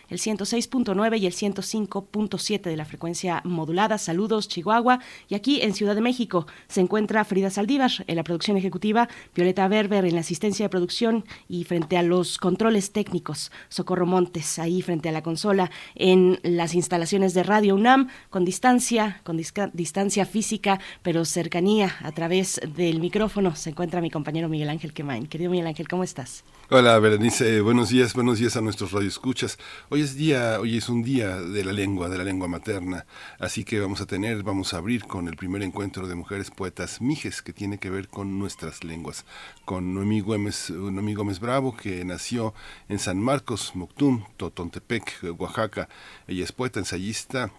el 0.09 0.19
106.9 0.19 1.19
y 1.19 1.25
el 1.25 1.33
105.7 1.33 2.61
de 2.61 2.77
la 2.77 2.85
frecuencia 2.85 3.41
modulada. 3.43 3.97
Saludos, 3.97 4.47
Chihuahua. 4.47 4.99
Y 5.29 5.35
aquí 5.35 5.61
en 5.61 5.73
Ciudad 5.73 5.95
de 5.95 6.01
México 6.01 6.47
se 6.67 6.81
encuentra 6.81 7.25
Frida 7.25 7.49
Saldívar 7.49 7.91
en 8.07 8.15
la 8.15 8.23
producción 8.23 8.57
ejecutiva, 8.57 9.09
Violeta 9.35 9.67
Berber 9.67 10.05
en 10.05 10.15
la 10.15 10.21
asistencia 10.21 10.65
de 10.65 10.69
producción 10.69 11.25
y 11.47 11.63
frente 11.63 11.97
a 11.97 12.03
los 12.03 12.37
controles 12.37 12.91
técnicos, 12.91 13.51
Socorro 13.69 14.05
Montes 14.05 14.59
ahí 14.59 14.81
frente 14.81 15.09
a 15.09 15.11
la 15.11 15.23
consola 15.23 15.71
en 15.95 16.39
las 16.43 16.75
instalaciones 16.75 17.33
de 17.33 17.43
Radio 17.43 17.75
UNAM 17.75 18.09
con 18.29 18.45
distancia, 18.45 19.21
con 19.23 19.37
distancia 19.73 20.25
física, 20.25 20.79
pero 21.01 21.25
cercanía 21.25 21.95
a 22.01 22.11
través 22.11 22.61
del 22.75 22.99
micrófono 22.99 23.55
se 23.55 23.71
encuentra 23.71 24.01
mi 24.01 24.09
compañero 24.09 24.49
Miguel 24.49 24.69
Ángel 24.69 24.93
Quemain. 24.93 25.27
Querido 25.27 25.51
Miguel 25.51 25.67
Ángel, 25.67 25.87
¿cómo 25.87 26.03
estás? 26.03 26.43
Hola, 26.69 26.97
Berenice. 26.99 27.61
buenos 27.61 27.89
días, 27.89 28.13
buenos 28.13 28.39
días 28.39 28.55
a 28.55 28.61
nuestros 28.61 28.93
radioescuchas. 29.21 29.59
Hoy 29.89 30.01
es 30.01 30.15
día, 30.15 30.59
hoy 30.59 30.77
es 30.77 30.89
un 30.89 31.03
día 31.03 31.37
de 31.37 31.63
la 31.63 31.71
lengua, 31.71 32.09
de 32.09 32.17
la 32.17 32.23
lengua 32.23 32.47
materna, 32.47 33.05
así 33.39 33.63
que 33.63 33.79
vamos 33.79 34.01
a 34.01 34.05
tener, 34.05 34.43
vamos 34.43 34.73
a 34.73 34.77
abrir 34.77 35.05
con 35.05 35.27
el 35.27 35.35
primer 35.35 35.61
encuentro 35.61 36.07
de 36.07 36.15
mujeres 36.15 36.49
poetas 36.49 37.01
mijes 37.01 37.41
que 37.41 37.53
tiene 37.53 37.77
que 37.77 37.89
ver 37.89 38.07
con 38.07 38.39
nuestras 38.39 38.83
lenguas, 38.83 39.25
con 39.63 39.93
Noemí 39.93 40.21
Gómez, 40.21 40.71
Noemí 40.71 41.13
Gómez 41.13 41.39
Bravo 41.39 41.75
que 41.77 42.03
nació 42.03 42.53
en 42.89 42.97
San 42.97 43.19
Marcos, 43.19 43.75
Moctum, 43.75 44.25
Totontepec, 44.37 45.23
Oaxaca. 45.37 45.87
Ella 46.27 46.43
es 46.43 46.51
poeta, 46.51 46.79
ensayista, 46.79 47.51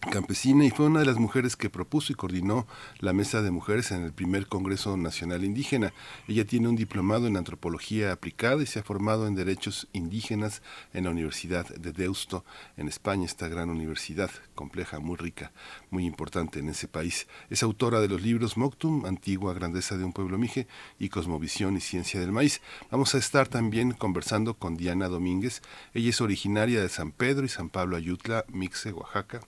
campesina 0.00 0.64
y 0.64 0.70
fue 0.70 0.86
una 0.86 1.00
de 1.00 1.06
las 1.06 1.18
mujeres 1.18 1.56
que 1.56 1.68
propuso 1.68 2.12
y 2.12 2.16
coordinó 2.16 2.66
la 3.00 3.12
mesa 3.12 3.42
de 3.42 3.50
mujeres 3.50 3.90
en 3.90 4.02
el 4.02 4.12
primer 4.12 4.46
Congreso 4.46 4.96
Nacional 4.96 5.44
Indígena. 5.44 5.92
Ella 6.26 6.46
tiene 6.46 6.68
un 6.68 6.76
diplomado 6.76 7.26
en 7.26 7.36
antropología 7.36 8.10
aplicada 8.10 8.62
y 8.62 8.66
se 8.66 8.78
ha 8.78 8.82
formado 8.82 9.26
en 9.26 9.34
derechos 9.34 9.88
indígenas 9.92 10.62
en 10.94 11.04
la 11.04 11.10
Universidad 11.10 11.68
de 11.68 11.92
Deusto 11.92 12.44
en 12.78 12.88
España, 12.88 13.26
esta 13.26 13.48
gran 13.48 13.68
universidad 13.68 14.30
compleja, 14.54 15.00
muy 15.00 15.16
rica, 15.16 15.52
muy 15.90 16.06
importante 16.06 16.60
en 16.60 16.70
ese 16.70 16.88
país. 16.88 17.28
Es 17.50 17.62
autora 17.62 18.00
de 18.00 18.08
los 18.08 18.22
libros 18.22 18.56
Moctum, 18.56 19.04
Antigua 19.04 19.52
Grandeza 19.52 19.98
de 19.98 20.04
un 20.04 20.12
Pueblo 20.12 20.38
Mije 20.38 20.66
y 20.98 21.10
Cosmovisión 21.10 21.76
y 21.76 21.80
Ciencia 21.80 22.20
del 22.20 22.32
Maíz. 22.32 22.62
Vamos 22.90 23.14
a 23.14 23.18
estar 23.18 23.48
también 23.48 23.92
conversando 23.92 24.54
con 24.54 24.76
Diana 24.76 25.08
Domínguez. 25.08 25.62
Ella 25.92 26.10
es 26.10 26.20
originaria 26.20 26.80
de 26.80 26.88
San 26.88 27.12
Pedro 27.12 27.44
y 27.44 27.48
San 27.48 27.68
Pablo 27.68 27.96
Ayutla, 27.96 28.44
Mixe, 28.48 28.92
Oaxaca 28.92 29.40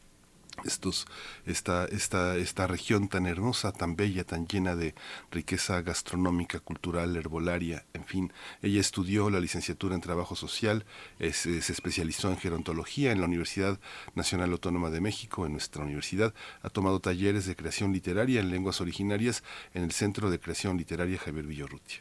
esta, 0.64 1.84
esta, 1.86 2.36
esta 2.36 2.66
región 2.66 3.08
tan 3.08 3.26
hermosa, 3.26 3.72
tan 3.72 3.96
bella, 3.96 4.24
tan 4.24 4.46
llena 4.46 4.76
de 4.76 4.94
riqueza 5.30 5.82
gastronómica, 5.82 6.60
cultural, 6.60 7.16
herbolaria, 7.16 7.84
en 7.94 8.04
fin. 8.04 8.32
Ella 8.62 8.80
estudió 8.80 9.30
la 9.30 9.40
licenciatura 9.40 9.94
en 9.94 10.00
Trabajo 10.00 10.36
Social, 10.36 10.84
se 11.18 11.58
especializó 11.58 12.30
en 12.30 12.38
gerontología 12.38 13.12
en 13.12 13.20
la 13.20 13.26
Universidad 13.26 13.80
Nacional 14.14 14.52
Autónoma 14.52 14.90
de 14.90 15.00
México, 15.00 15.46
en 15.46 15.52
nuestra 15.52 15.84
universidad. 15.84 16.34
Ha 16.62 16.70
tomado 16.70 17.00
talleres 17.00 17.46
de 17.46 17.56
creación 17.56 17.92
literaria 17.92 18.40
en 18.40 18.50
lenguas 18.50 18.80
originarias 18.80 19.42
en 19.74 19.82
el 19.82 19.92
Centro 19.92 20.30
de 20.30 20.40
Creación 20.40 20.76
Literaria 20.76 21.18
Javier 21.18 21.46
Villorrutia. 21.46 22.00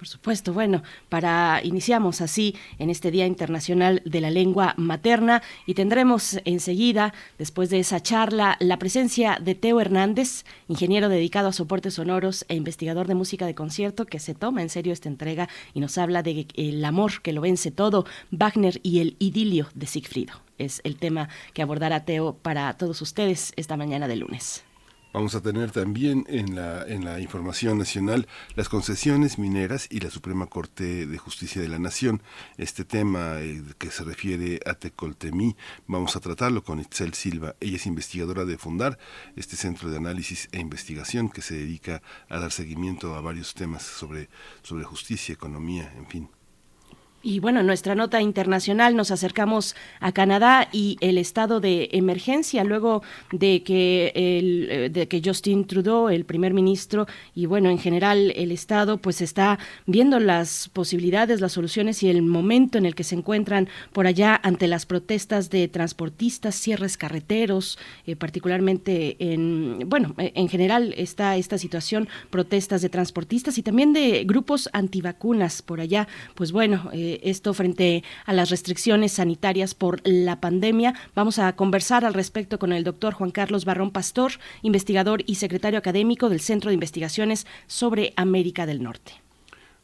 Por 0.00 0.08
supuesto, 0.08 0.54
bueno, 0.54 0.82
para 1.10 1.60
iniciamos 1.62 2.22
así 2.22 2.56
en 2.78 2.88
este 2.88 3.10
Día 3.10 3.26
Internacional 3.26 4.00
de 4.06 4.22
la 4.22 4.30
Lengua 4.30 4.72
Materna 4.78 5.42
y 5.66 5.74
tendremos 5.74 6.40
enseguida, 6.46 7.12
después 7.36 7.68
de 7.68 7.80
esa 7.80 8.00
charla, 8.00 8.56
la 8.60 8.78
presencia 8.78 9.36
de 9.42 9.54
Teo 9.54 9.78
Hernández, 9.78 10.46
ingeniero 10.68 11.10
dedicado 11.10 11.48
a 11.48 11.52
soportes 11.52 11.92
sonoros 11.92 12.46
e 12.48 12.54
investigador 12.54 13.08
de 13.08 13.14
música 13.14 13.44
de 13.44 13.54
concierto, 13.54 14.06
que 14.06 14.20
se 14.20 14.34
toma 14.34 14.62
en 14.62 14.70
serio 14.70 14.94
esta 14.94 15.10
entrega 15.10 15.50
y 15.74 15.80
nos 15.80 15.98
habla 15.98 16.22
de 16.22 16.46
el 16.54 16.82
amor 16.82 17.20
que 17.20 17.34
lo 17.34 17.42
vence 17.42 17.70
todo, 17.70 18.06
Wagner 18.30 18.80
y 18.82 19.00
el 19.00 19.16
idilio 19.18 19.68
de 19.74 19.86
Siegfriedo. 19.86 20.32
Es 20.56 20.80
el 20.82 20.96
tema 20.96 21.28
que 21.52 21.60
abordará 21.60 22.06
Teo 22.06 22.32
para 22.32 22.72
todos 22.78 23.02
ustedes 23.02 23.52
esta 23.56 23.76
mañana 23.76 24.08
de 24.08 24.16
lunes. 24.16 24.64
Vamos 25.12 25.34
a 25.34 25.40
tener 25.40 25.72
también 25.72 26.24
en 26.28 26.54
la, 26.54 26.84
en 26.86 27.04
la 27.04 27.18
información 27.18 27.78
nacional 27.78 28.28
las 28.54 28.68
concesiones 28.68 29.40
mineras 29.40 29.88
y 29.90 29.98
la 29.98 30.08
Suprema 30.08 30.46
Corte 30.46 31.04
de 31.04 31.18
Justicia 31.18 31.60
de 31.60 31.66
la 31.66 31.80
Nación. 31.80 32.22
Este 32.58 32.84
tema 32.84 33.40
eh, 33.40 33.60
que 33.76 33.90
se 33.90 34.04
refiere 34.04 34.60
a 34.64 34.74
Tecoltemí, 34.74 35.56
vamos 35.88 36.14
a 36.14 36.20
tratarlo 36.20 36.62
con 36.62 36.78
Itzel 36.78 37.14
Silva. 37.14 37.56
Ella 37.58 37.74
es 37.74 37.86
investigadora 37.86 38.44
de 38.44 38.56
Fundar, 38.56 38.98
este 39.34 39.56
centro 39.56 39.90
de 39.90 39.96
análisis 39.96 40.48
e 40.52 40.60
investigación 40.60 41.28
que 41.28 41.42
se 41.42 41.54
dedica 41.54 42.02
a 42.28 42.38
dar 42.38 42.52
seguimiento 42.52 43.16
a 43.16 43.20
varios 43.20 43.54
temas 43.54 43.82
sobre, 43.82 44.28
sobre 44.62 44.84
justicia, 44.84 45.32
economía, 45.32 45.92
en 45.96 46.06
fin. 46.06 46.39
Y 47.22 47.38
bueno, 47.38 47.60
en 47.60 47.66
nuestra 47.66 47.94
nota 47.94 48.22
internacional 48.22 48.96
nos 48.96 49.10
acercamos 49.10 49.76
a 50.00 50.12
Canadá 50.12 50.68
y 50.72 50.96
el 51.00 51.18
estado 51.18 51.60
de 51.60 51.90
emergencia 51.92 52.64
luego 52.64 53.02
de 53.30 53.62
que 53.62 54.12
el, 54.14 54.68
eh, 54.70 54.88
de 54.88 55.06
que 55.06 55.20
Justin 55.22 55.66
Trudeau, 55.66 56.08
el 56.08 56.24
primer 56.24 56.54
ministro, 56.54 57.06
y 57.34 57.44
bueno, 57.44 57.68
en 57.68 57.78
general 57.78 58.32
el 58.36 58.52
estado 58.52 58.96
pues 58.96 59.20
está 59.20 59.58
viendo 59.86 60.18
las 60.18 60.70
posibilidades, 60.72 61.42
las 61.42 61.52
soluciones 61.52 62.02
y 62.02 62.08
el 62.08 62.22
momento 62.22 62.78
en 62.78 62.86
el 62.86 62.94
que 62.94 63.04
se 63.04 63.16
encuentran 63.16 63.68
por 63.92 64.06
allá 64.06 64.40
ante 64.42 64.66
las 64.66 64.86
protestas 64.86 65.50
de 65.50 65.68
transportistas, 65.68 66.54
cierres 66.54 66.96
carreteros, 66.96 67.78
eh, 68.06 68.16
particularmente 68.16 69.16
en 69.18 69.80
bueno, 69.86 70.14
en 70.16 70.48
general 70.48 70.94
está 70.96 71.36
esta 71.36 71.58
situación, 71.58 72.08
protestas 72.30 72.80
de 72.80 72.88
transportistas 72.88 73.58
y 73.58 73.62
también 73.62 73.92
de 73.92 74.24
grupos 74.24 74.70
antivacunas 74.72 75.60
por 75.62 75.80
allá. 75.80 76.08
Pues 76.34 76.52
bueno, 76.52 76.88
eh, 76.92 77.09
esto 77.24 77.54
frente 77.54 78.04
a 78.26 78.32
las 78.32 78.50
restricciones 78.50 79.12
sanitarias 79.12 79.74
por 79.74 80.00
la 80.04 80.40
pandemia. 80.40 80.94
Vamos 81.14 81.38
a 81.38 81.56
conversar 81.56 82.04
al 82.04 82.14
respecto 82.14 82.58
con 82.58 82.72
el 82.72 82.84
doctor 82.84 83.14
Juan 83.14 83.30
Carlos 83.30 83.64
Barrón 83.64 83.90
Pastor, 83.90 84.32
investigador 84.62 85.22
y 85.26 85.36
secretario 85.36 85.78
académico 85.78 86.28
del 86.28 86.40
Centro 86.40 86.70
de 86.70 86.74
Investigaciones 86.74 87.46
sobre 87.66 88.12
América 88.16 88.66
del 88.66 88.82
Norte. 88.82 89.12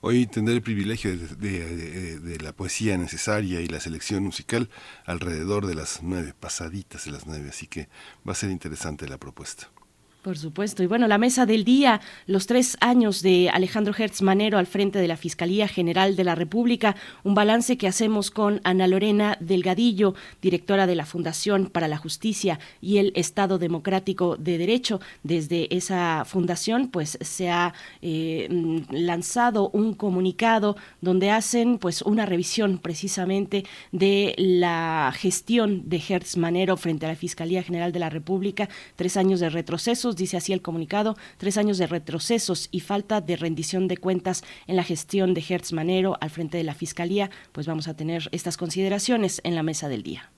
Hoy 0.00 0.26
tendré 0.26 0.54
el 0.54 0.62
privilegio 0.62 1.16
de, 1.16 2.20
de, 2.20 2.38
la 2.38 2.52
poesía 2.52 2.96
necesaria 2.96 3.60
y 3.60 3.66
la 3.66 3.80
selección 3.80 4.22
musical 4.22 4.68
alrededor 5.04 5.66
de 5.66 5.74
las 5.74 6.00
nueve, 6.02 6.32
pasaditas 6.38 7.06
de 7.06 7.10
las 7.10 7.26
nueve, 7.26 7.48
así 7.48 7.66
que 7.66 7.88
va 8.26 8.32
a 8.32 8.36
ser 8.36 8.50
interesante 8.50 9.08
la 9.08 9.18
propuesta. 9.18 9.68
Por 10.26 10.38
supuesto. 10.38 10.82
Y 10.82 10.86
bueno, 10.86 11.06
la 11.06 11.18
mesa 11.18 11.46
del 11.46 11.62
día, 11.62 12.00
los 12.26 12.48
tres 12.48 12.76
años 12.80 13.22
de 13.22 13.48
Alejandro 13.48 13.94
Hertz 13.96 14.22
Manero 14.22 14.58
al 14.58 14.66
frente 14.66 14.98
de 14.98 15.06
la 15.06 15.16
Fiscalía 15.16 15.68
General 15.68 16.16
de 16.16 16.24
la 16.24 16.34
República, 16.34 16.96
un 17.22 17.36
balance 17.36 17.78
que 17.78 17.86
hacemos 17.86 18.32
con 18.32 18.60
Ana 18.64 18.88
Lorena 18.88 19.38
Delgadillo, 19.38 20.16
directora 20.42 20.88
de 20.88 20.96
la 20.96 21.06
Fundación 21.06 21.66
para 21.66 21.86
la 21.86 21.96
Justicia 21.96 22.58
y 22.80 22.96
el 22.98 23.12
Estado 23.14 23.58
Democrático 23.58 24.36
de 24.36 24.58
Derecho. 24.58 25.00
Desde 25.22 25.72
esa 25.72 26.24
fundación, 26.24 26.88
pues 26.88 27.18
se 27.20 27.48
ha 27.48 27.72
eh, 28.02 28.48
lanzado 28.90 29.70
un 29.74 29.94
comunicado 29.94 30.76
donde 31.00 31.30
hacen 31.30 31.78
pues 31.78 32.02
una 32.02 32.26
revisión 32.26 32.78
precisamente 32.78 33.64
de 33.92 34.34
la 34.38 35.12
gestión 35.14 35.88
de 35.88 36.02
Hertz 36.08 36.36
Manero 36.36 36.76
frente 36.76 37.06
a 37.06 37.10
la 37.10 37.14
Fiscalía 37.14 37.62
General 37.62 37.92
de 37.92 38.00
la 38.00 38.10
República, 38.10 38.68
tres 38.96 39.16
años 39.16 39.38
de 39.38 39.50
retrocesos 39.50 40.15
dice 40.16 40.36
así 40.36 40.52
el 40.52 40.62
comunicado, 40.62 41.16
tres 41.38 41.56
años 41.56 41.78
de 41.78 41.86
retrocesos 41.86 42.68
y 42.70 42.80
falta 42.80 43.20
de 43.20 43.36
rendición 43.36 43.88
de 43.88 43.96
cuentas 43.96 44.44
en 44.66 44.76
la 44.76 44.84
gestión 44.84 45.34
de 45.34 45.44
Hertz 45.46 45.72
Manero 45.72 46.16
al 46.20 46.30
frente 46.30 46.58
de 46.58 46.64
la 46.64 46.74
Fiscalía, 46.74 47.30
pues 47.52 47.66
vamos 47.66 47.88
a 47.88 47.94
tener 47.94 48.28
estas 48.32 48.56
consideraciones 48.56 49.40
en 49.44 49.54
la 49.54 49.62
mesa 49.62 49.88
del 49.88 50.02
día. 50.02 50.30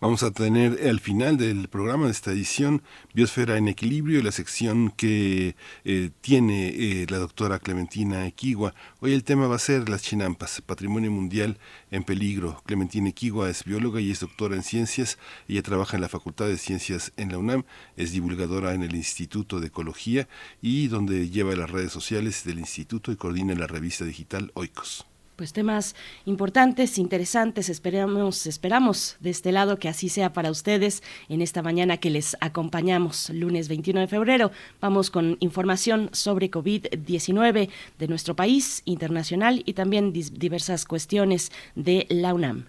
Vamos 0.00 0.22
a 0.22 0.32
tener 0.32 0.86
al 0.86 1.00
final 1.00 1.36
del 1.36 1.68
programa 1.68 2.06
de 2.06 2.10
esta 2.10 2.32
edición 2.32 2.82
Biosfera 3.14 3.56
en 3.56 3.68
Equilibrio, 3.68 4.22
la 4.22 4.32
sección 4.32 4.90
que 4.90 5.56
eh, 5.84 6.10
tiene 6.20 6.68
eh, 6.68 7.06
la 7.08 7.18
doctora 7.18 7.58
Clementina 7.58 8.26
Equigua. 8.26 8.74
Hoy 9.00 9.14
el 9.14 9.24
tema 9.24 9.46
va 9.46 9.56
a 9.56 9.60
ser 9.60 9.88
las 9.88 10.02
chinampas, 10.02 10.60
patrimonio 10.60 11.10
mundial 11.10 11.58
en 11.90 12.02
peligro. 12.02 12.60
Clementina 12.66 13.08
Equigua 13.08 13.48
es 13.48 13.64
bióloga 13.64 14.00
y 14.00 14.10
es 14.10 14.20
doctora 14.20 14.56
en 14.56 14.64
ciencias. 14.64 15.16
Ella 15.48 15.62
trabaja 15.62 15.96
en 15.96 16.02
la 16.02 16.08
Facultad 16.08 16.48
de 16.48 16.58
Ciencias 16.58 17.12
en 17.16 17.30
la 17.30 17.38
UNAM, 17.38 17.64
es 17.96 18.12
divulgadora 18.12 18.74
en 18.74 18.82
el 18.82 18.94
Instituto 18.96 19.60
de 19.60 19.68
Ecología 19.68 20.28
y 20.60 20.88
donde 20.88 21.30
lleva 21.30 21.54
las 21.56 21.70
redes 21.70 21.92
sociales 21.92 22.44
del 22.44 22.58
instituto 22.58 23.12
y 23.12 23.16
coordina 23.16 23.54
la 23.54 23.68
revista 23.68 24.04
digital 24.04 24.50
Oikos 24.54 25.06
pues 25.36 25.52
temas 25.52 25.94
importantes, 26.24 26.98
interesantes. 26.98 27.68
Esperamos, 27.68 28.46
esperamos 28.46 29.16
de 29.20 29.30
este 29.30 29.52
lado 29.52 29.78
que 29.78 29.88
así 29.88 30.08
sea 30.08 30.32
para 30.32 30.50
ustedes 30.50 31.02
en 31.28 31.42
esta 31.42 31.62
mañana 31.62 31.98
que 31.98 32.10
les 32.10 32.36
acompañamos, 32.40 33.30
lunes 33.30 33.68
21 33.68 34.00
de 34.00 34.08
febrero. 34.08 34.50
Vamos 34.80 35.10
con 35.10 35.36
información 35.40 36.08
sobre 36.12 36.50
COVID-19 36.50 37.68
de 37.98 38.08
nuestro 38.08 38.36
país, 38.36 38.82
internacional 38.84 39.62
y 39.66 39.74
también 39.74 40.12
diversas 40.12 40.84
cuestiones 40.84 41.52
de 41.74 42.06
la 42.08 42.34
UNAM. 42.34 42.66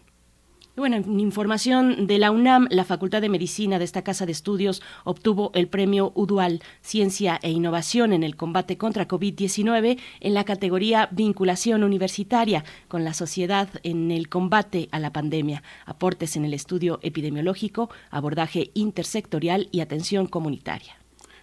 Bueno, 0.78 0.96
en 0.96 1.20
información 1.20 2.08
de 2.08 2.18
la 2.18 2.32
UNAM, 2.32 2.68
la 2.72 2.86
Facultad 2.86 3.20
de 3.22 3.28
Medicina 3.28 3.78
de 3.78 3.84
esta 3.84 4.04
casa 4.04 4.26
de 4.26 4.32
estudios 4.32 4.82
obtuvo 5.04 5.52
el 5.54 5.68
premio 5.68 6.14
UDUAL 6.16 6.62
Ciencia 6.82 7.38
e 7.44 7.52
Innovación 7.52 8.14
en 8.14 8.24
el 8.24 8.38
combate 8.38 8.78
contra 8.78 9.06
COVID-19 9.06 10.00
en 10.22 10.34
la 10.34 10.46
categoría 10.46 11.10
Vinculación 11.12 11.84
Universitaria 11.84 12.64
con 12.88 13.04
la 13.04 13.14
sociedad 13.14 13.68
en 13.84 14.12
el 14.12 14.30
combate 14.30 14.88
a 14.94 15.00
la 15.00 15.12
pandemia, 15.12 15.62
aportes 15.86 16.38
en 16.38 16.46
el 16.46 16.54
estudio 16.54 17.00
epidemiológico, 17.02 17.90
abordaje 18.10 18.72
intersectorial 18.74 19.68
y 19.74 19.82
atención 19.82 20.26
comunitaria. 20.26 21.01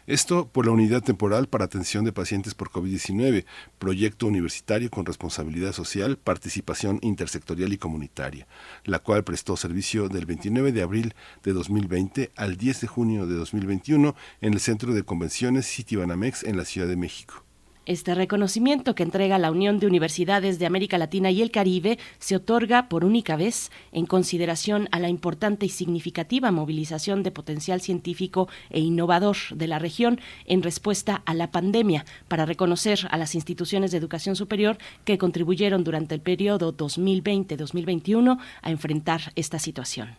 Esto 0.09 0.49
por 0.49 0.65
la 0.65 0.73
Unidad 0.73 1.03
Temporal 1.03 1.49
para 1.49 1.67
Atención 1.67 2.03
de 2.07 2.15
Pacientes 2.15 2.55
por 2.55 2.71
COVID-19, 2.71 3.45
proyecto 3.79 4.27
universitario 4.27 4.89
con 4.89 5.05
responsabilidad 5.05 5.73
social, 5.73 6.17
participación 6.17 6.99
intersectorial 7.03 7.75
y 7.75 7.77
comunitaria, 7.77 8.47
la 8.85 9.01
cual 9.01 9.23
prestó 9.23 9.59
servicio 9.59 10.09
del 10.09 10.25
29 10.25 10.73
de 10.73 10.81
abril 10.81 11.15
de 11.43 11.53
2020 11.53 12.33
al 12.37 12.57
10 12.57 12.81
de 12.81 12.87
junio 12.87 13.27
de 13.27 13.35
2021 13.35 14.17
en 14.41 14.55
el 14.55 14.61
Centro 14.61 14.95
de 14.95 15.03
Convenciones 15.03 15.67
Citibanamex 15.67 16.43
en 16.45 16.57
la 16.57 16.65
Ciudad 16.65 16.89
de 16.89 16.97
México. 16.97 17.45
Este 17.89 18.15
reconocimiento 18.15 18.95
que 18.95 19.03
entrega 19.03 19.39
la 19.39 19.51
Unión 19.51 19.79
de 19.79 19.87
Universidades 19.87 20.59
de 20.59 20.67
América 20.67 20.99
Latina 20.99 21.31
y 21.31 21.41
el 21.41 21.51
Caribe 21.51 21.99
se 22.19 22.37
otorga 22.37 22.87
por 22.91 23.03
única 23.03 23.35
vez 23.35 23.71
en 23.93 24.05
consideración 24.05 24.91
a 24.93 24.99
la 24.99 25.09
importante 25.09 25.65
y 25.65 25.71
significativa 25.71 26.51
movilización 26.51 27.23
de 27.23 27.31
potencial 27.31 27.81
científico 27.81 28.47
e 28.69 28.81
innovador 28.81 29.39
de 29.55 29.69
la 29.69 29.79
región 29.79 30.21
en 30.45 30.63
respuesta 30.63 31.23
a 31.25 31.33
la 31.33 31.51
pandemia 31.51 32.05
para 32.29 32.45
reconocer 32.45 33.09
a 33.11 33.17
las 33.17 33.35
instituciones 33.35 33.91
de 33.91 33.97
educación 33.97 34.37
superior 34.37 34.77
que 35.07 35.17
contribuyeron 35.17 35.83
durante 35.83 36.15
el 36.15 36.21
periodo 36.21 36.77
2020-2021 36.77 38.39
a 38.61 38.71
enfrentar 38.71 39.33
esta 39.35 39.59
situación. 39.59 40.11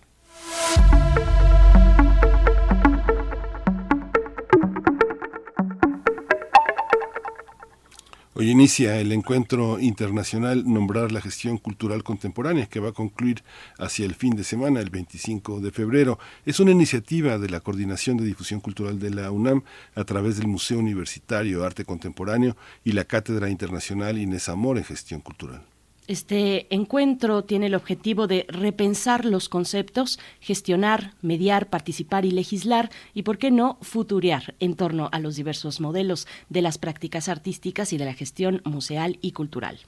Hoy 8.39 8.51
inicia 8.51 8.97
el 9.01 9.12
encuentro 9.12 9.81
internacional 9.81 10.63
Nombrar 10.65 11.12
la 11.12 11.19
Gestión 11.19 11.57
Cultural 11.57 12.05
Contemporánea, 12.05 12.67
que 12.67 12.79
va 12.79 12.88
a 12.88 12.93
concluir 12.93 13.43
hacia 13.77 14.05
el 14.05 14.15
fin 14.15 14.38
de 14.38 14.46
semana, 14.46 14.79
el 14.79 14.89
25 14.89 15.60
de 15.60 15.72
febrero. 15.72 16.19
Es 16.46 16.62
una 16.62 16.72
iniciativa 16.72 17.38
de 17.38 17.50
la 17.50 17.60
Coordinación 17.60 18.15
de 18.15 18.24
Difusión 18.24 18.62
Cultural 18.62 18.98
de 18.98 19.10
la 19.10 19.29
UNAM 19.29 19.63
a 19.93 20.05
través 20.05 20.38
del 20.38 20.48
Museo 20.48 20.79
Universitario 20.79 21.65
Arte 21.65 21.84
Contemporáneo 21.84 22.55
y 22.86 22.93
la 22.93 23.03
Cátedra 23.03 23.50
Internacional 23.50 24.17
Inés 24.17 24.48
Amor 24.48 24.77
en 24.77 24.86
Gestión 24.86 25.19
Cultural. 25.19 25.62
Este 26.10 26.66
encuentro 26.74 27.44
tiene 27.44 27.68
el 27.68 27.75
objetivo 27.75 28.25
de 28.25 28.48
repensar 28.50 29.25
los 29.25 29.48
conceptos, 29.48 30.18
gestionar, 30.39 31.13
mediar, 31.22 31.70
participar 31.70 32.25
y 32.25 32.32
legislar 32.32 32.89
y, 33.13 33.22
por 33.22 33.38
qué 33.38 33.51
no, 33.51 33.78
futurear 33.82 34.56
en 34.60 34.74
torno 34.74 35.10
a 35.12 35.20
los 35.20 35.36
diversos 35.36 35.80
modelos 35.80 36.25
de 36.50 36.63
las 36.63 36.80
prácticas 36.80 37.30
artísticas 37.30 37.94
y 37.94 38.00
de 38.00 38.06
la 38.06 38.16
gestión 38.16 38.63
museal 38.66 39.20
y 39.22 39.34
cultural. 39.34 39.82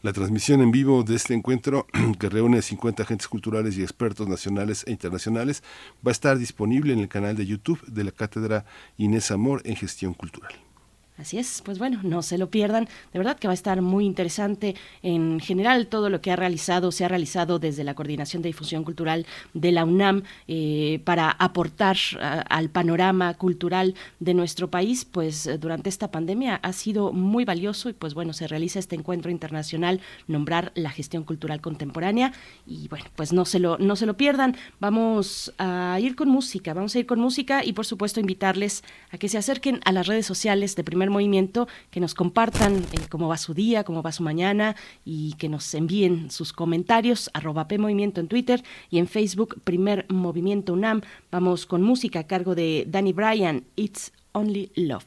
La 0.00 0.14
transmisión 0.14 0.62
en 0.62 0.70
vivo 0.70 1.02
de 1.02 1.16
este 1.16 1.34
encuentro, 1.34 1.86
que 2.18 2.30
reúne 2.30 2.62
50 2.62 3.02
agentes 3.02 3.28
culturales 3.28 3.76
y 3.76 3.82
expertos 3.82 4.26
nacionales 4.26 4.84
e 4.86 4.90
internacionales, 4.90 5.62
va 5.96 6.12
a 6.12 6.12
estar 6.12 6.38
disponible 6.38 6.94
en 6.94 7.00
el 7.00 7.08
canal 7.08 7.36
de 7.36 7.44
YouTube 7.44 7.84
de 7.86 8.04
la 8.04 8.12
Cátedra 8.12 8.64
Inés 8.96 9.30
Amor 9.30 9.60
en 9.66 9.76
Gestión 9.76 10.14
Cultural. 10.14 10.54
Así 11.18 11.36
es, 11.36 11.62
pues 11.64 11.80
bueno, 11.80 11.98
no 12.04 12.22
se 12.22 12.38
lo 12.38 12.48
pierdan. 12.48 12.88
De 13.12 13.18
verdad 13.18 13.36
que 13.36 13.48
va 13.48 13.52
a 13.52 13.54
estar 13.54 13.82
muy 13.82 14.06
interesante. 14.06 14.76
En 15.02 15.40
general, 15.40 15.88
todo 15.88 16.10
lo 16.10 16.20
que 16.20 16.30
ha 16.30 16.36
realizado, 16.36 16.92
se 16.92 17.04
ha 17.04 17.08
realizado 17.08 17.58
desde 17.58 17.82
la 17.82 17.94
Coordinación 17.94 18.40
de 18.40 18.50
Difusión 18.50 18.84
Cultural 18.84 19.26
de 19.52 19.72
la 19.72 19.84
UNAM 19.84 20.22
eh, 20.46 21.00
para 21.04 21.30
aportar 21.30 21.96
al 22.20 22.70
panorama 22.70 23.34
cultural 23.34 23.96
de 24.20 24.34
nuestro 24.34 24.70
país, 24.70 25.04
pues 25.04 25.50
durante 25.58 25.88
esta 25.88 26.12
pandemia 26.12 26.56
ha 26.62 26.72
sido 26.72 27.12
muy 27.12 27.44
valioso 27.44 27.88
y 27.88 27.94
pues 27.94 28.14
bueno, 28.14 28.32
se 28.32 28.46
realiza 28.46 28.78
este 28.78 28.94
encuentro 28.94 29.30
internacional, 29.30 30.00
nombrar 30.28 30.70
la 30.76 30.90
gestión 30.90 31.24
cultural 31.24 31.60
contemporánea 31.60 32.32
y 32.66 32.86
bueno, 32.88 33.06
pues 33.16 33.32
no 33.32 33.44
se 33.44 33.58
lo, 33.58 33.76
no 33.78 33.96
se 33.96 34.06
lo 34.06 34.16
pierdan. 34.16 34.56
Vamos 34.78 35.52
a 35.58 35.98
ir 36.00 36.14
con 36.14 36.28
música, 36.28 36.74
vamos 36.74 36.94
a 36.94 37.00
ir 37.00 37.06
con 37.06 37.18
música 37.18 37.64
y 37.64 37.72
por 37.72 37.86
supuesto 37.86 38.20
invitarles 38.20 38.84
a 39.10 39.18
que 39.18 39.28
se 39.28 39.38
acerquen 39.38 39.80
a 39.84 39.90
las 39.90 40.06
redes 40.06 40.26
sociales 40.26 40.76
de 40.76 40.84
primer 40.84 41.07
movimiento, 41.10 41.68
que 41.90 42.00
nos 42.00 42.14
compartan 42.14 42.84
eh, 42.92 43.00
cómo 43.08 43.28
va 43.28 43.36
su 43.36 43.54
día, 43.54 43.84
cómo 43.84 44.02
va 44.02 44.12
su 44.12 44.22
mañana 44.22 44.76
y 45.04 45.34
que 45.34 45.48
nos 45.48 45.72
envíen 45.74 46.30
sus 46.30 46.52
comentarios, 46.52 47.30
arroba 47.34 47.68
P 47.68 47.78
Movimiento 47.78 48.20
en 48.20 48.28
Twitter 48.28 48.62
y 48.90 48.98
en 48.98 49.06
Facebook, 49.08 49.60
Primer 49.64 50.06
Movimiento 50.08 50.72
UNAM. 50.72 51.02
Vamos 51.30 51.66
con 51.66 51.82
música 51.82 52.20
a 52.20 52.26
cargo 52.26 52.54
de 52.54 52.84
Danny 52.86 53.12
Bryan, 53.12 53.64
It's 53.76 54.12
Only 54.32 54.70
Love. 54.74 55.06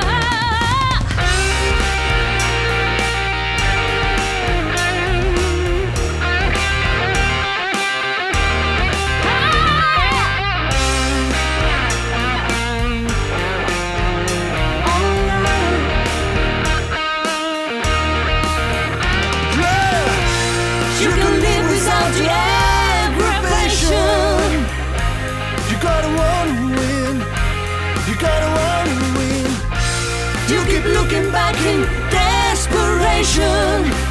真 33.33 34.10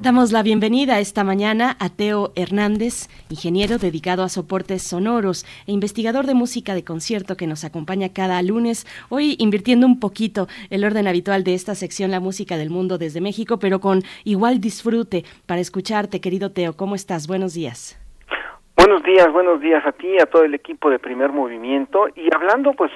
Damos 0.00 0.30
la 0.30 0.44
bienvenida 0.44 1.00
esta 1.00 1.24
mañana 1.24 1.76
a 1.80 1.88
Teo 1.88 2.30
Hernández, 2.36 3.08
ingeniero 3.30 3.78
dedicado 3.78 4.22
a 4.22 4.28
soportes 4.28 4.84
sonoros 4.84 5.44
e 5.66 5.72
investigador 5.72 6.24
de 6.24 6.34
música 6.34 6.74
de 6.74 6.84
concierto 6.84 7.36
que 7.36 7.48
nos 7.48 7.64
acompaña 7.64 8.12
cada 8.14 8.40
lunes, 8.42 8.86
hoy 9.08 9.34
invirtiendo 9.40 9.88
un 9.88 9.98
poquito 9.98 10.46
el 10.70 10.84
orden 10.84 11.08
habitual 11.08 11.42
de 11.42 11.54
esta 11.54 11.74
sección 11.74 12.12
La 12.12 12.20
música 12.20 12.56
del 12.56 12.70
mundo 12.70 12.96
desde 12.96 13.20
México, 13.20 13.58
pero 13.58 13.80
con 13.80 14.02
igual 14.22 14.60
disfrute 14.60 15.24
para 15.46 15.60
escucharte, 15.60 16.20
querido 16.20 16.52
Teo. 16.52 16.76
¿Cómo 16.76 16.94
estás? 16.94 17.26
Buenos 17.26 17.54
días. 17.54 17.98
Buenos 18.76 19.02
días, 19.02 19.32
buenos 19.32 19.60
días 19.60 19.84
a 19.84 19.90
ti, 19.90 20.16
a 20.22 20.26
todo 20.26 20.44
el 20.44 20.54
equipo 20.54 20.90
de 20.90 21.00
Primer 21.00 21.32
Movimiento. 21.32 22.06
Y 22.14 22.32
hablando, 22.32 22.72
pues, 22.72 22.92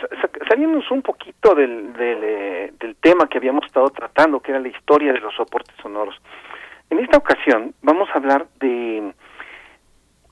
saliéndonos 0.49 0.89
un 0.93 1.03
poquito 1.03 1.57
del, 1.57 1.93
del, 1.95 2.19
eh, 2.23 2.73
del 2.79 2.95
tema 2.95 3.27
que 3.27 3.39
habíamos 3.39 3.67
estado 3.67 3.91
tratando, 3.91 4.39
que 4.39 4.53
era 4.53 4.61
la 4.61 4.69
historia 4.69 5.13
de 5.13 5.19
los 5.19 5.35
soportes 5.35 5.75
sonoros. 5.83 6.15
En 6.93 6.99
esta 6.99 7.17
ocasión 7.17 7.73
vamos 7.81 8.11
a 8.11 8.19
hablar 8.19 8.49
de, 8.61 9.15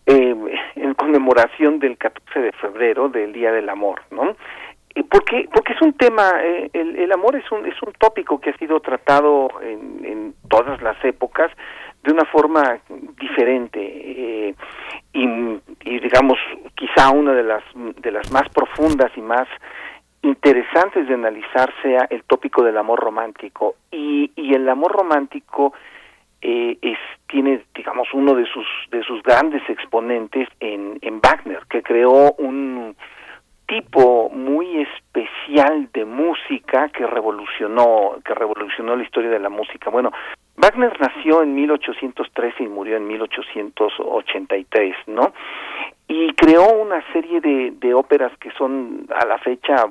eh, 0.04 0.36
en 0.76 0.92
conmemoración 0.92 1.78
del 1.78 1.96
14 1.96 2.38
de 2.38 2.52
febrero, 2.52 3.08
del 3.08 3.32
Día 3.32 3.50
del 3.50 3.70
Amor, 3.70 4.02
¿no? 4.10 4.36
Porque, 5.10 5.48
porque 5.54 5.72
es 5.72 5.80
un 5.80 5.94
tema, 5.94 6.32
eh, 6.42 6.68
el, 6.74 6.96
el, 6.96 7.12
amor 7.12 7.36
es 7.36 7.50
un, 7.50 7.64
es 7.64 7.80
un 7.80 7.94
tópico 7.94 8.38
que 8.42 8.50
ha 8.50 8.58
sido 8.58 8.78
tratado 8.80 9.48
en, 9.62 10.04
en 10.04 10.34
todas 10.50 10.82
las 10.82 11.02
épocas 11.02 11.50
de 12.02 12.12
una 12.12 12.26
forma 12.26 12.78
diferente 13.18 13.80
eh, 13.80 14.54
y, 15.14 15.24
y, 15.84 15.98
digamos 15.98 16.38
quizá 16.76 17.08
una 17.08 17.32
de 17.32 17.42
las 17.42 17.64
de 17.74 18.10
las 18.10 18.30
más 18.32 18.48
profundas 18.50 19.10
y 19.16 19.22
más 19.22 19.48
interesantes 20.20 21.08
de 21.08 21.14
analizar 21.14 21.72
sea 21.82 22.06
el 22.10 22.22
tópico 22.24 22.62
del 22.62 22.76
amor 22.76 23.00
romántico 23.00 23.76
y, 23.90 24.30
y 24.36 24.54
el 24.54 24.68
amor 24.68 24.92
romántico 24.92 25.72
eh, 26.42 26.78
es, 26.80 26.98
tiene, 27.28 27.62
digamos, 27.74 28.08
uno 28.12 28.34
de 28.34 28.46
sus, 28.46 28.66
de 28.90 29.02
sus 29.02 29.22
grandes 29.22 29.62
exponentes 29.68 30.48
en, 30.60 30.98
en 31.02 31.20
Wagner, 31.20 31.60
que 31.68 31.82
creó 31.82 32.32
un 32.38 32.96
tipo 33.66 34.30
muy 34.30 34.80
especial 34.80 35.88
de 35.92 36.04
música 36.04 36.88
que 36.88 37.06
revolucionó, 37.06 38.16
que 38.24 38.34
revolucionó 38.34 38.96
la 38.96 39.04
historia 39.04 39.30
de 39.30 39.38
la 39.38 39.48
música. 39.48 39.90
Bueno, 39.90 40.10
Wagner 40.56 40.98
nació 41.00 41.42
en 41.42 41.54
1813 41.54 42.64
y 42.64 42.68
murió 42.68 42.96
en 42.96 43.06
1883, 43.06 44.96
¿no? 45.06 45.32
y 46.10 46.32
creó 46.32 46.72
una 46.72 47.00
serie 47.12 47.40
de, 47.40 47.72
de 47.78 47.94
óperas 47.94 48.36
que 48.38 48.50
son 48.58 49.06
a 49.14 49.24
la 49.26 49.38
fecha 49.38 49.86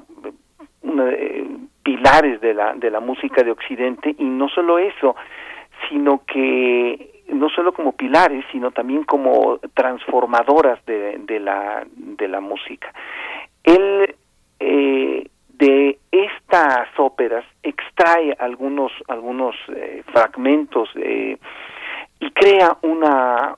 una, 0.82 1.14
pilares 1.82 2.42
de 2.42 2.54
la, 2.54 2.74
de 2.74 2.92
la 2.92 3.00
música 3.00 3.42
de 3.42 3.52
Occidente 3.52 4.14
y 4.18 4.26
no 4.26 4.50
solo 4.50 4.80
eso, 4.80 5.16
sino 5.88 6.24
que 6.26 7.24
no 7.30 7.50
solo 7.50 7.74
como 7.74 7.92
pilares, 7.94 8.44
sino 8.52 8.72
también 8.72 9.04
como 9.04 9.60
transformadoras 9.74 10.84
de, 10.86 11.20
de 11.20 11.40
la, 11.40 11.86
de 11.96 12.28
la 12.28 12.40
música. 12.40 12.92
Él 13.64 14.16
eh, 14.60 15.30
de 15.60 16.00
estas 16.12 16.88
óperas 16.98 17.46
extrae 17.64 18.36
algunos, 18.40 18.92
algunos 19.08 19.56
eh, 19.76 20.04
fragmentos 20.12 20.90
eh, 20.96 21.38
y 22.20 22.32
crea 22.32 22.78
una, 22.82 23.56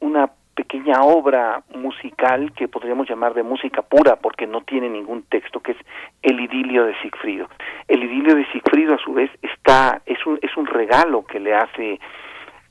una 0.00 0.30
pequeña 0.58 1.02
obra 1.02 1.62
musical 1.72 2.52
que 2.52 2.66
podríamos 2.66 3.08
llamar 3.08 3.32
de 3.32 3.44
música 3.44 3.80
pura 3.80 4.16
porque 4.16 4.44
no 4.44 4.62
tiene 4.62 4.88
ningún 4.88 5.22
texto 5.22 5.60
que 5.60 5.70
es 5.70 5.78
el 6.22 6.40
idilio 6.40 6.84
de 6.84 7.00
Sigfrido. 7.00 7.48
El 7.86 8.02
idilio 8.02 8.34
de 8.34 8.44
Sigfrido 8.50 8.96
a 8.96 8.98
su 8.98 9.12
vez 9.12 9.30
está 9.40 10.02
es 10.04 10.18
un 10.26 10.36
es 10.42 10.56
un 10.56 10.66
regalo 10.66 11.24
que 11.24 11.38
le 11.38 11.54
hace 11.54 12.00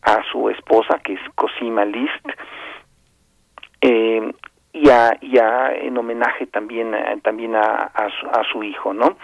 a 0.02 0.22
su 0.30 0.50
esposa 0.50 1.00
que 1.00 1.14
es 1.14 1.22
Cosima 1.36 1.86
Liszt 1.86 2.28
eh, 3.80 4.34
y 4.74 4.90
a, 4.90 5.72
en 5.74 5.98
homenaje 5.98 6.46
también 6.48 6.94
también 7.24 7.56
a, 7.56 7.84
a, 7.86 8.10
su, 8.10 8.28
a 8.28 8.44
su 8.52 8.64
hijo 8.64 8.94
no 8.94 9.18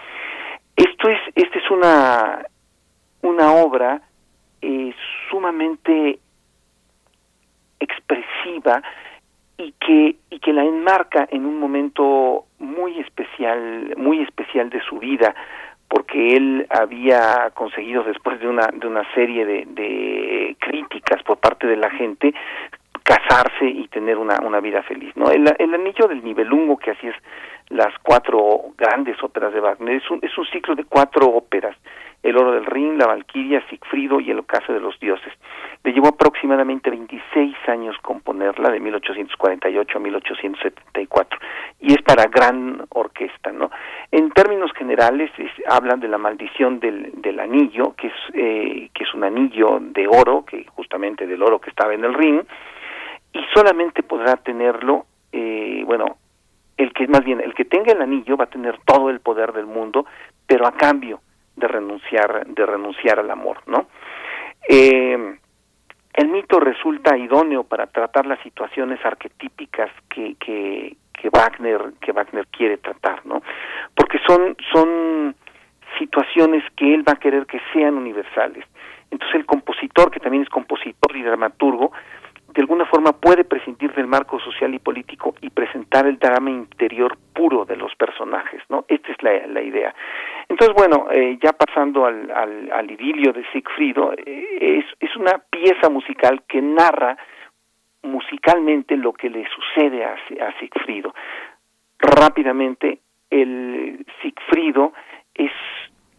esto 0.74 1.10
es 1.10 1.20
esta 1.34 1.58
es 1.58 1.70
una 1.70 2.46
una 3.20 3.52
obra 3.52 4.00
eh, 4.62 4.94
sumamente 5.28 6.18
expresiva 7.84 8.82
y 9.56 9.72
que 9.72 10.16
y 10.30 10.38
que 10.40 10.52
la 10.52 10.64
enmarca 10.64 11.28
en 11.30 11.46
un 11.46 11.58
momento 11.58 12.46
muy 12.58 12.98
especial 12.98 13.94
muy 13.96 14.20
especial 14.22 14.68
de 14.70 14.80
su 14.82 14.98
vida 14.98 15.34
porque 15.88 16.36
él 16.36 16.66
había 16.70 17.50
conseguido 17.54 18.02
después 18.02 18.40
de 18.40 18.48
una 18.48 18.68
de 18.72 18.86
una 18.86 19.04
serie 19.14 19.46
de, 19.46 19.64
de 19.66 20.56
críticas 20.58 21.22
por 21.22 21.38
parte 21.38 21.66
de 21.66 21.76
la 21.76 21.90
gente 21.90 22.34
casarse 23.04 23.66
y 23.66 23.86
tener 23.88 24.18
una, 24.18 24.40
una 24.40 24.60
vida 24.60 24.82
feliz 24.82 25.14
no 25.16 25.30
el, 25.30 25.54
el 25.58 25.74
anillo 25.74 26.08
del 26.08 26.24
nivelungo 26.24 26.76
que 26.76 26.90
así 26.90 27.06
es 27.06 27.14
las 27.68 27.94
cuatro 28.02 28.72
grandes 28.76 29.22
óperas 29.22 29.52
de 29.54 29.60
Wagner 29.60 29.96
es 29.96 30.10
un, 30.10 30.18
es 30.22 30.36
un 30.36 30.46
ciclo 30.46 30.74
de 30.74 30.84
cuatro 30.84 31.28
óperas 31.28 31.76
el 32.24 32.38
oro 32.38 32.52
del 32.52 32.64
Rin, 32.64 32.96
la 32.96 33.06
Valquiria, 33.06 33.62
Sigfrido 33.68 34.18
y 34.18 34.30
el 34.30 34.38
ocaso 34.38 34.72
de 34.72 34.80
los 34.80 34.98
dioses. 34.98 35.30
Le 35.84 35.92
llevó 35.92 36.08
aproximadamente 36.08 36.88
26 36.88 37.54
años 37.68 37.96
componerla, 38.00 38.70
de 38.70 38.80
1848 38.80 39.98
a 39.98 40.00
1874, 40.00 41.38
y 41.80 41.92
es 41.92 42.00
para 42.00 42.24
gran 42.24 42.86
orquesta, 42.88 43.52
¿no? 43.52 43.70
En 44.10 44.30
términos 44.30 44.72
generales, 44.72 45.30
hablan 45.68 46.00
de 46.00 46.08
la 46.08 46.16
maldición 46.16 46.80
del, 46.80 47.12
del 47.20 47.38
anillo, 47.38 47.94
que 47.94 48.06
es, 48.06 48.14
eh, 48.32 48.88
que 48.94 49.04
es 49.04 49.12
un 49.12 49.24
anillo 49.24 49.78
de 49.80 50.08
oro, 50.08 50.46
que 50.46 50.64
justamente 50.74 51.26
del 51.26 51.42
oro 51.42 51.60
que 51.60 51.68
estaba 51.68 51.92
en 51.92 52.04
el 52.04 52.14
Rin, 52.14 52.42
y 53.34 53.40
solamente 53.52 54.02
podrá 54.02 54.36
tenerlo, 54.36 55.04
eh, 55.32 55.82
bueno, 55.84 56.16
el 56.76 56.92
que 56.92 57.06
más 57.06 57.22
bien, 57.24 57.40
el 57.40 57.54
que 57.54 57.66
tenga 57.66 57.92
el 57.92 58.00
anillo 58.00 58.36
va 58.36 58.44
a 58.44 58.50
tener 58.50 58.78
todo 58.86 59.10
el 59.10 59.20
poder 59.20 59.52
del 59.52 59.66
mundo, 59.66 60.06
pero 60.46 60.66
a 60.66 60.72
cambio 60.72 61.20
de 61.56 61.68
renunciar 61.68 62.46
de 62.46 62.66
renunciar 62.66 63.20
al 63.20 63.30
amor 63.30 63.58
no 63.66 63.86
eh, 64.68 65.36
el 66.14 66.28
mito 66.28 66.58
resulta 66.60 67.16
idóneo 67.16 67.64
para 67.64 67.86
tratar 67.86 68.26
las 68.26 68.40
situaciones 68.40 69.04
arquetípicas 69.04 69.90
que, 70.08 70.34
que, 70.36 70.96
que 71.12 71.28
Wagner 71.30 71.92
que 72.00 72.12
Wagner 72.12 72.46
quiere 72.48 72.78
tratar 72.78 73.24
no 73.24 73.42
porque 73.94 74.18
son 74.26 74.56
son 74.72 75.34
situaciones 75.98 76.64
que 76.76 76.92
él 76.92 77.06
va 77.06 77.12
a 77.12 77.20
querer 77.20 77.46
que 77.46 77.60
sean 77.72 77.94
universales. 77.94 78.64
Entonces 79.12 79.36
el 79.36 79.46
compositor 79.46 80.10
que 80.10 80.18
también 80.18 80.42
es 80.42 80.48
compositor 80.48 81.16
y 81.16 81.22
dramaturgo 81.22 81.92
de 82.54 82.60
alguna 82.60 82.86
forma 82.86 83.12
puede 83.12 83.44
prescindir 83.44 83.92
del 83.94 84.06
marco 84.06 84.38
social 84.38 84.72
y 84.72 84.78
político 84.78 85.34
y 85.40 85.50
presentar 85.50 86.06
el 86.06 86.20
drama 86.20 86.50
interior 86.50 87.18
puro 87.32 87.64
de 87.64 87.76
los 87.76 87.92
personajes, 87.96 88.62
¿no? 88.68 88.84
Esta 88.86 89.10
es 89.10 89.20
la, 89.24 89.46
la 89.48 89.60
idea. 89.60 89.92
Entonces, 90.48 90.72
bueno, 90.76 91.08
eh, 91.10 91.36
ya 91.42 91.52
pasando 91.52 92.06
al, 92.06 92.30
al, 92.30 92.70
al, 92.70 92.90
idilio 92.90 93.32
de 93.32 93.44
Siegfriedo, 93.50 94.12
eh, 94.12 94.78
es, 94.78 94.84
es 95.00 95.16
una 95.16 95.42
pieza 95.50 95.88
musical 95.90 96.44
que 96.46 96.62
narra 96.62 97.16
musicalmente 98.02 98.96
lo 98.96 99.12
que 99.14 99.30
le 99.30 99.44
sucede 99.48 100.04
a, 100.04 100.12
a 100.12 100.58
Siegfriedo. 100.60 101.12
Rápidamente, 101.98 103.00
el 103.30 104.06
Siegfriedo 104.22 104.92
es, 105.34 105.50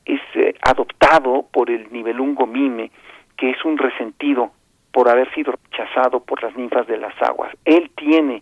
es 0.04 0.20
eh, 0.34 0.54
adoptado 0.62 1.46
por 1.50 1.70
el 1.70 1.94
nivelungo 1.94 2.46
Mime, 2.46 2.92
que 3.38 3.52
es 3.52 3.64
un 3.64 3.78
resentido 3.78 4.52
por 4.96 5.10
haber 5.10 5.30
sido 5.34 5.52
rechazado 5.52 6.22
por 6.22 6.42
las 6.42 6.56
ninfas 6.56 6.88
de 6.88 6.96
las 6.96 7.14
aguas. 7.22 7.52
Él 7.66 7.92
tiene, 7.98 8.42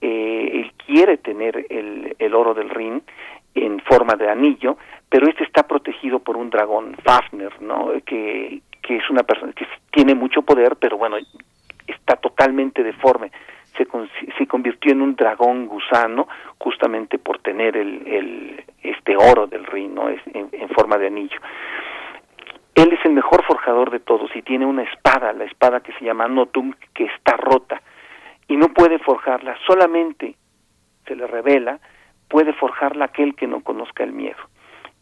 eh, 0.00 0.50
él 0.54 0.72
quiere 0.86 1.16
tener 1.16 1.66
el, 1.68 2.14
el 2.20 2.34
oro 2.36 2.54
del 2.54 2.70
Rin 2.70 3.02
en 3.56 3.80
forma 3.80 4.14
de 4.14 4.30
anillo, 4.30 4.76
pero 5.08 5.26
este 5.28 5.42
está 5.42 5.64
protegido 5.64 6.20
por 6.20 6.36
un 6.36 6.50
dragón, 6.50 6.94
Fafner, 7.02 7.60
¿no? 7.60 7.90
Que, 8.06 8.60
que 8.80 8.98
es 8.98 9.10
una 9.10 9.24
persona 9.24 9.52
que 9.54 9.66
tiene 9.90 10.14
mucho 10.14 10.42
poder, 10.42 10.76
pero 10.76 10.96
bueno, 10.98 11.16
está 11.88 12.14
totalmente 12.14 12.84
deforme. 12.84 13.32
Se, 13.76 13.84
se 14.38 14.46
convirtió 14.46 14.92
en 14.92 15.02
un 15.02 15.16
dragón 15.16 15.66
gusano 15.66 16.28
justamente 16.58 17.18
por 17.18 17.40
tener 17.40 17.76
el, 17.76 18.06
el 18.06 18.64
este 18.84 19.16
oro 19.16 19.48
del 19.48 19.66
Rin, 19.66 19.96
¿no? 19.96 20.08
Es 20.08 20.20
en, 20.32 20.48
en 20.52 20.68
forma 20.68 20.96
de 20.96 21.08
anillo. 21.08 21.40
Él 22.78 22.92
es 22.92 23.04
el 23.04 23.12
mejor 23.12 23.44
forjador 23.44 23.90
de 23.90 23.98
todos 23.98 24.30
y 24.36 24.42
tiene 24.42 24.64
una 24.64 24.84
espada, 24.84 25.32
la 25.32 25.42
espada 25.42 25.80
que 25.80 25.92
se 25.94 26.04
llama 26.04 26.28
Notum, 26.28 26.74
que 26.94 27.06
está 27.06 27.36
rota 27.36 27.82
y 28.46 28.56
no 28.56 28.68
puede 28.68 29.00
forjarla, 29.00 29.56
solamente 29.66 30.36
se 31.04 31.16
le 31.16 31.26
revela, 31.26 31.80
puede 32.28 32.52
forjarla 32.52 33.06
aquel 33.06 33.34
que 33.34 33.48
no 33.48 33.64
conozca 33.64 34.04
el 34.04 34.12
miedo. 34.12 34.38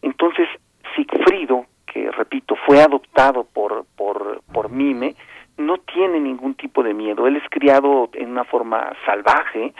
Entonces, 0.00 0.48
Sigfrido, 0.94 1.66
que 1.84 2.10
repito, 2.12 2.56
fue 2.64 2.80
adoptado 2.80 3.44
por, 3.44 3.84
por, 3.94 4.40
por 4.54 4.70
Mime, 4.70 5.14
no 5.58 5.76
tiene 5.76 6.18
ningún 6.18 6.54
tipo 6.54 6.82
de 6.82 6.94
miedo. 6.94 7.26
Él 7.26 7.36
es 7.36 7.44
criado 7.50 8.08
en 8.14 8.30
una 8.30 8.44
forma 8.44 8.90
salvaje, 9.04 9.74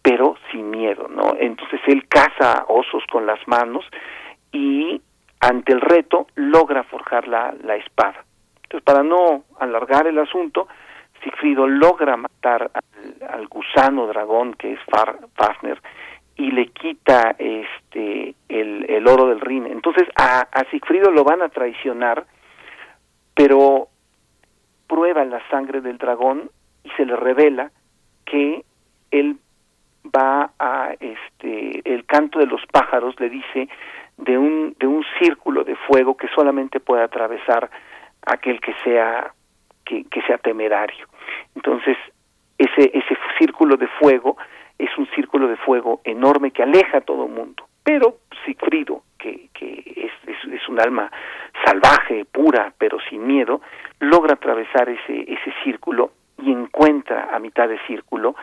pero 0.00 0.36
sin 0.52 0.70
miedo, 0.70 1.08
¿no? 1.08 1.34
Entonces 1.40 1.80
él 1.88 2.06
caza 2.06 2.66
osos 2.68 3.02
con 3.10 3.26
las 3.26 3.40
manos 3.48 3.84
y 4.52 5.02
ante 5.46 5.72
el 5.72 5.80
reto 5.80 6.26
logra 6.34 6.84
forjar 6.84 7.28
la, 7.28 7.54
la 7.62 7.76
espada. 7.76 8.24
Entonces, 8.62 8.82
para 8.84 9.02
no 9.02 9.44
alargar 9.60 10.06
el 10.06 10.18
asunto, 10.18 10.68
Sigfrido 11.22 11.66
logra 11.66 12.16
matar 12.16 12.70
al, 13.28 13.46
gusano 13.48 14.06
dragón 14.06 14.54
que 14.54 14.74
es 14.74 14.80
Far, 14.90 15.18
Fafner 15.34 15.80
y 16.36 16.50
le 16.50 16.66
quita 16.68 17.34
este 17.38 18.34
el, 18.48 18.84
el 18.88 19.08
oro 19.08 19.28
del 19.28 19.40
Rin. 19.40 19.66
Entonces 19.66 20.06
a, 20.16 20.40
a 20.40 20.64
Sigfrido 20.70 21.10
lo 21.10 21.24
van 21.24 21.40
a 21.40 21.48
traicionar, 21.48 22.26
pero 23.34 23.88
prueba 24.86 25.24
la 25.24 25.40
sangre 25.48 25.80
del 25.80 25.96
dragón 25.96 26.50
y 26.82 26.90
se 26.90 27.06
le 27.06 27.16
revela 27.16 27.70
que 28.26 28.64
él 29.10 29.38
va 30.14 30.50
a 30.58 30.94
este 31.00 31.80
el 31.90 32.04
canto 32.04 32.38
de 32.38 32.46
los 32.46 32.60
pájaros 32.66 33.18
le 33.18 33.30
dice 33.30 33.68
de 34.16 34.38
un, 34.38 34.76
de 34.78 34.86
un 34.86 35.04
círculo 35.20 35.64
de 35.64 35.76
fuego 35.76 36.16
que 36.16 36.28
solamente 36.28 36.80
puede 36.80 37.02
atravesar 37.02 37.70
aquel 38.26 38.60
que 38.60 38.74
sea, 38.84 39.32
que, 39.84 40.04
que 40.04 40.22
sea 40.22 40.38
temerario. 40.38 41.06
Entonces, 41.54 41.96
ese, 42.58 42.90
ese 42.96 43.16
círculo 43.38 43.76
de 43.76 43.88
fuego 43.88 44.36
es 44.78 44.96
un 44.98 45.06
círculo 45.14 45.48
de 45.48 45.56
fuego 45.56 46.00
enorme 46.04 46.50
que 46.50 46.62
aleja 46.62 46.98
a 46.98 47.02
todo 47.02 47.28
mundo. 47.28 47.64
Pero 47.82 48.18
Sigfrido, 48.44 49.02
que, 49.18 49.48
que 49.54 49.82
es, 49.96 50.28
es, 50.28 50.52
es, 50.52 50.68
un 50.68 50.80
alma 50.80 51.10
salvaje, 51.64 52.24
pura, 52.24 52.72
pero 52.78 52.98
sin 53.08 53.26
miedo, 53.26 53.60
logra 54.00 54.34
atravesar 54.34 54.88
ese, 54.88 55.22
ese 55.22 55.52
círculo 55.62 56.12
y 56.38 56.50
encuentra 56.50 57.28
a 57.32 57.38
mitad 57.38 57.68
de 57.68 57.78
círculo 57.86 58.34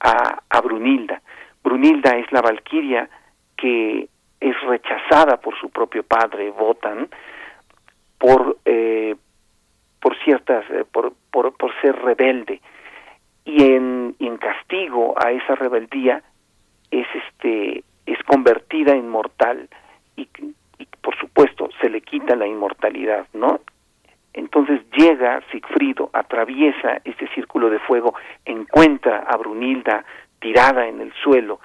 a, 0.00 0.40
a 0.48 0.60
Brunilda. 0.60 1.22
Brunilda 1.62 2.16
es 2.16 2.30
la 2.32 2.40
valquiria 2.40 3.08
que 3.56 4.08
es 4.40 4.60
rechazada 4.62 5.36
por 5.38 5.58
su 5.58 5.70
propio 5.70 6.02
padre, 6.02 6.50
Votan, 6.50 7.08
por, 8.18 8.58
eh, 8.64 9.16
por 10.00 10.16
ciertas, 10.24 10.64
eh, 10.70 10.84
por, 10.90 11.12
por, 11.30 11.56
por, 11.56 11.72
ser 11.80 11.96
rebelde. 11.96 12.60
Y 13.44 13.62
en, 13.62 14.16
en 14.18 14.36
castigo 14.38 15.14
a 15.22 15.30
esa 15.32 15.54
rebeldía 15.54 16.22
es 16.90 17.06
este 17.14 17.84
es 18.06 18.22
convertida 18.24 18.92
en 18.92 19.08
mortal 19.08 19.68
y, 20.16 20.28
y 20.78 20.86
por 21.00 21.16
supuesto 21.18 21.70
se 21.80 21.88
le 21.88 22.02
quita 22.02 22.36
la 22.36 22.46
inmortalidad, 22.46 23.26
¿no? 23.32 23.60
Entonces 24.34 24.80
llega 24.90 25.42
Sigfrido, 25.52 26.10
atraviesa 26.12 27.00
este 27.04 27.28
Círculo 27.28 27.70
de 27.70 27.78
Fuego 27.78 28.14
encuentra 28.44 29.18
a 29.20 29.36
Brunilda 29.36 30.04
tirada 30.40 30.86
en 30.86 31.00
el 31.00 31.12
suelo 31.22 31.60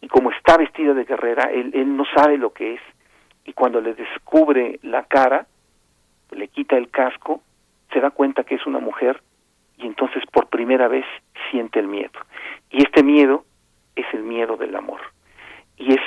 y 0.00 0.08
como 0.08 0.30
está 0.30 0.56
vestida 0.56 0.94
de 0.94 1.04
guerrera, 1.04 1.50
él, 1.50 1.70
él 1.74 1.96
no 1.96 2.04
sabe 2.14 2.38
lo 2.38 2.52
que 2.52 2.74
es 2.74 2.80
y 3.44 3.52
cuando 3.52 3.80
le 3.80 3.94
descubre 3.94 4.78
la 4.82 5.04
cara, 5.04 5.46
le 6.30 6.48
quita 6.48 6.76
el 6.76 6.90
casco, 6.90 7.42
se 7.92 8.00
da 8.00 8.10
cuenta 8.10 8.44
que 8.44 8.56
es 8.56 8.66
una 8.66 8.78
mujer 8.78 9.22
y 9.78 9.86
entonces 9.86 10.22
por 10.30 10.48
primera 10.48 10.88
vez 10.88 11.06
siente 11.50 11.78
el 11.78 11.88
miedo. 11.88 12.12
Y 12.70 12.82
este 12.82 13.02
miedo 13.02 13.44
es 13.96 14.06
el 14.12 14.22
miedo 14.22 14.56
del 14.56 14.76
amor. 14.76 15.00
Y 15.76 15.94
es 15.94 16.00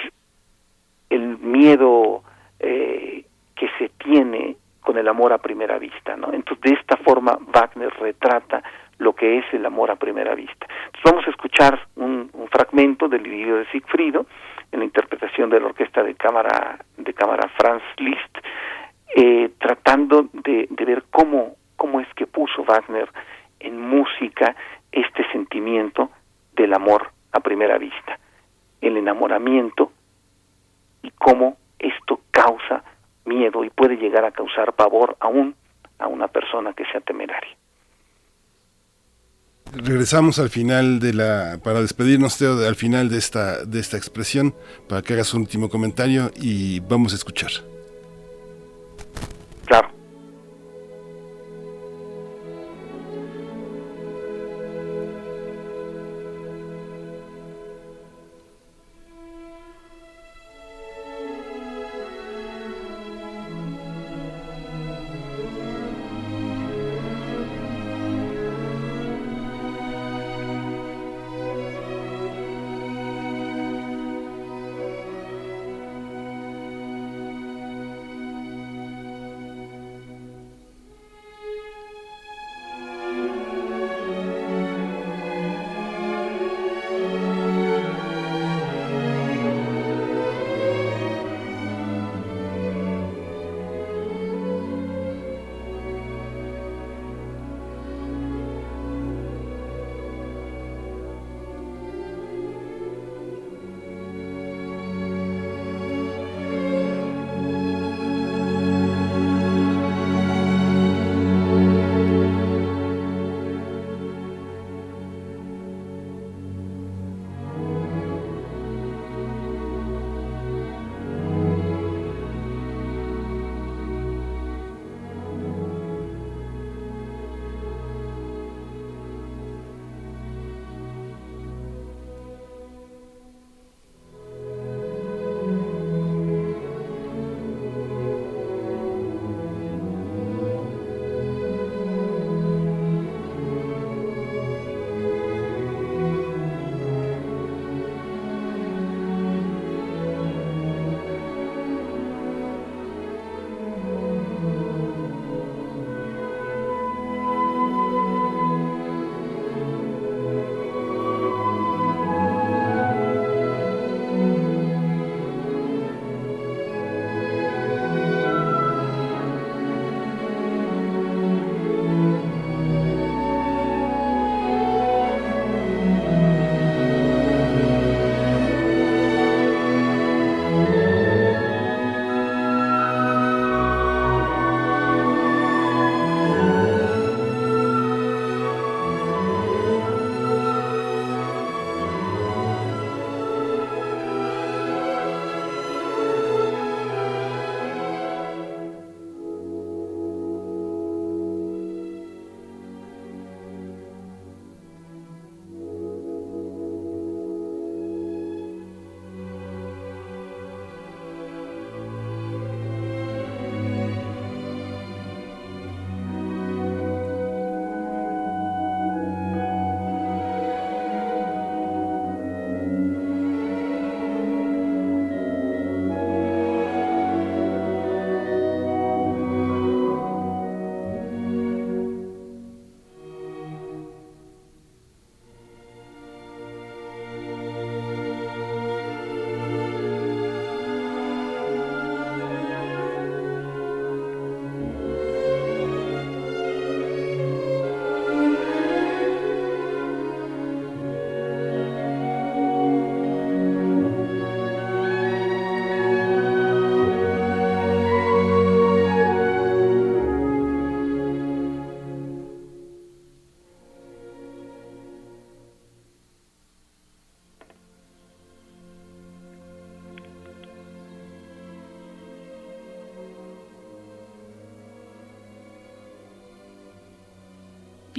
el 1.10 1.38
miedo 1.40 2.24
eh, 2.60 3.26
que 3.56 3.70
se 3.80 3.90
tiene 3.90 4.58
con 4.82 4.98
el 4.98 5.08
amor 5.08 5.34
a 5.34 5.38
primera 5.38 5.78
vista, 5.78 6.16
¿no? 6.16 6.34
Entonces, 6.34 6.62
de 6.62 6.80
esta 6.80 6.98
forma, 6.98 7.38
Wagner 7.54 7.94
retrata 8.00 8.64
lo 9.02 9.14
que 9.14 9.40
es 9.40 9.46
el 9.54 9.66
amor 9.66 9.90
a 9.92 9.96
primera 9.96 10.36
vista. 10.36 10.68
Entonces, 10.86 11.04
vamos 11.04 11.28
a 11.28 11.30
escuchar 11.32 11.88
un, 11.96 12.30
fragmento 12.52 13.08
del 13.08 13.24
libro 13.24 13.58
de 13.58 13.66
Siegfriedo 13.68 14.26
en 14.74 14.80
la 14.80 14.86
interpretación 14.86 15.50
de 15.50 15.60
la 15.60 15.68
orquesta 15.68 16.04
de 16.04 16.16
cámara 16.16 16.80
de 16.98 17.14
cámara 17.14 17.50
Franz 17.58 17.82
Liszt, 17.98 18.38
eh, 19.16 19.52
tratando 19.58 20.28
de, 20.34 20.68
de 20.70 20.86
ver 20.86 21.04
cómo 21.10 21.56
cómo 21.82 22.00
es 22.00 22.08
que 22.14 22.28
puso 22.28 22.64
Wagner 22.64 23.10
en 23.60 23.82
música 23.82 24.56
este 24.92 25.28
sentimiento 25.32 26.12
del 26.54 26.76
amor 26.76 27.10
a 27.32 27.40
primera 27.40 27.80
vista, 27.80 28.20
el 28.82 28.98
enamoramiento 28.98 29.92
y 31.02 31.10
cómo 31.10 31.58
esto 31.80 32.22
causa 32.30 32.84
miedo 33.26 33.64
y 33.64 33.72
puede 33.72 33.98
llegar 33.98 34.26
a 34.26 34.32
causar 34.32 34.74
pavor 34.74 35.18
aún 35.20 35.56
a 35.98 36.06
una 36.06 36.28
persona 36.28 36.74
que 36.74 36.86
sea 36.86 37.02
temeraria. 37.02 37.58
Regresamos 39.74 40.38
al 40.40 40.50
final 40.50 41.00
de 41.00 41.14
la 41.14 41.60
para 41.64 41.82
despedirnos 41.82 42.38
Teo 42.38 42.68
al 42.68 42.76
final 42.76 43.10
de 43.10 43.18
esta 43.18 43.64
de 43.64 43.80
esta 43.80 43.98
expresión 43.98 44.54
para 44.90 45.02
que 45.02 45.14
hagas 45.14 45.34
un 45.34 45.42
último 45.42 45.70
comentario 45.70 46.32
y 46.36 46.82
vamos 46.82 47.14
a 47.14 47.16
escuchar. 47.16 47.71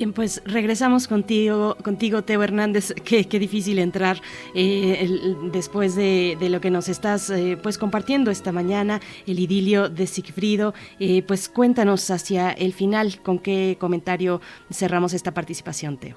Bien, 0.02 0.12
pues 0.12 0.42
regresamos 0.44 1.06
contigo, 1.06 1.76
contigo 1.84 2.22
Teo 2.22 2.42
Hernández. 2.42 2.92
Qué, 3.04 3.38
difícil 3.38 3.78
entrar 3.78 4.16
eh, 4.52 5.06
después 5.52 5.94
de, 5.94 6.36
lo 6.50 6.60
que 6.60 6.72
nos 6.72 6.88
estás 6.88 7.30
eh, 7.30 7.56
pues 7.62 7.78
compartiendo 7.78 8.32
esta 8.32 8.50
mañana, 8.50 8.98
el 9.28 9.38
idilio 9.38 9.88
de 9.88 10.08
Sigfrido. 10.08 10.74
Eh, 10.98 11.22
pues 11.22 11.48
cuéntanos 11.48 12.10
hacia 12.10 12.50
el 12.50 12.72
final, 12.72 13.22
con 13.22 13.38
qué 13.38 13.76
comentario 13.78 14.40
cerramos 14.72 15.14
esta 15.14 15.32
participación, 15.32 15.96
Teo. 16.00 16.16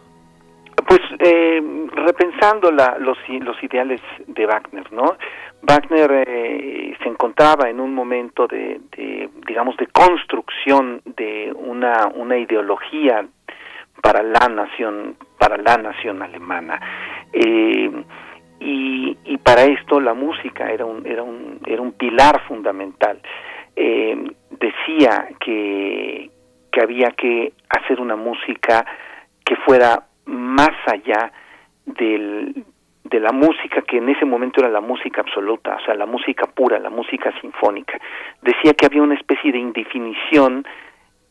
Pues 0.88 1.02
repensando 1.94 2.72
los, 2.72 3.18
los 3.30 3.64
ideales 3.64 4.02
de 4.26 4.48
Wagner, 4.48 4.92
¿no? 4.94 5.16
Wagner 5.62 6.98
se 7.04 7.08
encontraba 7.08 7.70
en 7.70 7.80
un 7.80 7.94
momento 7.94 8.48
de, 8.48 8.82
de, 8.98 9.30
digamos, 9.48 9.78
de 9.78 9.86
construcción 9.88 11.04
de 11.06 11.54
una, 11.56 12.08
una 12.16 12.38
ideología 12.40 13.28
para 14.06 14.22
la 14.22 14.48
nación, 14.50 15.16
para 15.40 15.58
la 15.58 15.78
nación 15.78 16.22
alemana. 16.22 16.80
Eh, 17.34 17.90
y, 18.60 19.18
y, 19.26 19.38
para 19.38 19.64
esto 19.64 20.00
la 20.00 20.14
música 20.14 20.72
era 20.72 20.86
un, 20.86 21.08
era 21.08 21.24
un, 21.24 21.60
era 21.66 21.82
un 21.82 21.94
pilar 21.94 22.40
fundamental. 22.48 23.20
Eh, 23.76 24.32
decía 24.52 25.30
que, 25.40 26.30
que 26.72 26.82
había 26.82 27.10
que 27.18 27.54
hacer 27.68 28.00
una 28.00 28.16
música 28.16 28.86
que 29.44 29.56
fuera 29.56 30.04
más 30.26 30.76
allá 30.86 31.32
del, 31.88 32.64
de 33.06 33.20
la 33.20 33.32
música 33.32 33.82
que 33.82 33.98
en 33.98 34.10
ese 34.10 34.26
momento 34.26 34.60
era 34.60 34.70
la 34.70 34.82
música 34.82 35.22
absoluta, 35.22 35.78
o 35.78 35.84
sea, 35.84 35.96
la 35.96 36.06
música 36.06 36.46
pura, 36.46 36.78
la 36.78 36.92
música 36.92 37.34
sinfónica. 37.42 38.00
Decía 38.44 38.74
que 38.74 38.86
había 38.86 39.02
una 39.02 39.16
especie 39.16 39.52
de 39.52 39.58
indefinición 39.58 40.64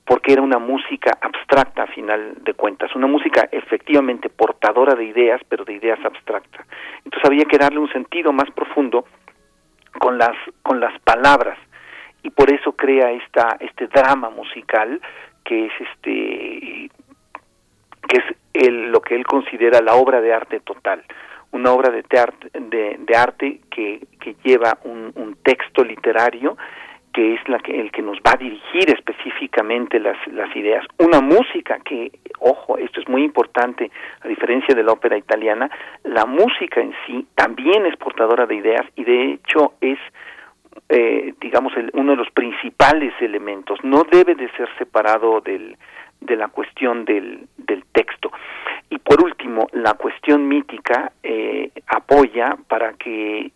porque 0.04 0.32
era 0.32 0.42
una 0.42 0.58
música 0.58 1.16
abstracta 1.20 1.84
a 1.84 1.86
final 1.86 2.34
de 2.42 2.54
cuentas, 2.54 2.94
una 2.94 3.06
música 3.06 3.48
efectivamente 3.50 4.28
portadora 4.28 4.94
de 4.94 5.04
ideas, 5.04 5.40
pero 5.48 5.64
de 5.64 5.74
ideas 5.74 5.98
abstractas. 6.04 6.66
Entonces 7.04 7.24
había 7.24 7.44
que 7.44 7.58
darle 7.58 7.78
un 7.78 7.90
sentido 7.90 8.32
más 8.32 8.50
profundo 8.50 9.06
con 9.98 10.18
las 10.18 10.36
con 10.62 10.80
las 10.80 10.98
palabras 11.00 11.58
y 12.22 12.30
por 12.30 12.52
eso 12.52 12.72
crea 12.72 13.12
esta 13.12 13.56
este 13.60 13.86
drama 13.86 14.28
musical 14.28 15.00
que 15.44 15.66
es 15.66 15.72
este 15.80 16.90
que 18.08 18.18
es 18.18 18.24
el, 18.52 18.90
lo 18.90 19.00
que 19.00 19.14
él 19.14 19.24
considera 19.24 19.80
la 19.80 19.94
obra 19.94 20.20
de 20.20 20.34
arte 20.34 20.60
total, 20.60 21.02
una 21.52 21.72
obra 21.72 21.90
de, 21.90 22.02
de, 22.02 22.96
de 22.98 23.16
arte 23.16 23.60
que, 23.70 24.06
que 24.20 24.36
lleva 24.42 24.78
un 24.84 25.36
texto 25.42 25.82
literario 25.82 26.56
que 27.14 27.34
es 27.34 27.48
la 27.48 27.60
que, 27.60 27.80
el 27.80 27.92
que 27.92 28.02
nos 28.02 28.18
va 28.18 28.32
a 28.32 28.36
dirigir 28.36 28.90
específicamente 28.90 30.00
las, 30.00 30.18
las 30.32 30.54
ideas. 30.56 30.84
Una 30.98 31.20
música 31.20 31.78
que, 31.78 32.10
ojo, 32.40 32.76
esto 32.76 33.00
es 33.00 33.08
muy 33.08 33.22
importante, 33.22 33.90
a 34.20 34.28
diferencia 34.28 34.74
de 34.74 34.82
la 34.82 34.92
ópera 34.92 35.16
italiana, 35.16 35.70
la 36.02 36.26
música 36.26 36.80
en 36.80 36.92
sí 37.06 37.26
también 37.36 37.86
es 37.86 37.96
portadora 37.96 38.46
de 38.46 38.56
ideas 38.56 38.82
y 38.96 39.04
de 39.04 39.32
hecho 39.32 39.74
es, 39.80 39.98
eh, 40.88 41.32
digamos, 41.40 41.72
uno 41.92 42.10
de 42.10 42.16
los 42.16 42.30
principales 42.32 43.14
elementos. 43.20 43.78
No 43.84 44.02
debe 44.10 44.34
de 44.34 44.50
ser 44.56 44.68
separado 44.76 45.40
del, 45.40 45.76
de 46.20 46.36
la 46.36 46.48
cuestión 46.48 47.04
del, 47.04 47.46
del 47.56 47.84
texto. 47.92 48.32
Y 48.90 48.98
por 48.98 49.22
último, 49.22 49.68
la 49.70 49.94
cuestión 49.94 50.48
mítica 50.48 51.12
eh, 51.22 51.70
apoya 51.86 52.56
para 52.66 52.94
que 52.94 53.52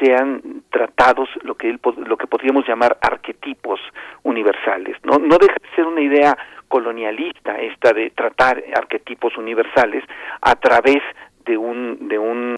sean 0.00 0.62
tratados 0.70 1.28
lo 1.42 1.54
que 1.54 1.68
él, 1.68 1.80
lo 2.06 2.16
que 2.16 2.26
podríamos 2.26 2.66
llamar 2.66 2.98
arquetipos 3.00 3.80
universales. 4.22 4.96
No, 5.04 5.18
no 5.18 5.36
deja 5.38 5.56
de 5.60 5.76
ser 5.76 5.86
una 5.86 6.00
idea 6.00 6.36
colonialista 6.68 7.58
esta 7.58 7.92
de 7.92 8.10
tratar 8.10 8.62
arquetipos 8.74 9.36
universales 9.36 10.04
a 10.40 10.54
través 10.54 11.02
de 11.44 11.56
un 11.56 12.08
de 12.08 12.18
un 12.18 12.56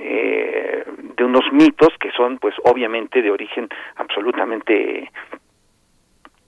eh, 0.00 0.84
de 1.16 1.24
unos 1.24 1.44
mitos 1.52 1.88
que 1.98 2.10
son 2.12 2.38
pues 2.38 2.54
obviamente 2.64 3.22
de 3.22 3.30
origen 3.30 3.68
absolutamente 3.96 5.10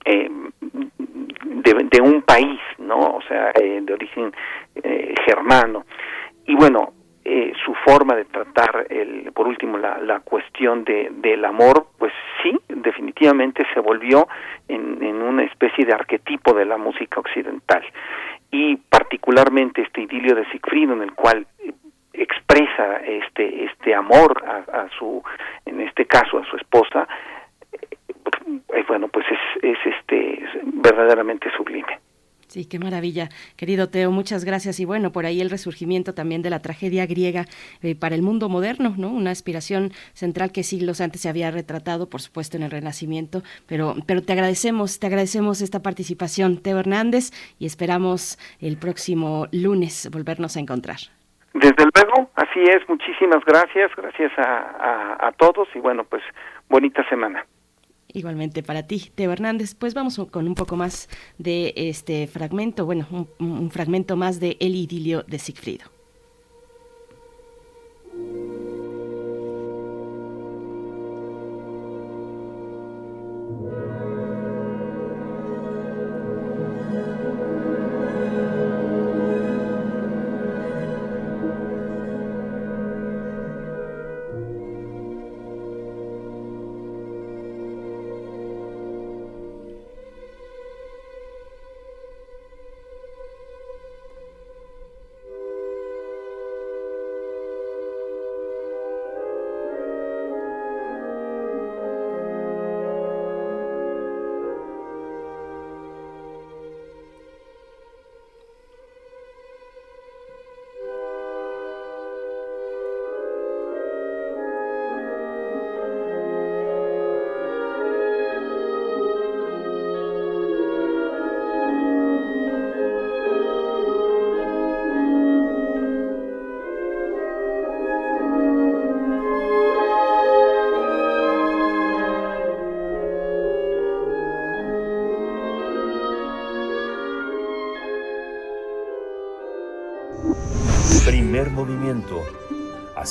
eh, 0.05 0.29
de, 0.59 1.87
de, 1.91 2.01
un 2.01 2.21
país 2.21 2.59
no 2.77 2.99
o 2.99 3.21
sea 3.27 3.51
eh, 3.51 3.79
de 3.81 3.93
origen 3.93 4.31
eh, 4.75 5.15
germano 5.25 5.85
y 6.45 6.55
bueno 6.55 6.93
eh, 7.23 7.53
su 7.63 7.73
forma 7.75 8.15
de 8.15 8.25
tratar, 8.25 8.87
el, 8.89 9.31
por 9.33 9.47
último, 9.47 9.77
la, 9.77 9.99
la 9.99 10.21
cuestión 10.21 10.83
de, 10.83 11.09
del 11.11 11.45
amor, 11.45 11.87
pues 11.97 12.13
sí, 12.41 12.57
definitivamente 12.67 13.63
se 13.73 13.79
volvió 13.79 14.27
en, 14.67 15.03
en 15.03 15.21
una 15.21 15.43
especie 15.43 15.85
de 15.85 15.93
arquetipo 15.93 16.53
de 16.53 16.65
la 16.65 16.77
música 16.77 17.19
occidental. 17.19 17.83
Y 18.49 18.75
particularmente 18.75 19.81
este 19.81 20.01
idilio 20.01 20.35
de 20.35 20.45
Siegfried, 20.45 20.91
en 20.91 21.01
el 21.03 21.13
cual 21.13 21.45
expresa 22.13 22.97
este 22.97 23.65
este 23.65 23.95
amor 23.95 24.43
a, 24.45 24.87
su 24.97 25.23
en 25.65 25.81
este 25.81 26.05
caso 26.05 26.39
a 26.39 26.45
su 26.45 26.57
esposa 26.57 27.07
eh, 27.71 27.97
eh 28.73 28.83
bueno 28.87 29.07
pues 29.07 29.25
es 29.31 29.63
es 29.63 29.77
este 29.85 30.43
es 30.43 30.49
verdaderamente 30.63 31.49
sublime 31.55 31.99
Sí, 32.51 32.65
qué 32.65 32.79
maravilla, 32.79 33.29
querido 33.55 33.87
Teo, 33.87 34.11
muchas 34.11 34.43
gracias. 34.43 34.81
Y 34.81 34.83
bueno, 34.83 35.13
por 35.13 35.25
ahí 35.25 35.39
el 35.39 35.49
resurgimiento 35.49 36.13
también 36.13 36.41
de 36.41 36.49
la 36.49 36.61
tragedia 36.61 37.05
griega 37.05 37.45
eh, 37.81 37.95
para 37.95 38.13
el 38.13 38.23
mundo 38.23 38.49
moderno, 38.49 38.93
¿no? 38.97 39.07
Una 39.07 39.31
aspiración 39.31 39.93
central 40.11 40.51
que 40.51 40.63
siglos 40.63 40.99
antes 40.99 41.21
se 41.21 41.29
había 41.29 41.49
retratado, 41.49 42.09
por 42.09 42.19
supuesto, 42.19 42.57
en 42.57 42.63
el 42.63 42.71
Renacimiento. 42.71 43.41
Pero, 43.67 43.95
pero 44.05 44.21
te 44.21 44.33
agradecemos, 44.33 44.99
te 44.99 45.07
agradecemos 45.07 45.61
esta 45.61 45.81
participación, 45.81 46.61
Teo 46.61 46.77
Hernández, 46.77 47.31
y 47.57 47.65
esperamos 47.67 48.37
el 48.59 48.75
próximo 48.75 49.47
lunes 49.53 50.09
volvernos 50.11 50.57
a 50.57 50.59
encontrar. 50.59 50.97
Desde 51.53 51.85
luego, 51.95 52.31
así 52.35 52.59
es. 52.63 52.81
Muchísimas 52.89 53.45
gracias, 53.45 53.95
gracias 53.95 54.33
a, 54.37 55.25
a 55.25 55.31
todos 55.37 55.69
y 55.73 55.79
bueno, 55.79 56.03
pues 56.03 56.21
bonita 56.67 57.07
semana. 57.07 57.45
Igualmente 58.13 58.63
para 58.63 58.87
ti, 58.87 59.11
Teo 59.15 59.31
Hernández. 59.31 59.75
Pues 59.75 59.93
vamos 59.93 60.19
con 60.31 60.47
un 60.47 60.55
poco 60.55 60.75
más 60.75 61.09
de 61.37 61.73
este 61.75 62.27
fragmento, 62.27 62.85
bueno, 62.85 63.07
un, 63.11 63.27
un 63.39 63.71
fragmento 63.71 64.15
más 64.15 64.39
de 64.39 64.57
El 64.59 64.75
idilio 64.75 65.23
de 65.27 65.39
Sigfrido. 65.39 66.00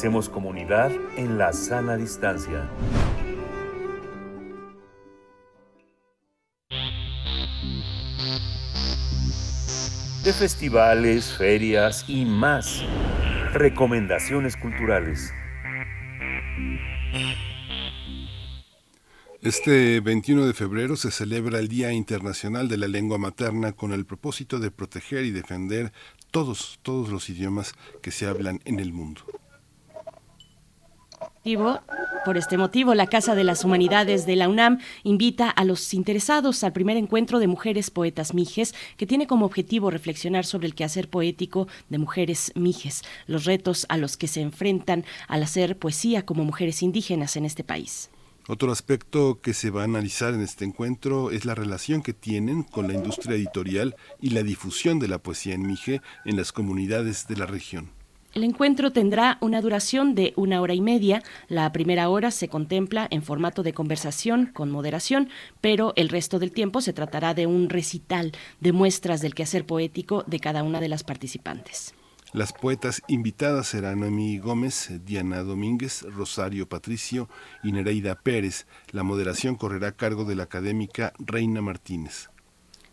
Hacemos 0.01 0.31
comunidad 0.31 0.91
en 1.19 1.37
la 1.37 1.53
sana 1.53 1.99
distancia. 1.99 2.67
De 10.25 10.33
festivales, 10.33 11.37
ferias 11.37 12.07
y 12.09 12.25
más. 12.25 12.83
Recomendaciones 13.53 14.57
culturales. 14.57 15.35
Este 19.43 20.01
21 20.01 20.47
de 20.47 20.55
febrero 20.55 20.97
se 20.97 21.11
celebra 21.11 21.59
el 21.59 21.69
Día 21.69 21.93
Internacional 21.93 22.69
de 22.69 22.79
la 22.79 22.89
Lengua 22.89 23.19
Materna 23.19 23.73
con 23.73 23.93
el 23.93 24.07
propósito 24.07 24.61
de 24.61 24.71
proteger 24.71 25.27
y 25.27 25.31
defender 25.31 25.93
todos, 26.31 26.79
todos 26.81 27.11
los 27.11 27.29
idiomas 27.29 27.75
que 28.01 28.11
se 28.11 28.27
hablan 28.27 28.61
en 28.65 28.81
el 28.81 28.95
mundo. 28.95 29.40
Por 31.43 32.37
este 32.37 32.59
motivo, 32.59 32.95
la 32.95 33.07
Casa 33.07 33.35
de 33.35 33.45
las 33.45 33.65
Humanidades 33.65 34.27
de 34.27 34.37
la 34.37 34.47
UNAM 34.47 34.79
invita 35.05 35.49
a 35.49 35.65
los 35.65 35.95
interesados 35.95 36.63
al 36.65 36.75
primer 36.75 36.99
encuentro 36.99 37.39
de 37.39 37.47
mujeres 37.47 37.91
poetas 37.91 38.35
mijes, 38.35 38.75
que 38.99 39.07
tiene 39.07 39.27
como 39.27 39.47
objetivo 39.47 39.91
reflexionar 39.91 40.45
sobre 40.45 40.67
el 40.67 40.75
quehacer 40.75 41.09
poético 41.09 41.67
de 41.89 41.97
mujeres 41.97 42.53
mijes, 42.57 43.03
los 43.27 43.47
retos 43.47 43.87
a 43.89 43.97
los 43.97 44.19
que 44.19 44.29
se 44.29 44.43
enfrentan 44.43 45.07
al 45.29 45.43
hacer 45.43 45.79
poesía 45.79 46.27
como 46.27 46.45
mujeres 46.45 46.83
indígenas 46.83 47.37
en 47.37 47.47
este 47.47 47.65
país. 47.65 48.11
Otro 48.47 48.71
aspecto 48.71 49.41
que 49.41 49.55
se 49.55 49.71
va 49.71 49.83
a 49.83 49.85
analizar 49.85 50.35
en 50.35 50.43
este 50.43 50.67
encuentro 50.67 51.31
es 51.31 51.47
la 51.47 51.55
relación 51.55 52.03
que 52.03 52.13
tienen 52.13 52.65
con 52.65 52.87
la 52.87 52.95
industria 52.95 53.37
editorial 53.37 53.97
y 54.21 54.31
la 54.31 54.43
difusión 54.43 54.99
de 54.99 55.09
la 55.09 55.19
poesía 55.19 55.55
en 55.55 55.67
Mije 55.67 56.03
en 56.27 56.37
las 56.37 56.53
comunidades 56.53 57.29
de 57.29 57.37
la 57.37 57.47
región. 57.47 58.00
El 58.33 58.45
encuentro 58.45 58.93
tendrá 58.93 59.39
una 59.41 59.61
duración 59.61 60.15
de 60.15 60.33
una 60.37 60.61
hora 60.61 60.73
y 60.73 60.81
media. 60.81 61.21
La 61.49 61.73
primera 61.73 62.09
hora 62.09 62.31
se 62.31 62.47
contempla 62.47 63.09
en 63.11 63.25
formato 63.25 63.65
de 63.65 63.73
conversación 63.73 64.47
con 64.47 64.71
moderación, 64.71 65.29
pero 65.61 65.93
el 65.97 66.09
resto 66.09 66.39
del 66.39 66.53
tiempo 66.53 66.81
se 66.81 66.93
tratará 66.93 67.35
de 67.35 67.49
un 67.49 67.69
recital 67.69 68.31
de 68.61 68.73
muestras 68.73 69.21
del 69.21 69.35
quehacer 69.35 69.67
poético 69.67 70.23
de 70.29 70.39
cada 70.39 70.63
una 70.63 70.81
de 70.81 70.89
las 70.89 71.03
participantes. 71.03 71.93
Las 72.33 72.53
poetas 72.53 73.03
invitadas 73.09 73.67
serán 73.67 73.99
Noemí 73.99 74.39
Gómez, 74.39 74.93
Diana 75.05 75.43
Domínguez, 75.43 76.03
Rosario 76.03 76.69
Patricio 76.69 77.29
y 77.65 77.73
Nereida 77.73 78.15
Pérez. 78.15 78.69
La 78.93 79.03
moderación 79.03 79.57
correrá 79.57 79.89
a 79.89 79.97
cargo 79.97 80.25
de 80.25 80.37
la 80.37 80.45
académica 80.45 81.13
Reina 81.19 81.61
Martínez. 81.61 82.30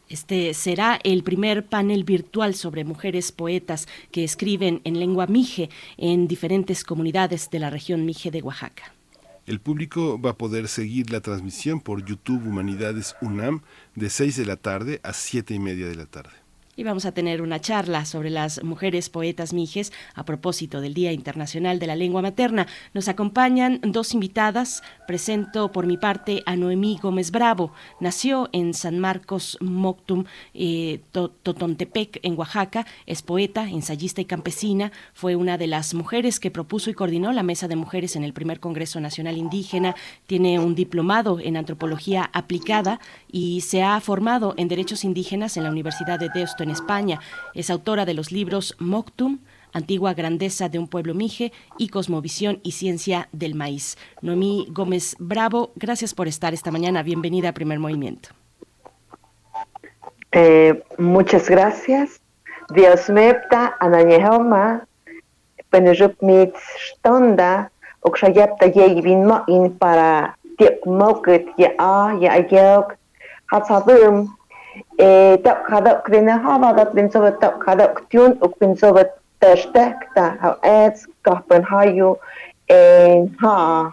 Este 0.09 0.53
será 0.53 0.99
el 1.03 1.23
primer 1.23 1.65
panel 1.65 2.03
virtual 2.03 2.55
sobre 2.55 2.85
mujeres 2.85 3.31
poetas 3.31 3.87
que 4.11 4.23
escriben 4.23 4.81
en 4.85 4.99
lengua 4.99 5.27
mije 5.27 5.69
en 5.97 6.27
diferentes 6.27 6.83
comunidades 6.83 7.49
de 7.49 7.59
la 7.59 7.69
región 7.69 8.05
mije 8.05 8.31
de 8.31 8.41
Oaxaca. 8.41 8.93
El 9.45 9.59
público 9.59 10.19
va 10.19 10.31
a 10.31 10.37
poder 10.37 10.67
seguir 10.67 11.11
la 11.11 11.21
transmisión 11.21 11.79
por 11.79 12.05
YouTube 12.05 12.47
Humanidades 12.47 13.15
UNAM 13.21 13.61
de 13.95 14.09
6 14.09 14.35
de 14.37 14.45
la 14.45 14.57
tarde 14.57 14.99
a 15.03 15.13
7 15.13 15.53
y 15.53 15.59
media 15.59 15.87
de 15.87 15.95
la 15.95 16.05
tarde 16.05 16.46
y 16.77 16.83
vamos 16.83 17.05
a 17.05 17.11
tener 17.11 17.41
una 17.41 17.59
charla 17.59 18.05
sobre 18.05 18.29
las 18.29 18.63
mujeres 18.63 19.09
poetas 19.09 19.51
mijes 19.51 19.91
a 20.13 20.23
propósito 20.23 20.79
del 20.79 20.93
Día 20.93 21.11
Internacional 21.11 21.79
de 21.79 21.87
la 21.87 21.95
Lengua 21.95 22.21
Materna. 22.21 22.67
Nos 22.93 23.07
acompañan 23.07 23.81
dos 23.81 24.13
invitadas. 24.13 24.83
Presento 25.07 25.71
por 25.71 25.87
mi 25.87 25.97
parte 25.97 26.43
a 26.45 26.55
Noemí 26.55 26.99
Gómez 27.01 27.31
Bravo. 27.31 27.73
Nació 27.99 28.47
en 28.51 28.75
San 28.75 28.99
Marcos 28.99 29.57
Moctum, 29.59 30.25
eh, 30.53 31.01
Totontepec, 31.11 32.19
en 32.21 32.37
Oaxaca. 32.37 32.85
Es 33.07 33.23
poeta, 33.23 33.67
ensayista 33.67 34.21
y 34.21 34.25
campesina. 34.25 34.91
Fue 35.13 35.35
una 35.35 35.57
de 35.57 35.65
las 35.65 35.95
mujeres 35.95 36.39
que 36.39 36.51
propuso 36.51 36.91
y 36.91 36.93
coordinó 36.93 37.33
la 37.33 37.41
Mesa 37.41 37.67
de 37.67 37.75
Mujeres 37.75 38.15
en 38.15 38.23
el 38.23 38.33
primer 38.33 38.59
Congreso 38.59 38.99
Nacional 38.99 39.37
Indígena. 39.37 39.95
Tiene 40.27 40.59
un 40.59 40.75
diplomado 40.75 41.39
en 41.39 41.57
antropología 41.57 42.29
aplicada 42.33 42.99
y 43.31 43.61
se 43.61 43.81
ha 43.81 43.99
formado 43.99 44.53
en 44.57 44.67
derechos 44.67 45.03
indígenas 45.03 45.57
en 45.57 45.63
la 45.63 45.71
Universidad 45.71 46.19
de 46.19 46.29
Deusto 46.29 46.66
en 46.67 46.71
España. 46.71 47.19
Es 47.53 47.69
autora 47.69 48.05
de 48.05 48.13
los 48.13 48.31
libros 48.31 48.75
Moctum, 48.79 49.39
Antigua 49.73 50.13
Grandeza 50.13 50.69
de 50.69 50.79
un 50.79 50.87
Pueblo 50.87 51.13
Mije 51.13 51.51
y 51.77 51.89
Cosmovisión 51.89 52.59
y 52.63 52.71
Ciencia 52.73 53.29
del 53.31 53.55
Maíz. 53.55 53.97
Noemí 54.21 54.67
Gómez 54.69 55.15
Bravo, 55.19 55.71
gracias 55.75 56.13
por 56.13 56.27
estar 56.27 56.53
esta 56.53 56.71
mañana. 56.71 57.03
Bienvenida 57.03 57.49
a 57.49 57.53
Primer 57.53 57.79
Movimiento. 57.79 58.29
Eh, 60.31 60.83
muchas 60.97 61.49
gracias. 61.49 62.21
Dios 62.69 63.09
mepta 63.09 63.77
ananyehoma 63.79 64.85
penejup 65.71 66.21
mit 66.21 66.53
stonda 66.91 67.69
ukshayapta 68.03 68.67
yeyvin 68.75 69.25
ma 69.25 69.43
in 69.47 69.71
para 69.79 70.35
tiek 70.57 70.83
moket 70.85 71.47
ya 71.57 71.71
a 71.79 72.13
ya 72.19 72.33
ayok 72.33 72.97
hatzadum 73.51 74.35
tak 75.43 75.65
kada 75.67 76.01
krina 76.05 76.37
hava 76.37 76.73
dat 76.77 76.93
bin 76.95 77.11
so 77.11 77.21
tak 77.41 77.59
kada 77.65 77.93
ktun 77.93 78.37
uk 78.41 78.59
bin 78.59 78.75
so 78.77 78.93
testek 79.39 79.95
ta 80.15 80.37
ha 80.41 80.57
ets 80.63 81.07
kahpen 81.23 81.63
hayu 81.63 82.15
en 82.69 83.35
ha 83.41 83.91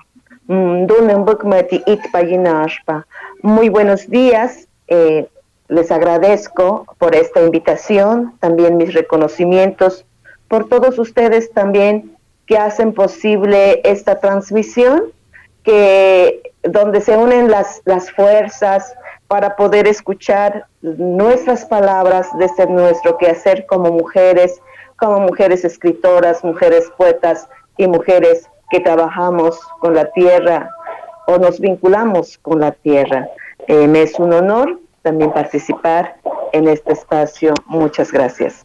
donen 0.88 1.24
bukmati 1.24 1.82
it 1.86 2.00
payinashpa 2.12 3.04
muy 3.42 3.68
buenos 3.68 4.08
días 4.08 4.66
eh, 4.88 5.26
les 5.68 5.90
agradezco 5.90 6.86
por 6.98 7.14
esta 7.14 7.40
invitación 7.40 8.34
también 8.40 8.76
mis 8.76 8.94
reconocimientos 8.94 10.04
por 10.48 10.68
todos 10.68 10.98
ustedes 10.98 11.50
también 11.52 12.16
que 12.46 12.58
hacen 12.58 12.92
posible 12.92 13.80
esta 13.84 14.20
transmisión 14.20 15.04
que 15.62 16.52
donde 16.62 17.00
se 17.00 17.16
unen 17.16 17.50
las, 17.50 17.80
las 17.84 18.10
fuerzas 18.10 18.94
para 19.34 19.56
poder 19.56 19.88
escuchar 19.88 20.68
nuestras 20.80 21.64
palabras 21.64 22.28
desde 22.38 22.68
nuestro 22.68 23.18
quehacer 23.18 23.66
como 23.66 23.90
mujeres, 23.90 24.62
como 24.94 25.18
mujeres 25.18 25.64
escritoras, 25.64 26.44
mujeres 26.44 26.88
poetas 26.96 27.48
y 27.76 27.88
mujeres 27.88 28.48
que 28.70 28.78
trabajamos 28.78 29.58
con 29.80 29.92
la 29.92 30.04
tierra 30.12 30.70
o 31.26 31.36
nos 31.36 31.58
vinculamos 31.58 32.38
con 32.38 32.60
la 32.60 32.70
tierra. 32.70 33.28
Eh, 33.66 33.88
me 33.88 34.02
es 34.02 34.20
un 34.20 34.32
honor 34.32 34.78
también 35.02 35.32
participar 35.32 36.14
en 36.52 36.68
este 36.68 36.92
espacio. 36.92 37.54
Muchas 37.66 38.12
gracias. 38.12 38.63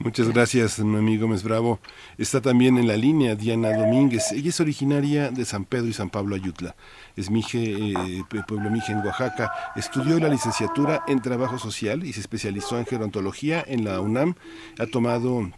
Muchas 0.00 0.28
gracias, 0.28 0.78
mi 0.78 0.96
amigo 0.96 1.26
Gómez 1.26 1.42
Bravo. 1.42 1.80
Está 2.18 2.40
también 2.40 2.78
en 2.78 2.86
la 2.86 2.96
línea 2.96 3.34
Diana 3.34 3.76
Domínguez. 3.76 4.30
Ella 4.30 4.50
es 4.50 4.60
originaria 4.60 5.32
de 5.32 5.44
San 5.44 5.64
Pedro 5.64 5.88
y 5.88 5.92
San 5.92 6.08
Pablo 6.08 6.36
Ayutla. 6.36 6.76
Es 7.16 7.30
Mije, 7.30 7.74
eh, 7.74 8.24
pueblo 8.46 8.70
Mije 8.70 8.92
en 8.92 8.98
Oaxaca. 8.98 9.50
Estudió 9.74 10.20
la 10.20 10.28
licenciatura 10.28 11.02
en 11.08 11.20
Trabajo 11.20 11.58
Social 11.58 12.04
y 12.04 12.12
se 12.12 12.20
especializó 12.20 12.78
en 12.78 12.86
gerontología 12.86 13.64
en 13.66 13.84
la 13.84 14.00
UNAM. 14.00 14.36
Ha 14.78 14.86
tomado 14.86 15.50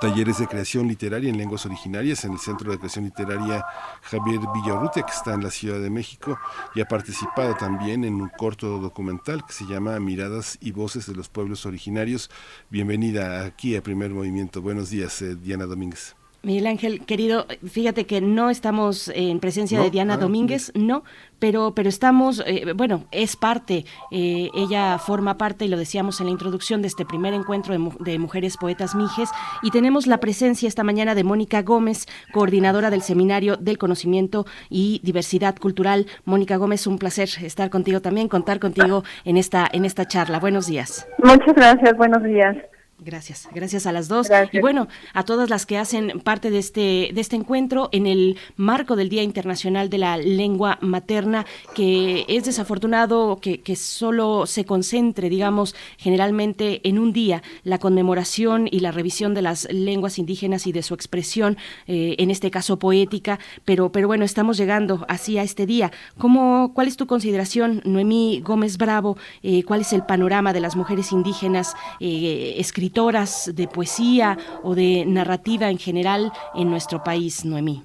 talleres 0.00 0.38
de 0.38 0.46
creación 0.46 0.88
literaria 0.88 1.30
en 1.30 1.38
lenguas 1.38 1.66
originarias 1.66 2.24
en 2.24 2.32
el 2.32 2.38
Centro 2.38 2.70
de 2.70 2.78
Creación 2.78 3.04
Literaria 3.04 3.64
Javier 4.02 4.40
Villarrutia, 4.54 5.02
que 5.02 5.12
está 5.12 5.34
en 5.34 5.42
la 5.42 5.50
Ciudad 5.50 5.80
de 5.80 5.90
México, 5.90 6.38
y 6.74 6.80
ha 6.80 6.86
participado 6.86 7.54
también 7.54 8.04
en 8.04 8.14
un 8.14 8.28
corto 8.28 8.78
documental 8.78 9.44
que 9.46 9.52
se 9.52 9.66
llama 9.66 9.98
Miradas 10.00 10.58
y 10.60 10.72
Voces 10.72 11.06
de 11.06 11.14
los 11.14 11.28
Pueblos 11.28 11.66
Originarios. 11.66 12.30
Bienvenida 12.70 13.44
aquí 13.44 13.76
a 13.76 13.82
Primer 13.82 14.10
Movimiento. 14.10 14.60
Buenos 14.62 14.90
días, 14.90 15.22
eh, 15.22 15.36
Diana 15.36 15.66
Domínguez. 15.66 16.16
Miguel 16.44 16.66
Ángel, 16.66 17.00
querido, 17.06 17.46
fíjate 17.66 18.06
que 18.06 18.20
no 18.20 18.50
estamos 18.50 19.10
en 19.14 19.40
presencia 19.40 19.80
de 19.80 19.90
Diana 19.90 20.14
ah, 20.14 20.18
Domínguez, 20.18 20.72
no, 20.74 21.04
pero, 21.38 21.74
pero 21.74 21.88
estamos, 21.88 22.42
eh, 22.46 22.72
bueno, 22.74 23.04
es 23.10 23.36
parte, 23.36 23.84
eh, 24.10 24.50
ella 24.54 24.98
forma 24.98 25.38
parte, 25.38 25.64
y 25.64 25.68
lo 25.68 25.76
decíamos 25.76 26.20
en 26.20 26.26
la 26.26 26.32
introducción, 26.32 26.82
de 26.82 26.88
este 26.88 27.04
primer 27.04 27.34
encuentro 27.34 27.74
de, 28.00 28.18
mujeres 28.18 28.56
poetas 28.56 28.94
mijes, 28.94 29.30
y 29.62 29.70
tenemos 29.70 30.06
la 30.06 30.18
presencia 30.18 30.68
esta 30.68 30.84
mañana 30.84 31.14
de 31.14 31.24
Mónica 31.24 31.62
Gómez, 31.62 32.06
coordinadora 32.32 32.90
del 32.90 33.02
Seminario 33.02 33.56
del 33.56 33.78
Conocimiento 33.78 34.46
y 34.68 35.00
Diversidad 35.02 35.56
Cultural. 35.56 36.06
Mónica 36.24 36.56
Gómez, 36.56 36.86
un 36.86 36.98
placer 36.98 37.28
estar 37.42 37.70
contigo 37.70 38.00
también, 38.00 38.28
contar 38.28 38.60
contigo 38.60 39.04
en 39.24 39.36
esta, 39.36 39.68
en 39.72 39.84
esta 39.84 40.06
charla. 40.06 40.40
Buenos 40.40 40.66
días. 40.66 41.06
Muchas 41.22 41.54
gracias, 41.54 41.96
buenos 41.96 42.22
días. 42.22 42.56
Gracias, 43.04 43.48
gracias 43.52 43.86
a 43.86 43.92
las 43.92 44.08
dos. 44.08 44.28
Y 44.50 44.60
bueno, 44.60 44.88
a 45.12 45.24
todas 45.24 45.50
las 45.50 45.66
que 45.66 45.76
hacen 45.76 46.20
parte 46.20 46.50
de 46.50 46.58
este, 46.58 47.10
de 47.12 47.20
este 47.20 47.36
encuentro 47.36 47.90
en 47.92 48.06
el 48.06 48.38
marco 48.56 48.96
del 48.96 49.10
Día 49.10 49.22
Internacional 49.22 49.90
de 49.90 49.98
la 49.98 50.16
Lengua 50.16 50.78
Materna, 50.80 51.44
que 51.74 52.24
es 52.28 52.44
desafortunado 52.44 53.40
que, 53.42 53.60
que 53.60 53.76
solo 53.76 54.46
se 54.46 54.64
concentre, 54.64 55.28
digamos, 55.28 55.74
generalmente 55.98 56.80
en 56.88 56.98
un 56.98 57.12
día 57.12 57.42
la 57.62 57.78
conmemoración 57.78 58.68
y 58.70 58.80
la 58.80 58.90
revisión 58.90 59.34
de 59.34 59.42
las 59.42 59.70
lenguas 59.70 60.18
indígenas 60.18 60.66
y 60.66 60.72
de 60.72 60.82
su 60.82 60.94
expresión, 60.94 61.58
eh, 61.86 62.16
en 62.18 62.30
este 62.30 62.50
caso 62.50 62.78
poética, 62.78 63.38
pero, 63.66 63.92
pero 63.92 64.06
bueno, 64.06 64.24
estamos 64.24 64.56
llegando 64.56 65.04
así 65.08 65.36
a 65.36 65.42
este 65.42 65.66
día. 65.66 65.92
¿Cómo, 66.16 66.72
¿Cuál 66.72 66.88
es 66.88 66.96
tu 66.96 67.06
consideración, 67.06 67.82
Noemí 67.84 68.40
Gómez 68.42 68.78
Bravo? 68.78 69.18
Eh, 69.42 69.62
¿Cuál 69.64 69.82
es 69.82 69.92
el 69.92 70.04
panorama 70.04 70.54
de 70.54 70.60
las 70.60 70.74
mujeres 70.74 71.12
indígenas 71.12 71.74
eh, 72.00 72.54
escritoras? 72.56 72.93
De 72.94 73.68
poesía 73.68 74.38
o 74.62 74.74
de 74.74 75.04
narrativa 75.06 75.68
en 75.68 75.78
general 75.78 76.32
en 76.54 76.70
nuestro 76.70 77.02
país, 77.02 77.44
Noemí? 77.44 77.82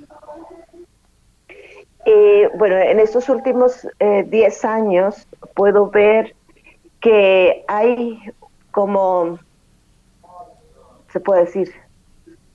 Eh, 2.05 2.49
bueno, 2.57 2.77
en 2.77 2.99
estos 2.99 3.27
últimos 3.27 3.87
10 3.99 4.63
eh, 4.63 4.67
años 4.67 5.27
puedo 5.55 5.89
ver 5.89 6.35
que 7.01 7.63
hay 7.67 8.19
como, 8.71 9.39
se 11.11 11.19
puede 11.19 11.45
decir, 11.45 11.71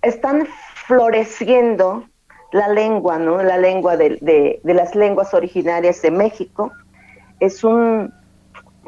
están 0.03 0.47
floreciendo 0.87 2.05
la 2.53 2.69
lengua, 2.69 3.19
¿no? 3.19 3.43
La 3.43 3.59
lengua 3.59 3.97
de, 3.97 4.19
de, 4.21 4.75
las 4.75 4.95
lenguas 4.95 5.35
originarias 5.35 6.01
de 6.03 6.11
México. 6.11 6.71
Es 7.41 7.65
un, 7.65 8.13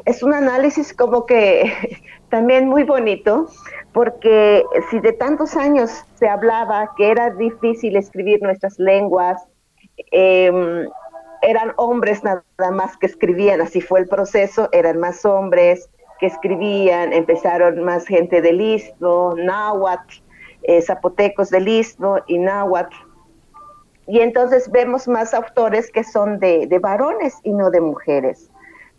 es 0.07 0.23
un 0.23 0.33
análisis 0.33 0.93
como 0.93 1.25
que 1.25 2.01
también 2.29 2.67
muy 2.67 2.83
bonito, 2.83 3.47
porque 3.91 4.63
si 4.89 4.99
de 4.99 5.11
tantos 5.11 5.55
años 5.55 5.91
se 6.15 6.27
hablaba 6.27 6.91
que 6.95 7.11
era 7.11 7.29
difícil 7.31 7.97
escribir 7.97 8.41
nuestras 8.41 8.79
lenguas, 8.79 9.43
em, 10.11 10.87
eran 11.41 11.73
hombres 11.75 12.23
nada 12.23 12.43
más 12.71 12.97
que 12.97 13.05
escribían, 13.05 13.61
así 13.61 13.81
fue 13.81 13.99
el 13.99 14.07
proceso, 14.07 14.69
eran 14.71 14.97
más 14.99 15.25
hombres 15.25 15.89
que 16.19 16.27
escribían, 16.27 17.13
empezaron 17.13 17.83
más 17.83 18.07
gente 18.07 18.41
del 18.41 18.61
Istmo, 18.61 19.35
náhuatl, 19.37 20.15
eh, 20.63 20.81
zapotecos 20.81 21.49
del 21.49 21.67
Istmo 21.67 22.19
y 22.27 22.39
náhuatl, 22.39 22.95
y 24.07 24.21
entonces 24.21 24.71
vemos 24.71 25.07
más 25.07 25.33
autores 25.33 25.91
que 25.91 26.03
son 26.03 26.39
de, 26.39 26.79
varones 26.81 27.35
y 27.43 27.51
no 27.51 27.69
de 27.69 27.81
mujeres. 27.81 28.46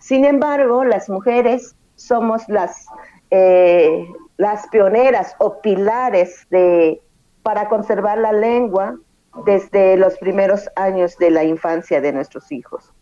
Sin 0.09 0.25
embargo, 0.25 0.85
las 0.85 1.11
mujeres 1.11 1.77
somos 1.97 2.49
las, 2.49 2.87
eh, 3.31 4.09
las 4.39 4.67
pioneras 4.69 5.37
o 5.39 5.61
pilares 5.61 6.47
de, 6.49 7.03
para 7.43 7.69
conservar 7.69 8.17
la 8.17 8.33
lengua 8.33 8.97
desde 9.45 9.99
los 9.99 10.17
primeros 10.17 10.71
años 10.77 11.19
de 11.19 11.31
la 11.31 11.45
infancia 11.45 12.01
de 12.01 12.15
nuestros 12.15 12.51
hijos. 12.51 12.95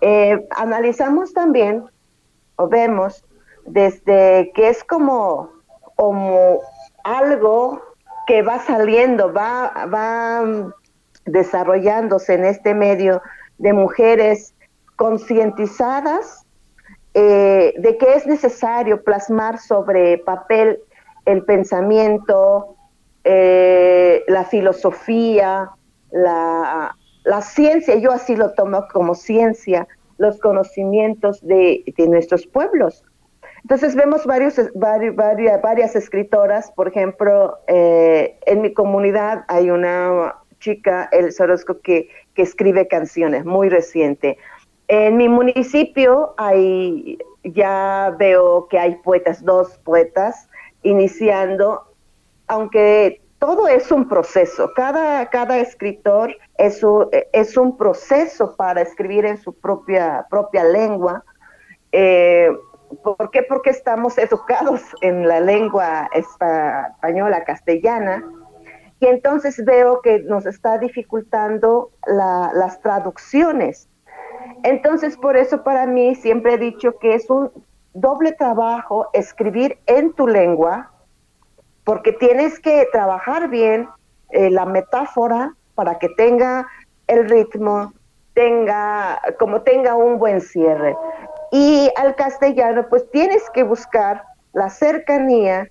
Eh, 0.00 0.46
analizamos 0.50 1.34
también 1.34 1.84
o 2.54 2.68
vemos 2.68 3.24
desde 3.66 4.52
que 4.54 4.68
es 4.68 4.84
como, 4.84 5.50
como 5.96 6.60
algo 7.02 7.82
que 8.28 8.42
va 8.42 8.60
saliendo, 8.60 9.32
va, 9.32 9.72
va 9.92 10.72
desarrollándose 11.24 12.34
en 12.34 12.44
este 12.44 12.74
medio 12.74 13.22
de 13.58 13.72
mujeres 13.72 14.54
concientizadas 14.98 16.44
eh, 17.14 17.72
de 17.78 17.96
que 17.96 18.14
es 18.14 18.26
necesario 18.26 19.04
plasmar 19.04 19.60
sobre 19.60 20.18
papel 20.18 20.80
el 21.24 21.44
pensamiento, 21.44 22.74
eh, 23.22 24.24
la 24.26 24.44
filosofía, 24.44 25.70
la, 26.10 26.96
ciencia, 27.42 27.94
yo 27.94 28.10
así 28.10 28.34
lo 28.34 28.54
tomo 28.54 28.86
como 28.92 29.14
ciencia, 29.14 29.86
los 30.16 30.40
conocimientos 30.40 31.46
de, 31.46 31.84
nuestros 32.08 32.46
pueblos. 32.48 33.04
Entonces 33.62 33.94
vemos 33.94 34.26
varios, 34.26 34.56
varias, 34.74 35.94
escritoras, 35.94 36.72
por 36.72 36.88
ejemplo, 36.88 37.58
eh, 37.68 38.36
en 38.46 38.62
mi 38.62 38.72
comunidad 38.72 39.44
hay 39.46 39.70
una 39.70 40.34
chica, 40.58 41.08
el 41.12 41.32
Sorosco, 41.32 41.80
que, 41.82 42.08
que 42.34 42.42
escribe 42.42 42.88
canciones, 42.88 43.44
muy 43.44 43.68
reciente. 43.68 44.38
En 44.88 45.16
mi 45.18 45.28
municipio 45.28 46.34
hay, 46.38 47.18
ya 47.44 48.14
veo 48.18 48.68
que 48.68 48.78
hay 48.78 48.96
poetas, 48.96 49.44
dos 49.44 49.78
poetas, 49.84 50.48
iniciando, 50.82 51.82
aunque 52.46 53.20
todo 53.38 53.68
es 53.68 53.92
un 53.92 54.08
proceso, 54.08 54.72
cada, 54.74 55.28
cada 55.30 55.58
escritor 55.58 56.34
es 56.56 56.82
un, 56.82 57.08
es 57.32 57.56
un 57.56 57.76
proceso 57.76 58.56
para 58.56 58.80
escribir 58.80 59.26
en 59.26 59.36
su 59.36 59.52
propia, 59.52 60.26
propia 60.30 60.64
lengua. 60.64 61.22
Eh, 61.92 62.50
¿Por 63.02 63.30
qué? 63.30 63.42
Porque 63.42 63.70
estamos 63.70 64.16
educados 64.16 64.80
en 65.02 65.28
la 65.28 65.40
lengua 65.40 66.08
española, 66.14 67.44
castellana, 67.44 68.24
y 69.00 69.06
entonces 69.06 69.62
veo 69.64 70.00
que 70.00 70.20
nos 70.20 70.46
está 70.46 70.78
dificultando 70.78 71.90
las 72.06 72.80
traducciones. 72.80 73.87
Entonces, 74.62 75.16
por 75.16 75.36
eso 75.36 75.62
para 75.62 75.86
mí 75.86 76.14
siempre 76.14 76.54
he 76.54 76.58
dicho 76.58 76.98
que 76.98 77.14
es 77.14 77.28
un 77.30 77.50
doble 77.94 78.32
trabajo 78.32 79.08
escribir 79.12 79.78
en 79.86 80.12
tu 80.12 80.26
lengua, 80.26 80.90
porque 81.84 82.12
tienes 82.12 82.60
que 82.60 82.86
trabajar 82.92 83.48
bien 83.48 83.88
eh, 84.30 84.50
la 84.50 84.66
metáfora 84.66 85.54
para 85.74 85.98
que 85.98 86.08
tenga 86.10 86.66
el 87.06 87.28
ritmo, 87.28 87.92
tenga, 88.34 89.20
como 89.38 89.62
tenga 89.62 89.94
un 89.94 90.18
buen 90.18 90.40
cierre. 90.40 90.96
Y 91.50 91.90
al 91.96 92.14
castellano, 92.14 92.86
pues 92.90 93.10
tienes 93.10 93.48
que 93.50 93.62
buscar 93.62 94.22
la 94.52 94.68
cercanía 94.68 95.68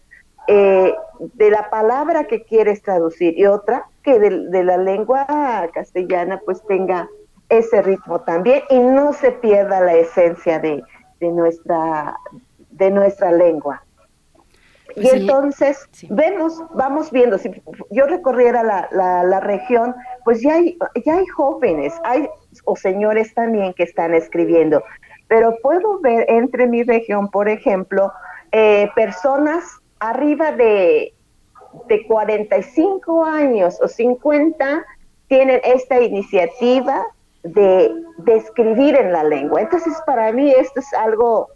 eh, 0.47 0.95
de 1.19 1.51
la 1.51 1.69
palabra 1.69 2.25
que 2.25 2.43
quieres 2.43 2.81
traducir 2.81 3.37
y 3.37 3.45
otra 3.45 3.85
que 4.01 4.17
de, 4.17 4.63
la 4.63 4.77
lengua 4.77 5.25
castellana 5.73 6.41
pues 6.45 6.63
tenga 6.65 7.09
ese 7.49 7.81
ritmo 7.81 8.21
también 8.21 8.63
y 8.69 8.79
no 8.79 9.13
se 9.13 9.31
pierda 9.31 9.79
la 9.79 9.93
esencia 9.93 10.59
de, 10.59 10.83
nuestra, 11.19 12.17
de 12.71 12.91
nuestra 12.91 13.31
lengua. 13.31 13.83
y 14.89 15.01
pues 15.01 15.13
entonces 15.13 15.89
vemos, 16.09 16.61
vamos 16.73 17.11
viendo, 17.11 17.37
si 17.37 17.49
yo 17.91 18.05
recorriera 18.05 18.63
la, 18.63 18.87
la, 18.91 19.39
región, 19.39 19.95
pues 20.25 20.41
ya 20.41 20.55
hay, 20.55 20.77
ya 21.05 21.15
hay 21.15 21.25
jóvenes, 21.27 21.93
hay 22.03 22.27
o 22.65 22.75
señores 22.75 23.33
también 23.33 23.73
que 23.73 23.83
están 23.83 24.13
escribiendo, 24.13 24.83
pero 25.27 25.55
puedo 25.61 25.99
ver 25.99 26.25
entre 26.29 26.67
mi 26.67 26.83
región, 26.83 27.29
por 27.29 27.47
ejemplo, 27.47 28.11
eh, 28.51 28.89
personas 28.95 29.63
arriba 29.99 30.51
de, 30.51 31.13
de 31.87 32.07
45 32.07 33.25
años 33.25 33.77
o 33.81 33.87
50 33.87 34.85
tienen 35.27 35.59
esta 35.63 36.01
iniciativa 36.01 37.05
de, 37.43 37.91
escribir 38.27 38.95
en 38.95 39.11
la 39.11 39.23
lengua. 39.23 39.61
Entonces, 39.61 39.93
para 40.05 40.31
mí 40.31 40.51
esto 40.51 40.79
es 40.79 40.93
algo 40.93 41.49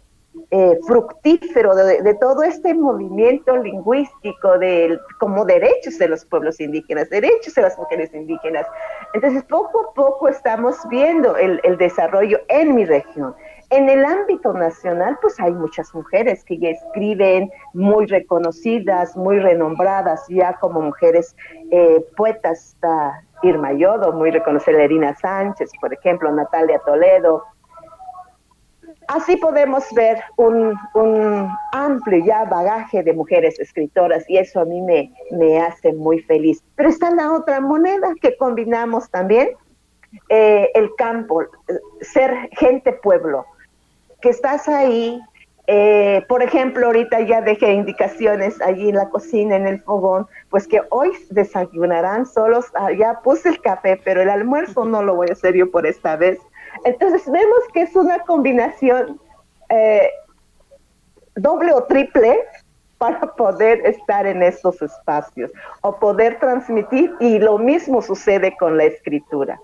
eh, 0.50 0.78
fructífero 0.86 1.74
de, 1.74 2.14
todo 2.14 2.42
este 2.42 2.72
movimiento 2.72 3.56
lingüístico 3.56 4.58
de, 4.58 4.98
como 5.18 5.44
derechos 5.44 5.98
de 5.98 6.08
los 6.08 6.24
pueblos 6.24 6.60
indígenas, 6.60 7.10
derechos 7.10 7.54
de 7.54 7.62
las 7.62 7.76
mujeres 7.78 8.14
indígenas. 8.14 8.66
Entonces, 9.12 9.44
poco 9.44 9.90
a 9.90 9.94
poco 9.94 10.28
estamos 10.28 10.76
viendo 10.88 11.36
el, 11.36 11.60
desarrollo 11.76 12.40
en 12.48 12.74
mi 12.74 12.84
región. 12.84 13.34
En 13.70 13.88
el 13.88 14.04
ámbito 14.04 14.52
nacional, 14.52 15.18
pues 15.22 15.40
hay 15.40 15.52
muchas 15.52 15.94
mujeres 15.94 16.44
que 16.44 16.58
ya 16.58 16.68
escriben 16.70 17.50
muy 17.72 18.04
reconocidas, 18.06 19.16
muy 19.16 19.38
renombradas, 19.38 20.26
ya 20.28 20.58
como 20.60 20.82
mujeres 20.82 21.34
eh, 21.70 22.04
poetas, 22.16 22.74
está 22.74 23.22
Irma 23.42 23.72
Yodo, 23.72 24.12
muy 24.12 24.30
reconocida 24.30 24.84
Irina 24.84 25.14
Sánchez, 25.16 25.70
por 25.80 25.92
ejemplo, 25.92 26.30
Natalia 26.32 26.80
Toledo. 26.84 27.44
Así 29.08 29.36
podemos 29.36 29.84
ver 29.94 30.22
un, 30.36 30.78
amplio 31.72 32.24
ya 32.24 32.44
bagaje 32.44 33.02
de 33.02 33.12
mujeres 33.12 33.58
escritoras 33.58 34.24
y 34.28 34.38
eso 34.38 34.60
a 34.60 34.64
mí 34.64 34.80
me, 34.80 35.12
me 35.32 35.60
hace 35.60 35.92
muy 35.92 36.20
feliz. 36.20 36.62
Pero 36.76 36.88
está 36.88 37.10
la 37.10 37.32
otra 37.32 37.60
moneda 37.60 38.14
que 38.20 38.36
combinamos 38.36 39.10
también, 39.10 39.50
eh, 40.28 40.70
el 40.74 40.94
campo, 40.96 41.42
ser 42.00 42.48
gente 42.52 42.92
pueblo 42.92 43.46
que 44.22 44.30
estás 44.30 44.68
ahí, 44.68 45.20
eh, 45.68 46.24
por 46.28 46.42
ejemplo, 46.42 46.86
ahorita 46.86 47.20
ya 47.20 47.40
dejé 47.40 47.72
indicaciones 47.72 48.60
allí 48.60 48.88
en 48.88 48.96
la 48.96 49.08
cocina, 49.08 49.56
en 49.56 49.66
el 49.66 49.80
fogón, 49.80 50.26
pues 50.50 50.66
que 50.66 50.82
hoy 50.90 51.12
desayunarán 51.30 52.26
solos, 52.26 52.66
ah, 52.74 52.90
ya 52.92 53.20
puse 53.20 53.50
el 53.50 53.60
café, 53.60 54.00
pero 54.04 54.22
el 54.22 54.28
almuerzo 54.28 54.84
no 54.84 55.02
lo 55.02 55.14
voy 55.14 55.28
a 55.30 55.34
hacer 55.34 55.54
yo 55.54 55.70
por 55.70 55.86
esta 55.86 56.16
vez. 56.16 56.38
Entonces 56.84 57.30
vemos 57.30 57.60
que 57.72 57.82
es 57.82 57.94
una 57.94 58.18
combinación 58.20 59.20
eh, 59.68 60.10
doble 61.36 61.72
o 61.72 61.84
triple 61.84 62.40
para 62.98 63.20
poder 63.20 63.86
estar 63.86 64.26
en 64.26 64.42
estos 64.42 64.82
espacios 64.82 65.50
o 65.80 65.96
poder 65.96 66.38
transmitir 66.38 67.12
y 67.20 67.38
lo 67.38 67.58
mismo 67.58 68.02
sucede 68.02 68.56
con 68.56 68.76
la 68.76 68.84
escritura. 68.84 69.60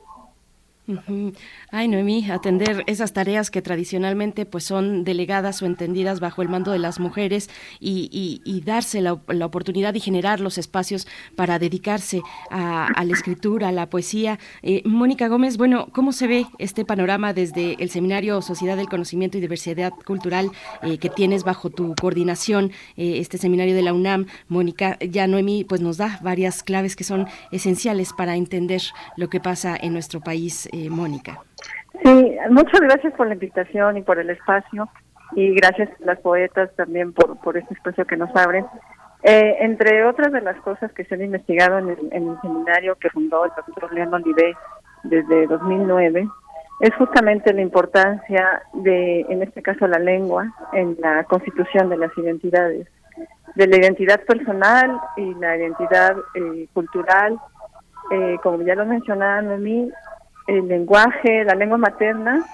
Ay, 1.71 1.87
Noemí, 1.87 2.31
atender 2.31 2.83
esas 2.87 3.13
tareas 3.13 3.51
que 3.51 3.61
tradicionalmente 3.61 4.47
pues 4.47 4.65
son 4.65 5.05
delegadas 5.05 5.61
o 5.61 5.67
entendidas 5.67 6.19
bajo 6.19 6.41
el 6.41 6.49
mando 6.49 6.73
de 6.73 6.79
las 6.79 6.99
mujeres 6.99 7.51
y, 7.79 8.63
darse 8.65 9.03
la, 9.03 9.13
oportunidad 9.13 9.95
y 9.95 10.01
generar 10.01 10.41
los 10.41 10.57
espacios 10.57 11.07
para 11.37 11.59
dedicarse 11.59 12.23
a, 12.51 13.05
la 13.05 13.13
escritura, 13.13 13.69
a 13.69 13.73
la 13.73 13.91
poesía. 13.91 14.39
Eh, 14.63 14.83
Mónica 14.87 15.29
Gómez, 15.29 15.59
bueno, 15.59 15.89
¿cómo 15.93 16.13
se 16.13 16.27
ve 16.27 16.47
este 16.59 16.87
panorama 16.87 17.35
desde 17.35 17.77
el 17.81 17.91
Seminario 17.91 18.41
Sociedad 18.41 18.79
del 18.79 18.89
Conocimiento 18.89 19.37
y 19.37 19.43
Diversidad 19.43 19.93
Cultural 20.07 20.51
eh, 20.83 20.97
que 20.97 21.11
tienes 21.11 21.45
bajo 21.45 21.69
tu 21.69 21.95
coordinación, 22.01 22.73
eh, 22.97 23.19
este 23.19 23.37
seminario 23.37 23.75
de 23.75 23.83
la 23.83 23.93
UNAM? 23.93 24.25
Mónica, 24.49 24.99
ya 25.01 25.27
Noemí 25.27 25.65
pues 25.65 25.83
nos 25.83 25.99
da 25.99 26.19
varias 26.23 26.63
claves 26.63 26.97
que 26.97 27.05
son 27.05 27.27
esenciales 27.53 28.15
para 28.17 28.37
entender 28.37 28.81
lo 29.19 29.29
que 29.29 29.39
pasa 29.39 29.77
en 29.79 29.93
nuestro 29.93 30.21
país, 30.21 30.67
Mónica. 30.89 31.43
Sí, 32.05 32.37
muchas 32.51 32.81
gracias 32.81 33.13
por 33.15 33.27
la 33.27 33.35
invitación 33.35 33.97
y 33.97 34.03
por 34.03 34.19
el 34.19 34.31
espacio 34.31 34.89
y 35.33 35.55
gracias 35.55 35.91
a 35.91 36.07
las 36.07 36.21
poetas 36.21 36.71
también 36.77 37.13
por, 37.13 37.39
por 37.41 37.57
este 37.57 37.75
espacio 37.75 38.07
que 38.07 38.17
nos 38.17 38.35
abren. 38.35 38.67
Eh, 39.23 39.57
entre 39.61 40.05
otras 40.05 40.33
de 40.33 40.41
las 40.41 40.57
cosas 40.61 40.93
que 40.93 41.05
se 41.05 41.15
han 41.15 41.23
investigado 41.23 41.79
en 41.79 41.89
el, 41.89 42.41
seminario 42.41 42.95
que 42.97 43.11
fundó 43.11 43.45
el 43.45 43.51
doctor 43.57 43.93
León 43.93 44.15
Olivé 44.15 44.55
desde 45.03 45.47
2009, 45.49 46.29
es 46.81 46.95
justamente 46.95 47.53
la 47.53 47.63
importancia 47.63 48.63
de, 48.75 49.23
en 49.29 49.43
este 49.43 49.61
caso, 49.61 49.89
la 49.89 49.99
lengua 49.99 50.53
en 50.73 50.97
la 51.01 51.25
constitución 51.25 51.89
de 51.89 51.97
las 51.97 52.17
identidades, 52.17 52.87
de 53.57 53.67
la 53.67 53.77
identidad 53.77 54.21
personal 54.25 55.01
y 55.17 55.35
la 55.35 55.57
identidad 55.57 56.17
eh, 56.35 56.69
cultural. 56.73 57.39
Eh, 58.13 58.39
como 58.43 58.63
ya 58.63 58.75
lo 58.77 58.87
mencionaba 58.87 59.43
mí 59.43 59.91
el 60.49 60.67
lenguaje, 60.67 61.45
la 61.45 61.55
lengua 61.55 61.79
materna, 61.79 62.45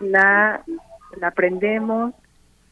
la, 0.00 0.60
la 1.16 1.28
aprendemos 1.28 2.14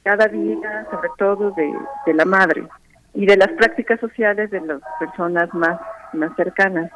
cada 0.04 0.28
día, 0.28 0.86
sobre 0.90 1.08
todo 1.18 1.50
de, 1.52 1.72
de 2.06 2.14
la 2.14 2.24
madre 2.24 2.68
y 3.14 3.26
de 3.26 3.36
las 3.36 3.48
prácticas 3.52 3.98
sociales 3.98 4.50
de 4.50 4.60
las 4.60 4.80
personas 5.00 5.52
más, 5.54 5.80
más 6.12 6.30
cercanas. 6.36 6.90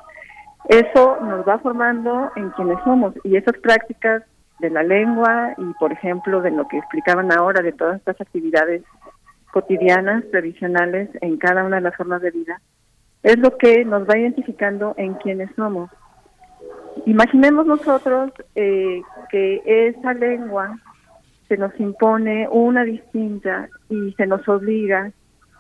Eso 0.69 1.19
nos 1.23 1.49
va 1.49 1.59
formando 1.59 2.31
en 2.37 2.51
quienes 2.51 2.79
somos 2.85 3.15
y 3.25 3.37
esas 3.37 3.57
prácticas 3.59 4.23
de 4.59 4.71
la 4.71 4.83
lengua 4.83 5.55
y, 5.57 5.73
por 5.81 5.91
ejemplo, 5.91 6.43
de 6.43 6.51
lo 6.51 6.69
que 6.69 6.77
explicaban 6.77 7.33
ahora, 7.33 7.63
de 7.63 7.73
todas 7.73 7.97
estas 7.97 8.21
actividades 8.21 8.83
cotidianas, 9.53 10.23
tradicionales, 10.31 11.09
en 11.23 11.39
cada 11.39 11.65
una 11.65 11.77
de 11.77 11.83
las 11.83 11.97
formas 11.97 12.21
de 12.21 12.31
vida, 12.31 12.61
es 13.23 13.39
lo 13.39 13.57
que 13.57 13.85
nos 13.85 14.09
va 14.09 14.19
identificando 14.19 14.95
en 14.99 15.15
quienes 15.15 15.51
somos. 15.57 15.91
Imaginemos 17.07 17.67
nosotros 17.67 18.33
eh, 18.55 19.03
que 19.31 19.63
esa 19.65 20.13
lengua 20.15 20.79
se 21.49 21.57
nos 21.57 21.79
impone 21.81 22.49
una 22.49 22.85
distinta 22.85 23.69
y 23.89 24.13
se 24.13 24.27
nos 24.27 24.47
obliga 24.49 25.13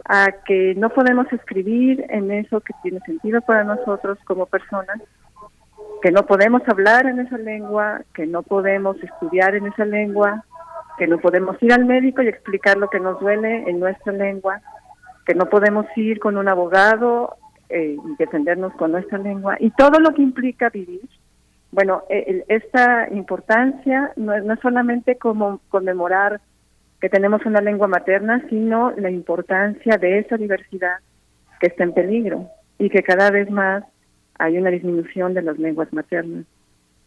a 0.05 0.33
que 0.47 0.74
no 0.76 0.91
podemos 0.91 1.31
escribir 1.33 2.05
en 2.09 2.31
eso 2.31 2.61
que 2.61 2.72
tiene 2.83 3.01
sentido 3.01 3.41
para 3.41 3.64
nosotros 3.64 4.18
como 4.24 4.47
personas, 4.47 5.01
que 6.03 6.11
no 6.11 6.26
podemos 6.26 6.62
hablar 6.68 7.07
en 7.07 7.20
esa 7.20 7.39
lengua, 7.39 8.03
que 8.14 8.26
no 8.26 8.43
podemos 8.43 8.97
estudiar 9.03 9.55
en 9.55 9.66
esa 9.66 9.85
lengua, 9.85 10.45
que 10.99 11.07
no 11.07 11.18
podemos 11.18 11.57
ir 11.62 11.72
al 11.72 11.85
médico 11.85 12.22
y 12.22 12.28
explicar 12.28 12.76
lo 12.76 12.89
que 12.89 13.01
nos 13.01 13.20
duele 13.20 13.68
en 13.68 13.81
nuestra 13.81 14.12
lengua, 14.12 14.61
que 15.26 15.35
no 15.35 15.47
podemos 15.47 15.87
ir 15.97 16.18
con 16.20 16.37
un 16.37 16.49
abogado 16.49 17.37
eh, 17.68 17.97
y 18.03 18.16
defendernos 18.16 18.72
con 18.74 18.93
nuestra 18.93 19.18
lengua, 19.18 19.57
y 19.61 19.70
todo 19.70 19.99
lo 20.01 20.14
que 20.14 20.22
implica 20.22 20.70
vivir. 20.70 21.03
Bueno, 21.73 22.03
e, 22.09 22.45
esta 22.49 23.09
importancia 23.11 24.12
no 24.16 24.35
es, 24.35 24.45
no 24.45 24.55
es 24.55 24.61
solamente 24.61 25.16
como 25.16 25.61
conmemorar 25.68 26.41
que 27.01 27.09
tenemos 27.09 27.45
una 27.47 27.61
lengua 27.61 27.89
materna, 27.89 28.45
sino 28.49 28.93
la 28.93 29.11
importancia 29.11 29.97
de 29.97 30.18
esa 30.18 30.37
diversidad 30.37 30.99
que 31.61 31.68
está 31.68 31.85
en 31.85 31.93
peligro 31.93 32.49
y 32.79 32.91
que 32.91 33.03
cada 33.03 33.31
vez 33.31 33.51
más 33.51 33.85
hay 34.39 34.59
una 34.59 34.71
disminución 34.71 35.35
de 35.35 35.43
las 35.43 35.59
lenguas 35.59 35.93
maternas. 35.93 36.45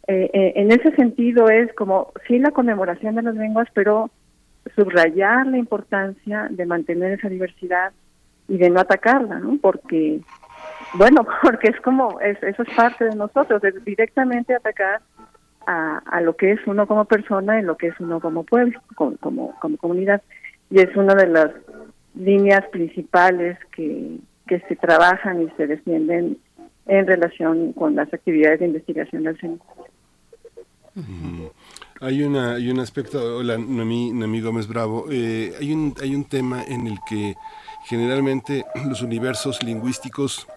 Eh, 0.08 0.30
eh, 0.34 0.54
en 0.56 0.72
ese 0.72 0.92
sentido 0.96 1.50
es 1.50 1.74
como 1.74 2.12
sí 2.28 2.38
la 2.40 2.52
conmemoración 2.52 3.16
de 3.16 3.22
las 3.22 3.36
lenguas, 3.36 3.68
pero 3.74 4.12
subrayar 4.76 5.48
la 5.48 5.58
importancia 5.58 6.48
de 6.50 6.66
mantener 6.66 7.14
esa 7.14 7.30
diversidad 7.30 7.92
y 8.48 8.58
de 8.58 8.70
no 8.70 8.82
atacarla, 8.82 9.40
¿no? 9.40 9.58
Porque, 9.62 10.20
bueno, 10.94 11.26
porque 11.42 11.70
es 11.70 11.82
como, 11.82 12.20
es, 12.20 12.42
eso 12.44 12.64
es 12.64 12.76
parte 12.76 13.06
de 13.06 13.16
nosotros, 13.16 13.62
de 13.62 13.72
directamente 13.86 14.56
atacar 14.56 15.02
a, 15.66 16.22
lo 16.22 16.36
que 16.36 16.52
es 16.52 16.60
uno 16.68 16.88
como 16.88 17.06
persona 17.06 17.60
y 17.60 17.64
lo 17.64 17.78
que 17.78 17.88
es 17.88 18.00
uno 18.00 18.20
como 18.20 18.44
pueblo, 18.44 18.80
como, 18.96 19.18
como, 19.18 19.56
comunidad. 19.78 20.22
Y 20.70 20.82
es 20.82 20.96
una 20.96 21.16
de 21.16 21.28
las 21.28 21.52
líneas 22.16 22.66
principales 22.72 23.58
que, 23.76 24.18
que 24.48 24.60
se 24.62 24.76
trabajan 24.76 25.42
y 25.42 25.50
se 25.52 25.68
defienden 25.68 26.38
en 26.86 27.08
relación 27.08 27.74
con 27.74 27.96
las 27.96 28.14
actividades 28.14 28.60
de 28.60 28.68
investigación 28.68 29.24
del 29.24 29.40
centro. 29.40 29.66
Hay 32.02 32.24
una 32.24 32.56
hay 32.56 32.70
un 32.70 32.80
aspecto, 32.80 33.38
hola 33.38 33.58
Noemí, 33.58 34.12
Noemí 34.12 34.42
Gómez 34.42 34.68
Bravo, 34.68 35.06
eh, 35.10 35.54
hay 35.60 35.72
un 35.72 35.96
hay 36.02 36.14
un 36.14 36.26
tema 36.26 36.64
en 36.64 36.86
el 36.86 36.98
que 37.08 37.36
generalmente 37.86 38.66
los 38.88 39.02
universos 39.02 39.64
lingüísticos 39.64 40.48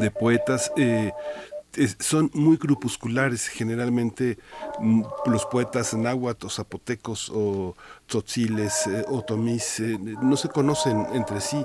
de 0.00 0.10
poetas 0.10 0.72
eh, 0.76 1.12
son 1.98 2.30
muy 2.34 2.56
grupusculares, 2.56 3.46
generalmente 3.48 4.38
mm, 4.80 5.02
los 5.26 5.46
poetas 5.46 5.94
náhuatl 5.94 6.46
o 6.46 6.50
zapotecos 6.50 7.30
o 7.34 7.76
tzotziles 8.06 8.86
eh, 8.86 9.04
o 9.08 9.22
tomís 9.22 9.80
eh, 9.80 9.98
no 9.98 10.36
se 10.36 10.48
conocen 10.48 11.06
entre 11.12 11.40
sí 11.40 11.64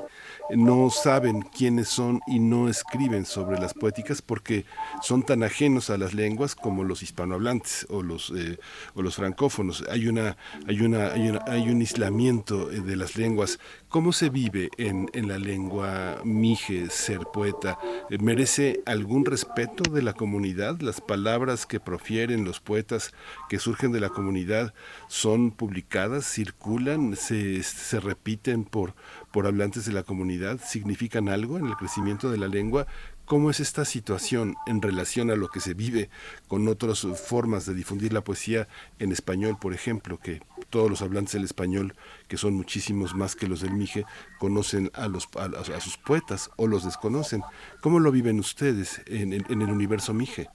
no 0.50 0.90
saben 0.90 1.42
quiénes 1.42 1.88
son 1.90 2.20
y 2.28 2.40
no 2.40 2.70
escriben 2.70 3.26
sobre 3.26 3.60
las 3.60 3.74
poéticas 3.74 4.22
porque 4.22 4.66
son 5.02 5.24
tan 5.24 5.44
ajenos 5.44 5.90
a 5.90 5.98
las 5.98 6.14
lenguas 6.14 6.56
como 6.56 6.84
los 6.84 7.02
hispanohablantes 7.02 7.88
o 7.90 8.04
los 8.04 8.32
eh, 8.36 8.60
o 8.94 9.02
los 9.02 9.16
francófonos. 9.16 9.84
Hay 9.90 10.08
una 10.08 10.38
hay 10.68 10.82
una 10.82 11.14
hay, 11.14 11.70
un 11.70 11.80
aislamiento 11.80 12.72
eh, 12.72 12.82
de 12.82 12.96
las 12.96 13.16
lenguas. 13.16 13.60
¿Cómo 13.90 14.12
se 14.12 14.30
vive 14.30 14.70
en, 14.78 15.10
en 15.14 15.28
la 15.28 15.38
lengua 15.38 16.22
mije 16.24 16.90
ser 16.90 17.20
poeta? 17.32 17.78
Eh, 18.10 18.18
¿Merece 18.18 18.82
algún 18.86 19.26
respeto 19.26 19.92
de 19.92 20.02
la 20.02 20.14
comunidad? 20.14 20.80
Las 20.82 21.00
palabras 21.00 21.66
que 21.66 21.80
profieren 21.80 22.44
los 22.44 22.60
poetas 22.60 23.14
que 23.50 23.60
surgen 23.60 23.92
de 23.92 24.00
la 24.00 24.10
comunidad 24.10 24.74
son 25.08 25.52
publicadas, 25.52 26.26
circulan, 26.26 27.16
se, 27.16 27.62
se 27.64 28.00
repiten 28.00 28.66
por 28.66 28.96
por 29.34 29.48
hablantes 29.48 29.86
de 29.86 29.94
la 29.94 30.04
comunidad 30.04 30.60
significan 30.64 31.28
algo 31.28 31.58
en 31.58 31.66
el 31.66 31.76
crecimiento 31.76 32.30
de 32.30 32.38
la 32.38 32.48
lengua. 32.48 32.86
¿Cómo 33.26 33.50
es 33.50 33.60
esta 33.60 33.84
situación 33.84 34.54
en 34.68 34.80
relación 34.80 35.32
a 35.32 35.36
lo 35.36 35.48
que 35.48 35.60
se 35.60 35.74
vive 35.74 36.12
con 36.48 36.68
otras 36.68 37.00
formas 37.02 37.66
de 37.66 37.74
difundir 37.74 38.14
la 38.14 38.22
poesía 38.22 38.68
en 39.00 39.12
español, 39.12 39.58
por 39.60 39.74
ejemplo, 39.74 40.20
que 40.20 40.42
todos 40.70 40.88
los 40.88 41.02
hablantes 41.02 41.34
del 41.34 41.46
español, 41.46 41.96
que 42.28 42.38
son 42.38 42.54
muchísimos 42.54 43.16
más 43.16 43.36
que 43.36 43.48
los 43.48 43.62
del 43.62 43.74
Mije, 43.74 44.06
conocen 44.38 44.92
a, 44.94 45.08
los, 45.08 45.28
a, 45.36 45.80
sus 45.80 45.98
poetas 45.98 46.52
o 46.56 46.68
los 46.68 46.86
desconocen? 46.86 47.42
¿Cómo 47.82 48.00
lo 48.00 48.12
viven 48.12 48.40
ustedes 48.40 49.02
en, 49.08 49.34
el 49.34 49.72
universo 49.72 50.14
Mije? 50.14 50.48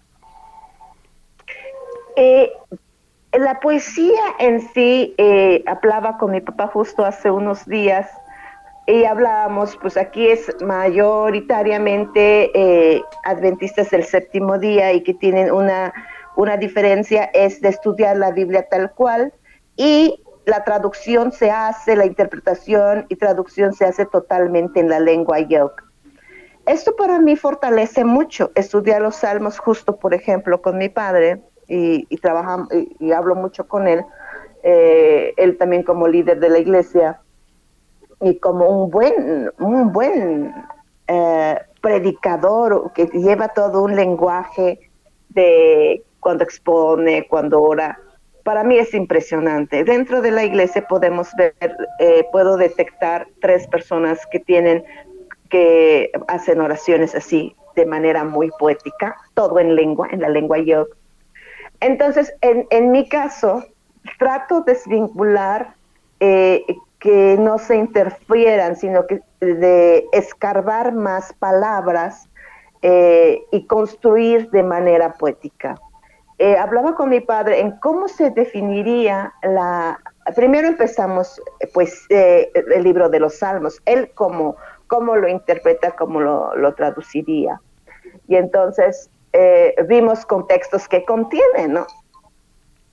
Eh, 2.17 2.53
la 3.33 3.59
poesía 3.59 4.21
en 4.39 4.61
sí, 4.73 5.17
eh, 5.19 5.65
hablaba 5.67 6.17
con 6.17 6.31
mi 6.31 6.41
papá 6.41 6.69
justo 6.69 7.05
hace 7.05 7.29
unos 7.29 7.67
días, 7.67 8.09
y 8.89 9.05
hablábamos, 9.05 9.77
pues 9.83 9.99
aquí 9.99 10.29
es 10.29 10.51
mayoritariamente 10.63 12.51
eh, 12.55 13.03
adventistas 13.23 13.91
del 13.91 14.03
séptimo 14.03 14.59
día 14.59 14.95
y 14.95 15.03
que 15.03 15.13
tienen 15.13 15.53
una, 15.53 15.93
una 16.37 16.57
diferencia 16.57 17.25
es 17.35 17.61
de 17.61 17.69
estudiar 17.69 18.17
la 18.17 18.33
Biblia 18.33 18.67
tal 18.71 18.91
cual 18.93 19.35
y 19.77 20.23
la 20.47 20.65
traducción 20.65 21.33
se 21.33 21.51
hace, 21.51 21.97
la 21.97 22.07
interpretación 22.07 23.05
y 23.11 23.17
traducción 23.17 23.75
se 23.75 23.85
hace 23.85 24.07
totalmente 24.07 24.81
en 24.81 24.89
la 24.89 25.01
lengua 25.01 25.41
yoke. 25.41 25.85
Esto 26.65 26.97
para 26.97 27.19
mí 27.19 27.37
fortalece 27.37 28.07
mucho, 28.07 28.53
estudiar 28.55 29.03
los 29.03 29.17
salmos 29.17 29.59
justo, 29.59 29.97
por 29.99 30.15
ejemplo, 30.15 30.63
con 30.63 30.79
mi 30.79 30.89
padre 30.89 31.43
y, 31.67 32.07
y, 32.09 32.19
y, 33.01 33.13
hablo 33.13 33.35
mucho 33.35 33.69
con 33.69 33.87
él, 33.87 34.03
eh, 34.63 35.35
él 35.37 35.59
también 35.59 35.83
como 35.83 36.09
líder 36.09 36.41
de 36.41 36.49
la 36.49 36.59
iglesia 36.59 37.21
y 38.21 38.39
como 38.39 38.69
un 38.69 38.91
buen, 38.91 39.51
un 39.59 39.93
buen 39.93 40.55
eh, 41.07 41.59
predicador 41.81 42.93
que 42.95 43.07
lleva 43.07 43.49
todo 43.49 43.83
un 43.83 43.95
lenguaje 43.95 44.81
de 45.31 46.03
cuando 46.21 46.45
expone, 46.45 47.27
cuando 47.29 47.63
ora. 47.63 47.99
Para 48.43 48.65
mí 48.65 48.79
es 48.79 48.95
impresionante. 48.95 49.85
Dentro 49.85 50.21
de 50.21 50.31
la 50.31 50.45
iglesia 50.45 50.87
podemos 50.89 51.35
ver, 51.37 51.55
eh, 51.99 52.25
puedo 52.33 52.57
detectar 52.57 53.29
tres 53.41 53.67
personas 53.69 54.19
que 54.31 54.41
tienen, 54.41 54.85
que 55.51 56.11
hacen 56.29 56.61
oraciones 56.61 57.15
así, 57.15 57.55
de 57.77 57.87
manera 57.87 58.25
muy 58.25 58.51
poética, 58.59 59.17
todo 59.35 59.59
en 59.61 59.77
lengua, 59.77 60.09
en 60.11 60.21
la 60.21 60.29
lengua 60.29 60.59
yo. 60.59 60.87
Entonces, 61.81 62.33
en, 62.41 62.67
en 62.71 62.91
mi 62.91 63.09
caso, 63.09 63.65
trato 64.19 64.63
de 64.63 64.73
desvincular 64.73 65.75
eh, 66.21 66.65
que 66.99 67.37
no 67.39 67.59
se 67.59 67.77
interfieran, 67.77 68.77
sino 68.77 69.07
que 69.07 69.21
de 69.41 70.07
escarbar 70.13 70.93
más 70.93 71.33
palabras 71.35 72.29
eh, 72.83 73.43
y 73.53 73.67
construir 73.67 74.51
de 74.51 74.63
manera 74.63 75.15
poética. 75.15 75.77
Eh, 76.39 76.57
hablaba 76.57 76.95
con 76.95 77.09
mi 77.09 77.21
padre 77.21 77.61
en 77.61 77.73
cómo 77.79 78.09
se 78.09 78.31
definiría 78.31 79.33
la... 79.43 79.99
Primero 80.37 80.69
empezamos, 80.69 81.41
pues, 81.73 82.05
eh, 82.11 82.51
el 82.55 82.83
libro 82.83 83.09
de 83.09 83.21
los 83.21 83.39
Salmos, 83.39 83.81
él 83.87 84.11
cómo, 84.15 84.57
cómo 84.87 85.17
lo 85.17 85.29
interpreta, 85.29 85.93
cómo 85.93 86.21
lo, 86.21 86.55
lo 86.57 86.75
traduciría. 86.75 87.61
Y 88.27 88.37
entonces 88.37 89.11
vimos 89.87 90.27
contextos 90.27 90.89
que 90.89 91.05
contiene, 91.05 91.69
¿no? 91.69 91.87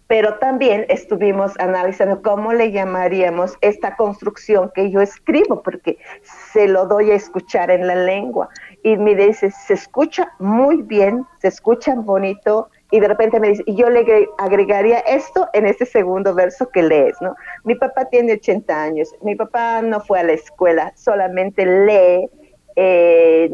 Pero 0.08 0.36
también 0.36 0.86
estuvimos 0.90 1.54
analizando 1.60 2.22
cómo 2.22 2.54
le 2.54 2.72
llamaríamos 2.72 3.58
esta 3.62 3.96
construcción 3.96 4.72
que 4.76 4.92
yo 4.92 5.02
escribo, 5.02 5.64
porque 5.64 5.98
se 6.22 6.68
lo 6.68 6.86
doy 6.86 7.12
a 7.12 7.16
escuchar 7.16 7.72
en 7.72 7.88
la 7.88 7.96
lengua. 7.96 8.50
Y 8.84 8.98
me 8.98 9.16
dice, 9.16 9.50
se 9.52 9.74
escucha 9.74 10.32
muy 10.40 10.84
bien, 10.84 11.26
se 11.40 11.48
escucha 11.48 11.96
bonito, 11.96 12.70
y 12.92 13.00
de 13.00 13.08
repente 13.08 13.40
me 13.40 13.50
dice, 13.50 13.64
y 13.66 13.76
yo 13.76 13.90
le 13.90 14.06
agregaría 14.38 15.00
esto 15.00 15.50
en 15.54 15.66
este 15.66 15.86
segundo 15.86 16.36
verso 16.36 16.70
que 16.70 16.84
lees, 16.84 17.16
¿no? 17.20 17.36
Mi 17.64 17.76
papá 17.76 18.06
tiene 18.06 18.34
80 18.34 18.84
años, 18.84 19.10
mi 19.22 19.36
papá 19.36 19.82
no 19.82 20.00
fue 20.02 20.20
a 20.20 20.24
la 20.24 20.34
escuela, 20.34 20.94
solamente 20.96 21.66
lee, 21.66 22.30
eh, 22.76 23.50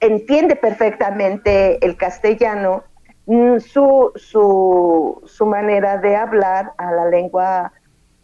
entiende 0.00 0.56
perfectamente 0.56 1.84
el 1.84 1.96
castellano, 1.96 2.82
su, 3.26 4.12
su, 4.16 5.22
su, 5.24 5.46
manera 5.46 5.98
de 5.98 6.16
hablar 6.16 6.72
a 6.76 6.92
la 6.92 7.06
lengua 7.06 7.72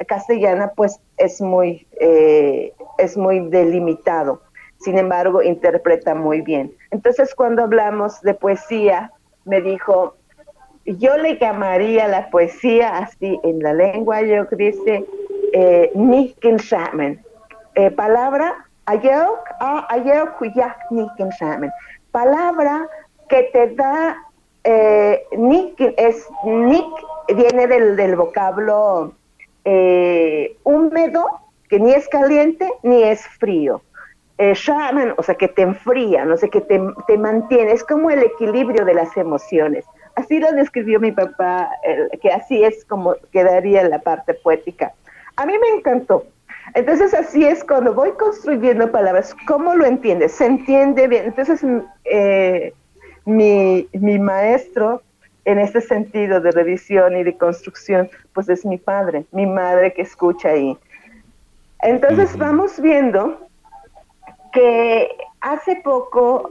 castellana 0.07 0.73
pues 0.77 1.01
es 1.17 1.41
muy, 1.41 1.87
eh, 2.01 2.73
es 2.99 3.17
muy 3.17 3.49
delimitado, 3.49 4.43
sin 4.81 4.99
embargo 4.99 5.43
interpreta 5.43 6.15
muy 6.15 6.41
bien. 6.41 6.73
Entonces 6.91 7.35
cuando 7.35 7.63
hablamos 7.63 8.21
de 8.23 8.35
poesía, 8.35 9.13
me 9.45 9.61
dijo, 9.61 10.15
yo 10.85 11.17
le 11.17 11.39
llamaría 11.39 12.09
la 12.09 12.31
poesía 12.31 12.99
así 12.99 13.39
en 13.45 13.61
la 13.61 13.75
lengua, 13.75 14.23
yo 14.23 14.45
dice, 14.53 15.05
eh, 15.53 15.93
eh, 17.75 17.91
palabra 17.91 18.69
Palabra 22.11 22.89
que 23.29 23.43
te 23.53 23.75
da, 23.75 24.17
eh, 24.71 25.25
es, 25.97 26.29
nik 26.45 26.85
viene 27.35 27.67
del, 27.67 27.97
del 27.97 28.17
vocablo 28.17 29.15
eh, 29.65 30.57
húmedo, 30.63 31.25
que 31.71 31.81
ni 31.81 31.93
es 31.93 32.07
caliente 32.09 32.71
ni 32.83 33.03
es 33.03 33.27
frío. 33.27 33.81
Eh, 34.37 34.53
shaman, 34.55 35.15
o 35.17 35.23
sea, 35.23 35.35
que 35.35 35.49
te 35.49 35.63
enfría, 35.63 36.25
no 36.27 36.37
sé, 36.37 36.51
que 36.51 36.61
te, 36.61 36.81
te, 37.07 37.17
mantiene, 37.17 37.73
es 37.73 37.83
como 37.83 38.11
el 38.11 38.23
equilibrio 38.23 38.85
de 38.85 38.95
las 38.95 39.17
emociones. 39.17 39.85
Así 40.17 40.39
lo 40.39 40.53
describió 40.53 41.01
mi 41.01 41.13
papá, 41.13 41.71
que 42.21 42.31
así 42.31 42.63
es 42.63 42.85
como 42.85 43.15
quedaría 43.33 43.89
la 43.89 44.01
parte 44.01 44.35
poética. 44.35 44.93
A 45.37 45.47
mí 45.47 45.55
me 45.59 45.79
encantó, 45.79 46.25
entonces 46.75 47.15
así 47.15 47.45
es 47.45 47.65
cuando 47.65 47.95
voy 47.95 48.13
construyendo 48.13 48.91
palabras, 48.91 49.35
¿cómo 49.47 49.75
lo 49.75 49.87
entiendes? 49.87 50.33
¿Se 50.33 50.47
entiende 50.47 51.09
bien? 51.09 51.27
Entonces 51.27 51.65
eh, 52.05 52.75
mi, 53.29 53.89
mi 53.93 54.19
maestro 54.19 55.03
en 55.45 55.59
este 55.59 55.81
sentido 55.81 56.41
de 56.41 56.51
revisión 56.51 57.17
y 57.17 57.23
de 57.23 57.37
construcción, 57.37 58.11
pues 58.33 58.49
es 58.49 58.67
mi 58.67 58.77
padre, 58.77 59.25
mi 59.33 59.47
madre 59.47 59.93
que 59.93 60.03
escucha 60.03 60.51
ahí. 60.51 60.77
Entonces 61.81 62.37
vamos 62.37 62.81
viendo 62.81 63.49
que 64.53 65.09
hace 65.41 65.77
poco 65.77 66.51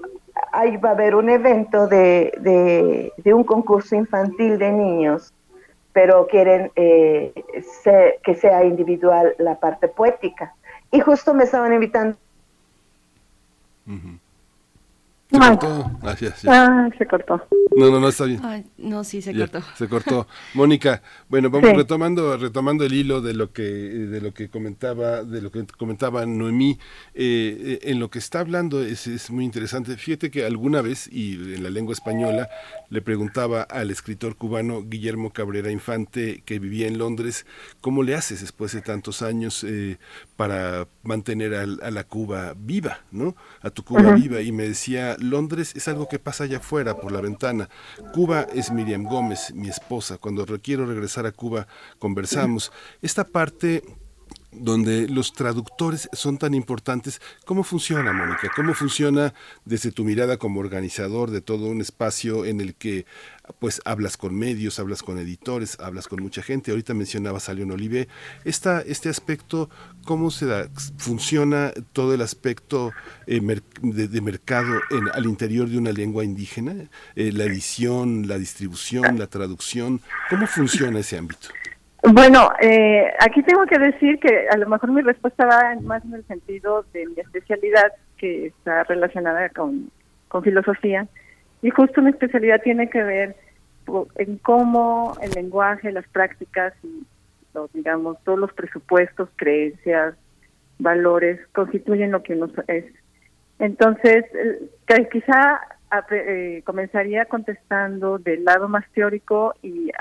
ahí 0.51 0.77
va 0.77 0.89
a 0.89 0.93
haber 0.93 1.15
un 1.15 1.29
evento 1.29 1.87
de, 1.87 2.31
de, 2.39 3.11
de 3.17 3.33
un 3.33 3.43
concurso 3.43 3.95
infantil 3.95 4.57
de 4.57 4.71
niños 4.71 5.33
pero 5.97 6.27
quieren 6.27 6.71
eh, 6.75 7.33
que 8.23 8.35
sea 8.35 8.63
individual 8.63 9.33
la 9.39 9.59
parte 9.59 9.87
poética. 9.87 10.53
Y 10.91 10.99
justo 10.99 11.33
me 11.33 11.45
estaban 11.45 11.73
invitando. 11.73 12.15
Se 15.29 15.37
cortó. 15.37 15.91
Ah, 16.47 16.89
se 16.97 17.05
cortó. 17.05 17.47
No, 17.75 17.91
no, 17.91 17.99
no 17.99 18.07
está 18.07 18.23
bien. 18.23 18.41
no, 18.77 19.03
sí, 19.03 19.21
se 19.21 19.35
cortó. 19.35 19.61
Se 19.75 19.87
cortó. 19.89 20.27
Mónica, 20.53 21.01
bueno, 21.27 21.49
vamos 21.49 21.75
retomando, 21.75 22.37
retomando 22.37 22.85
el 22.85 22.93
hilo 22.93 23.21
de 23.21 23.33
lo 23.33 23.51
que, 23.51 23.63
de 23.63 24.21
lo 24.21 24.33
que 24.33 24.49
comentaba, 24.49 25.23
de 25.23 25.41
lo 25.41 25.51
que 25.51 25.65
comentaba 25.77 26.25
Noemí. 26.25 26.79
Eh, 27.13 27.57
eh, 27.59 27.79
en 27.83 27.99
lo 27.99 28.09
que 28.09 28.19
está 28.19 28.39
hablando 28.39 28.81
es, 28.81 29.05
es 29.07 29.29
muy 29.29 29.43
interesante. 29.43 29.97
Fíjate 29.97 30.31
que 30.31 30.45
alguna 30.45 30.81
vez, 30.81 31.09
y 31.11 31.33
en 31.55 31.61
la 31.61 31.69
lengua 31.69 31.93
española, 31.93 32.49
le 32.89 33.01
preguntaba 33.01 33.63
al 33.63 33.91
escritor 33.91 34.37
cubano 34.37 34.83
Guillermo 34.83 35.31
Cabrera 35.31 35.71
Infante, 35.71 36.41
que 36.45 36.59
vivía 36.59 36.87
en 36.87 36.97
Londres, 36.97 37.45
¿cómo 37.81 38.01
le 38.01 38.15
haces 38.15 38.41
después 38.41 38.71
de 38.71 38.81
tantos 38.81 39.21
años 39.21 39.65
eh, 39.65 39.97
para 40.37 40.87
mantener 41.03 41.53
a, 41.53 41.65
la 41.65 42.03
Cuba 42.05 42.53
viva, 42.55 43.01
¿no? 43.11 43.35
A 43.61 43.69
tu 43.69 43.83
Cuba 43.83 44.13
viva. 44.13 44.41
Y 44.41 44.51
me 44.51 44.63
decía, 44.63 45.16
Londres 45.17 45.75
es 45.75 45.87
algo 45.87 46.07
que 46.07 46.19
pasa 46.19 46.45
allá 46.45 46.57
afuera, 46.57 46.97
por 46.97 47.11
la 47.11 47.21
ventana. 47.21 47.69
Cuba 48.13 48.47
es 48.53 48.71
Miriam 48.71 49.03
Gómez, 49.03 49.53
mi 49.53 49.69
esposa. 49.69 50.17
Cuando 50.17 50.45
quiero 50.61 50.85
regresar 50.85 51.25
a 51.25 51.31
Cuba, 51.31 51.67
conversamos. 51.99 52.71
Esta 53.01 53.23
parte 53.23 53.83
donde 54.51 55.07
los 55.07 55.33
traductores 55.33 56.09
son 56.13 56.37
tan 56.37 56.53
importantes. 56.53 57.21
¿Cómo 57.45 57.63
funciona, 57.63 58.13
Mónica? 58.13 58.51
¿Cómo 58.55 58.73
funciona 58.73 59.33
desde 59.65 59.91
tu 59.91 60.03
mirada 60.03 60.37
como 60.37 60.59
organizador 60.59 61.31
de 61.31 61.41
todo 61.41 61.67
un 61.67 61.81
espacio 61.81 62.45
en 62.45 62.61
el 62.61 62.75
que 62.75 63.05
pues 63.59 63.81
hablas 63.85 64.17
con 64.17 64.37
medios, 64.37 64.79
hablas 64.79 65.03
con 65.03 65.17
editores, 65.17 65.79
hablas 65.79 66.07
con 66.07 66.21
mucha 66.21 66.41
gente? 66.41 66.71
Ahorita 66.71 66.93
mencionabas 66.93 67.49
a 67.49 67.53
León. 67.53 67.67
Esta, 68.45 68.81
este 68.81 69.09
aspecto, 69.09 69.69
¿cómo 70.05 70.31
se 70.31 70.45
da? 70.45 70.67
¿Funciona 70.97 71.71
todo 71.93 72.13
el 72.13 72.21
aspecto 72.21 72.91
eh, 73.25 73.41
de, 73.81 74.21
mercado 74.21 74.73
en, 74.89 75.09
al 75.13 75.25
interior 75.25 75.67
de 75.67 75.77
una 75.77 75.91
lengua 75.91 76.23
indígena? 76.23 76.73
Eh, 77.15 77.31
la 77.33 77.43
edición, 77.43 78.27
la 78.27 78.37
distribución, 78.37 79.19
la 79.19 79.27
traducción. 79.27 80.01
¿Cómo 80.29 80.47
funciona 80.47 80.99
ese 80.99 81.17
ámbito? 81.17 81.49
Bueno, 82.03 82.51
eh, 82.61 83.11
aquí 83.19 83.41
tengo 83.43 83.65
que 83.65 83.79
decir 83.79 84.19
que 84.19 84.47
a 84.49 84.57
lo 84.57 84.69
mejor 84.69 84.91
mi 84.91 85.01
respuesta 85.01 85.45
va 85.45 85.75
más 85.81 86.03
en 86.05 86.13
el 86.13 86.25
sentido 86.27 86.85
de 86.93 87.05
mi 87.07 87.19
especialidad, 87.19 87.91
que 88.17 88.47
está 88.47 88.83
relacionada 88.83 89.49
con, 89.49 89.91
filosofía, 90.43 91.07
y 91.61 91.69
justo 91.69 92.01
mi 92.01 92.11
especialidad 92.11 92.61
tiene 92.61 92.89
que 92.89 93.03
ver 93.03 93.35
en 94.15 94.37
cómo 94.39 95.17
el 95.21 95.31
lenguaje, 95.31 95.91
las 95.91 96.07
prácticas 96.09 96.73
y 96.83 97.05
digamos 97.73 98.17
todos 98.23 98.37
los 98.37 98.53
presupuestos, 98.53 99.29
creencias, 99.35 100.15
valores 100.79 101.39
constituyen 101.53 102.11
lo 102.11 102.21
que 102.23 102.33
uno 102.33 102.51
es. 102.67 102.85
Entonces, 103.59 104.25
quizá 105.11 105.61
eh, 106.11 106.61
comenzaría 106.65 107.25
contestando 107.25 108.19
del 108.19 108.43
lado 108.43 108.67
más 108.67 108.85
teórico 108.93 109.55
y 109.63 109.91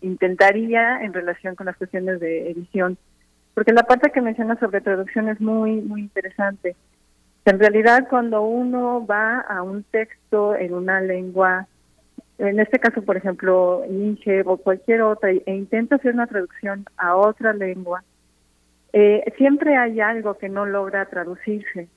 intentaría 0.00 1.02
en 1.02 1.12
relación 1.12 1.54
con 1.54 1.66
las 1.66 1.76
cuestiones 1.76 2.20
de 2.20 2.50
edición, 2.50 2.96
porque 3.52 3.72
la 3.72 3.82
parte 3.82 4.10
que 4.10 4.22
menciona 4.22 4.58
sobre 4.58 4.80
traducción 4.80 5.28
es 5.28 5.40
muy, 5.40 5.82
muy 5.82 6.02
interesante. 6.02 6.76
En 7.44 7.58
realidad, 7.58 8.06
cuando 8.08 8.42
uno 8.42 9.04
va 9.06 9.40
a 9.40 9.62
un 9.62 9.82
texto 9.84 10.54
en 10.56 10.72
una 10.74 11.00
lengua, 11.00 11.66
en 12.38 12.58
este 12.58 12.78
caso, 12.78 13.02
por 13.02 13.16
ejemplo, 13.16 13.84
Inge 13.88 14.42
o 14.46 14.56
cualquier 14.56 15.02
otra, 15.02 15.30
e 15.30 15.42
intenta 15.46 15.96
hacer 15.96 16.14
una 16.14 16.26
traducción 16.26 16.86
a 16.96 17.16
otra 17.16 17.52
lengua, 17.52 18.02
eh, 18.92 19.24
siempre 19.36 19.76
hay 19.76 20.00
algo 20.00 20.38
que 20.38 20.48
no 20.48 20.64
logra 20.64 21.06
traducirse. 21.06 21.88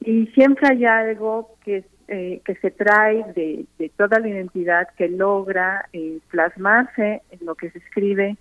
Y 0.00 0.26
siempre 0.28 0.68
hay 0.68 0.84
algo 0.84 1.56
que 1.64 1.84
eh, 2.10 2.40
que 2.46 2.54
se 2.54 2.70
trae 2.70 3.22
de, 3.34 3.66
toda 3.98 4.18
la 4.18 4.28
identidad 4.28 4.88
que 4.96 5.10
logra 5.10 5.90
eh, 5.92 6.20
plasmarse 6.30 7.20
en 7.30 7.44
lo 7.44 7.54
que 7.54 7.70
se 7.70 7.76
escribe, 7.80 8.38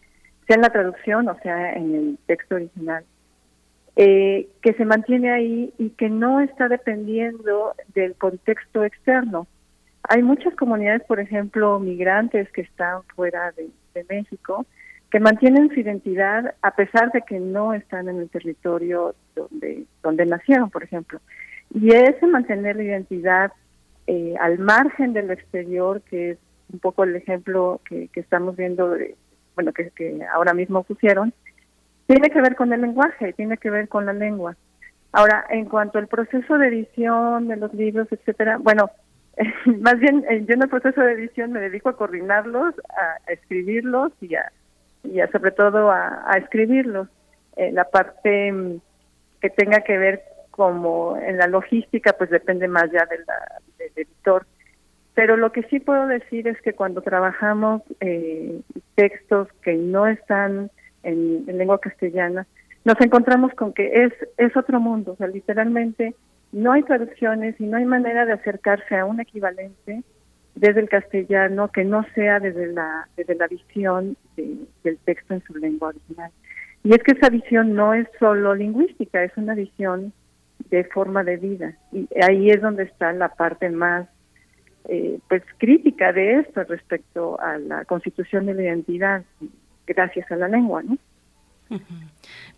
sea 0.48 0.56
en 0.56 0.62
la 0.62 0.70
traducción 0.70 1.28
o 1.28 1.38
sea 1.40 1.74
en 1.74 1.94
el 1.94 2.18
texto 2.28 2.56
original, 2.56 3.04
eh, 4.00 4.48
que 4.62 4.74
se 4.74 4.86
mantiene 4.86 5.32
ahí 5.32 5.74
y 5.80 5.90
que 5.90 6.08
no 6.08 6.40
está 6.40 6.68
dependiendo 6.68 7.74
del 7.96 8.14
contexto 8.14 8.84
externo. 8.84 9.48
Hay 10.04 10.22
muchas 10.22 10.54
comunidades, 10.56 11.04
por 11.08 11.20
ejemplo, 11.20 11.80
migrantes 11.80 12.48
que 12.52 12.62
están 12.62 13.02
fuera 13.16 13.52
de, 13.54 13.70
de 13.96 14.06
México, 14.08 14.68
que 15.10 15.20
mantienen 15.20 15.70
su 15.70 15.80
identidad 15.80 16.54
a 16.62 16.76
pesar 16.76 17.12
de 17.12 17.24
que 17.24 17.40
no 17.40 17.74
están 17.74 18.08
en 18.08 18.20
el 18.20 18.30
territorio 18.30 19.16
donde, 19.36 19.86
donde 20.04 20.28
nacieron, 20.28 20.70
por 20.70 20.84
ejemplo. 20.84 21.20
Y 21.74 21.92
ese 21.92 22.28
mantener 22.28 22.76
la 22.76 22.84
identidad 22.84 23.52
eh, 24.06 24.36
al 24.40 24.60
margen 24.60 25.14
del 25.14 25.32
exterior, 25.32 26.02
que 26.04 26.32
es 26.32 26.38
un 26.72 26.78
poco 26.78 27.04
el 27.04 27.16
ejemplo 27.16 27.82
que, 27.84 28.12
estamos 28.14 28.56
viendo, 28.56 28.92
de, 28.92 29.16
bueno, 29.56 29.74
que, 29.74 29.90
que 29.90 30.20
ahora 30.32 30.54
mismo 30.54 30.84
pusieron, 30.84 31.34
tiene 32.08 32.30
que 32.30 32.42
ver 32.42 32.56
con 32.56 32.74
el 32.74 32.82
lenguaje, 32.82 33.34
tiene 33.34 33.58
que 33.58 33.70
ver 33.70 33.88
con 33.88 34.06
la 34.06 34.14
lengua. 34.14 34.56
Ahora, 35.12 35.46
en 35.50 35.66
cuanto 35.66 36.00
al 36.00 36.08
proceso 36.08 36.58
de 36.58 36.68
edición 36.68 37.48
de 37.48 37.58
los 37.58 37.74
libros, 37.74 38.08
etcétera, 38.12 38.58
bueno, 38.58 38.90
más 39.66 40.00
bien 40.00 40.26
eh, 40.30 40.44
yo 40.48 40.56
en 40.56 40.64
el 40.64 40.70
proceso 40.70 41.02
de 41.02 41.14
edición 41.14 41.52
me 41.52 41.60
dedico 41.60 41.90
a 41.90 41.98
coordinarlos, 41.98 42.74
a, 42.90 43.32
escribirlos 43.32 44.12
y 44.22 44.36
a, 44.36 44.52
y 45.04 45.20
a 45.20 45.28
sobre 45.32 45.52
todo 45.52 45.92
a, 45.92 46.32
escribirlos. 46.38 47.08
Eh, 47.56 47.72
la 47.72 47.86
parte 47.86 48.52
mm, 48.52 48.80
que 49.42 49.50
tenga 49.50 49.82
que 49.82 49.98
ver 49.98 50.22
como 50.52 51.18
en 51.18 51.38
la 51.38 51.48
logística, 51.48 52.14
pues 52.14 52.30
depende 52.30 52.68
más 52.68 52.90
ya 52.92 53.06
del 53.06 53.24
editor. 53.96 54.46
Pero 55.14 55.36
lo 55.36 55.52
que 55.52 55.64
sí 55.64 55.80
puedo 55.80 56.08
decir 56.08 56.48
es 56.48 56.60
que 56.62 56.74
cuando 56.74 57.02
trabajamos 57.02 57.82
eh, 58.02 58.62
textos 58.96 59.48
que 59.62 59.74
no 59.74 60.08
están 60.08 60.70
en, 61.08 61.46
lengua 61.58 61.80
castellana, 61.80 62.46
nos 62.86 63.00
encontramos 63.02 63.54
con 63.54 63.74
que 63.74 64.06
es, 64.06 64.14
es 64.38 64.56
otro 64.56 64.80
mundo, 64.80 65.14
o 65.14 65.16
sea, 65.16 65.28
literalmente 65.28 66.16
no 66.52 66.72
hay 66.72 66.84
traducciones 66.84 67.60
y 67.60 67.66
no 67.66 67.78
hay 67.78 67.86
manera 67.86 68.26
de 68.26 68.34
acercarse 68.34 68.96
a 68.96 69.06
un 69.06 69.20
equivalente 69.20 70.04
desde 70.56 70.82
el 70.82 70.90
castellano 70.90 71.70
que 71.70 71.84
no 71.84 72.06
sea 72.16 72.40
desde 72.40 72.68
la, 72.68 73.08
desde 73.16 73.36
la 73.36 73.48
visión 73.48 74.16
del 74.36 74.98
texto 75.06 75.34
en 75.34 75.44
su 75.44 75.56
lengua 75.56 75.90
original. 75.90 76.32
Y 76.84 76.92
es 76.92 77.04
que 77.04 77.12
esa 77.12 77.30
visión 77.30 77.76
no 77.76 77.94
es 77.94 78.08
solo 78.20 78.56
lingüística, 78.56 79.24
es 79.24 79.36
una 79.36 79.56
visión 79.56 80.14
de 80.70 80.84
forma 80.86 81.24
de 81.24 81.38
vida. 81.38 81.78
Y 81.92 82.08
ahí 82.22 82.50
es 82.50 82.62
donde 82.62 82.84
está 82.84 83.12
la 83.14 83.30
parte 83.30 83.70
más 83.70 84.08
eh, 84.90 85.20
pues 85.28 85.44
crítica 85.58 86.14
de 86.14 86.40
esto 86.40 86.64
respecto 86.64 87.40
a 87.42 87.58
la 87.58 87.84
constitución 87.86 88.46
de 88.46 88.54
la 88.54 88.64
identidad 88.64 89.24
gracias 89.88 90.32
a 90.32 90.36
la 90.36 90.48
lengua, 90.48 90.84
¿no? 90.84 90.98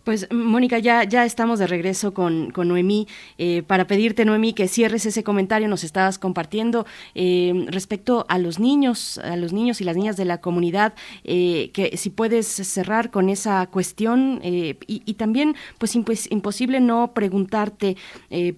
Pues 0.04 0.32
Mónica, 0.32 0.78
ya, 0.78 1.04
ya 1.04 1.26
estamos 1.26 1.58
de 1.58 1.66
regreso 1.66 2.14
con, 2.14 2.50
con 2.52 2.68
Noemí. 2.68 3.06
Eh, 3.36 3.62
para 3.62 3.86
pedirte, 3.86 4.24
Noemí, 4.24 4.54
que 4.54 4.66
cierres 4.66 5.04
ese 5.04 5.22
comentario, 5.22 5.68
nos 5.68 5.84
estabas 5.84 6.18
compartiendo 6.18 6.86
eh, 7.14 7.66
respecto 7.68 8.24
a 8.28 8.38
los 8.38 8.58
niños, 8.58 9.18
a 9.18 9.36
los 9.36 9.52
niños 9.52 9.80
y 9.80 9.84
las 9.84 9.96
niñas 9.96 10.16
de 10.16 10.24
la 10.24 10.40
comunidad, 10.40 10.94
eh, 11.24 11.70
que 11.74 11.96
si 11.98 12.08
puedes 12.08 12.46
cerrar 12.46 13.10
con 13.10 13.28
esa 13.28 13.66
cuestión 13.66 14.40
y, 14.42 15.14
también, 15.14 15.54
pues 15.78 15.94
imposible 15.94 16.80
no 16.80 17.12
preguntarte 17.12 17.96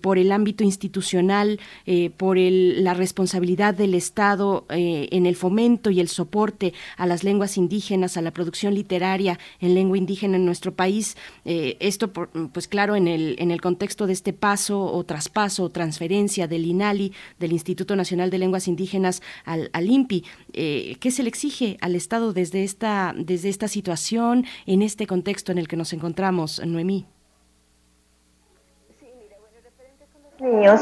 por 0.01 0.19
el 0.19 0.31
ámbito 0.31 0.63
institucional, 0.63 1.59
por 2.17 2.39
el, 2.39 2.85
la 2.85 2.95
responsabilidad 2.95 3.75
del 3.75 3.95
Estado 3.95 4.65
en 4.69 5.27
el 5.27 5.35
fomento 5.35 5.91
y 5.91 6.01
el 6.01 6.09
soporte 6.09 6.73
a 6.97 7.07
las 7.07 7.25
lenguas 7.25 7.57
indígenas, 7.57 8.17
a 8.17 8.23
la 8.23 8.31
producción 8.31 8.75
literaria 8.75 9.39
en 9.61 9.75
lengua 9.75 9.99
indígena 9.99 10.39
en 10.43 10.47
nuestro 10.47 10.75
país. 10.75 11.17
Eh, 11.45 11.77
esto, 11.81 12.13
pues 12.13 12.69
claro, 12.69 12.97
en 12.97 13.09
el, 13.09 13.37
en 13.39 13.51
el 13.51 13.61
contexto 13.61 14.07
de 14.07 14.13
este 14.13 14.33
paso 14.33 14.83
o 14.85 15.05
traspaso 15.05 15.65
o 15.65 15.71
transferencia 15.71 16.47
del 16.47 16.67
INALI, 16.67 17.13
del 17.39 17.53
Instituto 17.53 17.97
Nacional 17.97 18.31
de 18.31 18.39
Lenguas 18.39 18.69
Indígenas, 18.69 19.23
al, 19.45 19.71
al 19.73 19.89
INPI, 19.89 20.25
eh, 20.53 20.97
¿qué 21.01 21.11
se 21.11 21.23
le 21.23 21.29
exige 21.29 21.79
al 21.81 21.95
Estado 21.95 22.33
desde 22.33 22.65
esta, 22.65 23.15
desde 23.17 23.49
esta 23.49 23.69
situación, 23.69 24.45
en 24.67 24.83
este 24.83 25.07
contexto 25.07 25.53
en 25.53 25.59
el 25.59 25.69
que 25.69 25.77
nos 25.77 25.93
encontramos, 25.93 26.61
Noemí? 26.65 27.07
Sí, 29.01 29.07
mira, 29.19 29.37
bueno, 30.41 30.57
niños, 30.57 30.81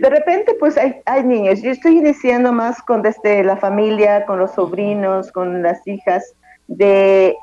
de 0.00 0.10
repente, 0.10 0.54
pues 0.58 0.76
hay, 0.76 1.00
hay, 1.06 1.24
niños. 1.24 1.62
Yo 1.62 1.70
estoy 1.70 1.98
iniciando 1.98 2.52
más 2.52 2.82
con 2.82 3.02
desde 3.02 3.42
la 3.42 3.56
familia, 3.56 4.26
con 4.26 4.38
los 4.38 4.52
sobrinos, 4.52 5.32
con 5.32 5.62
las 5.62 5.86
hijas, 5.86 6.34
de 6.68 7.36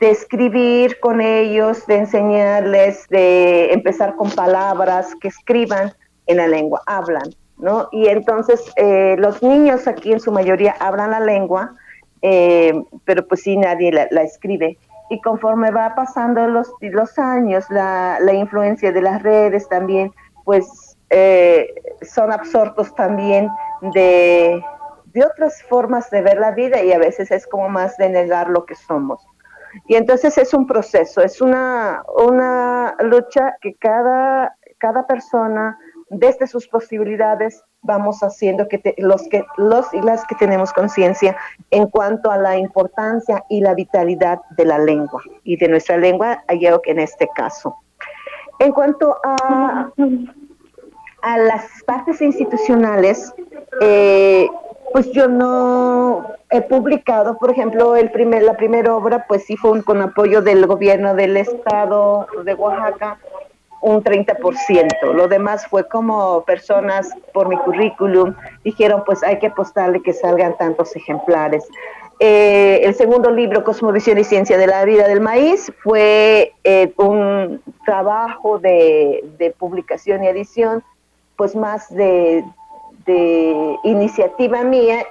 escribir 0.00 0.98
con 1.00 1.20
ellos, 1.20 1.86
de 1.86 1.96
enseñarles, 1.96 3.06
de 3.08 3.72
empezar 3.72 4.16
con 4.16 4.30
palabras 4.30 5.14
que 5.20 5.28
escriban 5.28 5.92
en 6.26 6.38
la 6.38 6.46
lengua, 6.46 6.82
hablan, 6.86 7.30
¿no? 7.58 7.88
Y 7.92 8.08
entonces 8.08 8.72
eh, 8.76 9.16
los 9.18 9.42
niños 9.42 9.86
aquí 9.86 10.12
en 10.12 10.20
su 10.20 10.32
mayoría 10.32 10.74
hablan 10.80 11.10
la 11.10 11.20
lengua, 11.20 11.74
eh, 12.22 12.72
pero 13.04 13.26
pues 13.26 13.42
sí 13.42 13.56
nadie 13.56 13.92
la, 13.92 14.22
escribe. 14.22 14.78
Y 15.08 15.20
conforme 15.20 15.70
va 15.70 15.94
pasando 15.94 16.48
los, 16.48 16.72
los 16.80 17.18
años, 17.18 17.64
la, 17.70 18.18
la 18.20 18.32
influencia 18.32 18.90
de 18.90 19.02
las 19.02 19.22
redes 19.22 19.68
también, 19.68 20.12
pues 20.44 20.96
eh, 21.10 21.68
son 22.02 22.32
absortos 22.32 22.92
también 22.96 23.48
de, 23.94 24.60
de 25.16 25.24
otras 25.24 25.62
formas 25.62 26.10
de 26.10 26.20
ver 26.20 26.38
la 26.38 26.50
vida 26.50 26.82
y 26.82 26.92
a 26.92 26.98
veces 26.98 27.30
es 27.30 27.46
como 27.46 27.70
más 27.70 27.96
de 27.96 28.10
negar 28.10 28.50
lo 28.50 28.66
que 28.66 28.74
somos. 28.74 29.26
Y 29.86 29.94
entonces 29.94 30.36
es 30.36 30.52
un 30.52 30.66
proceso, 30.66 31.22
es 31.22 31.40
una, 31.40 32.02
una 32.22 32.94
lucha 33.00 33.56
que 33.62 33.74
cada, 33.76 34.54
cada 34.76 35.06
persona, 35.06 35.78
desde 36.10 36.46
sus 36.46 36.68
posibilidades, 36.68 37.64
vamos 37.80 38.20
haciendo 38.20 38.68
que 38.68 38.94
los, 38.98 39.26
que 39.28 39.42
los 39.56 39.94
y 39.94 40.02
las 40.02 40.26
que 40.26 40.34
tenemos 40.34 40.70
conciencia 40.74 41.34
en 41.70 41.86
cuanto 41.88 42.30
a 42.30 42.36
la 42.36 42.58
importancia 42.58 43.42
y 43.48 43.62
la 43.62 43.72
vitalidad 43.72 44.40
de 44.58 44.66
la 44.66 44.78
lengua 44.78 45.22
y 45.44 45.56
de 45.56 45.68
nuestra 45.68 45.96
lengua 45.96 46.44
que 46.46 46.90
en 46.90 46.98
este 46.98 47.26
caso. 47.34 47.74
En 48.58 48.70
cuanto 48.72 49.16
a, 49.24 49.90
a 51.26 51.38
las 51.38 51.64
partes 51.84 52.22
institucionales, 52.22 53.34
eh, 53.80 54.48
pues 54.92 55.10
yo 55.10 55.26
no 55.26 56.24
he 56.50 56.62
publicado, 56.62 57.36
por 57.36 57.50
ejemplo, 57.50 57.96
el 57.96 58.12
primer, 58.12 58.44
la 58.44 58.56
primera 58.56 58.94
obra, 58.94 59.24
pues 59.26 59.44
sí 59.44 59.56
fue 59.56 59.82
con 59.82 60.00
apoyo 60.00 60.40
del 60.40 60.64
gobierno 60.68 61.16
del 61.16 61.36
estado 61.36 62.28
de 62.44 62.54
Oaxaca, 62.54 63.18
un 63.80 64.04
30%. 64.04 65.14
Lo 65.14 65.26
demás 65.26 65.66
fue 65.66 65.88
como 65.88 66.44
personas 66.44 67.10
por 67.34 67.48
mi 67.48 67.56
currículum 67.56 68.32
dijeron, 68.62 69.02
pues 69.04 69.24
hay 69.24 69.40
que 69.40 69.48
apostarle 69.48 70.02
que 70.02 70.12
salgan 70.12 70.56
tantos 70.56 70.94
ejemplares. 70.94 71.64
Eh, 72.20 72.82
el 72.84 72.94
segundo 72.94 73.32
libro, 73.32 73.64
Cosmovisión 73.64 74.16
y 74.18 74.22
Ciencia 74.22 74.56
de 74.58 74.68
la 74.68 74.84
Vida 74.84 75.08
del 75.08 75.20
Maíz, 75.20 75.72
fue 75.82 76.52
eh, 76.62 76.94
un 76.98 77.60
trabajo 77.84 78.60
de 78.60 79.54
publicación 79.58 80.22
y 80.22 80.28
edición, 80.28 80.84
pues 81.36 81.54
más 81.54 81.94
de 81.94 82.44
iniciativa 83.84 84.64
mía, 84.64 85.04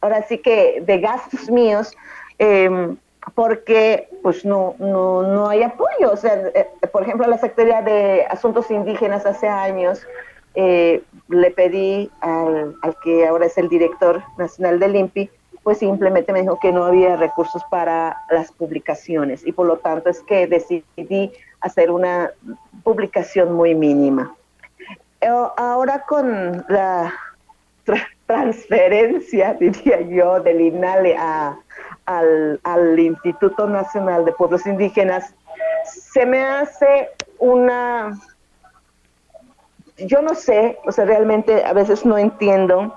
ahora 0.00 0.22
sí 0.22 0.38
que 0.38 0.82
de 0.84 0.98
gastos 0.98 1.50
míos, 1.50 1.96
em, 2.38 2.96
porque 3.34 4.08
pues 4.22 4.44
no, 4.44 4.74
no, 4.78 5.22
no 5.22 5.48
hay 5.48 5.62
apoyo. 5.62 6.12
O 6.12 6.16
sea, 6.16 6.34
eh, 6.54 6.68
por 6.92 7.02
ejemplo, 7.02 7.26
la 7.26 7.38
Secretaría 7.38 7.82
de 7.82 8.24
Asuntos 8.28 8.70
Indígenas 8.70 9.26
hace 9.26 9.46
años 9.48 10.06
eh, 10.54 11.02
le 11.28 11.50
pedí 11.50 12.10
al, 12.20 12.74
al, 12.82 12.96
que 13.04 13.26
ahora 13.26 13.46
es 13.46 13.56
el 13.58 13.68
director 13.68 14.22
nacional 14.36 14.80
del 14.80 14.96
INPI, 14.96 15.30
pues 15.62 15.78
simplemente 15.78 16.32
me 16.32 16.40
dijo 16.40 16.58
que 16.58 16.72
no 16.72 16.84
había 16.84 17.16
recursos 17.16 17.62
para 17.70 18.16
las 18.30 18.50
publicaciones 18.50 19.46
y 19.46 19.52
por 19.52 19.66
lo 19.66 19.76
tanto 19.76 20.08
es 20.08 20.20
que 20.22 20.46
decidí 20.46 21.30
hacer 21.60 21.90
una 21.90 22.32
publicación 22.82 23.52
muy 23.52 23.74
mínima. 23.74 24.34
Eh, 25.20 25.28
ahora 25.56 26.02
con 26.06 26.64
la 26.68 27.12
transferencia, 28.26 29.54
diría 29.60 30.00
yo, 30.00 30.40
del 30.40 30.60
INALE 30.60 31.16
al, 32.06 32.60
al 32.62 32.98
Instituto 32.98 33.68
Nacional 33.68 34.24
de 34.24 34.32
Pueblos 34.32 34.66
Indígenas, 34.66 35.34
se 35.84 36.26
me 36.26 36.42
hace 36.42 37.10
una, 37.38 38.18
yo 39.98 40.22
no 40.22 40.34
sé, 40.34 40.78
o 40.86 40.92
sea, 40.92 41.04
realmente 41.04 41.64
a 41.64 41.72
veces 41.72 42.04
no 42.04 42.18
entiendo, 42.18 42.96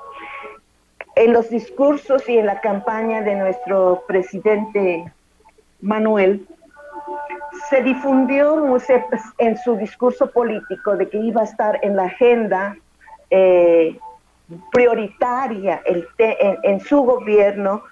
en 1.16 1.34
los 1.34 1.50
discursos 1.50 2.28
y 2.28 2.38
en 2.38 2.48
la 2.48 2.60
campaña 2.62 3.22
de 3.22 3.36
nuestro 3.36 4.04
presidente 4.08 5.12
Manuel, 5.82 6.48
se 7.70 7.82
difundió 7.82 8.78
en 9.38 9.58
su 9.58 9.76
discurso 9.76 10.30
político 10.32 10.96
de 10.96 11.10
que 11.10 11.18
iba 11.18 11.42
a 11.42 11.46
estar 11.46 11.80
en 11.82 11.96
la 11.96 12.04
agenda 12.04 12.76
eh, 13.30 13.98
prioritaria 14.72 15.82
en, 15.86 16.80
su 16.82 17.02
gobierno 17.02 17.84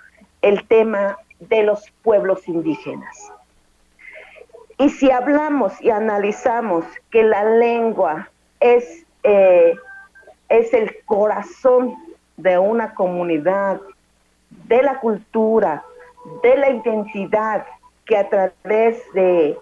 el 0.41 0.67
tema 0.67 1.17
de 1.39 1.63
los 1.63 1.89
pueblos 2.03 2.47
indígenas. 2.47 3.31
Y 4.77 4.89
si 4.89 5.11
hablamos 5.11 5.79
y 5.81 5.89
analizamos 5.89 6.85
que 7.09 7.23
la 7.23 7.43
lengua 7.43 8.29
es, 8.59 9.05
eh, 9.23 9.75
es 10.49 10.73
el 10.73 10.95
corazón 11.05 11.95
de 12.37 12.57
una 12.57 12.93
comunidad, 12.93 13.79
de 14.49 14.83
la 14.83 14.99
cultura, 14.99 15.83
de 16.43 16.57
la 16.57 16.69
identidad, 16.69 17.65
que 18.11 18.17
a 18.17 18.27
través 18.27 19.01
de, 19.13 19.57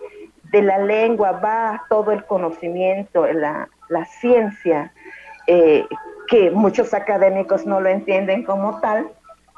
la 0.52 0.80
lengua 0.80 1.34
va 1.34 1.84
todo 1.88 2.12
el 2.12 2.26
conocimiento, 2.26 3.32
la, 3.32 3.70
la 3.90 4.06
ciencia, 4.06 4.92
eh, 5.46 5.86
que 6.28 6.50
muchos 6.50 6.96
académicos 6.96 7.68
no 7.68 7.80
lo 7.80 7.90
entienden 7.90 8.44
como 8.44 8.80
tal, 8.80 9.08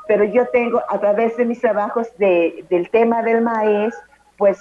pero 0.10 0.26
yo 0.26 0.46
tengo 0.48 0.82
a 0.90 1.00
través 1.00 1.38
de 1.38 1.46
mis 1.46 1.62
trabajos 1.62 2.10
de, 2.18 2.66
del 2.70 2.90
tema 2.90 3.24
del 3.24 3.42
maíz, 3.42 3.96
pues 4.38 4.60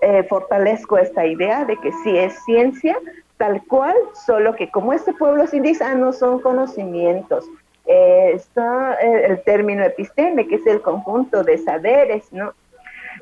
eh, 0.00 0.22
fortalezco 0.22 0.96
esta 0.96 1.26
idea 1.26 1.66
de 1.66 1.76
que 1.76 1.92
sí 2.02 2.16
es 2.16 2.42
ciencia, 2.46 2.96
tal 3.36 3.62
cual, 3.66 3.96
solo 4.24 4.54
que 4.54 4.70
como 4.70 4.94
este 4.94 5.12
pueblo 5.12 5.44
indígena 5.52 5.94
no 5.94 6.14
son 6.14 6.40
conocimientos, 6.40 7.44
eh, 7.84 8.32
está 8.34 8.94
el 8.94 9.42
término 9.42 9.84
episteme, 9.84 10.46
que 10.48 10.54
es 10.54 10.66
el 10.66 10.80
conjunto 10.80 11.44
de 11.44 11.58
saberes, 11.58 12.32
¿no? 12.32 12.54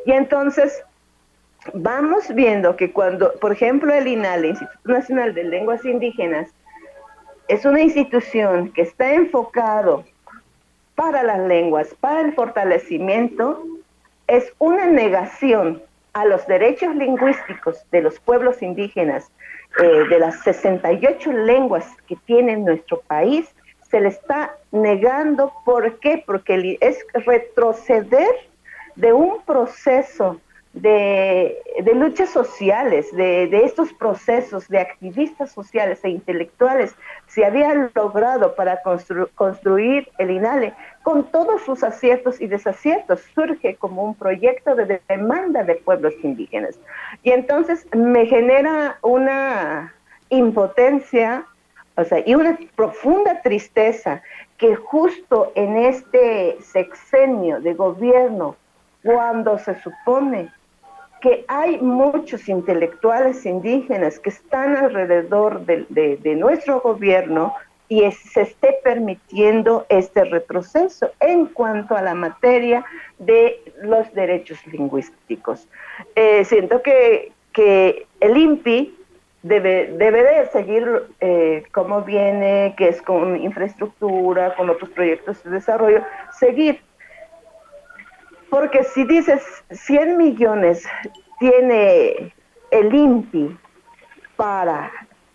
Y 0.07 0.12
entonces 0.12 0.82
vamos 1.74 2.32
viendo 2.34 2.76
que 2.76 2.92
cuando, 2.92 3.32
por 3.34 3.53
ejemplo, 3.53 3.92
el 3.92 4.07
INAL, 4.07 4.44
el 4.44 4.51
Instituto 4.51 4.92
Nacional 4.92 5.34
de 5.34 5.44
Lenguas 5.44 5.84
Indígenas, 5.84 6.51
es 7.48 7.64
una 7.64 7.80
institución 7.80 8.72
que 8.72 8.82
está 8.82 9.12
enfocado 9.12 10.05
para 10.94 11.22
las 11.22 11.40
lenguas, 11.40 11.88
para 12.01 12.20
el 12.20 12.32
fortalecimiento, 12.34 13.64
es 14.26 14.53
una 14.59 14.86
negación 14.86 15.82
a 16.12 16.24
los 16.24 16.46
derechos 16.46 16.94
lingüísticos 16.94 17.84
de 17.90 18.03
los 18.03 18.20
pueblos 18.20 18.62
indígenas, 18.62 19.30
eh, 19.82 20.05
de 20.09 20.18
las 20.18 20.40
68 20.42 21.32
lenguas 21.32 21.86
que 22.07 22.16
tiene 22.26 22.57
nuestro 22.57 23.01
país, 23.01 23.48
se 23.90 24.01
le 24.01 24.09
está 24.09 24.57
negando. 24.70 25.53
¿Por 25.64 25.98
qué? 25.98 26.22
Porque 26.24 26.78
es 26.80 27.05
retroceder 27.12 28.49
de 28.97 29.12
un 29.12 29.43
proceso 29.43 30.41
de, 30.72 31.57
luchas 31.95 32.30
sociales, 32.30 33.14
de, 33.14 33.64
estos 33.64 33.93
procesos 33.93 34.68
de 34.68 34.78
activistas 34.78 35.51
sociales 35.51 36.01
e 36.05 36.11
intelectuales, 36.11 36.95
se 37.26 37.45
había 37.45 37.91
logrado 37.95 38.55
para 38.55 38.80
construir 39.34 40.09
el 40.18 40.30
INALE 40.30 40.72
con 41.03 41.24
todos 41.24 41.62
sus 41.62 41.82
aciertos 41.82 42.41
y 42.41 42.47
desaciertos. 42.47 43.20
Surge 43.34 43.74
como 43.76 44.05
un 44.05 44.14
proyecto 44.14 44.74
de 44.74 45.01
demanda 45.09 45.64
de 45.64 45.74
pueblos 45.76 46.14
indígenas. 46.22 46.78
Y 47.22 47.32
entonces 47.32 47.86
me 47.93 48.26
genera 48.26 48.99
una 49.03 49.93
impotencia 50.28 51.47
o 51.97 52.05
sea, 52.05 52.22
y 52.24 52.34
una 52.34 52.59
profunda 52.76 53.43
tristeza 53.43 54.22
que 54.57 54.74
justo 54.74 55.53
en 55.55 55.76
este 55.76 56.57
sexenio 56.62 57.61
de 57.61 57.74
gobierno, 57.74 58.57
cuando 59.03 59.59
se 59.59 59.80
supone 59.80 60.51
que 61.20 61.44
hay 61.48 61.78
muchos 61.78 62.48
intelectuales 62.48 63.44
indígenas 63.44 64.18
que 64.18 64.30
están 64.30 64.76
alrededor 64.76 65.66
de, 65.66 66.34
nuestro 66.36 66.80
gobierno 66.80 67.55
y 67.88 68.11
se 68.12 68.42
esté 68.42 68.78
permitiendo 68.82 69.84
este 69.88 70.24
retroceso 70.24 71.11
en 71.20 71.46
cuanto 71.46 71.96
a 71.96 72.03
la 72.03 72.14
materia 72.14 72.84
de 73.18 73.61
los 73.82 74.12
derechos 74.14 74.64
lingüísticos. 74.66 75.68
Eh, 76.14 76.44
siento 76.44 76.80
que, 76.82 77.32
que 77.53 78.07
el 78.20 78.36
INPI 78.36 78.96
debe, 79.42 79.92
debe 79.98 80.22
de 80.22 80.46
seguir 80.46 80.88
eh, 81.20 81.64
como 81.72 82.03
viene, 82.03 82.74
que 82.76 82.88
es 82.88 83.03
con 83.03 83.36
infraestructura, 83.40 84.55
con 84.55 84.70
otros 84.70 84.90
proyectos 84.90 85.42
de 85.42 85.51
desarrollo, 85.51 86.03
seguir. 86.38 86.80
Porque 88.51 88.84
si 88.84 89.05
dices 89.05 89.42
100 89.70 90.16
millones 90.16 90.86
tiene 91.38 92.32
el 92.70 92.94
INPI 92.94 93.57
para 94.36 94.90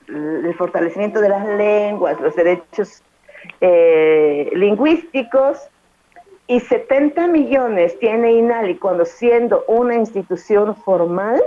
el 0.07 0.53
fortalecimiento 0.55 1.20
de 1.22 1.30
las 1.30 1.47
lenguas, 1.47 2.20
los 2.20 2.36
derechos 2.36 3.01
eh, 3.61 4.51
lingüísticos, 4.53 5.70
y 6.47 6.59
70 6.59 7.28
millones 7.28 7.97
tiene 7.99 8.34
INALI 8.34 8.76
cuando 8.76 9.05
siendo 9.05 9.63
una 9.68 9.95
institución 9.95 10.76
formal, 10.76 11.41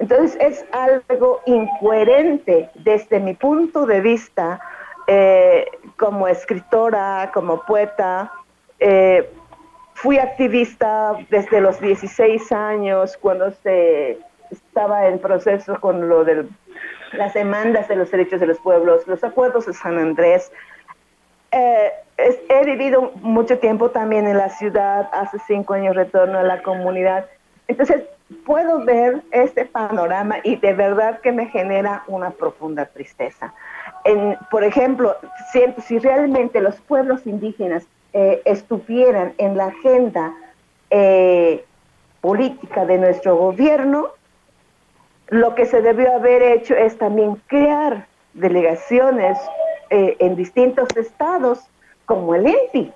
entonces 0.00 0.36
es 0.40 0.64
algo 0.72 1.40
incoherente 1.46 2.68
desde 2.74 3.20
mi 3.20 3.34
punto 3.34 3.86
de 3.86 4.00
vista 4.00 4.60
eh, 5.06 5.66
como 5.96 6.26
escritora, 6.26 7.30
como 7.32 7.62
poeta. 7.62 8.32
Eh, 8.80 9.30
fui 10.06 10.18
activista 10.20 11.14
desde 11.30 11.60
los 11.60 11.80
16 11.80 12.52
años 12.52 13.16
cuando 13.16 13.50
se 13.50 14.20
estaba 14.52 15.08
en 15.08 15.18
proceso 15.18 15.80
con 15.80 16.08
lo 16.08 16.22
de 16.22 16.46
las 17.12 17.34
demandas 17.34 17.88
de 17.88 17.96
los 17.96 18.12
derechos 18.12 18.38
de 18.38 18.46
los 18.46 18.60
pueblos, 18.60 19.04
los 19.08 19.24
acuerdos 19.24 19.66
de 19.66 19.74
San 19.74 19.98
Andrés. 19.98 20.52
Eh, 21.50 21.90
he 22.18 22.64
vivido 22.64 23.10
mucho 23.16 23.58
tiempo 23.58 23.90
también 23.90 24.28
en 24.28 24.38
la 24.38 24.48
ciudad, 24.48 25.10
hace 25.12 25.38
cinco 25.44 25.74
años 25.74 25.96
retorno 25.96 26.38
a 26.38 26.44
la 26.44 26.62
comunidad. 26.62 27.26
Entonces, 27.66 28.04
puedo 28.44 28.84
ver 28.84 29.22
este 29.32 29.64
panorama 29.64 30.36
y 30.44 30.54
de 30.54 30.72
verdad 30.72 31.20
que 31.20 31.32
me 31.32 31.46
genera 31.46 32.04
una 32.06 32.30
profunda 32.30 32.86
tristeza. 32.86 33.52
En, 34.04 34.38
por 34.52 34.62
ejemplo, 34.62 35.16
si, 35.50 35.64
si 35.82 35.98
realmente 35.98 36.60
los 36.60 36.76
pueblos 36.82 37.26
indígenas 37.26 37.88
eh, 38.18 38.40
estuvieran 38.46 39.34
en 39.36 39.58
la 39.58 39.66
agenda 39.66 40.34
eh, 40.88 41.62
política 42.22 42.86
de 42.86 42.96
nuestro 42.96 43.36
gobierno, 43.36 44.08
lo 45.28 45.54
que 45.54 45.66
se 45.66 45.82
debió 45.82 46.14
haber 46.14 46.40
hecho 46.40 46.74
es 46.74 46.96
también 46.96 47.34
crear 47.46 48.06
delegaciones 48.32 49.36
eh, 49.90 50.16
en 50.18 50.34
distintos 50.34 50.88
estados 50.96 51.60
como 52.06 52.34
el 52.34 52.46
ENPI, 52.46 52.90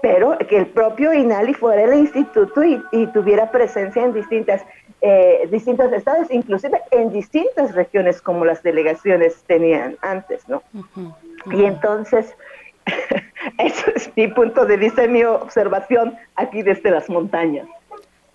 pero 0.00 0.38
que 0.38 0.58
el 0.58 0.66
propio 0.66 1.12
INALI 1.12 1.54
fuera 1.54 1.82
el 1.82 1.94
instituto 1.94 2.62
y, 2.62 3.06
tuviera 3.08 3.50
presencia 3.50 4.04
en 4.04 4.12
distintas, 4.12 4.64
eh, 5.00 5.48
distintos 5.50 5.92
estados, 5.92 6.30
inclusive 6.30 6.80
en 6.92 7.10
distintas 7.10 7.74
regiones 7.74 8.22
como 8.22 8.44
las 8.44 8.62
delegaciones 8.62 9.42
tenían 9.48 9.96
antes, 10.02 10.48
¿no? 10.48 10.62
Y 11.50 11.64
entonces, 11.64 12.36
eso 13.58 13.90
es 13.94 14.10
mi 14.16 14.28
punto 14.28 14.64
de 14.66 14.76
vista 14.76 15.04
y 15.04 15.08
mi 15.08 15.24
observación 15.24 16.16
aquí 16.36 16.62
desde 16.62 16.90
las 16.90 17.08
montañas. 17.08 17.66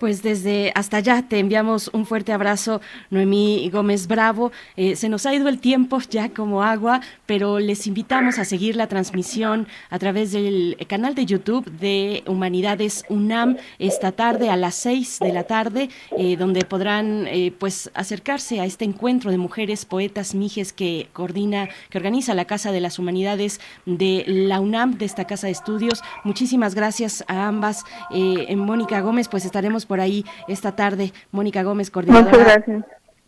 Pues 0.02 0.24
desde 0.24 0.72
hasta 0.74 0.98
allá 0.98 1.22
te 1.22 1.38
enviamos 1.38 1.92
un 1.94 2.08
fuerte 2.08 2.34
abrazo, 2.34 2.82
Noemí 3.12 3.70
Gómez 3.72 4.08
Bravo. 4.08 4.52
Eh, 4.76 4.96
se 4.96 5.10
nos 5.10 5.28
ha 5.28 5.36
ido 5.36 5.48
el 5.48 5.60
tiempo 5.60 6.00
ya 6.10 6.30
como 6.30 6.64
agua, 6.64 7.02
pero 7.28 7.60
les 7.60 7.86
invitamos 7.86 8.40
a 8.40 8.46
seguir 8.46 8.76
la 8.76 8.88
transmisión 8.88 9.68
a 9.92 10.00
través 10.00 10.32
del 10.32 10.76
canal 10.88 11.14
de 11.14 11.28
YouTube 11.28 11.70
de 11.70 12.24
Humanidades 12.26 13.06
UNAM 13.10 13.58
esta 13.78 14.12
tarde 14.12 14.50
a 14.50 14.56
las 14.56 14.74
6 14.74 15.20
de 15.20 15.34
la 15.34 15.44
tarde, 15.44 15.90
eh, 16.18 16.36
donde 16.36 16.66
podrán 16.66 17.28
eh, 17.28 17.54
pues 17.60 17.92
acercarse 17.94 18.60
a 18.60 18.66
este 18.66 18.86
encuentro 18.86 19.30
de 19.30 19.38
mujeres 19.38 19.86
poetas 19.86 20.34
mijes 20.34 20.74
que 20.74 21.10
coordina, 21.14 21.70
que 21.92 22.00
organiza 22.00 22.34
la 22.34 22.46
Casa 22.46 22.72
de 22.72 22.82
las 22.82 22.98
Humanidades 22.98 23.62
de 23.86 24.24
la 24.26 24.62
UNAM, 24.62 24.98
de 24.98 25.06
esta 25.06 25.26
casa 25.26 25.46
de 25.46 25.54
estudios. 25.54 26.02
Muchísimas 26.24 26.74
gracias 26.74 27.24
a 27.28 27.48
ambas. 27.48 27.84
Mónica 28.10 29.02
Gómez, 29.02 29.28
pues 29.28 29.46
estaremos 29.46 29.86
por 29.92 30.00
ahí 30.00 30.24
esta 30.48 30.74
tarde. 30.74 31.12
Mónica 31.32 31.64
Gómez, 31.64 31.92
coordinadora. 31.92 32.64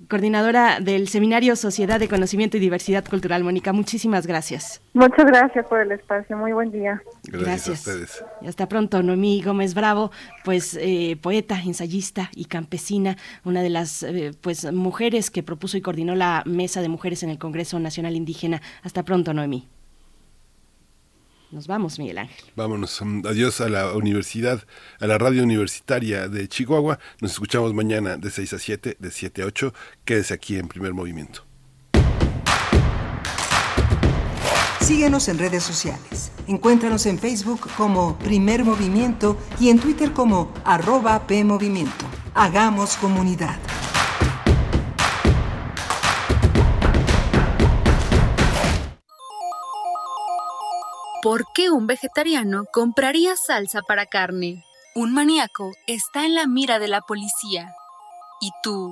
Coordinadora 0.07 0.79
del 0.79 1.09
Seminario 1.09 1.57
Sociedad 1.57 1.99
de 1.99 2.07
Conocimiento 2.07 2.55
y 2.55 2.61
Diversidad 2.61 3.03
Cultural. 3.03 3.43
Mónica, 3.43 3.73
muchísimas 3.73 4.25
gracias. 4.25 4.81
Muchas 4.93 5.25
gracias 5.25 5.65
por 5.65 5.81
el 5.81 5.91
espacio. 5.91 6.37
Muy 6.37 6.53
buen 6.53 6.71
día. 6.71 7.03
Gracias. 7.23 7.85
A 7.85 7.91
ustedes. 7.91 8.25
Y 8.41 8.47
hasta 8.47 8.69
pronto, 8.69 9.03
Noemí 9.03 9.41
Gómez 9.41 9.73
Bravo, 9.73 10.11
pues 10.45 10.77
eh, 10.79 11.17
poeta, 11.21 11.59
ensayista 11.61 12.29
y 12.33 12.45
campesina, 12.45 13.17
una 13.43 13.61
de 13.61 13.69
las 13.69 14.03
eh, 14.03 14.31
pues 14.39 14.71
mujeres 14.71 15.31
que 15.31 15.43
propuso 15.43 15.75
y 15.75 15.81
coordinó 15.81 16.15
la 16.15 16.43
Mesa 16.45 16.81
de 16.81 16.87
Mujeres 16.87 17.23
en 17.23 17.29
el 17.29 17.39
Congreso 17.39 17.77
Nacional 17.77 18.15
Indígena. 18.15 18.61
Hasta 18.83 19.03
pronto, 19.03 19.33
Noemí. 19.33 19.67
Nos 21.53 21.67
vamos, 21.67 21.99
Miguel 21.99 22.17
Ángel. 22.17 22.45
Vámonos. 22.55 22.99
Um, 22.99 23.21
adiós 23.27 23.61
a 23.61 23.69
la 23.69 23.93
universidad, 23.93 24.63
a 24.99 25.05
la 25.05 25.19
radio 25.19 25.43
universitaria 25.43 26.27
de 26.27 26.47
Chihuahua. 26.47 26.97
Nos 27.21 27.33
escuchamos 27.33 27.75
mañana 27.75 28.17
de 28.17 28.31
6 28.31 28.53
a 28.53 28.59
7, 28.59 28.97
de 28.99 29.11
7 29.11 29.43
a 29.43 29.45
8. 29.45 29.73
Quédese 30.03 30.33
aquí 30.33 30.57
en 30.57 30.67
primer 30.67 30.95
movimiento. 30.95 31.45
Síguenos 34.81 35.27
en 35.27 35.37
redes 35.37 35.61
sociales. 35.61 36.31
Encuéntranos 36.47 37.05
en 37.05 37.19
Facebook 37.19 37.69
como 37.77 38.17
Primer 38.17 38.65
Movimiento 38.65 39.37
y 39.59 39.69
en 39.69 39.79
Twitter 39.79 40.11
como 40.11 40.51
arroba 40.65 41.27
PMovimiento. 41.27 42.05
Hagamos 42.33 42.97
comunidad. 42.97 43.59
¿Por 51.23 51.45
qué 51.55 51.71
un 51.71 51.87
vegetariano 51.87 52.65
compraría 52.73 53.37
salsa 53.37 53.81
para 53.81 54.07
carne? 54.07 54.65
Un 54.93 55.13
maníaco 55.13 55.71
está 55.87 56.25
en 56.25 56.35
la 56.35 56.47
mira 56.47 56.79
de 56.79 56.89
la 56.89 56.99
policía. 56.99 57.73
¿Y 58.41 58.49
tú? 58.61 58.91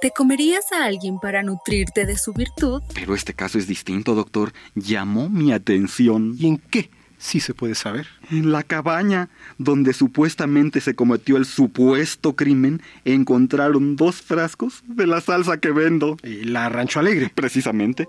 ¿Te 0.00 0.10
comerías 0.10 0.72
a 0.72 0.86
alguien 0.86 1.18
para 1.20 1.42
nutrirte 1.42 2.06
de 2.06 2.16
su 2.16 2.32
virtud? 2.32 2.82
Pero 2.94 3.14
este 3.14 3.34
caso 3.34 3.58
es 3.58 3.66
distinto, 3.66 4.14
doctor. 4.14 4.54
Llamó 4.74 5.28
mi 5.28 5.52
atención. 5.52 6.36
¿Y 6.38 6.46
en 6.46 6.56
qué? 6.56 6.90
Sí 7.18 7.38
se 7.38 7.52
puede 7.52 7.74
saber. 7.74 8.06
En 8.30 8.50
la 8.50 8.62
cabaña 8.62 9.28
donde 9.58 9.92
supuestamente 9.92 10.80
se 10.80 10.94
cometió 10.94 11.36
el 11.36 11.44
supuesto 11.44 12.34
crimen, 12.34 12.80
encontraron 13.04 13.94
dos 13.94 14.22
frascos 14.22 14.84
de 14.86 15.06
la 15.06 15.20
salsa 15.20 15.58
que 15.58 15.70
vendo. 15.70 16.16
¿Y 16.22 16.44
la 16.44 16.70
Rancho 16.70 16.98
Alegre? 16.98 17.30
Precisamente. 17.34 18.08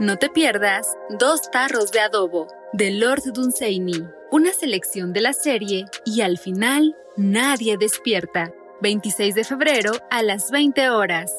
No 0.00 0.16
te 0.16 0.30
pierdas 0.30 0.96
Dos 1.10 1.50
tarros 1.50 1.92
de 1.92 2.00
adobo 2.00 2.48
de 2.72 2.90
Lord 2.90 3.32
Dunsany, 3.34 4.08
una 4.30 4.52
selección 4.54 5.12
de 5.12 5.20
la 5.20 5.34
serie 5.34 5.84
y 6.06 6.22
al 6.22 6.38
final 6.38 6.96
nadie 7.18 7.76
despierta. 7.76 8.52
26 8.80 9.34
de 9.34 9.44
febrero 9.44 9.92
a 10.10 10.22
las 10.22 10.50
20 10.50 10.88
horas. 10.88 11.32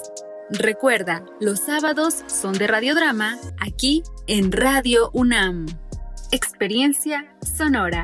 Recuerda, 0.51 1.25
los 1.39 1.59
sábados 1.61 2.23
son 2.27 2.53
de 2.53 2.67
radiodrama 2.67 3.39
aquí 3.59 4.03
en 4.27 4.51
Radio 4.51 5.09
UNAM. 5.13 5.65
Experiencia 6.31 7.35
sonora. 7.57 8.03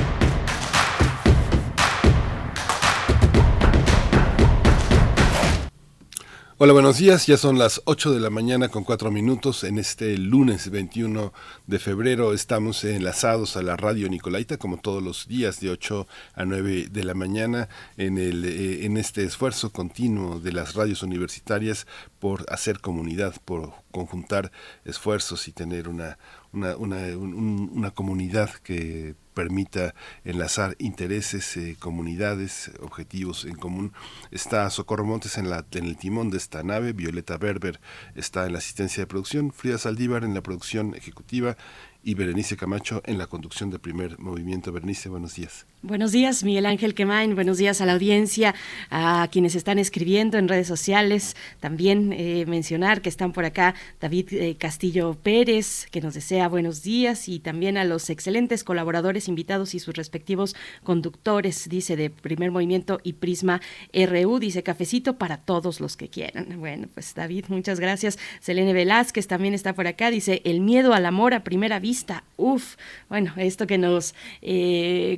Hola, 6.63 6.73
buenos 6.73 6.99
días. 6.99 7.25
Ya 7.25 7.37
son 7.37 7.57
las 7.57 7.81
8 7.85 8.11
de 8.11 8.19
la 8.19 8.29
mañana 8.29 8.69
con 8.69 8.83
4 8.83 9.09
minutos. 9.09 9.63
En 9.63 9.79
este 9.79 10.15
lunes 10.15 10.69
21 10.69 11.33
de 11.65 11.79
febrero 11.79 12.33
estamos 12.35 12.83
enlazados 12.83 13.57
a 13.57 13.63
la 13.63 13.75
radio 13.77 14.07
Nicolaita, 14.07 14.57
como 14.57 14.77
todos 14.77 15.01
los 15.01 15.27
días, 15.27 15.59
de 15.59 15.71
8 15.71 16.05
a 16.35 16.45
9 16.45 16.89
de 16.91 17.03
la 17.03 17.15
mañana, 17.15 17.67
en, 17.97 18.19
el, 18.19 18.45
eh, 18.45 18.85
en 18.85 18.97
este 18.97 19.23
esfuerzo 19.23 19.71
continuo 19.71 20.39
de 20.39 20.51
las 20.51 20.75
radios 20.75 21.01
universitarias 21.01 21.87
por 22.19 22.45
hacer 22.47 22.79
comunidad, 22.79 23.33
por 23.43 23.73
conjuntar 23.89 24.51
esfuerzos 24.85 25.47
y 25.47 25.53
tener 25.53 25.87
una, 25.87 26.19
una, 26.53 26.75
una, 26.75 27.17
una 27.17 27.89
comunidad 27.89 28.51
que 28.51 29.15
permita 29.33 29.95
enlazar 30.23 30.75
intereses, 30.79 31.57
eh, 31.57 31.75
comunidades, 31.79 32.71
objetivos 32.81 33.45
en 33.45 33.55
común. 33.55 33.93
Está 34.31 34.69
Socorro 34.69 35.05
Montes 35.05 35.37
en, 35.37 35.49
la, 35.49 35.65
en 35.71 35.85
el 35.85 35.97
timón 35.97 36.29
de 36.29 36.37
esta 36.37 36.63
nave, 36.63 36.93
Violeta 36.93 37.37
Berber 37.37 37.79
está 38.15 38.45
en 38.45 38.53
la 38.53 38.59
asistencia 38.59 39.03
de 39.03 39.07
producción, 39.07 39.51
Frida 39.51 39.77
Saldívar 39.77 40.23
en 40.23 40.33
la 40.33 40.41
producción 40.41 40.95
ejecutiva 40.95 41.57
y 42.03 42.15
Berenice 42.15 42.57
Camacho 42.57 43.01
en 43.05 43.17
la 43.17 43.27
conducción 43.27 43.69
del 43.69 43.79
primer 43.79 44.19
movimiento. 44.19 44.71
Berenice, 44.71 45.09
buenos 45.09 45.35
días. 45.35 45.65
Buenos 45.83 46.11
días, 46.11 46.43
Miguel 46.43 46.67
Ángel 46.67 46.93
Quemain. 46.93 47.33
Buenos 47.33 47.57
días 47.57 47.81
a 47.81 47.87
la 47.87 47.93
audiencia, 47.93 48.53
a 48.91 49.27
quienes 49.31 49.55
están 49.55 49.79
escribiendo 49.79 50.37
en 50.37 50.47
redes 50.47 50.67
sociales. 50.67 51.35
También 51.59 52.13
eh, 52.13 52.45
mencionar 52.47 53.01
que 53.01 53.09
están 53.09 53.31
por 53.31 53.45
acá 53.45 53.73
David 53.99 54.27
eh, 54.31 54.55
Castillo 54.59 55.17
Pérez, 55.23 55.87
que 55.89 55.99
nos 55.99 56.13
desea 56.13 56.47
buenos 56.49 56.83
días, 56.83 57.27
y 57.27 57.39
también 57.39 57.77
a 57.77 57.83
los 57.83 58.11
excelentes 58.11 58.63
colaboradores 58.63 59.27
invitados 59.27 59.73
y 59.73 59.79
sus 59.79 59.95
respectivos 59.95 60.55
conductores, 60.83 61.67
dice 61.67 61.95
de 61.95 62.11
Primer 62.11 62.51
Movimiento 62.51 62.99
y 63.01 63.13
Prisma 63.13 63.59
RU, 63.91 64.37
dice 64.37 64.61
cafecito 64.61 65.17
para 65.17 65.37
todos 65.37 65.79
los 65.79 65.97
que 65.97 66.09
quieran. 66.09 66.59
Bueno, 66.59 66.89
pues 66.93 67.15
David, 67.15 67.45
muchas 67.47 67.79
gracias. 67.79 68.19
Selene 68.39 68.73
Velázquez 68.73 69.25
también 69.25 69.55
está 69.55 69.73
por 69.73 69.87
acá, 69.87 70.11
dice 70.11 70.43
el 70.45 70.61
miedo 70.61 70.93
al 70.93 71.07
amor 71.07 71.33
a 71.33 71.43
primera 71.43 71.79
vista. 71.79 72.23
Uf, 72.37 72.75
bueno, 73.09 73.33
esto 73.37 73.65
que 73.65 73.79
nos 73.79 74.13
eh, 74.43 75.17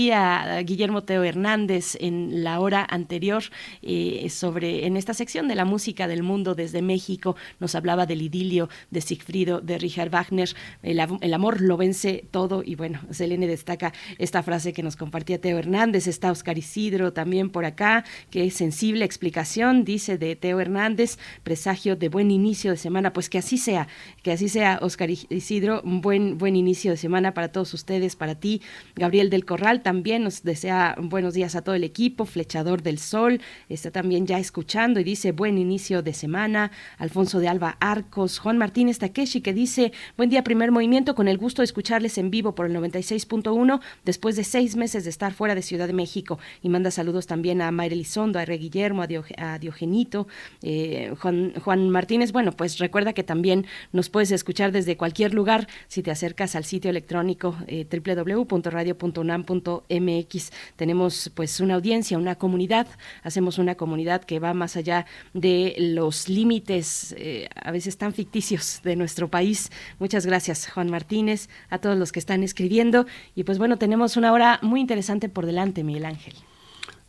compartía 0.00 0.62
Guillermo 0.62 1.02
Teo 1.02 1.24
Hernández 1.24 1.96
en 2.00 2.42
la 2.42 2.60
hora 2.60 2.86
anterior 2.88 3.42
eh, 3.82 4.28
sobre 4.30 4.86
en 4.86 4.96
esta 4.96 5.12
sección 5.12 5.46
de 5.46 5.54
la 5.54 5.66
música 5.66 6.08
del 6.08 6.22
mundo 6.22 6.54
desde 6.54 6.80
México 6.80 7.36
nos 7.58 7.74
hablaba 7.74 8.06
del 8.06 8.22
idilio 8.22 8.70
de 8.90 9.02
Sigfrido 9.02 9.60
de 9.60 9.76
Richard 9.76 10.08
Wagner. 10.10 10.48
El, 10.82 11.00
amor 11.34 11.60
lo 11.60 11.76
vence 11.76 12.24
todo 12.30 12.62
y 12.64 12.76
bueno 12.76 13.00
Selene 13.10 13.46
destaca 13.46 13.92
esta 14.18 14.42
frase 14.42 14.72
que 14.72 14.82
nos 14.82 14.96
compartía 14.96 15.40
Teo 15.40 15.58
Hernández 15.58 16.06
está 16.06 16.30
Oscar 16.30 16.56
Isidro 16.56 17.12
también 17.12 17.50
por 17.50 17.66
acá 17.66 18.04
que 18.30 18.50
sensible 18.50 19.04
explicación 19.04 19.84
dice 19.84 20.16
de 20.16 20.34
Teo 20.34 20.60
Hernández 20.60 21.18
presagio 21.42 21.96
de 21.96 22.08
buen 22.08 22.30
inicio 22.30 22.70
de 22.70 22.78
semana 22.78 23.12
pues 23.12 23.28
que 23.28 23.38
así 23.38 23.58
sea 23.58 23.86
que 24.22 24.32
así 24.32 24.48
sea 24.48 24.78
Oscar 24.80 25.10
Isidro 25.10 25.82
un 25.84 26.00
buen 26.00 26.38
buen 26.38 26.56
inicio 26.56 26.92
de 26.92 26.96
semana 26.96 27.34
para 27.34 27.48
todos 27.48 27.74
ustedes 27.74 28.16
para 28.16 28.34
ti. 28.34 28.62
Gabriel 28.96 29.30
del 29.30 29.44
Corral 29.44 29.82
también 29.90 30.22
nos 30.22 30.44
desea 30.44 30.94
buenos 31.00 31.34
días 31.34 31.56
a 31.56 31.62
todo 31.62 31.74
el 31.74 31.82
equipo, 31.82 32.24
Flechador 32.24 32.80
del 32.80 33.00
Sol, 33.00 33.40
está 33.68 33.90
también 33.90 34.24
ya 34.24 34.38
escuchando 34.38 35.00
y 35.00 35.04
dice 35.04 35.32
buen 35.32 35.58
inicio 35.58 36.00
de 36.00 36.12
semana, 36.12 36.70
Alfonso 36.96 37.40
de 37.40 37.48
Alba 37.48 37.76
Arcos, 37.80 38.38
Juan 38.38 38.56
Martínez 38.56 39.00
Takeshi 39.00 39.40
que 39.40 39.52
dice 39.52 39.90
buen 40.16 40.30
día 40.30 40.44
primer 40.44 40.70
movimiento, 40.70 41.16
con 41.16 41.26
el 41.26 41.38
gusto 41.38 41.60
de 41.60 41.64
escucharles 41.64 42.18
en 42.18 42.30
vivo 42.30 42.54
por 42.54 42.66
el 42.66 42.76
96.1 42.76 43.80
después 44.04 44.36
de 44.36 44.44
seis 44.44 44.76
meses 44.76 45.02
de 45.02 45.10
estar 45.10 45.32
fuera 45.32 45.56
de 45.56 45.62
Ciudad 45.62 45.88
de 45.88 45.92
México 45.92 46.38
y 46.62 46.68
manda 46.68 46.92
saludos 46.92 47.26
también 47.26 47.60
a 47.60 47.72
Mayra 47.72 47.94
Elizondo, 47.94 48.38
a 48.38 48.44
R. 48.44 48.58
Guillermo, 48.58 49.02
a, 49.02 49.58
Diogenito, 49.58 50.28
eh, 50.62 51.12
Juan, 51.18 51.52
Juan 51.64 51.90
Martínez, 51.90 52.30
bueno 52.30 52.52
pues 52.52 52.78
recuerda 52.78 53.12
que 53.12 53.24
también 53.24 53.66
nos 53.90 54.08
puedes 54.08 54.30
escuchar 54.30 54.70
desde 54.70 54.96
cualquier 54.96 55.34
lugar 55.34 55.66
si 55.88 56.04
te 56.04 56.12
acercas 56.12 56.54
al 56.54 56.64
sitio 56.64 56.90
electrónico 56.90 57.56
eh, 57.66 57.88
www.radio.unam.mx 57.90 59.79
MX. 59.88 60.50
Tenemos 60.76 61.30
pues 61.34 61.60
una 61.60 61.74
audiencia, 61.74 62.18
una 62.18 62.36
comunidad, 62.36 62.86
hacemos 63.22 63.58
una 63.58 63.74
comunidad 63.74 64.24
que 64.24 64.38
va 64.38 64.54
más 64.54 64.76
allá 64.76 65.06
de 65.34 65.74
los 65.78 66.28
límites 66.28 67.14
eh, 67.18 67.48
a 67.54 67.70
veces 67.70 67.96
tan 67.96 68.12
ficticios 68.12 68.80
de 68.82 68.96
nuestro 68.96 69.28
país. 69.28 69.70
Muchas 69.98 70.26
gracias 70.26 70.68
Juan 70.68 70.90
Martínez, 70.90 71.48
a 71.68 71.78
todos 71.78 71.96
los 71.96 72.12
que 72.12 72.18
están 72.18 72.42
escribiendo 72.42 73.06
y 73.34 73.44
pues 73.44 73.58
bueno, 73.58 73.78
tenemos 73.78 74.16
una 74.16 74.32
hora 74.32 74.58
muy 74.62 74.80
interesante 74.80 75.28
por 75.28 75.46
delante, 75.46 75.84
Miguel 75.84 76.06
Ángel. 76.06 76.34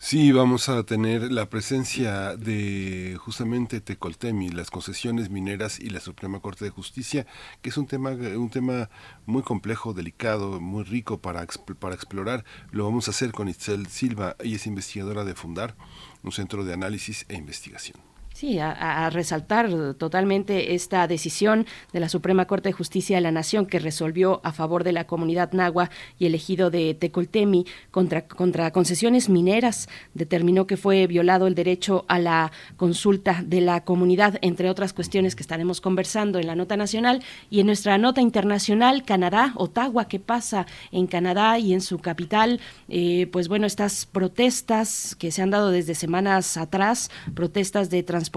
Sí, 0.04 0.32
vamos 0.32 0.68
a 0.68 0.82
tener 0.84 1.32
la 1.32 1.48
presencia 1.48 2.36
de 2.36 3.18
justamente 3.20 3.82
Tecoltemi, 3.82 4.50
las 4.50 4.72
concesiones 4.72 5.30
mineras 5.30 5.80
y 5.80 5.92
la 5.92 6.00
Suprema 6.00 6.40
Corte 6.40 6.66
de 6.66 6.72
Justicia, 6.72 7.28
que 7.62 7.70
es 7.70 7.78
un 7.78 7.86
tema, 7.86 8.10
un 8.10 8.50
tema 8.50 8.90
muy 9.28 9.44
complejo, 9.44 9.94
delicado, 9.94 10.60
muy 10.60 10.84
rico 10.86 11.22
para, 11.22 11.46
para 11.80 11.94
explorar. 11.94 12.46
Lo 12.72 12.86
vamos 12.86 13.08
a 13.08 13.12
hacer 13.12 13.32
con 13.32 13.48
Itzel 13.48 13.86
Silva, 13.88 14.36
ella 14.40 14.56
es 14.56 14.66
investigadora 14.66 15.24
de 15.24 15.36
Fundar, 15.36 15.76
un 16.24 16.32
centro 16.32 16.66
de 16.66 16.74
análisis 16.74 17.28
e 17.30 17.36
investigación. 17.36 18.11
Sí, 18.42 18.58
a, 18.58 19.08
resaltar 19.12 19.70
totalmente 20.00 20.74
esta 20.74 21.06
decisión 21.06 21.68
de 21.94 22.00
la 22.00 22.10
Suprema 22.10 22.46
Corte 22.48 22.70
de 22.70 22.74
Justicia 22.74 23.18
de 23.18 23.22
la 23.22 23.32
Nación 23.32 23.68
que 23.68 23.78
resolvió 23.78 24.42
a 24.44 24.52
favor 24.52 24.84
de 24.84 24.94
la 24.94 25.06
comunidad 25.06 25.52
nahua 25.52 25.92
y 26.18 26.26
el 26.26 26.34
ejido 26.34 26.72
de 26.72 26.96
Tecoltemi 26.96 27.68
contra, 27.92 28.26
contra 28.26 28.72
concesiones 28.72 29.30
mineras. 29.30 29.90
Determinó 30.16 30.66
que 30.66 30.76
fue 30.76 31.06
violado 31.06 31.46
el 31.46 31.54
derecho 31.54 32.04
a 32.08 32.18
la 32.18 32.52
consulta 32.78 33.44
de 33.46 33.62
la 33.62 33.84
comunidad, 33.84 34.40
entre 34.42 34.72
otras 34.72 34.92
cuestiones 34.92 35.36
que 35.36 35.44
estaremos 35.44 35.80
conversando 35.80 36.40
en 36.40 36.48
la 36.48 36.56
nota 36.56 36.76
nacional 36.76 37.22
y 37.52 37.60
en 37.60 37.68
nuestra 37.68 38.00
nota 38.00 38.22
internacional, 38.22 39.04
Canadá, 39.04 39.54
Ottawa, 39.56 40.08
¿qué 40.08 40.20
pasa 40.20 40.66
en 40.92 41.06
Canadá 41.06 41.60
y 41.60 41.74
en 41.74 41.82
su 41.82 42.00
capital? 42.00 42.60
Eh, 42.90 43.30
pues 43.32 43.48
bueno, 43.48 43.68
estas 43.68 44.08
protestas 44.08 45.16
que 45.20 45.30
se 45.30 45.44
han 45.44 45.52
dado 45.52 45.70
desde 45.70 45.94
semanas 45.94 46.58
atrás, 46.58 47.12
protestas 47.36 47.92
de 47.92 48.02
transporte 48.02 48.31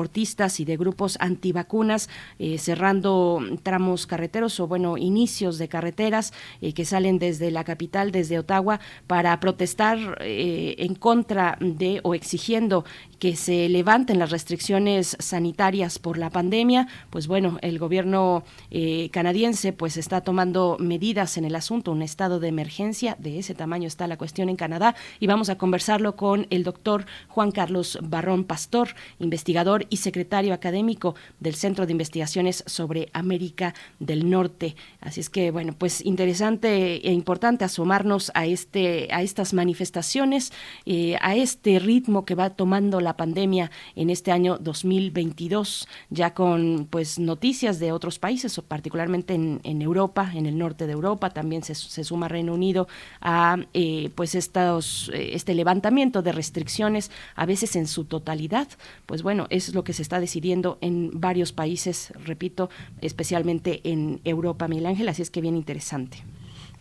y 0.61 0.64
de 0.64 0.76
grupos 0.76 1.16
antivacunas 1.20 2.09
eh, 2.38 2.59
cerrando 2.59 3.40
tramos 3.62 4.07
carreteros 4.07 4.61
o 4.61 4.66
bueno 4.66 4.99
inicios 4.99 5.59
de 5.59 5.68
carreteras 5.68 6.32
eh, 6.61 6.74
que 6.74 6.84
salen 6.84 7.18
desde 7.18 7.51
la 7.51 7.64
capital 7.64 8.11
desde 8.11 8.38
Ottawa 8.38 8.80
para 9.07 9.38
protestar 9.40 10.18
eh, 10.20 10.74
en 10.78 10.95
contra 10.95 11.57
de 11.61 12.01
o 12.03 12.14
exigiendo 12.14 12.84
que 13.19 13.37
se 13.37 13.69
levanten 13.69 14.19
las 14.19 14.31
restricciones 14.31 15.17
sanitarias 15.19 15.99
por 15.99 16.19
la 16.19 16.31
pandemia, 16.31 16.89
pues 17.11 17.27
bueno, 17.27 17.59
el 17.62 17.79
gobierno 17.79 18.45
eh, 18.71 19.11
canadiense 19.12 19.73
pues 19.73 19.97
está 19.97 20.21
tomando 20.21 20.77
medidas 20.79 21.37
en 21.37 21.45
el 21.45 21.55
asunto, 21.55 21.93
un 21.93 22.03
estado 22.03 22.41
de 22.41 22.49
emergencia, 22.49 23.17
de 23.19 23.39
ese 23.39 23.55
tamaño 23.55 23.87
está 23.87 24.07
la 24.07 24.17
cuestión 24.17 24.49
en 24.49 24.57
Canadá 24.57 24.95
y 25.21 25.27
vamos 25.27 25.49
a 25.49 25.59
conversarlo 25.59 26.17
con 26.17 26.47
el 26.51 26.65
doctor 26.65 27.07
Juan 27.29 27.51
Carlos 27.51 27.99
Barrón 28.03 28.45
Pastor, 28.45 28.91
investigador 29.19 29.87
y 29.91 29.99
secretario 29.99 30.55
académico 30.55 31.15
del 31.41 31.55
Centro 31.55 31.87
de 31.87 31.93
Investigaciones 31.93 32.65
sobre 32.67 33.09
América 33.12 33.75
del 33.99 34.31
Norte. 34.31 34.77
Así 35.01 35.21
es 35.21 35.31
que 35.31 35.51
bueno, 35.51 35.75
pues 35.77 36.05
interesante 36.05 37.07
e 37.07 37.12
importante 37.12 37.65
asomarnos 37.65 38.31
a 38.35 38.47
este 38.47 39.09
a 39.12 39.23
estas 39.23 39.55
manifestaciones, 39.55 40.53
eh, 40.87 41.17
a 41.21 41.37
este 41.37 41.79
ritmo 41.79 42.25
que 42.25 42.35
va 42.35 42.51
tomando 42.51 43.01
la 43.05 43.17
pandemia 43.17 43.71
en 43.95 44.11
este 44.11 44.33
año 44.33 44.59
2022, 44.59 45.87
ya 46.11 46.35
con 46.35 46.89
pues 46.91 47.19
noticias 47.19 47.79
de 47.79 47.93
otros 47.93 48.19
países, 48.19 48.61
particularmente 48.67 49.35
en, 49.35 49.83
Europa, 49.83 50.33
en 50.35 50.47
el 50.47 50.59
norte 50.59 50.87
de 50.87 50.93
Europa, 50.93 51.31
también 51.31 51.63
se, 51.63 51.75
suma 51.75 52.29
Reino 52.29 52.55
Unido 52.55 52.89
a 53.21 53.59
eh, 53.75 54.11
pues 54.15 54.35
estos, 54.35 55.11
eh, 55.15 55.31
este 55.35 55.55
levantamiento 55.55 56.23
de 56.23 56.33
restricciones, 56.33 57.11
a 57.37 57.47
veces 57.47 57.77
en 57.77 57.87
su 57.87 58.05
totalidad, 58.05 58.69
pues 59.07 59.23
bueno, 59.23 59.47
es 59.51 59.75
lo 59.75 59.85
que 59.85 59.93
se 59.93 60.03
está 60.03 60.19
decidiendo 60.21 60.79
en 60.81 61.11
varios 61.21 61.53
países, 61.53 62.13
repito, 62.25 62.71
especialmente 63.01 63.81
en 63.85 64.21
Europa, 64.25 64.69
Miguel 64.69 64.87
Ángel, 64.87 65.09
así 65.09 65.23
es 65.23 65.31
que 65.31 65.41
bien 65.41 65.57
interesante. 65.57 66.25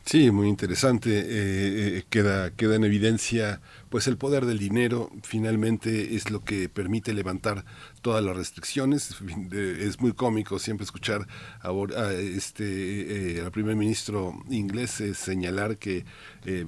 Sí, 0.06 0.32
muy 0.32 0.50
interesante. 0.50 1.24
Eh, 1.26 2.04
queda, 2.10 2.52
queda 2.52 2.76
en 2.76 2.84
evidencia 2.84 3.62
pues 3.94 4.08
el 4.08 4.18
poder 4.18 4.48
del 4.48 4.58
dinero 4.58 5.12
finalmente 5.22 6.16
es 6.16 6.32
lo 6.32 6.44
que 6.44 6.68
permite 6.68 7.14
levantar 7.14 7.64
todas 8.02 8.24
las 8.24 8.36
restricciones. 8.36 9.16
Es 9.52 10.02
muy 10.02 10.14
cómico 10.14 10.58
siempre 10.58 10.84
escuchar 10.84 11.28
a, 11.62 12.12
este, 12.14 13.38
eh, 13.38 13.41
al 13.41 13.52
primer 13.52 13.76
ministro 13.76 14.34
inglés 14.50 15.00
eh, 15.00 15.14
señalar 15.14 15.78
que 15.78 16.06
eh, 16.44 16.66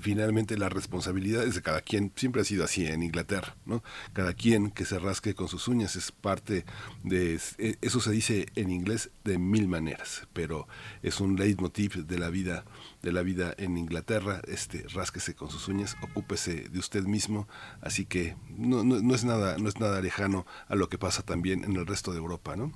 finalmente 0.00 0.56
la 0.56 0.68
responsabilidad 0.68 1.42
es 1.42 1.56
de 1.56 1.62
cada 1.62 1.80
quien. 1.80 2.12
Siempre 2.14 2.42
ha 2.42 2.44
sido 2.44 2.62
así 2.62 2.86
en 2.86 3.02
Inglaterra, 3.02 3.56
¿no? 3.66 3.82
Cada 4.12 4.32
quien 4.34 4.70
que 4.70 4.84
se 4.84 5.00
rasque 5.00 5.34
con 5.34 5.48
sus 5.48 5.66
uñas 5.66 5.96
es 5.96 6.12
parte 6.12 6.64
de... 7.02 7.40
Eso 7.80 8.00
se 8.00 8.12
dice 8.12 8.46
en 8.54 8.70
inglés 8.70 9.10
de 9.24 9.36
mil 9.38 9.66
maneras, 9.66 10.28
pero 10.32 10.68
es 11.02 11.18
un 11.18 11.34
leitmotiv 11.34 12.06
de 12.06 12.18
la 12.20 12.30
vida 12.30 12.64
de 13.02 13.12
la 13.12 13.22
vida 13.22 13.54
en 13.58 13.76
Inglaterra, 13.76 14.40
este, 14.46 14.84
rásquese 14.88 15.34
con 15.34 15.50
sus 15.50 15.68
uñas, 15.68 15.96
ocúpese 16.02 16.68
de 16.68 16.78
usted 16.78 17.04
mismo, 17.04 17.48
así 17.80 18.06
que 18.06 18.36
no, 18.50 18.84
no, 18.84 19.00
no, 19.00 19.14
es 19.14 19.24
nada, 19.24 19.56
no 19.58 19.68
es 19.68 19.78
nada 19.78 20.00
lejano 20.00 20.46
a 20.68 20.74
lo 20.74 20.88
que 20.88 20.98
pasa 20.98 21.22
también 21.22 21.64
en 21.64 21.76
el 21.76 21.86
resto 21.86 22.12
de 22.12 22.18
Europa, 22.18 22.56
¿no? 22.56 22.72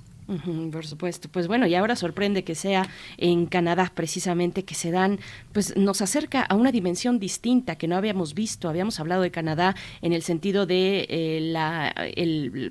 Por 0.71 0.85
supuesto. 0.85 1.29
Pues 1.29 1.47
bueno, 1.47 1.67
y 1.67 1.75
ahora 1.75 1.95
sorprende 1.95 2.43
que 2.43 2.55
sea 2.55 2.87
en 3.17 3.45
Canadá 3.45 3.91
precisamente 3.93 4.63
que 4.63 4.75
se 4.75 4.91
dan, 4.91 5.19
pues 5.51 5.75
nos 5.75 6.01
acerca 6.01 6.41
a 6.41 6.55
una 6.55 6.71
dimensión 6.71 7.19
distinta 7.19 7.75
que 7.75 7.87
no 7.87 7.95
habíamos 7.95 8.33
visto. 8.33 8.69
Habíamos 8.69 8.99
hablado 8.99 9.21
de 9.21 9.31
Canadá 9.31 9.75
en 10.01 10.13
el 10.13 10.23
sentido 10.23 10.65
de 10.65 11.05
eh, 11.09 11.39
la, 11.41 11.93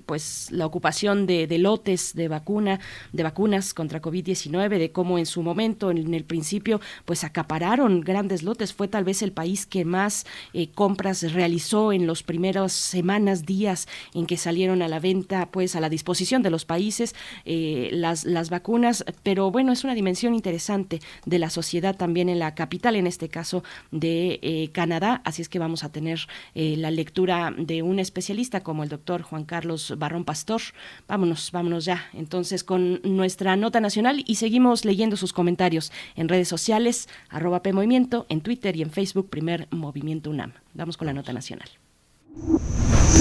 pues 0.07 0.50
la 0.50 0.66
ocupación 0.66 1.26
de, 1.26 1.46
lotes 1.59 2.14
de 2.14 2.28
vacuna, 2.28 2.80
de 3.12 3.22
vacunas 3.22 3.74
contra 3.74 4.00
COVID-19, 4.00 4.78
de 4.78 4.92
cómo 4.92 5.18
en 5.18 5.26
su 5.26 5.42
momento, 5.42 5.90
en 5.90 6.14
el 6.14 6.24
principio, 6.24 6.80
pues 7.05 7.24
acapararon 7.24 8.00
grandes 8.00 8.42
lotes. 8.42 8.72
Fue 8.72 8.88
tal 8.88 9.05
vez 9.05 9.22
el 9.22 9.32
país 9.32 9.66
que 9.66 9.84
más 9.84 10.26
eh, 10.53 10.70
compras 10.70 11.32
realizó 11.32 11.92
en 11.92 12.07
los 12.07 12.22
primeros 12.22 12.72
semanas, 12.72 13.44
días 13.44 13.88
en 14.14 14.26
que 14.26 14.36
salieron 14.36 14.82
a 14.82 14.88
la 14.88 15.00
venta, 15.00 15.50
pues 15.50 15.76
a 15.76 15.80
la 15.80 15.88
disposición 15.88 16.42
de 16.42 16.50
los 16.50 16.64
países 16.64 17.14
eh, 17.45 17.90
las, 17.93 18.24
las 18.24 18.51
vacunas, 18.51 19.05
pero 19.22 19.51
bueno, 19.51 19.72
es 19.72 19.84
una 19.84 19.95
dimensión 19.95 20.34
interesante 20.34 21.01
de 21.26 21.38
la 21.38 21.51
sociedad 21.51 21.97
también 21.97 22.28
en 22.28 22.38
la 22.38 22.55
capital, 22.55 22.97
en 22.97 23.07
este 23.07 23.28
caso 23.28 23.62
de 23.90 24.38
eh, 24.43 24.70
Canadá, 24.72 25.22
así 25.24 25.43
es 25.43 25.49
que 25.49 25.59
vamos 25.59 25.84
a 25.84 25.90
tener 25.90 26.20
eh, 26.55 26.76
la 26.76 26.90
lectura 26.90 27.55
de 27.57 27.82
un 27.82 27.99
especialista 27.99 28.61
como 28.61 28.82
el 28.82 28.88
doctor 28.88 29.22
Juan 29.22 29.45
Carlos 29.45 29.95
Barrón 29.99 30.24
Pastor. 30.24 30.61
Vámonos, 31.09 31.51
vámonos 31.53 31.84
ya 31.84 32.09
entonces 32.12 32.64
con 32.64 33.01
nuestra 33.05 33.57
nota 33.57 33.80
nacional 33.80 34.22
y 34.26 34.36
seguimos 34.36 34.84
leyendo 34.84 35.16
sus 35.16 35.32
comentarios 35.32 35.93
en 36.16 36.28
redes 36.28 36.49
sociales, 36.49 37.09
arroba 37.28 37.62
P 37.62 37.72
Movimiento, 37.72 38.26
en 38.28 38.40
Twitter 38.40 38.76
y 38.76 38.82
en 38.82 38.90
Facebook, 38.90 39.30
Primer 39.30 39.68
Movimiento 39.70 40.30
UNAM. 40.30 40.53
Vamos 40.74 40.97
con 40.97 41.07
la 41.07 41.12
nota 41.12 41.32
nacional. 41.32 41.68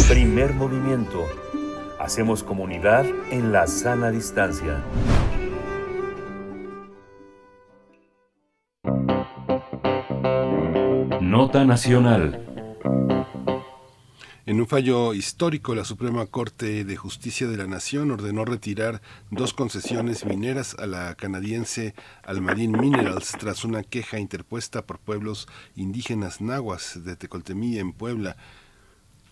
Primer 0.07 0.53
movimiento 0.53 1.27
Hacemos 2.01 2.41
comunidad 2.41 3.05
en 3.29 3.51
la 3.51 3.67
sana 3.67 4.09
distancia. 4.09 4.83
Nota 11.21 11.63
Nacional. 11.63 12.43
En 14.47 14.59
un 14.59 14.67
fallo 14.67 15.13
histórico, 15.13 15.75
la 15.75 15.85
Suprema 15.85 16.25
Corte 16.25 16.83
de 16.85 16.97
Justicia 16.97 17.47
de 17.47 17.57
la 17.57 17.67
Nación 17.67 18.09
ordenó 18.09 18.45
retirar 18.45 19.03
dos 19.29 19.53
concesiones 19.53 20.25
mineras 20.25 20.75
a 20.79 20.87
la 20.87 21.13
canadiense 21.13 21.93
Almadín 22.23 22.71
Minerals 22.71 23.33
tras 23.39 23.63
una 23.63 23.83
queja 23.83 24.17
interpuesta 24.17 24.87
por 24.87 24.97
pueblos 24.97 25.47
indígenas 25.75 26.41
nahuas 26.41 27.05
de 27.05 27.15
Tecoltemí 27.15 27.77
en 27.77 27.93
Puebla. 27.93 28.37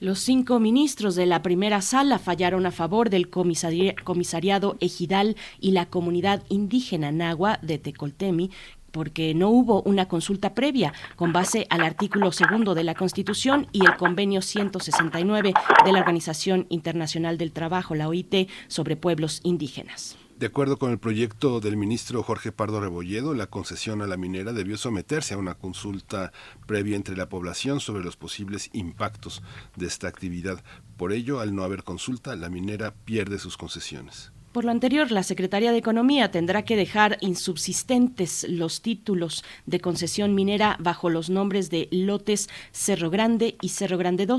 Los 0.02 0.20
cinco 0.20 0.62
ministros 0.62 1.16
de 1.16 1.26
la 1.26 1.42
primera 1.42 1.82
sala 1.82 2.20
fallaron 2.20 2.66
a 2.66 2.72
favor 2.72 3.10
del 3.10 3.30
comisariado 3.30 4.78
ejidal 4.80 5.36
y 5.60 5.72
la 5.72 5.88
comunidad 5.88 6.42
indígena 6.48 7.12
nahua 7.12 7.60
de 7.62 7.80
Tecoltemi, 7.80 8.50
porque 8.92 9.34
no 9.34 9.50
hubo 9.50 9.82
una 9.82 10.08
consulta 10.08 10.54
previa 10.54 10.94
con 11.18 11.34
base 11.34 11.68
al 11.70 11.82
artículo 11.82 12.32
segundo 12.32 12.76
de 12.76 12.86
la 12.86 12.96
Constitución 12.96 13.68
y 13.74 13.86
el 13.86 13.98
convenio 13.98 14.42
169 14.42 15.54
de 15.84 15.92
la 15.92 16.00
Organización 16.00 16.66
Internacional 16.70 17.38
del 17.38 17.52
Trabajo, 17.52 17.94
la 17.94 18.08
OIT, 18.08 18.48
sobre 18.70 18.96
pueblos 18.96 19.42
indígenas. 19.44 20.19
De 20.40 20.46
acuerdo 20.46 20.80
con 20.80 20.92
el 20.92 21.00
proyecto 21.00 21.60
del 21.60 21.76
ministro 21.76 22.24
Jorge 22.24 22.54
Pardo 22.54 22.80
Rebolledo, 22.80 23.34
la 23.34 23.48
concesión 23.48 24.02
a 24.02 24.08
la 24.08 24.16
minera 24.16 24.54
debió 24.54 24.78
someterse 24.78 25.34
a 25.34 25.38
una 25.38 25.56
consulta 25.56 26.32
previa 26.66 26.96
entre 26.96 27.18
la 27.18 27.28
población 27.28 27.82
sobre 27.82 28.06
los 28.06 28.16
posibles 28.16 28.70
impactos 28.72 29.44
de 29.76 29.88
esta 29.88 30.08
actividad. 30.08 30.64
Por 30.96 31.12
ello, 31.12 31.42
al 31.42 31.54
no 31.54 31.66
haber 31.66 31.84
consulta, 31.84 32.38
la 32.38 32.48
minera 32.48 32.94
pierde 33.04 33.38
sus 33.38 33.58
concesiones. 33.58 34.32
Por 34.54 34.64
lo 34.64 34.72
anterior, 34.72 35.12
la 35.12 35.24
Secretaría 35.24 35.74
de 35.74 35.78
Economía 35.78 36.32
tendrá 36.32 36.64
que 36.64 36.78
dejar 36.78 37.18
insubsistentes 37.20 38.46
los 38.48 38.82
títulos 38.82 39.44
de 39.66 39.82
concesión 39.82 40.36
minera 40.36 40.78
bajo 40.80 41.10
los 41.10 41.30
nombres 41.30 41.70
de 41.70 41.90
lotes 41.92 42.48
Cerro 42.72 43.10
Grande 43.10 43.58
y 43.62 43.70
Cerro 43.70 43.98
Grande 43.98 44.24
II, 44.24 44.38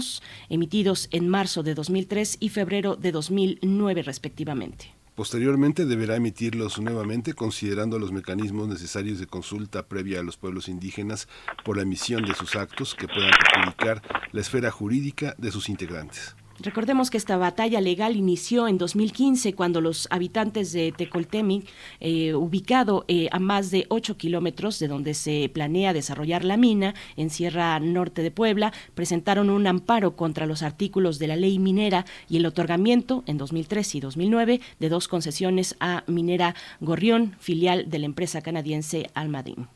emitidos 0.48 1.08
en 1.10 1.28
marzo 1.28 1.62
de 1.62 1.74
2003 1.74 2.38
y 2.40 2.48
febrero 2.48 2.96
de 2.96 3.12
2009 3.12 4.02
respectivamente. 4.02 4.99
Posteriormente 5.20 5.84
deberá 5.84 6.16
emitirlos 6.16 6.80
nuevamente 6.80 7.34
considerando 7.34 7.98
los 7.98 8.10
mecanismos 8.10 8.68
necesarios 8.68 9.18
de 9.18 9.26
consulta 9.26 9.86
previa 9.86 10.20
a 10.20 10.22
los 10.22 10.38
pueblos 10.38 10.66
indígenas 10.66 11.28
por 11.62 11.76
la 11.76 11.82
emisión 11.82 12.24
de 12.24 12.34
sus 12.34 12.56
actos 12.56 12.94
que 12.94 13.06
puedan 13.06 13.30
perjudicar 13.32 14.00
la 14.32 14.40
esfera 14.40 14.70
jurídica 14.70 15.34
de 15.36 15.50
sus 15.50 15.68
integrantes. 15.68 16.36
Recordemos 16.62 17.08
que 17.08 17.16
esta 17.16 17.38
batalla 17.38 17.80
legal 17.80 18.16
inició 18.16 18.68
en 18.68 18.76
2015 18.76 19.54
cuando 19.54 19.80
los 19.80 20.06
habitantes 20.10 20.72
de 20.72 20.92
Tecoltemi, 20.92 21.64
eh, 22.00 22.34
ubicado 22.34 23.06
eh, 23.08 23.28
a 23.32 23.38
más 23.38 23.70
de 23.70 23.86
8 23.88 24.18
kilómetros 24.18 24.78
de 24.78 24.88
donde 24.88 25.14
se 25.14 25.50
planea 25.54 25.94
desarrollar 25.94 26.44
la 26.44 26.58
mina 26.58 26.94
en 27.16 27.30
Sierra 27.30 27.80
Norte 27.80 28.20
de 28.22 28.30
Puebla, 28.30 28.74
presentaron 28.94 29.48
un 29.48 29.66
amparo 29.66 30.16
contra 30.16 30.44
los 30.44 30.62
artículos 30.62 31.18
de 31.18 31.28
la 31.28 31.36
ley 31.36 31.58
minera 31.58 32.04
y 32.28 32.36
el 32.36 32.44
otorgamiento 32.44 33.24
en 33.26 33.38
2003 33.38 33.94
y 33.94 34.00
2009 34.00 34.60
de 34.78 34.88
dos 34.90 35.08
concesiones 35.08 35.76
a 35.80 36.04
Minera 36.08 36.54
Gorrión, 36.80 37.36
filial 37.40 37.88
de 37.88 38.00
la 38.00 38.06
empresa 38.06 38.42
canadiense 38.42 39.08
Almadín. 39.14 39.68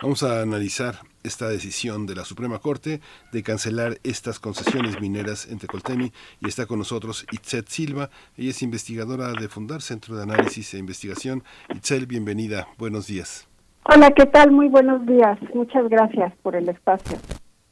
Vamos 0.00 0.22
a 0.22 0.42
analizar 0.42 1.00
esta 1.24 1.48
decisión 1.48 2.06
de 2.06 2.14
la 2.14 2.24
Suprema 2.24 2.58
Corte 2.58 3.00
de 3.32 3.42
cancelar 3.42 3.98
estas 4.02 4.38
concesiones 4.38 5.00
mineras 5.00 5.48
entre 5.50 5.68
Coltemi 5.68 6.12
y 6.40 6.48
está 6.48 6.66
con 6.66 6.78
nosotros 6.78 7.26
Itzel 7.32 7.66
Silva. 7.68 8.10
Ella 8.36 8.50
es 8.50 8.62
investigadora 8.62 9.32
de 9.32 9.48
Fundar 9.48 9.82
Centro 9.82 10.16
de 10.16 10.22
Análisis 10.22 10.74
e 10.74 10.78
Investigación. 10.78 11.42
Itzel, 11.74 12.06
bienvenida. 12.06 12.66
Buenos 12.78 13.06
días. 13.06 13.48
Hola, 13.84 14.10
¿qué 14.12 14.26
tal? 14.26 14.52
Muy 14.52 14.68
buenos 14.68 15.04
días. 15.06 15.38
Muchas 15.54 15.88
gracias 15.88 16.32
por 16.42 16.54
el 16.54 16.68
espacio. 16.68 17.18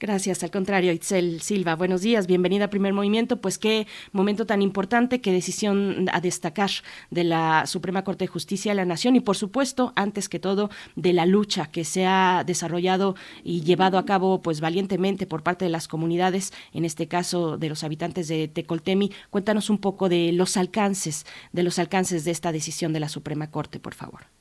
Gracias, 0.00 0.42
al 0.42 0.50
contrario, 0.50 0.92
Itzel 0.92 1.42
Silva. 1.42 1.76
Buenos 1.76 2.00
días, 2.00 2.26
bienvenida 2.26 2.64
a 2.64 2.70
Primer 2.70 2.94
Movimiento. 2.94 3.42
Pues 3.42 3.58
qué 3.58 3.86
momento 4.12 4.46
tan 4.46 4.62
importante, 4.62 5.20
qué 5.20 5.30
decisión 5.30 6.06
a 6.10 6.22
destacar 6.22 6.70
de 7.10 7.22
la 7.22 7.66
Suprema 7.66 8.02
Corte 8.02 8.24
de 8.24 8.28
Justicia 8.28 8.72
de 8.72 8.76
la 8.76 8.86
Nación 8.86 9.14
y, 9.14 9.20
por 9.20 9.36
supuesto, 9.36 9.92
antes 9.96 10.30
que 10.30 10.38
todo, 10.38 10.70
de 10.96 11.12
la 11.12 11.26
lucha 11.26 11.70
que 11.70 11.84
se 11.84 12.06
ha 12.06 12.44
desarrollado 12.46 13.14
y 13.44 13.60
llevado 13.60 13.98
a 13.98 14.06
cabo, 14.06 14.40
pues 14.40 14.62
valientemente 14.62 15.26
por 15.26 15.42
parte 15.42 15.66
de 15.66 15.70
las 15.70 15.86
comunidades, 15.86 16.54
en 16.72 16.86
este 16.86 17.06
caso 17.06 17.58
de 17.58 17.68
los 17.68 17.84
habitantes 17.84 18.26
de 18.26 18.48
Tecoltemi. 18.48 19.12
Cuéntanos 19.28 19.68
un 19.68 19.76
poco 19.76 20.08
de 20.08 20.32
los 20.32 20.56
alcances, 20.56 21.26
de 21.52 21.62
los 21.62 21.78
alcances 21.78 22.24
de 22.24 22.30
esta 22.30 22.52
decisión 22.52 22.94
de 22.94 23.00
la 23.00 23.10
Suprema 23.10 23.50
Corte, 23.50 23.78
por 23.80 23.92
favor. 23.92 24.39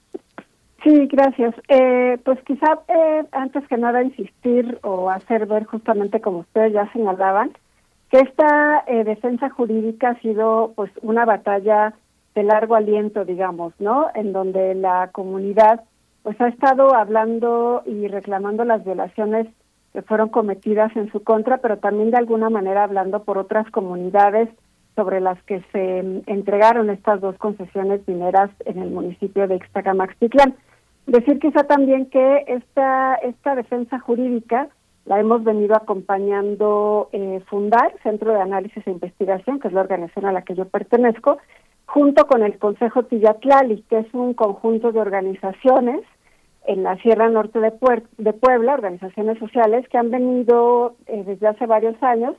Sí, 0.83 1.07
gracias. 1.07 1.55
Eh, 1.67 2.17
pues 2.23 2.39
quizá 2.45 2.79
eh, 2.87 3.25
antes 3.31 3.67
que 3.67 3.77
nada 3.77 4.01
insistir 4.01 4.79
o 4.83 5.09
hacer 5.09 5.45
ver 5.45 5.65
justamente 5.65 6.21
como 6.21 6.39
ustedes 6.39 6.73
ya 6.73 6.91
señalaban, 6.93 7.51
que 8.09 8.19
esta 8.19 8.83
eh, 8.87 9.03
defensa 9.03 9.49
jurídica 9.49 10.11
ha 10.11 10.19
sido 10.21 10.73
pues 10.75 10.91
una 11.01 11.25
batalla 11.25 11.93
de 12.33 12.43
largo 12.43 12.75
aliento, 12.75 13.25
digamos, 13.25 13.73
¿no? 13.79 14.07
En 14.15 14.31
donde 14.31 14.73
la 14.75 15.09
comunidad 15.11 15.83
pues 16.23 16.39
ha 16.41 16.47
estado 16.47 16.95
hablando 16.95 17.83
y 17.85 18.07
reclamando 18.07 18.63
las 18.63 18.83
violaciones 18.83 19.47
que 19.93 20.01
fueron 20.01 20.29
cometidas 20.29 20.95
en 20.95 21.11
su 21.11 21.23
contra, 21.23 21.57
pero 21.57 21.77
también 21.77 22.11
de 22.11 22.17
alguna 22.17 22.49
manera 22.49 22.83
hablando 22.83 23.23
por 23.23 23.37
otras 23.37 23.69
comunidades 23.71 24.49
sobre 24.95 25.21
las 25.21 25.41
que 25.43 25.61
se 25.71 26.03
mm, 26.03 26.23
entregaron 26.27 26.89
estas 26.89 27.21
dos 27.21 27.37
concesiones 27.37 28.07
mineras 28.07 28.49
en 28.65 28.79
el 28.79 28.91
municipio 28.91 29.47
de 29.47 29.55
Ixtacamaxtitlán. 29.55 30.55
Decir 31.07 31.39
quizá 31.39 31.63
también 31.63 32.05
que 32.07 32.45
esta, 32.47 33.15
esta 33.15 33.55
defensa 33.55 33.99
jurídica 33.99 34.69
la 35.05 35.19
hemos 35.19 35.43
venido 35.43 35.75
acompañando 35.75 37.09
eh, 37.13 37.41
Fundar, 37.47 37.93
Centro 38.03 38.31
de 38.31 38.41
Análisis 38.41 38.85
e 38.85 38.91
Investigación, 38.91 39.59
que 39.59 39.67
es 39.67 39.73
la 39.73 39.81
organización 39.81 40.27
a 40.27 40.31
la 40.31 40.43
que 40.43 40.53
yo 40.53 40.65
pertenezco, 40.65 41.39
junto 41.85 42.27
con 42.27 42.43
el 42.43 42.59
Consejo 42.59 43.03
Tillatlali, 43.03 43.83
que 43.89 43.99
es 43.99 44.13
un 44.13 44.35
conjunto 44.35 44.91
de 44.91 44.99
organizaciones 44.99 46.01
en 46.67 46.83
la 46.83 46.95
Sierra 46.97 47.27
Norte 47.29 47.59
de, 47.59 47.71
Puebla, 48.33 48.73
organizaciones 48.75 49.39
sociales 49.39 49.87
que 49.89 49.97
han 49.97 50.11
venido 50.11 50.95
eh, 51.07 51.23
desde 51.25 51.47
hace 51.47 51.65
varios 51.65 51.95
años 52.03 52.35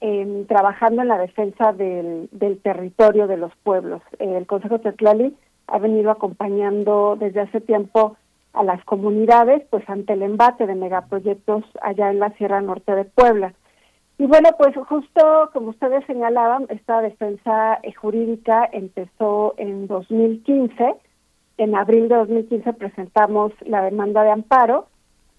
em, 0.00 0.46
trabajando 0.46 1.02
en 1.02 1.08
la 1.08 1.18
defensa 1.18 1.74
del, 1.74 2.30
del 2.32 2.58
territorio 2.62 3.26
de 3.26 3.36
los 3.36 3.54
pueblos. 3.56 4.00
el 4.18 4.46
Consejo 4.46 4.78
Tillatlali 4.78 5.36
ha 5.66 5.78
venido 5.78 6.10
acompañando 6.10 7.16
desde 7.18 7.40
hace 7.40 7.60
tiempo 7.60 8.16
a 8.52 8.62
las 8.62 8.82
comunidades, 8.84 9.62
pues 9.70 9.88
ante 9.88 10.14
el 10.14 10.22
embate 10.22 10.66
de 10.66 10.74
megaproyectos 10.74 11.64
allá 11.82 12.10
en 12.10 12.20
la 12.20 12.30
Sierra 12.30 12.60
Norte 12.60 12.94
de 12.94 13.04
Puebla. 13.04 13.52
Y 14.18 14.26
bueno, 14.26 14.48
pues 14.56 14.74
justo 14.88 15.50
como 15.52 15.70
ustedes 15.70 16.04
señalaban, 16.06 16.66
esta 16.70 17.02
defensa 17.02 17.78
eh, 17.82 17.92
jurídica 17.92 18.66
empezó 18.72 19.54
en 19.58 19.86
2015. 19.86 20.94
En 21.58 21.74
abril 21.74 22.08
de 22.08 22.16
2015 22.16 22.72
presentamos 22.74 23.52
la 23.66 23.82
demanda 23.82 24.22
de 24.22 24.30
amparo 24.30 24.86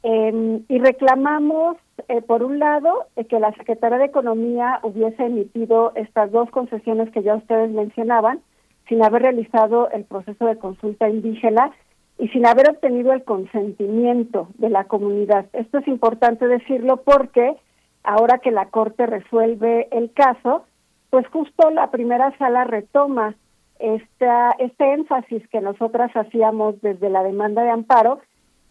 em, 0.04 0.64
y 0.68 0.78
reclamamos, 0.78 1.78
eh, 2.08 2.22
por 2.22 2.44
un 2.44 2.60
lado, 2.60 3.08
eh, 3.16 3.26
que 3.26 3.40
la 3.40 3.52
Secretaría 3.54 3.98
de 3.98 4.06
Economía 4.06 4.80
hubiese 4.84 5.26
emitido 5.26 5.92
estas 5.96 6.32
dos 6.32 6.50
concesiones 6.52 7.12
que 7.12 7.24
ya 7.24 7.36
ustedes 7.36 7.72
mencionaban, 7.72 8.42
sin 8.88 9.04
haber 9.04 9.24
realizado 9.24 9.90
el 9.92 10.06
proceso 10.06 10.46
de 10.46 10.58
consulta 10.58 11.10
indígena 11.10 11.72
y 12.18 12.28
sin 12.30 12.46
haber 12.46 12.70
obtenido 12.70 13.14
el 13.14 13.24
consentimiento 13.24 14.48
de 14.56 14.70
la 14.70 14.86
comunidad. 14.86 15.46
Esto 15.54 15.80
es 15.80 15.88
importante 15.88 16.48
decirlo 16.48 16.98
porque 16.98 17.56
ahora 18.04 18.40
que 18.40 18.52
la 18.52 18.68
Corte 18.68 19.06
resuelve 19.06 19.88
el 19.92 20.12
caso, 20.14 20.66
pues 21.10 21.28
justo 21.28 21.70
la 21.70 21.92
primera 21.92 22.36
sala 22.38 22.64
retoma 22.64 23.36
esta, 23.80 24.52
este 24.60 24.94
énfasis 24.94 25.48
que 25.50 25.62
nosotras 25.62 26.12
hacíamos 26.16 26.82
desde 26.82 27.10
la 27.10 27.24
demanda 27.24 27.64
de 27.64 27.70
amparo, 27.70 28.20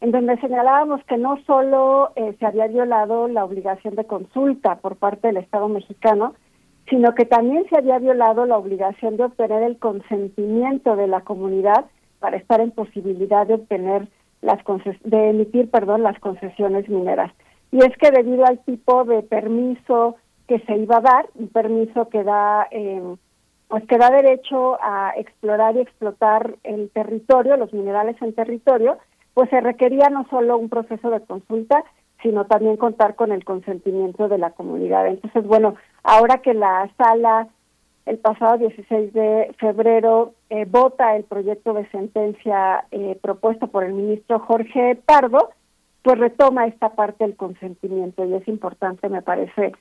en 0.01 0.11
donde 0.11 0.39
señalábamos 0.41 1.03
que 1.05 1.17
no 1.17 1.39
solo 1.47 2.13
eh, 2.17 2.35
se 2.39 2.47
había 2.47 2.67
violado 2.67 3.29
la 3.29 3.45
obligación 3.45 3.95
de 3.95 4.05
consulta 4.05 4.77
por 4.77 4.97
parte 4.97 5.29
del 5.29 5.39
Estado 5.39 5.69
mexicano, 5.69 6.35
sino 6.89 7.15
que 7.15 7.25
también 7.25 7.67
se 7.69 7.77
había 7.77 7.99
violado 7.99 8.47
la 8.47 8.57
obligación 8.57 9.17
de 9.17 9.25
obtener 9.25 9.63
el 9.63 9.79
consentimiento 9.79 10.97
de 10.97 11.09
la 11.09 11.23
comunidad 11.23 11.87
para 12.21 12.37
estar 12.37 12.61
en 12.61 12.71
posibilidad 12.71 13.47
de 13.47 13.55
obtener 13.55 14.09
las 14.43 14.59
de 15.05 15.31
emitir, 15.31 15.71
perdón, 15.71 16.03
las 16.03 16.19
concesiones 16.21 16.89
mineras. 16.89 17.33
Y 17.73 17.79
es 17.79 17.97
que 17.99 18.11
debido 18.11 18.47
al 18.47 18.59
tipo 18.61 19.05
de 19.05 19.23
permiso 19.23 20.17
que 20.47 20.61
se 20.61 20.77
iba 20.77 20.99
a 20.99 21.01
dar, 21.01 21.27
un 21.35 21.49
permiso 21.49 22.09
que 22.09 22.23
da 22.23 22.69
eh, 22.71 23.03
pues 23.69 23.85
que 23.87 23.99
da 23.99 24.11
derecho 24.11 24.79
a 24.81 25.13
explorar 25.17 25.77
y 25.77 25.81
explotar 25.81 26.57
el 26.63 26.91
territorio, 26.91 27.57
los 27.57 27.73
minerales 27.73 28.17
en 28.23 28.33
territorio, 28.33 28.99
pues 29.35 29.51
se 29.51 29.61
requería 29.61 30.09
no 30.09 30.27
solo 30.31 30.57
un 30.57 30.69
proceso 30.69 31.11
de 31.11 31.21
consulta, 31.21 31.83
sino 32.23 32.47
también 32.47 32.77
contar 32.77 33.15
con 33.15 33.33
el 33.33 33.45
consentimiento 33.45 34.29
de 34.29 34.39
la 34.39 34.51
comunidad. 34.51 35.07
Entonces, 35.07 35.47
bueno, 35.47 35.75
ahora 36.03 36.39
que 36.39 36.55
la 36.55 36.91
sala 36.97 37.49
el 38.07 38.19
pasado 38.19 38.59
16 38.59 39.13
de 39.13 39.55
febrero 39.59 40.33
eh, 40.49 40.65
vota 40.65 41.17
el 41.17 41.25
proyecto 41.25 41.75
de 41.75 41.89
sentencia 41.91 42.85
eh, 42.93 43.19
propuesto 43.21 43.67
por 43.67 43.83
el 43.83 43.95
ministro 43.95 44.39
Jorge 44.39 44.97
Pardo, 45.05 45.51
pues 46.03 46.17
retoma 46.19 46.69
esta 46.69 46.91
parte 46.91 47.25
del 47.25 47.37
consentimiento 47.37 48.25
y 48.25 48.35
es 48.35 48.47
importante, 48.47 49.09
me 49.09 49.23
parece, 49.23 49.73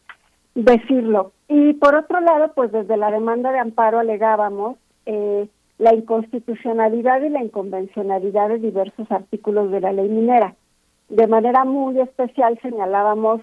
decirlo. 0.56 1.34
Y 1.48 1.74
por 1.74 1.94
otro 1.94 2.20
lado, 2.20 2.52
pues 2.56 2.72
desde 2.72 2.98
la 2.98 3.12
demanda 3.12 3.52
de 3.52 3.60
amparo 3.60 4.00
alegábamos 4.00 4.78
eh, 5.06 5.48
la 5.78 5.94
inconstitucionalidad 5.94 7.22
y 7.22 7.30
la 7.30 7.44
inconvencionalidad 7.44 8.50
de 8.50 8.58
diversos 8.58 9.12
artículos 9.12 9.70
de 9.70 9.82
la 9.82 9.94
ley 9.94 10.10
minera 10.10 10.56
de 11.10 11.28
manera 11.28 11.66
muy 11.66 12.00
especial 12.00 12.60
señalábamos 12.62 13.42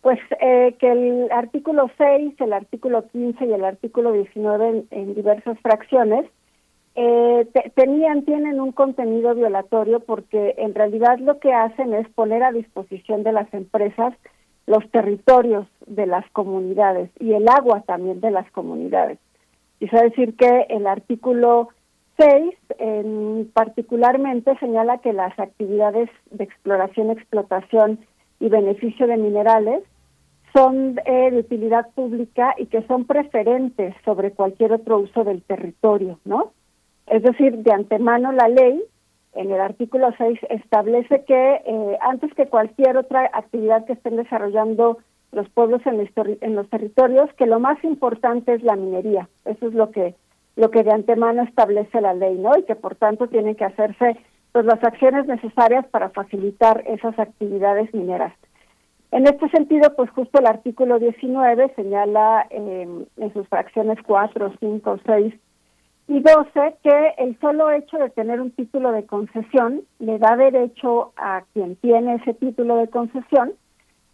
pues 0.00 0.20
eh, 0.40 0.76
que 0.78 0.92
el 0.92 1.28
artículo 1.32 1.90
6, 1.98 2.34
el 2.38 2.52
artículo 2.52 3.08
15 3.08 3.44
y 3.46 3.52
el 3.52 3.64
artículo 3.64 4.12
19 4.12 4.84
en, 4.90 5.14
diversas 5.14 5.58
fracciones 5.60 6.24
eh, 6.94 7.46
tenían, 7.74 8.24
tienen 8.24 8.60
un 8.60 8.72
contenido 8.72 9.34
violatorio 9.34 10.00
porque 10.00 10.54
en 10.58 10.74
realidad 10.74 11.18
lo 11.18 11.38
que 11.40 11.52
hacen 11.52 11.94
es 11.94 12.08
poner 12.10 12.42
a 12.42 12.52
disposición 12.52 13.22
de 13.22 13.32
las 13.32 13.52
empresas 13.52 14.14
los 14.66 14.88
territorios 14.90 15.66
de 15.86 16.06
las 16.06 16.28
comunidades 16.30 17.10
y 17.18 17.32
el 17.32 17.48
agua 17.48 17.82
también 17.82 18.20
de 18.20 18.30
las 18.30 18.50
comunidades. 18.50 19.18
Quiso 19.78 19.96
decir 19.96 20.36
que 20.36 20.66
el 20.68 20.86
artículo 20.86 21.70
6 22.18 22.54
en, 22.78 23.50
particularmente 23.54 24.56
señala 24.58 24.98
que 24.98 25.12
las 25.12 25.38
actividades 25.38 26.10
de 26.30 26.44
exploración, 26.44 27.10
explotación 27.10 28.00
y 28.40 28.48
beneficio 28.48 29.06
de 29.06 29.16
minerales 29.16 29.84
son 30.52 31.00
eh, 31.04 31.30
de 31.30 31.38
utilidad 31.38 31.88
pública 31.94 32.54
y 32.58 32.66
que 32.66 32.82
son 32.82 33.04
preferentes 33.04 33.94
sobre 34.04 34.32
cualquier 34.32 34.72
otro 34.72 34.98
uso 34.98 35.22
del 35.22 35.42
territorio, 35.42 36.18
¿no? 36.24 36.52
Es 37.06 37.22
decir, 37.22 37.58
de 37.58 37.72
antemano 37.72 38.32
la 38.32 38.48
ley 38.48 38.82
en 39.34 39.52
el 39.52 39.60
artículo 39.60 40.12
6 40.18 40.40
establece 40.50 41.24
que 41.24 41.62
eh, 41.64 41.98
antes 42.00 42.34
que 42.34 42.46
cualquier 42.46 42.96
otra 42.96 43.30
actividad 43.32 43.84
que 43.84 43.92
estén 43.92 44.16
desarrollando 44.16 44.98
los 45.30 45.48
pueblos 45.50 45.82
en, 45.86 46.10
en 46.40 46.54
los 46.54 46.68
territorios, 46.68 47.32
que 47.34 47.46
lo 47.46 47.60
más 47.60 47.82
importante 47.84 48.54
es 48.54 48.62
la 48.62 48.76
minería. 48.76 49.28
Eso 49.44 49.68
es 49.68 49.74
lo 49.74 49.90
que 49.90 50.14
lo 50.56 50.70
que 50.70 50.82
de 50.82 50.92
antemano 50.92 51.42
establece 51.42 52.00
la 52.00 52.14
ley, 52.14 52.36
¿no? 52.36 52.56
Y 52.56 52.64
que 52.64 52.74
por 52.74 52.96
tanto 52.96 53.28
tienen 53.28 53.54
que 53.54 53.64
hacerse 53.64 54.16
pues 54.52 54.64
las 54.64 54.82
acciones 54.82 55.26
necesarias 55.26 55.86
para 55.88 56.10
facilitar 56.10 56.82
esas 56.86 57.18
actividades 57.18 57.92
mineras. 57.94 58.32
En 59.10 59.26
este 59.26 59.48
sentido, 59.50 59.94
pues 59.96 60.10
justo 60.10 60.38
el 60.38 60.46
artículo 60.46 60.98
19 60.98 61.72
señala 61.76 62.46
em, 62.50 63.06
en 63.16 63.32
sus 63.32 63.48
fracciones 63.48 63.98
4, 64.06 64.52
5, 64.60 64.98
6 65.06 65.34
y 66.08 66.20
12 66.20 66.76
que 66.82 67.14
el 67.18 67.38
solo 67.40 67.70
hecho 67.70 67.98
de 67.98 68.10
tener 68.10 68.40
un 68.40 68.50
título 68.50 68.92
de 68.92 69.06
concesión 69.06 69.82
le 69.98 70.18
da 70.18 70.36
derecho 70.36 71.12
a 71.16 71.42
quien 71.52 71.76
tiene 71.76 72.16
ese 72.16 72.34
título 72.34 72.76
de 72.76 72.88
concesión 72.88 73.52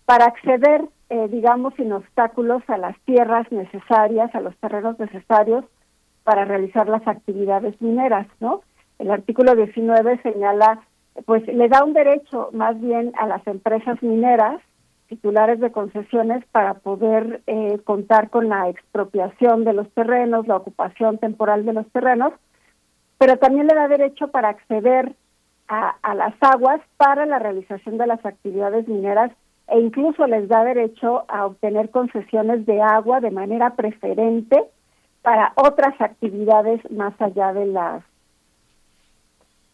para 0.04 0.26
acceder, 0.26 0.84
eh, 1.08 1.28
digamos, 1.28 1.74
sin 1.74 1.92
obstáculos 1.92 2.62
a 2.68 2.78
las 2.78 2.98
tierras 3.00 3.50
necesarias, 3.50 4.32
a 4.34 4.40
los 4.40 4.56
terrenos 4.58 4.98
necesarios 4.98 5.64
para 6.24 6.44
realizar 6.44 6.88
las 6.88 7.06
actividades 7.06 7.80
mineras, 7.80 8.26
¿no? 8.40 8.62
El 8.98 9.10
artículo 9.10 9.54
19 9.54 10.20
señala, 10.22 10.80
pues 11.26 11.46
le 11.46 11.68
da 11.68 11.84
un 11.84 11.92
derecho 11.92 12.50
más 12.52 12.80
bien 12.80 13.12
a 13.16 13.26
las 13.26 13.46
empresas 13.46 14.02
mineras 14.02 14.60
titulares 15.08 15.60
de 15.60 15.70
concesiones 15.70 16.44
para 16.50 16.74
poder 16.74 17.42
eh, 17.46 17.78
contar 17.84 18.30
con 18.30 18.48
la 18.48 18.68
expropiación 18.70 19.64
de 19.64 19.74
los 19.74 19.88
terrenos, 19.90 20.48
la 20.48 20.56
ocupación 20.56 21.18
temporal 21.18 21.66
de 21.66 21.74
los 21.74 21.86
terrenos, 21.92 22.32
pero 23.18 23.36
también 23.36 23.66
le 23.66 23.74
da 23.74 23.86
derecho 23.86 24.28
para 24.28 24.48
acceder 24.48 25.14
a, 25.68 25.94
a 26.02 26.14
las 26.14 26.34
aguas 26.40 26.80
para 26.96 27.26
la 27.26 27.38
realización 27.38 27.98
de 27.98 28.06
las 28.06 28.24
actividades 28.24 28.88
mineras 28.88 29.30
e 29.68 29.78
incluso 29.78 30.26
les 30.26 30.48
da 30.48 30.64
derecho 30.64 31.24
a 31.28 31.46
obtener 31.46 31.90
concesiones 31.90 32.66
de 32.66 32.80
agua 32.82 33.20
de 33.20 33.30
manera 33.30 33.76
preferente 33.76 34.64
para 35.24 35.54
otras 35.56 35.98
actividades 36.02 36.80
más 36.90 37.18
allá 37.18 37.54
de 37.54 37.64
las 37.64 38.04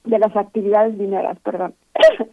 de 0.05 0.19
las 0.19 0.35
actividades 0.37 0.95
mineras, 0.95 1.39
perdón. 1.41 1.75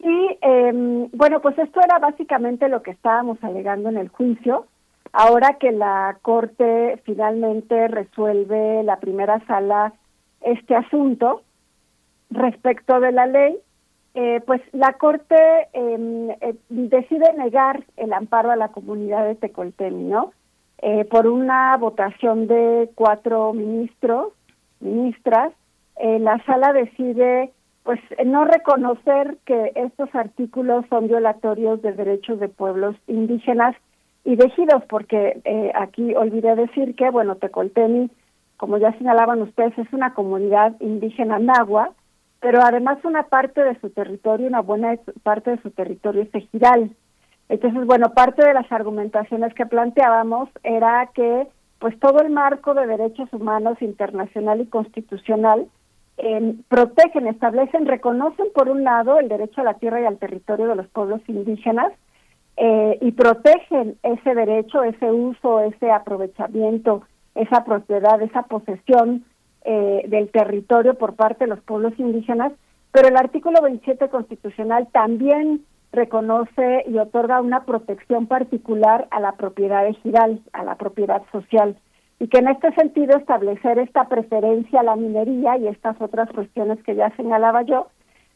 Y 0.00 0.38
eh, 0.40 1.08
bueno, 1.12 1.40
pues 1.40 1.58
esto 1.58 1.80
era 1.80 1.98
básicamente 1.98 2.68
lo 2.68 2.82
que 2.82 2.92
estábamos 2.92 3.42
alegando 3.42 3.88
en 3.88 3.96
el 3.96 4.08
juicio. 4.08 4.66
Ahora 5.12 5.56
que 5.58 5.72
la 5.72 6.18
Corte 6.22 7.02
finalmente 7.04 7.88
resuelve 7.88 8.84
la 8.84 9.00
primera 9.00 9.44
sala 9.46 9.92
este 10.40 10.76
asunto 10.76 11.42
respecto 12.30 13.00
de 13.00 13.10
la 13.10 13.26
ley, 13.26 13.58
eh, 14.14 14.40
pues 14.46 14.60
la 14.70 14.92
Corte 14.92 15.36
em, 15.72 16.30
eh, 16.30 16.54
decide 16.68 17.32
negar 17.36 17.82
el 17.96 18.12
amparo 18.12 18.52
a 18.52 18.56
la 18.56 18.68
comunidad 18.68 19.26
de 19.26 19.34
Tecoltemi, 19.34 20.04
¿no? 20.04 20.32
Eh, 20.80 21.04
por 21.06 21.26
una 21.26 21.76
votación 21.76 22.46
de 22.46 22.90
cuatro 22.94 23.52
ministros, 23.52 24.32
ministras, 24.80 25.52
eh, 25.96 26.18
la 26.20 26.42
sala 26.44 26.72
decide 26.72 27.52
pues 27.82 28.00
no 28.26 28.44
reconocer 28.44 29.38
que 29.46 29.72
estos 29.74 30.14
artículos 30.14 30.84
son 30.90 31.08
violatorios 31.08 31.80
de 31.80 31.92
derechos 31.92 32.38
de 32.38 32.48
pueblos 32.48 32.94
indígenas 33.06 33.74
y 34.24 34.36
de 34.36 34.52
porque 34.90 35.40
eh, 35.44 35.72
aquí 35.74 36.14
olvidé 36.14 36.54
decir 36.54 36.94
que, 36.96 37.08
bueno, 37.08 37.36
Tecoltemi, 37.36 38.10
como 38.58 38.76
ya 38.76 38.92
señalaban 38.98 39.40
ustedes, 39.40 39.78
es 39.78 39.90
una 39.94 40.12
comunidad 40.12 40.78
indígena 40.80 41.38
nahua, 41.38 41.92
pero 42.40 42.60
además 42.62 42.98
una 43.04 43.22
parte 43.22 43.64
de 43.64 43.80
su 43.80 43.88
territorio, 43.88 44.48
una 44.48 44.60
buena 44.60 44.96
parte 45.22 45.52
de 45.52 45.62
su 45.62 45.70
territorio 45.70 46.22
es 46.22 46.34
ejiral. 46.34 46.90
Entonces, 47.48 47.86
bueno, 47.86 48.12
parte 48.12 48.46
de 48.46 48.54
las 48.54 48.70
argumentaciones 48.70 49.54
que 49.54 49.66
planteábamos 49.66 50.48
era 50.62 51.10
que, 51.14 51.46
pues 51.78 51.98
todo 52.00 52.20
el 52.20 52.30
marco 52.30 52.74
de 52.74 52.86
derechos 52.86 53.32
humanos 53.32 53.80
internacional 53.80 54.60
y 54.60 54.66
constitucional 54.66 55.68
protegen, 56.68 57.28
establecen, 57.28 57.86
reconocen 57.86 58.46
por 58.54 58.68
un 58.68 58.82
lado 58.82 59.20
el 59.20 59.28
derecho 59.28 59.60
a 59.60 59.64
la 59.64 59.74
tierra 59.74 60.00
y 60.00 60.04
al 60.04 60.18
territorio 60.18 60.66
de 60.66 60.74
los 60.74 60.88
pueblos 60.88 61.20
indígenas 61.28 61.92
eh, 62.56 62.98
y 63.00 63.12
protegen 63.12 63.96
ese 64.02 64.34
derecho, 64.34 64.82
ese 64.82 65.12
uso, 65.12 65.60
ese 65.60 65.92
aprovechamiento, 65.92 67.02
esa 67.36 67.64
propiedad, 67.64 68.20
esa 68.20 68.42
posesión 68.42 69.24
eh, 69.64 70.04
del 70.08 70.30
territorio 70.30 70.94
por 70.94 71.14
parte 71.14 71.44
de 71.44 71.50
los 71.50 71.60
pueblos 71.60 71.92
indígenas, 71.98 72.52
pero 72.90 73.08
el 73.08 73.16
artículo 73.16 73.62
27 73.62 74.08
constitucional 74.08 74.88
también 74.90 75.64
reconoce 75.92 76.84
y 76.86 76.98
otorga 76.98 77.40
una 77.40 77.64
protección 77.64 78.26
particular 78.26 79.08
a 79.10 79.20
la 79.20 79.32
propiedad 79.32 79.86
ejidal, 79.86 80.40
a 80.52 80.62
la 80.64 80.76
propiedad 80.76 81.22
social 81.32 81.76
y 82.20 82.28
que 82.28 82.38
en 82.38 82.48
este 82.48 82.72
sentido 82.74 83.16
establecer 83.16 83.78
esta 83.78 84.08
preferencia 84.08 84.80
a 84.80 84.84
la 84.84 84.96
minería 84.96 85.56
y 85.56 85.68
estas 85.68 86.00
otras 86.00 86.28
cuestiones 86.30 86.82
que 86.82 86.96
ya 86.96 87.14
señalaba 87.16 87.62
yo, 87.62 87.88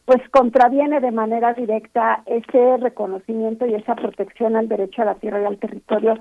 pues 0.05 0.21
contraviene 0.31 1.01
de 1.01 1.11
manera 1.11 1.53
directa 1.55 2.23
ese 2.27 2.77
reconocimiento 2.77 3.67
y 3.67 3.75
esa 3.75 3.95
protección 3.95 4.57
al 4.57 4.69
derecho 4.69 5.03
a 5.03 5.07
la 5.07 5.15
tierra 5.17 5.43
y 5.43 5.45
al 5.47 5.59
territorio, 5.59 6.19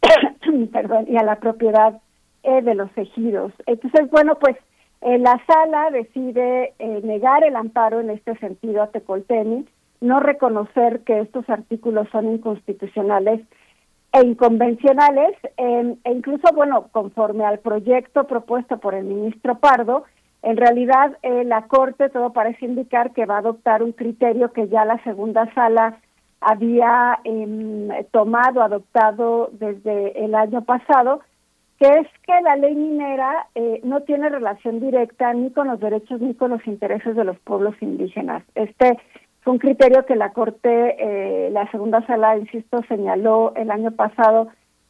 perdón, 0.72 1.06
y 1.08 1.16
a 1.16 1.22
la 1.22 1.36
propiedad 1.36 2.00
eh, 2.42 2.62
de 2.62 2.74
los 2.74 2.90
ejidos. 2.96 3.52
Entonces, 3.66 4.08
bueno, 4.10 4.36
pues 4.38 4.56
eh, 5.02 5.18
la 5.18 5.40
sala 5.46 5.90
decide 5.90 6.74
eh, 6.78 7.00
negar 7.02 7.44
el 7.44 7.56
amparo 7.56 8.00
en 8.00 8.10
este 8.10 8.36
sentido 8.38 8.82
a 8.82 8.90
Tecolteni, 8.90 9.66
no 10.00 10.20
reconocer 10.20 11.00
que 11.00 11.20
estos 11.20 11.48
artículos 11.48 12.08
son 12.10 12.32
inconstitucionales 12.32 13.40
e 14.12 14.26
inconvencionales 14.26 15.36
e 15.56 15.96
incluso, 16.10 16.52
bueno, 16.54 16.88
conforme 16.92 17.44
al 17.44 17.58
proyecto 17.58 18.24
propuesto 18.24 18.78
por 18.78 18.94
el 18.94 19.04
ministro 19.04 19.58
Pardo, 19.58 20.04
en 20.42 20.56
realidad 20.56 21.16
eh, 21.22 21.44
la 21.44 21.62
Corte 21.62 22.08
todo 22.08 22.32
parece 22.32 22.66
indicar 22.66 23.12
que 23.12 23.26
va 23.26 23.36
a 23.36 23.40
adoptar 23.40 23.82
un 23.82 23.92
criterio 23.92 24.52
que 24.52 24.68
ya 24.68 24.84
la 24.84 25.02
segunda 25.02 25.52
sala 25.54 25.98
había 26.40 27.18
em, 27.24 27.88
tomado, 28.12 28.62
adoptado 28.62 29.50
desde 29.52 30.24
el 30.24 30.34
año 30.34 30.62
pasado, 30.62 31.20
que 31.78 31.88
es 31.88 32.06
que 32.22 32.40
la 32.42 32.56
ley 32.56 32.74
minera 32.74 33.48
eh, 33.54 33.80
no 33.84 34.02
tiene 34.02 34.28
relación 34.28 34.80
directa 34.80 35.32
ni 35.34 35.50
con 35.50 35.68
los 35.68 35.80
derechos 35.80 36.20
ni 36.20 36.34
con 36.34 36.50
los 36.50 36.66
intereses 36.66 37.16
de 37.16 37.24
los 37.24 37.38
pueblos 37.40 37.74
indígenas. 37.80 38.42
Este 38.54 38.98
fue 39.46 39.52
un 39.52 39.60
criterio 39.60 40.04
que 40.06 40.16
la 40.16 40.32
Corte, 40.32 40.96
eh, 40.98 41.50
la 41.52 41.70
segunda 41.70 42.04
sala, 42.08 42.36
insisto, 42.36 42.82
señaló 42.88 43.52
el 43.54 43.70
año 43.70 43.92
pasado 43.92 44.48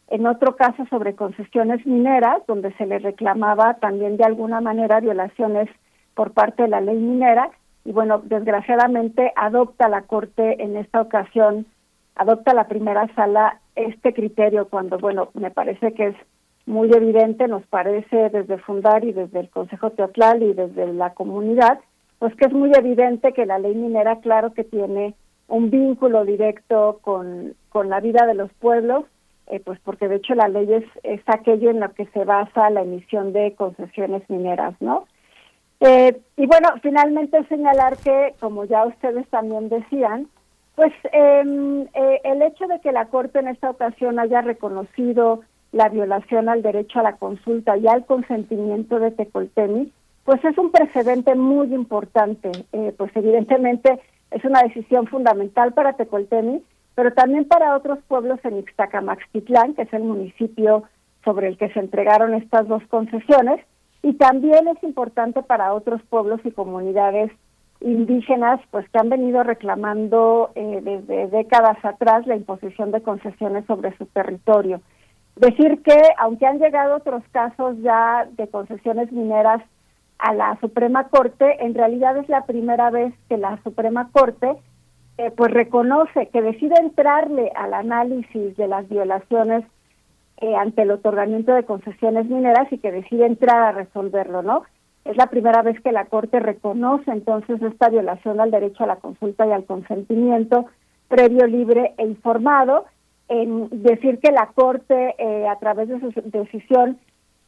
en 0.09 0.27
otro 0.27 0.57
caso 0.57 0.87
sobre 0.87 1.15
concesiones 1.15 1.85
mineras, 1.85 2.41
donde 2.49 2.73
se 2.77 2.87
le 2.87 2.99
reclamaba 2.99 3.75
también 3.75 4.17
de 4.17 4.25
alguna 4.25 4.63
manera 4.63 5.01
violaciones 5.01 5.69
por 6.15 6.31
parte 6.31 6.63
de 6.63 6.69
la 6.71 6.81
ley 6.81 6.97
minera. 6.97 7.51
Y 7.85 7.93
bueno, 7.93 8.23
desgraciadamente 8.25 9.31
adopta 9.37 9.91
la 9.91 10.05
Corte 10.05 10.63
en 10.63 10.79
esta 10.79 11.03
ocasión, 11.03 11.67
adopta 12.15 12.55
la 12.55 12.67
primera 12.67 13.15
sala 13.15 13.61
este 13.75 14.15
criterio 14.15 14.69
cuando, 14.71 14.97
bueno, 14.97 15.29
me 15.35 15.51
parece 15.51 15.93
que 15.93 16.07
es 16.07 16.17
muy 16.65 16.91
evidente, 16.95 17.47
nos 17.47 17.67
parece 17.67 18.31
desde 18.31 18.57
Fundar 18.57 19.05
y 19.05 19.13
desde 19.13 19.39
el 19.39 19.51
Consejo 19.51 19.91
Teatlal 19.91 20.43
y 20.43 20.55
desde 20.55 20.95
la 20.95 21.13
comunidad, 21.13 21.79
pues 22.19 22.35
que 22.37 22.47
es 22.47 22.53
muy 22.53 22.73
evidente 22.77 23.33
que 23.33 23.47
la 23.47 23.59
ley 23.59 23.75
minera, 23.75 24.21
claro 24.21 24.53
que 24.53 24.65
tiene 24.65 25.15
un 25.49 25.71
vínculo 25.71 26.25
directo 26.25 26.99
con, 27.03 27.55
con 27.69 27.89
la 27.89 28.01
vida 28.01 28.27
de 28.27 28.35
los 28.35 28.53
pueblos, 28.55 29.05
eh, 29.49 29.61
pues 29.61 29.79
porque 29.81 30.09
de 30.09 30.17
hecho 30.17 30.35
la 30.35 30.49
ley 30.49 30.73
es, 30.73 30.85
es 31.03 31.21
aquello 31.27 31.71
en 31.71 31.81
lo 31.81 31.93
que 31.93 32.07
se 32.07 32.25
basa 32.25 32.71
la 32.71 32.83
emisión 32.83 33.33
de 33.33 33.55
concesiones 33.55 34.29
mineras, 34.29 34.75
¿no? 34.81 35.07
Eh, 35.81 36.19
y 36.37 36.47
bueno, 36.47 36.69
finalmente 36.83 37.45
señalar 37.45 37.97
que, 37.99 38.35
como 38.41 38.65
ya 38.65 38.87
ustedes 38.87 39.29
también 39.29 39.69
decían, 39.69 40.29
pues 40.75 40.93
em, 41.13 41.83
eh, 41.95 42.21
el 42.25 42.43
hecho 42.43 42.67
de 42.67 42.81
que 42.81 42.93
la 42.93 43.07
Corte 43.07 43.39
en 43.39 43.49
esta 43.49 43.71
ocasión 43.71 44.19
haya 44.19 44.41
reconocido 44.41 45.43
la 45.73 45.89
violación 45.89 46.49
al 46.49 46.63
derecho 46.63 47.01
a 47.01 47.03
la 47.03 47.17
consulta 47.17 47.77
y 47.77 47.87
al 47.87 48.07
consentimiento 48.07 48.99
de 48.99 49.11
Tecoltemi, 49.11 49.93
pues 50.27 50.45
es 50.45 50.59
un 50.59 50.73
precedente 50.73 51.35
muy 51.37 51.73
importante. 51.73 52.51
Eh, 52.73 52.93
pues 52.99 53.11
evidentemente 53.15 53.99
es 54.33 54.45
una 54.45 54.61
decisión 54.63 55.07
fundamental 55.07 55.73
para 55.73 55.95
Tecoltemi, 55.95 56.63
pero 56.97 57.15
también 57.15 57.47
para 57.47 57.77
otros 57.77 58.01
pueblos 58.09 58.41
en 58.43 58.59
Ixtacamaxtitlán, 58.59 59.75
que 59.75 59.83
es 59.83 59.93
el 59.93 60.03
municipio 60.03 60.83
sobre 61.25 61.49
el 61.49 61.57
que 61.57 61.71
se 61.71 61.79
entregaron 61.79 62.35
estas 62.35 62.67
dos 62.67 62.83
concesiones, 62.89 63.65
y 64.03 64.15
también 64.15 64.69
es 64.69 64.83
importante 64.83 65.43
para 65.43 65.73
otros 65.73 66.03
pueblos 66.11 66.41
y 66.45 66.51
comunidades 66.51 67.31
indígenas, 67.81 68.61
pues 68.71 68.89
que 68.91 68.99
han 68.99 69.09
venido 69.09 69.43
reclamando 69.45 70.51
eh, 70.55 70.81
desde 70.83 71.29
décadas 71.29 71.77
atrás 71.85 72.27
la 72.27 72.37
imposición 72.37 72.91
de 72.91 73.03
concesiones 73.03 73.65
sobre 73.67 73.97
su 73.97 74.07
territorio. 74.07 74.81
Decir 75.37 75.83
que, 75.83 76.01
aunque 76.19 76.47
han 76.47 76.59
llegado 76.59 76.97
otros 76.97 77.23
casos 77.31 77.77
ya 77.83 78.27
de 78.37 78.49
concesiones 78.49 79.13
mineras 79.13 79.63
a 80.19 80.35
la 80.35 80.59
Suprema 80.61 81.09
Corte, 81.09 81.65
en 81.65 81.75
realidad 81.75 82.17
es 82.17 82.29
la 82.29 82.47
primera 82.47 82.91
vez 82.91 83.15
que 83.29 83.37
la 83.37 83.59
Suprema 83.63 84.11
Corte 84.13 84.57
eh, 85.19 85.31
pues 85.37 85.51
reconoce 85.51 86.29
que 86.29 86.43
decide 86.43 86.75
entrarle 86.79 87.51
al 87.55 87.75
análisis 87.75 88.57
de 88.57 88.69
las 88.69 88.89
violaciones 88.89 89.65
eh, 90.39 90.55
ante 90.55 90.83
el 90.83 90.91
otorgamiento 90.91 91.55
de 91.55 91.65
concesiones 91.65 92.27
mineras 92.27 92.71
y 92.71 92.79
que 92.79 92.93
decide 92.93 93.27
entrar 93.27 93.63
a 93.63 93.73
resolverlo, 93.73 94.43
¿no? 94.43 94.65
Es 95.07 95.17
la 95.17 95.29
primera 95.29 95.63
vez 95.63 95.81
que 95.81 95.93
la 95.93 96.07
Corte 96.07 96.41
reconoce 96.41 97.11
entonces 97.11 97.63
esta 97.63 97.89
violación 97.89 98.41
al 98.41 98.51
derecho 98.51 98.85
a 98.85 98.89
la 98.89 98.97
consulta 98.97 99.47
y 99.47 99.53
al 99.53 99.65
consentimiento 99.65 100.67
previo, 101.09 101.47
libre 101.47 101.95
e 101.97 102.05
informado, 102.05 102.85
en 103.29 103.69
decir 103.83 104.19
que 104.19 104.33
la 104.33 104.49
Corte, 104.49 105.15
eh, 105.19 105.49
a 105.49 105.59
través 105.59 105.89
de 105.89 106.01
su 106.01 106.13
decisión, 106.25 106.99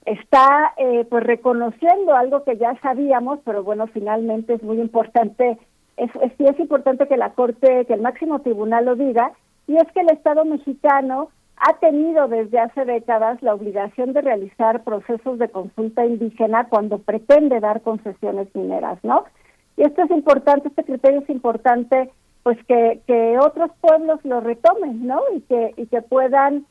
está 0.09 0.73
eh, 0.79 1.07
pues 1.09 1.23
reconociendo 1.23 2.15
algo 2.15 2.43
que 2.43 2.57
ya 2.57 2.75
sabíamos, 2.81 3.41
pero 3.45 3.63
bueno, 3.63 3.87
finalmente 3.89 4.55
es 4.55 4.63
muy 4.63 4.81
importante, 4.81 5.59
es, 5.99 6.11
es, 6.21 6.61
importante 6.61 7.07
que 7.07 7.17
la 7.17 7.31
Corte, 7.31 7.85
que 7.85 7.93
el 7.93 8.01
máximo 8.01 8.41
tribunal 8.41 8.87
lo 8.87 8.97
diga, 8.97 9.33
y 9.67 9.77
es 9.77 9.85
que 9.93 10.01
el 10.01 10.11
Estado 10.11 10.47
mexicano 10.47 11.29
ha 11.57 11.75
tenido 11.79 12.27
desde 12.29 12.59
hace 12.59 12.85
décadas 12.87 13.43
la 13.43 13.53
obligación 13.53 14.15
de 14.15 14.23
realizar 14.23 14.83
procesos 14.83 15.39
de 15.39 15.49
consulta 15.51 16.07
indígena 16.07 16.69
cuando 16.69 16.99
pretende 16.99 17.61
dar 17.61 17.83
concesiones 17.83 18.49
mineras, 18.55 18.99
¿no? 19.03 19.25
Y 19.77 19.83
esto 19.83 20.05
es 20.05 20.11
importante, 20.11 20.69
este 20.69 20.85
criterio 20.85 21.21
es 21.21 21.29
importante, 21.29 22.11
pues 22.45 22.57
que, 22.67 23.01
que 23.07 23.39
otros 23.39 23.71
pueblos 23.81 24.21
lo 24.25 24.41
retomen, 24.41 25.07
¿no? 25.07 25.21
Y 25.37 25.41
que, 25.43 25.75
y 25.77 25.87
que 25.87 26.01
puedan 26.01 26.65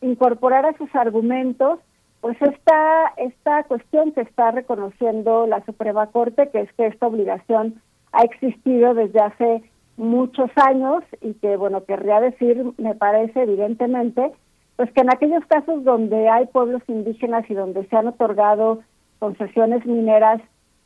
incorporar 0.00 0.64
a 0.64 0.76
sus 0.76 0.94
argumentos 0.94 1.80
pues 2.24 2.40
esta, 2.40 3.12
esta 3.18 3.64
cuestión 3.64 4.12
que 4.12 4.22
está 4.22 4.50
reconociendo 4.50 5.46
la 5.46 5.62
Suprema 5.66 6.06
Corte, 6.06 6.48
que 6.48 6.62
es 6.62 6.72
que 6.72 6.86
esta 6.86 7.06
obligación 7.06 7.82
ha 8.12 8.22
existido 8.22 8.94
desde 8.94 9.20
hace 9.20 9.62
muchos 9.98 10.50
años 10.56 11.04
y 11.20 11.34
que, 11.34 11.58
bueno, 11.58 11.84
querría 11.84 12.22
decir, 12.22 12.64
me 12.78 12.94
parece 12.94 13.42
evidentemente, 13.42 14.32
pues 14.76 14.90
que 14.92 15.02
en 15.02 15.12
aquellos 15.12 15.44
casos 15.48 15.84
donde 15.84 16.30
hay 16.30 16.46
pueblos 16.46 16.80
indígenas 16.88 17.44
y 17.50 17.52
donde 17.52 17.84
se 17.88 17.94
han 17.94 18.08
otorgado 18.08 18.80
concesiones 19.18 19.84
mineras 19.84 20.40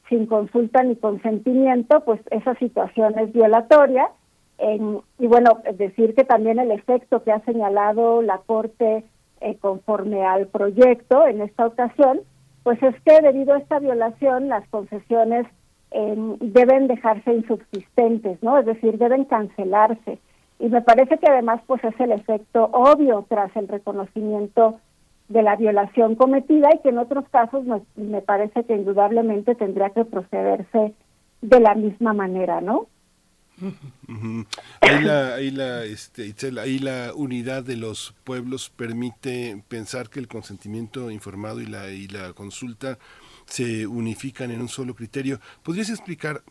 sin 0.09 0.27
consulta 0.27 0.83
ni 0.83 0.97
consentimiento, 0.97 2.01
pues 2.01 2.21
esa 2.33 2.57
situación 2.57 3.17
es 3.17 3.33
violatoria. 3.33 4.11
y 4.59 5.27
bueno, 5.29 5.61
decir 5.75 6.17
que 6.17 6.25
también 6.25 6.59
el 6.59 6.73
efecto 6.73 7.23
que 7.23 7.31
ha 7.31 7.39
señalado 7.45 8.23
la 8.23 8.39
Corte 8.39 9.05
eh, 9.41 9.57
conforme 9.61 10.25
al 10.25 10.47
proyecto 10.47 11.27
en 11.27 11.41
esta 11.41 11.67
ocasión, 11.67 12.21
pues 12.63 12.83
es 12.83 12.95
que 13.03 13.21
debido 13.21 13.55
a 13.55 13.59
esta 13.59 13.79
violación 13.79 14.49
las 14.49 14.67
concesiones 14.69 15.47
eh, 15.91 16.37
deben 16.41 16.87
dejarse 16.87 17.33
insubsistentes, 17.33 18.43
¿no? 18.43 18.59
Es 18.59 18.67
decir, 18.67 18.99
deben 18.99 19.25
cancelarse. 19.25 20.19
Y 20.59 20.69
me 20.69 20.83
parece 20.83 21.19
que 21.19 21.31
además 21.31 21.61
pues 21.67 21.83
es 21.85 21.99
el 22.01 22.13
efecto 22.13 22.69
obvio 22.73 23.25
tras 23.29 23.55
el 23.57 23.69
reconocimiento 23.69 24.81
de 25.29 25.43
la 25.43 25.57
violación 25.57 26.15
cometida 26.15 26.69
y 26.75 26.79
que 26.79 26.89
en 26.89 26.99
otros 26.99 27.25
casos 27.31 27.65
me 27.97 28.23
parece 28.23 28.65
que 28.65 28.75
indudablemente 28.75 29.55
tendría 29.55 29.91
que 29.91 30.05
procederse 30.05 30.95
de 31.43 31.61
la 31.61 31.75
misma 31.75 32.13
manera, 32.13 32.61
¿no? 32.61 32.87
Ahí 34.81 35.03
la, 35.03 35.35
ahí 35.35 35.51
la, 35.51 35.85
este, 35.85 36.35
ahí 36.61 36.79
la 36.79 37.13
unidad 37.15 37.63
de 37.63 37.77
los 37.77 38.15
pueblos 38.25 38.71
permite 38.75 39.63
pensar 39.69 40.11
que 40.11 40.21
el 40.21 40.29
consentimiento 40.29 41.11
informado 41.11 41.61
y 41.61 41.67
la, 41.67 41.91
y 41.91 42.09
la 42.09 42.33
consulta 42.33 42.99
se 43.49 43.87
unifican 43.87 44.51
en 44.51 44.61
un 44.61 44.69
solo 44.69 44.95
criterio. 44.95 45.41
¿Podrías 45.63 45.89
explicar 45.89 46.43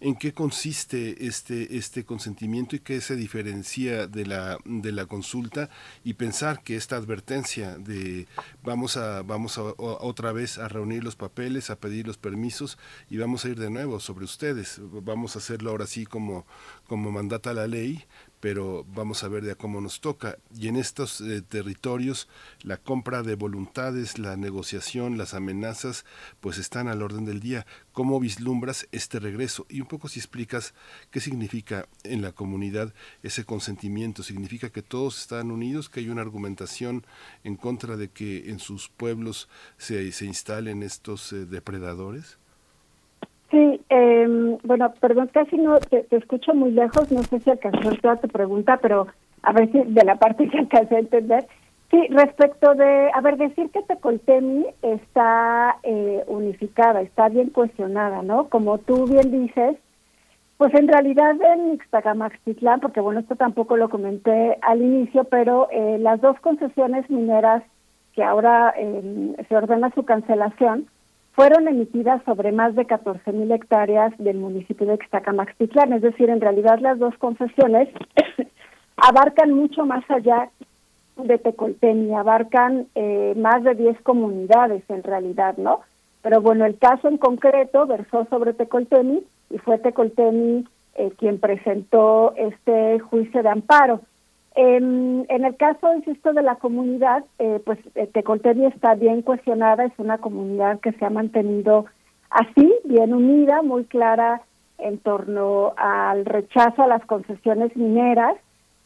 en 0.00 0.14
qué 0.14 0.32
consiste 0.32 1.26
este, 1.26 1.76
este 1.76 2.04
consentimiento 2.04 2.76
y 2.76 2.80
qué 2.80 3.00
se 3.00 3.16
diferencia 3.16 4.06
de 4.06 4.26
la, 4.26 4.58
de 4.64 4.92
la 4.92 5.06
consulta 5.06 5.70
y 6.04 6.14
pensar 6.14 6.62
que 6.62 6.76
esta 6.76 6.96
advertencia 6.96 7.78
de 7.78 8.26
vamos 8.62 8.96
a 8.96 9.22
vamos 9.22 9.58
otra 9.58 10.32
vez 10.32 10.58
a 10.58 10.68
reunir 10.68 11.02
los 11.02 11.16
papeles, 11.16 11.70
a 11.70 11.76
pedir 11.76 12.06
los 12.06 12.18
permisos 12.18 12.78
y 13.10 13.16
vamos 13.16 13.44
a 13.44 13.48
ir 13.48 13.58
de 13.58 13.70
nuevo 13.70 14.00
sobre 14.00 14.24
ustedes. 14.24 14.80
Vamos 14.80 15.36
a 15.36 15.38
hacerlo 15.38 15.70
ahora 15.70 15.86
sí 15.86 16.04
como, 16.04 16.46
como 16.86 17.10
mandata 17.10 17.54
la 17.54 17.66
ley, 17.66 18.04
pero 18.46 18.86
vamos 18.94 19.24
a 19.24 19.28
ver 19.28 19.42
de 19.42 19.50
a 19.50 19.54
cómo 19.56 19.80
nos 19.80 20.00
toca. 20.00 20.38
Y 20.56 20.68
en 20.68 20.76
estos 20.76 21.20
eh, 21.20 21.42
territorios 21.42 22.28
la 22.62 22.76
compra 22.76 23.24
de 23.24 23.34
voluntades, 23.34 24.20
la 24.20 24.36
negociación, 24.36 25.18
las 25.18 25.34
amenazas, 25.34 26.04
pues 26.38 26.58
están 26.58 26.86
al 26.86 27.02
orden 27.02 27.24
del 27.24 27.40
día. 27.40 27.66
¿Cómo 27.90 28.20
vislumbras 28.20 28.86
este 28.92 29.18
regreso? 29.18 29.66
Y 29.68 29.80
un 29.80 29.88
poco 29.88 30.06
si 30.06 30.20
explicas 30.20 30.74
qué 31.10 31.18
significa 31.18 31.88
en 32.04 32.22
la 32.22 32.30
comunidad 32.30 32.94
ese 33.24 33.44
consentimiento. 33.44 34.22
¿Significa 34.22 34.70
que 34.70 34.82
todos 34.82 35.18
están 35.18 35.50
unidos, 35.50 35.88
que 35.88 35.98
hay 35.98 36.08
una 36.08 36.22
argumentación 36.22 37.04
en 37.42 37.56
contra 37.56 37.96
de 37.96 38.10
que 38.10 38.48
en 38.48 38.60
sus 38.60 38.88
pueblos 38.88 39.48
se, 39.76 40.12
se 40.12 40.24
instalen 40.24 40.84
estos 40.84 41.32
eh, 41.32 41.46
depredadores? 41.46 42.38
Sí, 43.50 43.80
eh, 43.90 44.58
bueno, 44.64 44.92
perdón, 45.00 45.30
casi 45.32 45.56
no 45.56 45.78
te, 45.78 46.04
escucho 46.10 46.52
muy 46.54 46.72
lejos, 46.72 47.10
no 47.12 47.22
sé 47.22 47.38
si 47.40 47.50
alcanzó 47.50 47.94
toda 48.02 48.16
tu 48.16 48.28
pregunta, 48.28 48.78
pero 48.82 49.06
a 49.42 49.52
ver 49.52 49.70
si 49.70 49.82
de 49.84 50.04
la 50.04 50.16
parte 50.16 50.48
que 50.48 50.58
alcancé 50.58 50.96
a 50.96 51.00
entender. 51.00 51.46
Sí, 51.90 52.04
respecto 52.10 52.74
de, 52.74 53.10
a 53.14 53.20
ver, 53.20 53.36
decir 53.36 53.70
que 53.70 53.82
Tecoltemi 53.82 54.66
está 54.82 55.76
eh, 55.84 56.24
unificada, 56.26 57.00
está 57.00 57.28
bien 57.28 57.50
cuestionada, 57.50 58.22
¿no? 58.22 58.48
Como 58.48 58.78
tú 58.78 59.04
bien 59.06 59.30
dices, 59.30 59.76
pues 60.56 60.74
en 60.74 60.88
realidad 60.88 61.36
en 61.40 61.74
Ixtagamaxtitlán, 61.74 62.80
porque 62.80 63.00
bueno, 63.00 63.20
esto 63.20 63.36
tampoco 63.36 63.76
lo 63.76 63.88
comenté 63.88 64.58
al 64.62 64.82
inicio, 64.82 65.24
pero 65.24 65.68
eh, 65.70 65.98
las 66.00 66.20
dos 66.20 66.40
concesiones 66.40 67.08
mineras 67.08 67.62
que 68.14 68.24
ahora 68.24 68.74
eh, 68.76 69.36
se 69.48 69.56
ordena 69.56 69.90
su 69.94 70.04
cancelación, 70.04 70.86
fueron 71.36 71.68
emitidas 71.68 72.22
sobre 72.24 72.50
más 72.50 72.74
de 72.74 72.86
14 72.86 73.30
mil 73.32 73.52
hectáreas 73.52 74.12
del 74.16 74.38
municipio 74.38 74.86
de 74.86 74.94
Ixtacamaxtitlán, 74.94 75.92
es 75.92 76.00
decir, 76.00 76.30
en 76.30 76.40
realidad 76.40 76.78
las 76.80 76.98
dos 76.98 77.14
concesiones 77.18 77.90
abarcan 78.96 79.52
mucho 79.52 79.84
más 79.84 80.02
allá 80.10 80.48
de 81.16 81.36
Tecolteni, 81.36 82.14
abarcan 82.14 82.86
eh, 82.94 83.34
más 83.36 83.62
de 83.64 83.74
10 83.74 84.00
comunidades 84.00 84.82
en 84.88 85.02
realidad, 85.02 85.58
¿no? 85.58 85.82
Pero 86.22 86.40
bueno, 86.40 86.64
el 86.64 86.78
caso 86.78 87.06
en 87.08 87.18
concreto 87.18 87.86
versó 87.86 88.26
sobre 88.30 88.54
Tecolteni 88.54 89.22
y 89.50 89.58
fue 89.58 89.78
Tecolteni 89.78 90.64
eh, 90.94 91.12
quien 91.18 91.38
presentó 91.38 92.34
este 92.36 92.98
juicio 92.98 93.42
de 93.42 93.48
amparo. 93.50 94.00
En, 94.56 95.26
en, 95.28 95.44
el 95.44 95.54
caso, 95.56 95.94
insisto, 95.94 96.32
de 96.32 96.40
la 96.42 96.56
comunidad, 96.56 97.22
eh, 97.38 97.60
pues 97.64 97.78
eh, 97.94 98.06
Tecolteni 98.06 98.64
está 98.64 98.94
bien 98.94 99.20
cuestionada, 99.20 99.84
es 99.84 99.92
una 99.98 100.16
comunidad 100.16 100.80
que 100.80 100.92
se 100.92 101.04
ha 101.04 101.10
mantenido 101.10 101.84
así, 102.30 102.74
bien 102.84 103.12
unida, 103.12 103.60
muy 103.60 103.84
clara 103.84 104.40
en 104.78 104.96
torno 104.98 105.74
al 105.76 106.24
rechazo 106.24 106.82
a 106.82 106.86
las 106.86 107.04
concesiones 107.04 107.76
mineras, 107.76 108.34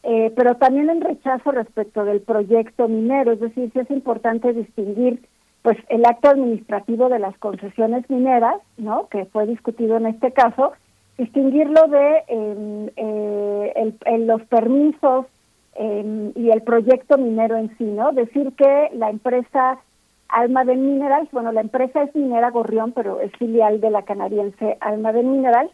eh, 0.03 0.33
pero 0.35 0.55
también 0.55 0.89
en 0.89 0.99
rechazo 0.99 1.51
respecto 1.51 2.03
del 2.03 2.19
proyecto 2.19 2.89
minero, 2.89 3.31
es 3.31 3.39
decir, 3.39 3.71
sí 3.71 3.79
es 3.79 3.91
importante 3.91 4.51
distinguir 4.51 5.21
pues 5.61 5.77
el 5.87 6.03
acto 6.05 6.31
administrativo 6.31 7.07
de 7.07 7.19
las 7.19 7.37
concesiones 7.37 8.09
mineras, 8.09 8.55
¿no? 8.77 9.07
que 9.09 9.25
fue 9.25 9.45
discutido 9.45 9.95
en 9.95 10.07
este 10.07 10.33
caso, 10.33 10.73
distinguirlo 11.17 11.87
de 11.87 12.23
em, 12.27 12.89
eh, 12.97 13.73
el, 13.75 13.95
el, 14.05 14.27
los 14.27 14.41
permisos 14.43 15.27
Em, 15.75 16.31
y 16.35 16.49
el 16.49 16.61
proyecto 16.63 17.17
minero 17.17 17.55
en 17.55 17.75
sí, 17.77 17.85
¿no? 17.85 18.11
Decir 18.11 18.53
que 18.55 18.89
la 18.93 19.09
empresa 19.09 19.79
Alma 20.27 20.63
de 20.63 20.75
Minerals, 20.75 21.29
bueno, 21.31 21.51
la 21.51 21.61
empresa 21.61 22.03
es 22.03 22.15
Minera 22.15 22.51
Gorrión, 22.51 22.93
pero 22.93 23.19
es 23.19 23.31
filial 23.33 23.81
de 23.81 23.89
la 23.89 24.03
canadiense 24.03 24.77
Alma 24.79 25.11
de 25.11 25.23
Minerals. 25.23 25.71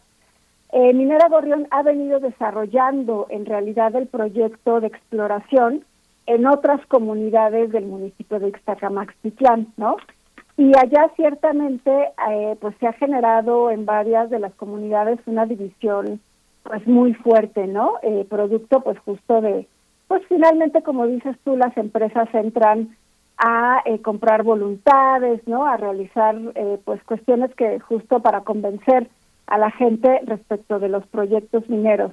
Eh, 0.72 0.94
Minera 0.94 1.30
Gorrión 1.30 1.68
ha 1.72 1.84
venido 1.84 2.19
desarrollando 2.19 3.28
en 3.30 3.45
realidad 3.45 3.95
el 3.95 4.07
proyecto 4.07 4.82
de 4.82 4.88
exploración 4.88 5.86
en 6.26 6.45
otras 6.45 6.86
comunidades 6.88 7.72
del 7.72 7.86
municipio 7.86 8.40
de 8.40 8.49
Ixtacamaxtitlán, 8.49 9.74
¿no? 9.78 9.98
Y 10.57 10.72
allá 10.78 11.11
ciertamente 11.15 11.91
eh, 12.30 12.57
pues 12.60 12.76
se 12.80 12.88
ha 12.88 12.94
generado 12.94 13.69
en 13.69 13.86
varias 13.86 14.30
de 14.30 14.40
las 14.40 14.53
comunidades 14.56 15.19
una 15.28 15.45
división 15.45 16.19
pues 16.64 16.86
muy 16.88 17.14
fuerte, 17.14 17.68
¿no? 17.68 17.94
Eh, 18.02 18.26
producto 18.30 18.82
pues 18.82 18.98
justo 18.99 19.40
de 19.40 19.68
pues 20.08 20.24
finalmente, 20.28 20.82
como 20.84 21.06
dices 21.08 21.36
tú, 21.44 21.58
las 21.58 21.76
empresas 21.78 22.28
entran 22.34 22.96
a 23.38 23.82
eh, 23.86 24.02
comprar 24.02 24.44
voluntades, 24.44 25.42
¿no? 25.48 25.66
A 25.66 25.78
realizar 25.78 26.36
eh, 26.56 26.80
pues 26.84 27.04
cuestiones 27.04 27.54
que 27.56 27.80
justo 27.80 28.20
para 28.22 28.42
convencer 28.42 29.10
a 29.46 29.58
la 29.58 29.72
gente 29.72 30.22
respecto 30.26 30.80
de 30.80 30.90
los 30.90 31.06
proyectos 31.08 31.70
mineros. 31.70 32.12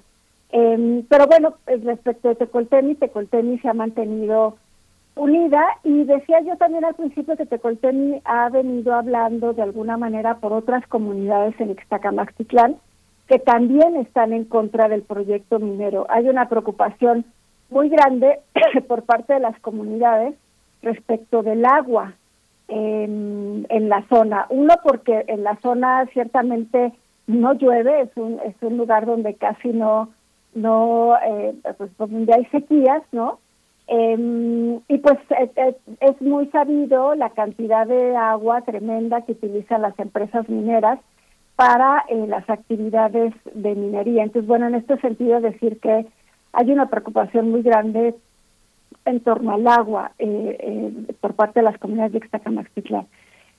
Em, 0.50 1.04
pero 1.08 1.26
bueno, 1.26 1.54
eh, 1.66 1.80
respecto 1.82 2.28
de 2.28 2.34
Tecoltemi, 2.34 2.94
Tecoltemi 2.94 3.58
se 3.58 3.68
ha 3.68 3.74
mantenido 3.74 4.56
unida 5.16 5.64
y 5.82 6.04
decía 6.04 6.40
yo 6.40 6.56
también 6.56 6.84
al 6.84 6.94
principio 6.94 7.36
que 7.36 7.46
Tecoltemi 7.46 8.20
ha 8.24 8.48
venido 8.50 8.94
hablando 8.94 9.52
de 9.52 9.62
alguna 9.62 9.96
manera 9.96 10.36
por 10.38 10.52
otras 10.52 10.86
comunidades 10.88 11.58
en 11.60 11.70
Ixtacamaxtitlán 11.70 12.76
que 13.28 13.38
también 13.38 13.96
están 13.96 14.32
en 14.32 14.44
contra 14.44 14.88
del 14.88 15.02
proyecto 15.02 15.58
minero. 15.58 16.06
Hay 16.10 16.28
una 16.28 16.48
preocupación 16.48 17.24
muy 17.70 17.88
grande 17.88 18.40
por 18.88 19.02
parte 19.02 19.34
de 19.34 19.40
las 19.40 19.58
comunidades 19.60 20.34
respecto 20.82 21.42
del 21.42 21.64
agua 21.64 22.14
en, 22.68 23.88
la 23.88 24.02
zona. 24.08 24.46
Uno, 24.50 24.74
porque 24.82 25.24
en 25.28 25.44
la 25.44 25.56
zona 25.56 26.06
ciertamente 26.12 26.92
no 27.26 27.54
llueve, 27.54 28.02
es 28.02 28.16
un, 28.16 28.40
es 28.44 28.54
un 28.62 28.76
lugar 28.76 29.06
donde 29.06 29.34
casi 29.34 29.68
no, 29.68 30.10
no 30.54 31.16
eh, 31.24 31.54
pues 31.76 31.90
donde 31.96 32.34
hay 32.34 32.44
sequías, 32.46 33.02
¿no? 33.12 33.38
Em, 33.86 34.80
y 34.88 34.98
pues 34.98 35.18
es 36.00 36.20
muy 36.22 36.46
sabido 36.46 37.14
la 37.14 37.30
cantidad 37.30 37.86
de 37.86 38.16
agua 38.16 38.62
tremenda 38.62 39.22
que 39.22 39.32
utilizan 39.32 39.82
las 39.82 39.98
empresas 39.98 40.48
mineras 40.48 40.98
para 41.56 42.04
las 42.28 42.48
actividades 42.48 43.34
de 43.52 43.74
minería. 43.74 44.22
Entonces, 44.24 44.48
bueno, 44.48 44.66
en 44.66 44.74
este 44.74 44.98
sentido 45.00 45.40
decir 45.40 45.78
que 45.80 46.06
hay 46.54 46.70
una 46.70 46.88
preocupación 46.88 47.50
muy 47.50 47.62
grande 47.62 48.14
en 49.04 49.20
torno 49.20 49.52
al 49.52 49.66
agua 49.66 50.12
eh, 50.18 50.56
eh, 50.60 51.14
por 51.20 51.34
parte 51.34 51.60
de 51.60 51.64
las 51.64 51.78
comunidades 51.78 52.12
de 52.12 52.18
Ixtacamaxtitlán. 52.18 53.06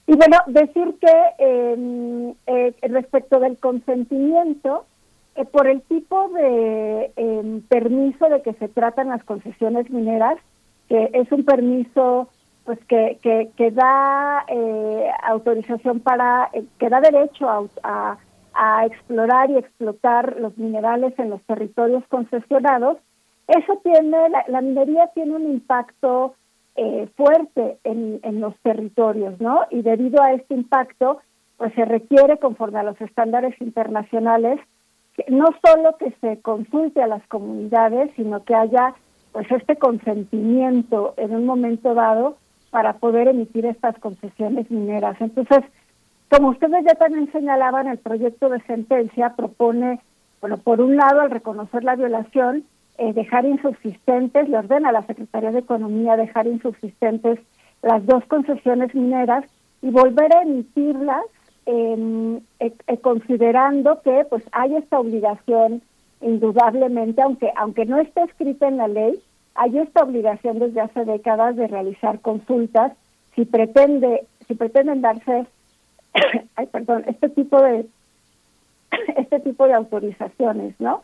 Y 0.07 0.15
bueno, 0.15 0.37
decir 0.47 0.95
que 1.01 1.13
em, 1.39 2.33
eh, 2.47 2.73
respecto 2.83 3.39
del 3.39 3.57
consentimiento, 3.57 4.85
por 5.51 5.67
el 5.67 5.81
tipo 5.81 6.29
de 6.29 7.11
em, 7.17 7.61
permiso 7.63 8.29
de 8.29 8.41
que 8.41 8.53
se 8.53 8.69
tratan 8.69 9.09
las 9.09 9.23
concesiones 9.25 9.89
mineras, 9.89 10.37
que 10.87 11.09
es 11.13 11.29
un 11.31 11.43
permiso 11.43 12.29
pues 12.63 12.79
que, 12.85 13.19
que, 13.21 13.49
que 13.57 13.69
da 13.69 14.45
autorización 15.23 15.99
para, 15.99 16.49
que 16.79 16.89
da 16.89 17.01
derecho 17.01 17.47
a, 17.49 17.63
a 17.83 18.17
explorar 18.85 19.49
y 19.51 19.57
explotar 19.57 20.37
los 20.39 20.57
minerales 20.57 21.17
en 21.19 21.29
los 21.29 21.41
territorios 21.43 22.03
concesionados, 22.07 22.97
eso 23.47 23.79
tiene, 23.83 24.17
la, 24.47 24.61
minería 24.61 25.07
tiene 25.13 25.35
un 25.35 25.43
impacto 25.43 26.35
eh, 26.75 27.07
fuerte 27.15 27.77
en, 27.83 28.19
en 28.23 28.39
los 28.39 28.55
territorios, 28.61 29.39
¿no? 29.39 29.61
Y 29.69 29.81
debido 29.81 30.21
a 30.21 30.33
este 30.33 30.55
impacto, 30.55 31.19
pues 31.57 31.73
se 31.73 31.85
requiere, 31.85 32.37
conforme 32.37 32.79
a 32.79 32.83
los 32.83 32.99
estándares 32.99 33.59
internacionales, 33.61 34.59
que 35.15 35.25
no 35.29 35.45
solo 35.65 35.97
que 35.97 36.11
se 36.21 36.41
consulte 36.41 37.01
a 37.01 37.07
las 37.07 37.25
comunidades, 37.27 38.11
sino 38.15 38.43
que 38.43 38.55
haya 38.55 38.93
pues 39.31 39.49
este 39.51 39.75
consentimiento 39.75 41.13
en 41.17 41.35
un 41.35 41.45
momento 41.45 41.93
dado 41.93 42.37
para 42.71 42.93
poder 42.93 43.27
emitir 43.29 43.65
estas 43.65 43.97
concesiones 43.99 44.69
mineras. 44.69 45.15
Entonces, 45.19 45.59
como 46.29 46.49
ustedes 46.49 46.83
ya 46.85 46.95
también 46.95 47.31
señalaban, 47.31 47.87
el 47.87 47.97
proyecto 47.97 48.49
de 48.49 48.61
sentencia 48.61 49.35
propone, 49.35 49.99
bueno, 50.41 50.57
por 50.57 50.81
un 50.81 50.97
lado, 50.97 51.21
al 51.21 51.31
reconocer 51.31 51.83
la 51.83 51.95
violación, 51.95 52.65
eh, 52.97 53.13
dejar 53.13 53.45
insubsistentes, 53.45 54.47
le 54.49 54.57
ordena 54.57 54.89
a 54.89 54.93
la 54.93 55.05
Secretaría 55.05 55.51
de 55.51 55.59
Economía 55.59 56.15
dejar 56.15 56.47
insubsistentes 56.47 57.39
las 57.81 58.05
dos 58.05 58.23
concesiones 58.25 58.95
mineras 58.95 59.45
y 59.81 59.89
volver 59.89 60.33
a 60.33 60.41
emitirlas 60.41 61.23
eh, 61.65 62.39
eh, 62.59 62.97
considerando 63.01 64.01
que 64.01 64.25
pues 64.29 64.43
hay 64.51 64.75
esta 64.75 64.99
obligación 64.99 65.81
indudablemente, 66.21 67.21
aunque 67.21 67.51
aunque 67.55 67.85
no 67.85 67.99
esté 67.99 68.23
escrita 68.23 68.67
en 68.67 68.77
la 68.77 68.87
ley, 68.87 69.19
hay 69.55 69.77
esta 69.77 70.03
obligación 70.03 70.59
desde 70.59 70.81
hace 70.81 71.05
décadas 71.05 71.55
de 71.55 71.67
realizar 71.67 72.19
consultas. 72.21 72.93
Si 73.35 73.45
pretende 73.45 74.25
si 74.47 74.53
pretenden 74.53 75.01
darse 75.01 75.45
ay 76.55 76.65
perdón 76.67 77.03
este 77.07 77.29
tipo 77.29 77.61
de 77.61 77.85
este 79.17 79.39
tipo 79.39 79.67
de 79.67 79.73
autorizaciones, 79.73 80.75
¿no? 80.79 81.03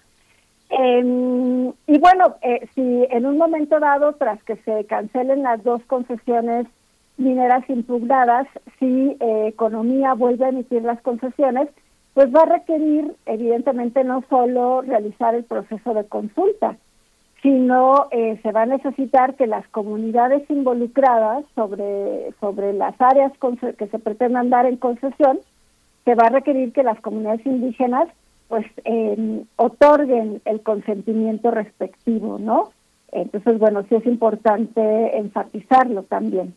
Em, 0.70 1.68
y 1.86 2.00
bueno, 2.00 2.38
eh, 2.42 2.68
si 2.74 3.06
en 3.10 3.26
un 3.26 3.38
momento 3.38 3.80
dado, 3.80 4.14
tras 4.14 4.42
que 4.44 4.56
se 4.58 4.86
cancelen 4.86 5.44
las 5.44 5.62
dos 5.64 5.82
concesiones 5.84 6.66
mineras 7.18 7.70
impugnadas, 7.70 8.48
si 8.80 9.18
eh, 9.20 9.48
Economía 9.48 10.14
vuelve 10.14 10.46
a 10.46 10.50
emitir 10.50 10.82
las 10.84 11.02
concesiones, 11.02 11.68
pues 12.14 12.34
va 12.34 12.44
a 12.44 12.58
requerir, 12.58 13.16
evidentemente, 13.26 14.04
no 14.06 14.24
solo 14.30 14.82
realizar 14.82 15.36
el 15.36 15.44
proceso 15.44 15.94
de 15.94 16.06
consulta, 16.06 16.78
sino 17.42 18.08
eh, 18.12 18.40
se 18.44 18.52
va 18.52 18.64
a 18.64 18.68
necesitar 18.68 19.36
que 19.36 19.48
las 19.48 19.68
comunidades 19.70 20.48
involucradas 20.50 21.44
sobre, 21.56 22.34
sobre 22.40 22.74
las 22.74 23.00
áreas 23.00 23.32
que 23.78 23.88
se 23.88 24.00
pretendan 24.00 24.50
dar 24.50 24.66
en 24.66 24.78
concesión, 24.78 25.40
se 26.06 26.16
va 26.16 26.26
a 26.26 26.30
requerir 26.30 26.72
que 26.72 26.84
las 26.84 27.00
comunidades 27.02 27.46
indígenas 27.46 28.08
pues 28.48 28.66
eh, 28.84 29.44
otorguen 29.56 30.42
el 30.46 30.62
consentimiento 30.62 31.52
respectivo, 31.52 32.38
¿no? 32.38 32.72
Entonces, 33.12 33.58
bueno, 33.60 33.84
sí 33.88 33.96
es 33.96 34.06
importante 34.06 35.18
enfatizarlo 35.18 36.04
también. 36.04 36.54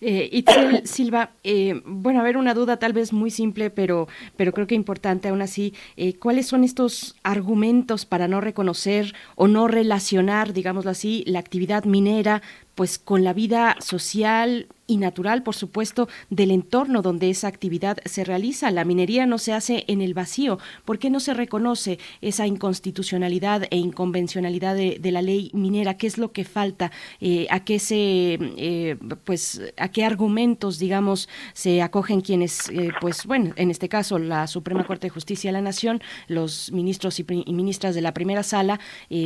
Eh, 0.00 0.28
Itzel 0.32 0.86
Silva, 0.86 1.30
eh, 1.42 1.80
bueno, 1.84 2.20
a 2.20 2.22
ver, 2.22 2.36
una 2.36 2.54
duda 2.54 2.78
tal 2.78 2.92
vez 2.92 3.12
muy 3.12 3.30
simple, 3.30 3.70
pero, 3.70 4.08
pero 4.36 4.52
creo 4.52 4.66
que 4.66 4.74
importante 4.74 5.28
aún 5.28 5.42
así. 5.42 5.74
Eh, 5.96 6.14
¿Cuáles 6.18 6.46
son 6.46 6.64
estos 6.64 7.16
argumentos 7.22 8.04
para 8.04 8.28
no 8.28 8.40
reconocer 8.40 9.14
o 9.34 9.48
no 9.48 9.68
relacionar, 9.68 10.52
digámoslo 10.52 10.90
así, 10.90 11.24
la 11.26 11.38
actividad 11.38 11.84
minera 11.84 12.42
pues 12.76 12.98
con 12.98 13.24
la 13.24 13.32
vida 13.32 13.76
social 13.80 14.68
y 14.86 14.98
natural, 14.98 15.42
por 15.42 15.54
supuesto, 15.54 16.08
del 16.30 16.50
entorno 16.50 17.02
donde 17.02 17.30
esa 17.30 17.48
actividad 17.48 17.98
se 18.04 18.24
realiza. 18.24 18.70
La 18.70 18.84
minería 18.84 19.26
no 19.26 19.38
se 19.38 19.52
hace 19.52 19.84
en 19.88 20.00
el 20.00 20.14
vacío. 20.14 20.58
¿Por 20.84 20.98
qué 20.98 21.10
no 21.10 21.20
se 21.20 21.34
reconoce 21.34 21.98
esa 22.20 22.46
inconstitucionalidad 22.46 23.64
e 23.70 23.78
inconvencionalidad 23.78 24.76
de, 24.76 25.10
la 25.10 25.22
ley 25.22 25.50
minera? 25.54 25.96
¿Qué 25.96 26.06
es 26.06 26.18
lo 26.18 26.32
que 26.32 26.44
falta? 26.44 26.92
Eh, 27.20 27.46
¿A 27.50 27.64
qué 27.64 27.78
se, 27.78 28.38
eh, 28.40 28.96
pues, 29.24 29.60
a 29.76 29.88
qué 29.88 30.04
argumentos, 30.04 30.78
digamos, 30.78 31.28
se 31.52 31.82
acogen 31.82 32.20
quienes, 32.20 32.68
eh, 32.68 32.90
pues, 33.00 33.26
bueno, 33.26 33.52
en 33.56 33.70
este 33.70 33.88
caso 33.88 34.18
la 34.18 34.46
Suprema 34.46 34.86
Corte 34.86 35.06
de 35.06 35.10
Justicia 35.10 35.48
de 35.48 35.52
la 35.52 35.62
Nación, 35.62 36.00
los 36.28 36.70
ministros 36.70 37.18
y, 37.18 37.26
y 37.28 37.52
ministras 37.52 37.94
de 37.94 38.02
la 38.02 38.14
primera 38.14 38.42
sala, 38.42 38.78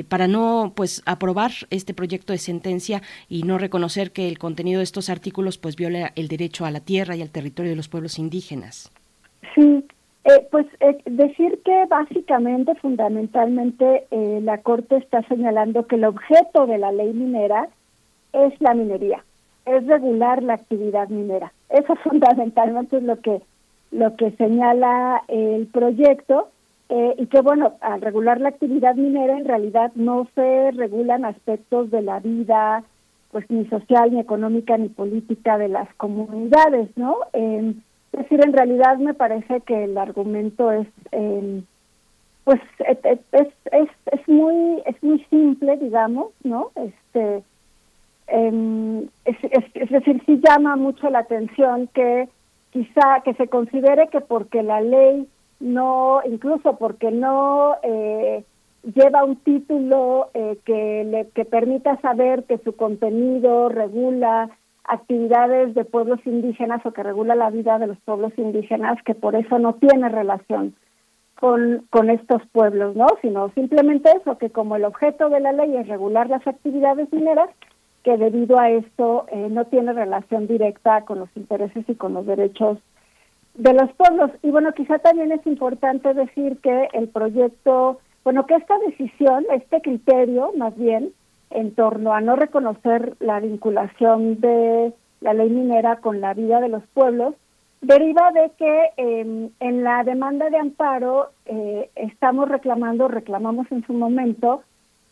para 0.08 0.26
no, 0.26 0.72
pues, 0.74 1.02
aprobar 1.04 1.52
este 1.70 1.94
proyecto 1.94 2.32
de 2.32 2.38
sentencia 2.38 3.02
y 3.28 3.39
y 3.40 3.42
no 3.42 3.56
reconocer 3.56 4.10
que 4.10 4.28
el 4.28 4.38
contenido 4.38 4.80
de 4.80 4.84
estos 4.84 5.08
artículos 5.08 5.56
pues 5.56 5.74
viola 5.74 6.12
el 6.14 6.28
derecho 6.28 6.66
a 6.66 6.70
la 6.70 6.80
tierra 6.80 7.16
y 7.16 7.22
al 7.22 7.30
territorio 7.30 7.70
de 7.70 7.76
los 7.76 7.88
pueblos 7.88 8.18
indígenas. 8.18 8.92
Sí, 9.54 9.82
eh, 10.24 10.46
pues 10.50 10.66
eh, 10.80 10.98
decir 11.06 11.58
que 11.64 11.86
básicamente, 11.88 12.74
fundamentalmente, 12.74 14.04
eh, 14.10 14.40
la 14.42 14.58
Corte 14.58 14.98
está 14.98 15.22
señalando 15.22 15.86
que 15.86 15.96
el 15.96 16.04
objeto 16.04 16.66
de 16.66 16.76
la 16.76 16.92
ley 16.92 17.14
minera 17.14 17.68
es 18.34 18.52
la 18.60 18.74
minería, 18.74 19.24
es 19.64 19.86
regular 19.86 20.42
la 20.42 20.54
actividad 20.54 21.08
minera. 21.08 21.50
Eso 21.70 21.94
fundamentalmente 22.04 22.98
es 22.98 23.02
lo 23.02 23.20
que 23.20 23.40
lo 23.90 24.16
que 24.16 24.32
señala 24.32 25.22
el 25.28 25.66
proyecto 25.66 26.50
y 26.90 27.26
que 27.26 27.40
bueno, 27.40 27.74
al 27.80 28.00
regular 28.00 28.40
la 28.40 28.50
actividad 28.50 28.94
minera 28.94 29.36
en 29.36 29.44
realidad 29.44 29.90
no 29.96 30.28
se 30.36 30.70
regulan 30.72 31.24
aspectos 31.24 31.90
de 31.90 32.02
la 32.02 32.20
vida 32.20 32.84
pues 33.30 33.48
ni 33.50 33.66
social, 33.66 34.12
ni 34.12 34.20
económica, 34.20 34.76
ni 34.76 34.88
política 34.88 35.58
de 35.58 35.68
las 35.68 35.92
comunidades, 35.94 36.88
¿no? 36.96 37.16
es 38.12 38.22
decir, 38.22 38.40
en 38.44 38.52
realidad 38.52 38.98
me 38.98 39.14
parece 39.14 39.60
que 39.60 39.84
el 39.84 39.96
argumento 39.96 40.72
es, 40.72 40.88
eh, 41.12 41.62
pues, 42.44 42.60
es, 42.80 42.98
es, 43.04 43.48
es, 43.70 43.88
es, 44.10 44.28
muy 44.28 44.82
es 44.84 45.00
muy 45.02 45.24
simple, 45.30 45.76
digamos, 45.76 46.32
¿no? 46.42 46.72
Este, 46.74 47.44
eh, 48.28 49.08
es, 49.24 49.36
es, 49.74 49.90
decir, 49.90 50.22
sí 50.26 50.40
llama 50.44 50.76
mucho 50.76 51.08
la 51.08 51.20
atención 51.20 51.88
que 51.94 52.28
quizá 52.72 53.20
que 53.24 53.34
se 53.34 53.48
considere 53.48 54.08
que 54.08 54.20
porque 54.20 54.62
la 54.62 54.80
ley 54.80 55.28
no, 55.60 56.20
incluso 56.24 56.76
porque 56.76 57.10
no 57.10 57.76
eh, 57.82 58.44
lleva 58.82 59.24
un 59.24 59.36
título 59.36 60.30
eh, 60.34 60.58
que 60.64 61.04
le 61.04 61.28
que 61.28 61.44
permita 61.44 62.00
saber 62.00 62.44
que 62.44 62.58
su 62.58 62.74
contenido 62.76 63.68
regula 63.68 64.50
actividades 64.84 65.74
de 65.74 65.84
pueblos 65.84 66.20
indígenas 66.24 66.84
o 66.84 66.92
que 66.92 67.02
regula 67.02 67.34
la 67.34 67.50
vida 67.50 67.78
de 67.78 67.86
los 67.86 67.98
pueblos 68.00 68.32
indígenas, 68.36 68.98
que 69.04 69.14
por 69.14 69.36
eso 69.36 69.58
no 69.58 69.74
tiene 69.74 70.08
relación 70.08 70.74
con, 71.38 71.86
con 71.90 72.10
estos 72.10 72.42
pueblos, 72.52 72.96
¿no? 72.96 73.06
Sino 73.22 73.50
simplemente 73.50 74.10
eso, 74.20 74.36
que 74.38 74.50
como 74.50 74.76
el 74.76 74.84
objeto 74.84 75.28
de 75.28 75.40
la 75.40 75.52
ley 75.52 75.76
es 75.76 75.86
regular 75.86 76.28
las 76.28 76.46
actividades 76.46 77.12
mineras, 77.12 77.50
que 78.02 78.16
debido 78.16 78.58
a 78.58 78.70
esto 78.70 79.26
eh, 79.30 79.48
no 79.50 79.66
tiene 79.66 79.92
relación 79.92 80.46
directa 80.46 81.02
con 81.04 81.18
los 81.18 81.28
intereses 81.36 81.84
y 81.88 81.94
con 81.94 82.14
los 82.14 82.26
derechos 82.26 82.78
de 83.54 83.74
los 83.74 83.92
pueblos. 83.92 84.30
Y 84.42 84.50
bueno, 84.50 84.72
quizá 84.72 84.98
también 84.98 85.32
es 85.32 85.46
importante 85.46 86.14
decir 86.14 86.58
que 86.62 86.88
el 86.92 87.08
proyecto 87.08 88.00
bueno, 88.24 88.46
que 88.46 88.54
esta 88.54 88.78
decisión, 88.78 89.44
este 89.52 89.80
criterio, 89.80 90.52
más 90.56 90.76
bien, 90.76 91.12
en 91.50 91.74
torno 91.74 92.12
a 92.12 92.20
no 92.20 92.36
reconocer 92.36 93.16
la 93.20 93.40
vinculación 93.40 94.40
de 94.40 94.92
la 95.20 95.34
ley 95.34 95.50
minera 95.50 95.96
con 95.96 96.20
la 96.20 96.34
vida 96.34 96.60
de 96.60 96.68
los 96.68 96.82
pueblos, 96.94 97.34
deriva 97.80 98.30
de 98.32 98.50
que 98.58 98.90
em, 98.96 99.50
en 99.58 99.82
la 99.82 100.04
demanda 100.04 100.50
de 100.50 100.58
amparo 100.58 101.30
eh, 101.46 101.90
estamos 101.94 102.48
reclamando, 102.48 103.08
reclamamos 103.08 103.66
en 103.72 103.84
su 103.86 103.94
momento, 103.94 104.62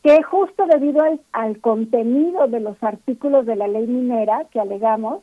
que 0.02 0.22
justo 0.22 0.66
debido 0.66 1.02
al, 1.02 1.20
al, 1.32 1.60
contenido 1.60 2.46
de 2.46 2.60
los 2.60 2.80
artículos 2.82 3.46
de 3.46 3.56
la 3.56 3.66
ley 3.66 3.86
minera 3.86 4.44
que 4.50 4.60
alegamos, 4.60 5.22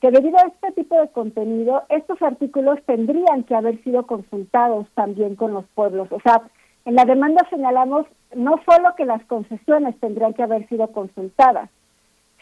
que 0.00 0.10
debido 0.10 0.38
a 0.38 0.48
este 0.48 0.72
tipo 0.72 0.98
de 0.98 1.08
contenido, 1.08 1.82
estos 1.90 2.20
artículos 2.22 2.80
tendrían 2.86 3.44
que 3.44 3.54
haber 3.54 3.82
sido 3.84 4.06
consultados 4.06 4.86
también 4.94 5.36
con 5.36 5.52
los 5.52 5.66
pueblos. 5.74 6.08
O 6.10 6.20
sea, 6.20 6.42
En 6.84 6.94
la 6.94 7.04
demanda 7.04 7.46
señalamos 7.50 8.06
no 8.34 8.60
solo 8.64 8.94
que 8.96 9.04
las 9.04 9.24
concesiones 9.26 9.98
tendrían 10.00 10.34
que 10.34 10.42
haber 10.42 10.68
sido 10.68 10.88
consultadas, 10.88 11.68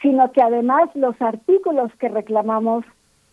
sino 0.02 0.30
que 0.32 0.42
además 0.42 0.90
los 0.94 1.20
artículos 1.20 1.92
que 1.98 2.08
reclamamos 2.08 2.84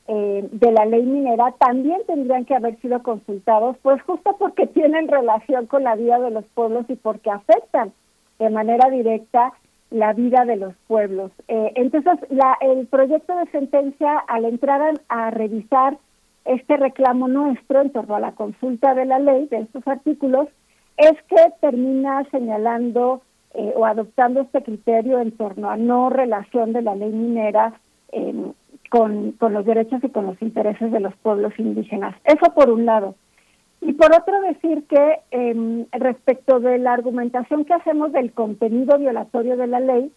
eh, 0.07 0.47
de 0.51 0.71
la 0.71 0.85
ley 0.85 1.03
minera 1.03 1.51
también 1.57 1.99
tendrían 2.05 2.45
que 2.45 2.55
haber 2.55 2.79
sido 2.79 3.01
consultados, 3.01 3.75
pues 3.81 4.01
justo 4.03 4.35
porque 4.37 4.67
tienen 4.73 5.07
relación 5.07 5.65
con 5.67 5.83
la 5.83 5.95
vida 5.95 6.19
de 6.19 6.31
los 6.31 6.45
pueblos 6.53 6.85
y 6.89 6.95
porque 6.95 7.31
afectan 7.31 7.91
de 8.39 8.49
manera 8.49 8.89
directa 8.89 9.53
la 9.91 10.13
vida 10.13 10.45
de 10.45 10.57
los 10.57 10.73
pueblos. 10.87 11.31
Eh, 11.47 11.71
entonces, 11.75 12.19
la, 12.29 12.57
el 12.61 12.87
proyecto 12.87 13.35
de 13.37 13.45
sentencia, 13.51 14.17
al 14.27 14.45
entrar 14.45 14.81
a, 14.81 15.27
a, 15.27 15.31
revisar 15.31 15.97
este 16.43 16.77
reclamo 16.77 17.27
nuestro 17.27 17.81
en 17.81 17.91
torno 17.91 18.15
a 18.15 18.19
la 18.19 18.33
consulta 18.33 18.93
de 18.93 19.05
la 19.05 19.19
ley, 19.19 19.47
de 19.47 19.59
estos 19.59 19.87
artículos, 19.87 20.47
es 20.97 21.13
que 21.23 21.53
termina 21.61 22.23
señalando 22.31 23.21
eh, 23.53 23.73
o 23.75 23.85
adoptando 23.85 24.41
este 24.41 24.63
criterio 24.63 25.19
en 25.19 25.31
torno 25.31 25.69
a 25.69 25.77
no 25.77 26.09
relación 26.09 26.73
de 26.73 26.81
la 26.81 26.95
ley 26.95 27.11
minera 27.11 27.73
eh, 28.11 28.33
con, 28.89 29.31
con 29.33 29.53
los 29.53 29.65
derechos 29.65 30.03
y 30.03 30.09
con 30.09 30.25
los 30.25 30.41
intereses 30.41 30.91
de 30.91 30.99
los 30.99 31.15
pueblos 31.17 31.53
indígenas. 31.57 32.15
Eso 32.23 32.53
por 32.53 32.69
un 32.69 32.85
lado. 32.85 33.15
Y 33.81 33.93
por 33.93 34.15
otro 34.15 34.41
decir 34.41 34.83
que 34.87 35.19
eh, 35.31 35.85
respecto 35.91 36.59
de 36.59 36.79
la 36.79 36.93
argumentación 36.93 37.65
que 37.65 37.73
hacemos 37.73 38.11
del 38.11 38.31
contenido 38.31 38.97
violatorio 38.97 39.57
de 39.57 39.67
la 39.67 39.79
ley, 39.79 40.11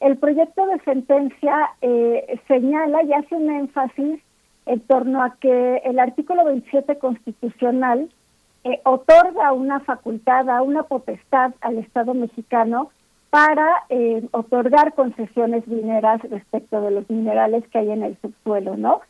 el 0.00 0.16
proyecto 0.18 0.66
de 0.66 0.78
sentencia 0.80 1.70
eh, 1.82 2.38
señala 2.46 3.02
y 3.02 3.12
hace 3.12 3.34
un 3.34 3.50
énfasis 3.50 4.20
en 4.66 4.80
torno 4.80 5.22
a 5.22 5.34
que 5.40 5.78
el 5.84 5.98
artículo 5.98 6.44
27 6.44 6.98
constitucional 6.98 8.08
eh, 8.64 8.80
otorga 8.84 9.52
una 9.52 9.80
facultad, 9.80 10.46
una 10.62 10.82
potestad 10.82 11.52
al 11.60 11.78
Estado 11.78 12.14
mexicano 12.14 12.90
para 13.30 13.84
eh, 13.88 14.26
otorgar 14.32 14.94
concesiones 14.94 15.66
mineras 15.68 16.20
respecto 16.22 16.80
de 16.80 16.90
los 16.90 17.08
minerales 17.08 17.66
que 17.68 17.78
hay 17.78 17.90
en 17.90 18.02
el 18.02 18.16
subsuelo, 18.20 18.76
¿no? 18.76 19.00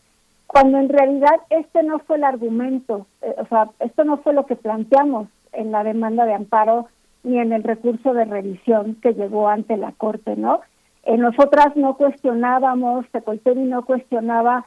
Cuando 0.47 0.79
en 0.79 0.89
realidad 0.89 1.41
este 1.51 1.83
no 1.83 1.99
fue 2.01 2.16
el 2.16 2.25
argumento, 2.25 3.07
eh, 3.23 3.35
o 3.39 3.47
sea, 3.47 3.70
esto 3.81 4.05
no 4.05 4.19
fue 4.19 4.35
lo 4.35 4.47
que 4.47 4.57
planteamos 4.57 5.29
en 5.53 5.73
la 5.73 5.85
demanda 5.85 6.25
de 6.27 6.35
amparo 6.35 6.89
ni 7.23 7.39
en 7.39 7.53
el 7.53 7.62
recurso 7.62 8.12
de 8.12 8.25
revisión 8.25 8.97
que 9.03 9.15
llegó 9.15 9.49
ante 9.49 9.77
la 9.77 9.93
Corte, 9.93 10.37
¿no? 10.37 10.61
Nosotras 11.07 11.75
no 11.75 11.97
cuestionábamos, 11.97 13.07
Tecolteni 13.11 13.65
no 13.65 13.83
cuestionaba 13.87 14.66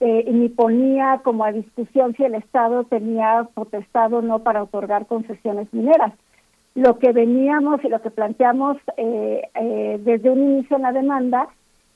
eh, 0.00 0.30
ni 0.30 0.48
ponía 0.48 1.20
como 1.22 1.44
a 1.44 1.52
discusión 1.52 2.14
si 2.16 2.24
el 2.24 2.34
Estado 2.34 2.84
tenía 2.84 3.48
potestad 3.54 4.12
o 4.12 4.22
no 4.22 4.40
para 4.40 4.62
otorgar 4.62 5.06
concesiones 5.06 5.72
mineras. 5.72 6.12
Lo 6.74 6.98
que 6.98 7.12
veníamos 7.12 7.84
y 7.84 7.88
lo 7.88 8.02
que 8.02 8.10
planteamos 8.10 8.76
eh, 8.96 9.42
eh, 9.54 10.00
desde 10.04 10.30
un 10.30 10.42
inicio 10.42 10.76
en 10.76 10.82
la 10.82 10.92
demanda, 10.92 11.48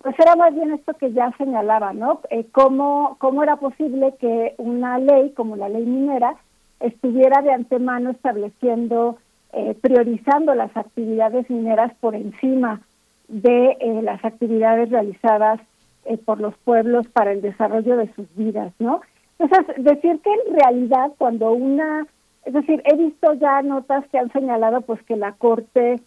pues 0.03 0.15
era 0.19 0.37
más 0.37 0.55
bien 0.55 0.73
esto 0.73 0.95
que 0.95 1.13
ya 1.13 1.33
señalaba, 1.37 1.93
¿no? 1.93 2.21
Eh, 2.31 2.47
cómo, 2.53 3.17
¿Cómo 3.19 3.43
era 3.43 3.57
posible 3.57 4.15
que 4.21 4.55
una 4.59 4.99
ley 4.99 5.31
como 5.31 5.57
la 5.57 5.69
ley 5.69 5.85
minera 5.85 6.37
estuviera 6.81 7.43
de 7.43 7.53
antemano 7.53 8.11
estableciendo, 8.11 9.19
eh, 9.53 9.77
priorizando 9.81 10.55
las 10.55 10.77
actividades 10.77 11.51
mineras 11.51 11.93
por 12.01 12.15
encima 12.15 12.81
de 13.27 13.77
eh, 13.81 14.03
las 14.03 14.25
actividades 14.25 14.91
realizadas 14.91 15.61
eh, 16.09 16.17
por 16.17 16.41
los 16.41 16.57
pueblos 16.59 17.07
para 17.09 17.33
el 17.33 17.43
desarrollo 17.43 17.97
de 17.99 18.13
sus 18.15 18.27
vidas, 18.35 18.73
¿no? 18.79 19.03
Entonces, 19.39 19.85
decir 19.85 20.21
que 20.21 20.31
en 20.33 20.55
realidad 20.59 21.13
cuando 21.19 21.53
una, 21.53 22.07
es 22.45 22.55
decir, 22.55 22.83
he 22.87 22.97
visto 22.97 23.35
ya 23.35 23.61
notas 23.63 24.07
que 24.09 24.19
han 24.19 24.33
señalado 24.33 24.81
pues 24.81 25.03
que 25.03 25.17
la 25.17 25.33
Corte 25.33 26.01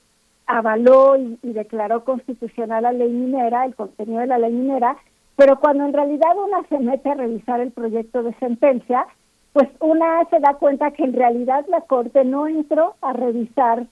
avaló 0.48 1.18
y, 1.18 1.38
declaró 1.44 2.04
constitucional 2.04 2.84
la 2.84 2.92
ley 2.92 3.12
minera, 3.12 3.66
el 3.66 3.76
contenido 3.76 4.22
de 4.22 4.28
la 4.28 4.40
ley 4.40 4.52
minera, 4.52 4.98
pero 5.36 5.60
cuando 5.60 5.86
en 5.86 5.94
realidad 5.94 6.36
una 6.36 6.68
se 6.68 6.80
mete 6.80 7.10
a 7.10 7.16
revisar 7.16 7.62
el 7.62 7.72
proyecto 7.72 8.24
de 8.24 8.34
sentencia, 8.40 9.06
pues 9.54 9.70
una 9.80 10.26
se 10.30 10.40
da 10.40 10.56
cuenta 10.56 10.92
que 10.92 11.04
en 11.04 11.14
realidad 11.14 11.66
la 11.70 11.82
Corte 11.82 12.26
no 12.26 12.48
entró 12.48 12.96
a 13.02 13.14
revisar 13.14 13.86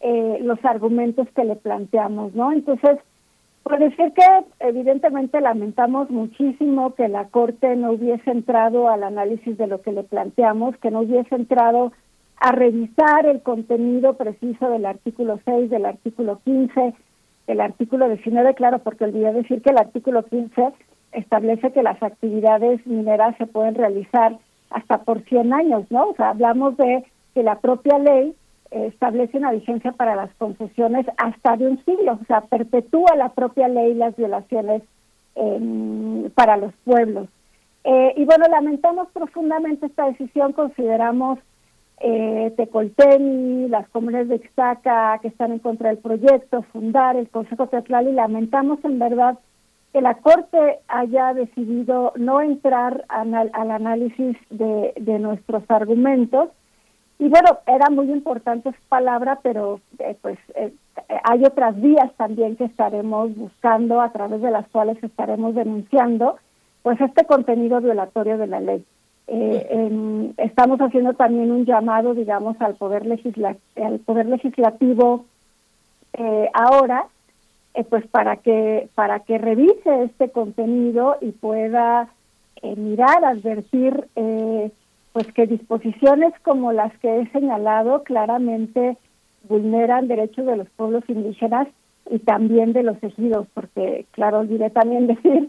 eh, 0.00 0.38
los 0.42 0.64
argumentos 0.64 1.26
que 1.34 1.44
le 1.44 1.56
planteamos, 1.56 2.34
¿no? 2.34 2.52
Entonces, 2.52 2.98
por 3.66 3.80
decir 3.80 4.12
que 4.12 4.22
evidentemente 4.60 5.40
lamentamos 5.40 6.08
muchísimo 6.08 6.94
que 6.94 7.08
la 7.08 7.24
Corte 7.30 7.74
no 7.74 7.90
hubiese 7.90 8.30
entrado 8.30 8.88
al 8.88 9.02
análisis 9.02 9.58
de 9.58 9.66
lo 9.66 9.82
que 9.82 9.90
le 9.90 10.04
planteamos, 10.04 10.76
que 10.76 10.92
no 10.92 11.00
hubiese 11.00 11.34
entrado 11.34 11.92
a 12.36 12.52
revisar 12.52 13.26
el 13.26 13.42
contenido 13.42 14.14
preciso 14.14 14.70
del 14.70 14.86
artículo 14.86 15.40
6, 15.44 15.68
del 15.68 15.84
artículo 15.84 16.38
15, 16.44 16.94
del 17.48 17.60
artículo 17.60 18.08
19, 18.08 18.54
claro, 18.54 18.78
porque 18.78 19.02
olvidé 19.02 19.32
decir 19.32 19.60
que 19.62 19.70
el 19.70 19.78
artículo 19.78 20.22
15 20.22 20.72
establece 21.10 21.72
que 21.72 21.82
las 21.82 22.00
actividades 22.04 22.86
mineras 22.86 23.36
se 23.36 23.46
pueden 23.46 23.74
realizar 23.74 24.38
hasta 24.70 24.98
por 24.98 25.22
100 25.22 25.52
años, 25.52 25.90
¿no? 25.90 26.10
O 26.10 26.14
sea, 26.14 26.28
hablamos 26.28 26.76
de 26.76 27.04
que 27.34 27.42
la 27.42 27.58
propia 27.58 27.98
ley 27.98 28.32
establece 28.70 29.38
una 29.38 29.52
vigencia 29.52 29.92
para 29.92 30.16
las 30.16 30.34
concesiones 30.34 31.06
hasta 31.16 31.56
de 31.56 31.68
un 31.68 31.84
siglo, 31.84 32.18
o 32.20 32.24
sea, 32.26 32.42
perpetúa 32.42 33.14
la 33.16 33.30
propia 33.30 33.68
ley 33.68 33.94
las 33.94 34.16
violaciones 34.16 34.82
eh, 35.36 36.30
para 36.34 36.56
los 36.56 36.72
pueblos. 36.84 37.28
Eh, 37.84 38.14
y 38.16 38.24
bueno, 38.24 38.46
lamentamos 38.50 39.08
profundamente 39.12 39.86
esta 39.86 40.06
decisión, 40.06 40.52
consideramos 40.52 41.38
eh, 42.00 42.52
Tecolteni, 42.56 43.68
las 43.68 43.88
comunidades 43.88 44.28
de 44.28 44.36
Ixtaca 44.36 45.18
que 45.22 45.28
están 45.28 45.52
en 45.52 45.60
contra 45.60 45.90
del 45.90 45.98
proyecto, 45.98 46.62
Fundar, 46.72 47.16
el 47.16 47.28
Consejo 47.28 47.68
Teatral, 47.68 48.08
y 48.08 48.12
lamentamos 48.12 48.84
en 48.84 48.98
verdad 48.98 49.38
que 49.92 50.00
la 50.02 50.14
Corte 50.14 50.80
haya 50.88 51.32
decidido 51.32 52.12
no 52.16 52.42
entrar 52.42 53.04
al, 53.08 53.32
análisis 53.54 54.36
de, 54.50 55.18
nuestros 55.20 55.62
argumentos. 55.68 56.50
Y 57.18 57.28
bueno, 57.28 57.58
era 57.66 57.88
muy 57.90 58.10
importante 58.10 58.68
esa 58.68 58.78
palabra, 58.88 59.40
pero 59.42 59.80
eh, 59.98 60.16
pues 60.20 60.38
eh, 60.54 60.72
hay 61.24 61.44
otras 61.44 61.80
vías 61.80 62.12
también 62.16 62.56
que 62.56 62.64
estaremos 62.64 63.34
buscando, 63.36 64.00
a 64.00 64.12
través 64.12 64.42
de 64.42 64.50
las 64.50 64.68
cuales 64.68 65.02
estaremos 65.02 65.54
denunciando, 65.54 66.36
pues 66.82 67.00
este 67.00 67.24
contenido 67.24 67.80
violatorio 67.80 68.36
de 68.38 68.46
la 68.46 68.60
ley. 68.60 68.84
Eh, 69.28 69.66
en, 69.70 70.34
estamos 70.36 70.78
haciendo 70.78 71.14
también 71.14 71.50
un 71.50 71.64
llamado, 71.64 72.14
digamos, 72.14 72.60
al 72.60 72.74
poder 72.76 73.06
legisla 73.06 73.56
al 73.74 73.98
poder 74.00 74.26
legislativo 74.26 75.24
eh, 76.12 76.48
ahora, 76.52 77.06
eh, 77.74 77.84
pues 77.84 78.06
para 78.06 78.36
que 78.36 78.88
para 78.94 79.20
que 79.20 79.38
revise 79.38 80.04
este 80.04 80.30
contenido 80.30 81.16
y 81.20 81.32
pueda 81.32 82.08
eh, 82.62 82.76
mirar, 82.76 83.24
advertir, 83.24 84.06
eh, 84.14 84.70
pues 85.16 85.32
que 85.32 85.46
disposiciones 85.46 86.34
como 86.42 86.72
las 86.72 86.92
que 86.98 87.20
he 87.20 87.30
señalado 87.30 88.02
claramente 88.02 88.98
vulneran 89.48 90.08
derechos 90.08 90.44
de 90.44 90.58
los 90.58 90.68
pueblos 90.76 91.04
indígenas 91.08 91.68
y 92.10 92.18
también 92.18 92.74
de 92.74 92.82
los 92.82 93.02
ejidos, 93.02 93.46
porque 93.54 94.04
claro, 94.10 94.40
olvidé 94.40 94.68
también 94.68 95.06
decir 95.06 95.48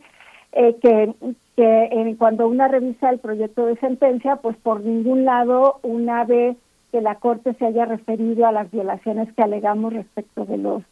eh, 0.54 0.78
que, 0.82 1.14
que 1.58 2.16
cuando 2.18 2.48
una 2.48 2.70
revisa 2.70 3.10
el 3.10 3.20
proyecto 3.20 3.66
de 3.66 3.76
sentencia, 3.76 4.38
pues 4.38 4.56
por 4.56 4.80
ningún 4.80 5.26
lado 5.26 5.82
una 5.84 6.24
ve 6.24 6.56
que 6.94 7.02
la 7.02 7.16
Corte 7.16 7.54
se 7.56 7.66
haya 7.66 7.84
referido 7.84 8.48
a 8.48 8.54
las 8.54 8.72
violaciones 8.72 9.28
que 9.34 9.44
alegamos 9.44 9.92
respecto 9.92 10.46
de 10.46 10.60
los 10.60 10.84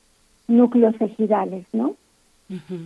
núcleos 0.49 0.95
ejidales, 0.99 1.65
¿no? 1.72 1.95
Uh. 2.49 2.85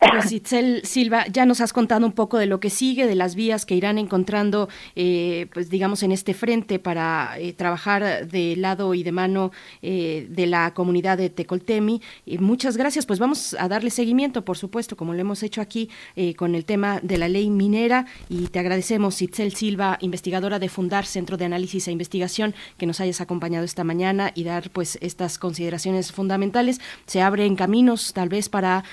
Pues 0.00 0.32
Itzel 0.32 0.80
Silva, 0.86 1.26
ya 1.26 1.44
nos 1.44 1.60
has 1.60 1.74
contado 1.74 2.06
un 2.06 2.12
poco 2.12 2.38
de 2.38 2.46
lo 2.46 2.58
que 2.58 2.70
sigue, 2.70 3.06
de 3.06 3.14
las 3.14 3.34
vías 3.34 3.66
que 3.66 3.74
irán 3.74 3.98
encontrando, 3.98 4.70
eh, 4.96 5.46
pues 5.52 5.68
digamos, 5.68 6.02
en 6.02 6.10
este 6.10 6.32
frente 6.32 6.78
para 6.78 7.38
eh, 7.38 7.52
trabajar 7.52 8.26
de 8.26 8.56
lado 8.56 8.94
y 8.94 9.02
de 9.02 9.12
mano 9.12 9.52
eh, 9.82 10.26
de 10.30 10.46
la 10.46 10.72
comunidad 10.72 11.18
de 11.18 11.28
Tecoltemi. 11.28 12.00
Y 12.24 12.38
muchas 12.38 12.78
gracias, 12.78 13.04
pues 13.04 13.18
vamos 13.18 13.54
a 13.58 13.68
darle 13.68 13.90
seguimiento, 13.90 14.42
por 14.42 14.56
supuesto, 14.56 14.96
como 14.96 15.12
lo 15.12 15.20
hemos 15.20 15.42
hecho 15.42 15.60
aquí 15.60 15.90
con 16.36 16.54
el 16.54 16.64
tema 16.64 17.00
de 17.02 17.18
la 17.18 17.28
ley 17.28 17.50
minera. 17.50 18.06
Y 18.30 18.46
te 18.48 18.58
agradecemos, 18.58 19.20
Itzel 19.20 19.54
Silva, 19.54 19.98
investigadora 20.00 20.58
de 20.58 20.70
Fundar, 20.70 21.04
Centro 21.04 21.36
de 21.36 21.44
Análisis 21.44 21.88
e 21.88 21.92
Investigación, 21.92 22.54
que 22.78 22.86
nos 22.86 23.00
hayas 23.00 23.20
acompañado 23.20 23.66
esta 23.66 23.84
mañana 23.84 24.32
y 24.34 24.44
dar 24.44 24.70
pues 24.70 24.98
estas 25.02 25.38
consideraciones 25.38 26.10
fundamentales. 26.10 26.80
Se 27.06 27.20
abren 27.20 27.54
caminos 27.54 28.14
tal 28.14 28.30
vez 28.30 28.48
para 28.48 28.84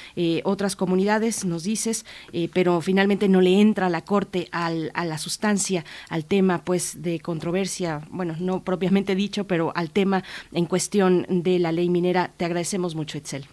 otras 0.43 0.75
comunidades 0.75 0.96
comunidades, 0.97 1.45
nos 1.45 1.63
dices, 1.63 2.07
eh, 2.33 2.49
pero 2.51 2.81
finalmente 2.81 3.29
no 3.29 3.39
le 3.39 3.61
entra 3.61 3.87
la 3.87 4.01
Corte 4.01 4.47
al, 4.51 4.89
a 4.95 5.05
la 5.05 5.19
sustancia, 5.19 5.85
al 6.09 6.25
tema 6.25 6.63
pues 6.65 7.03
de 7.03 7.19
controversia, 7.19 8.01
bueno, 8.09 8.35
no 8.39 8.63
propiamente 8.63 9.13
dicho, 9.13 9.45
pero 9.45 9.71
al 9.75 9.91
tema 9.91 10.23
en 10.51 10.65
cuestión 10.65 11.27
de 11.29 11.59
la 11.59 11.71
ley 11.71 11.87
minera. 11.89 12.31
Te 12.35 12.45
agradecemos 12.45 12.95
mucho, 12.95 13.19
Etzel. 13.19 13.45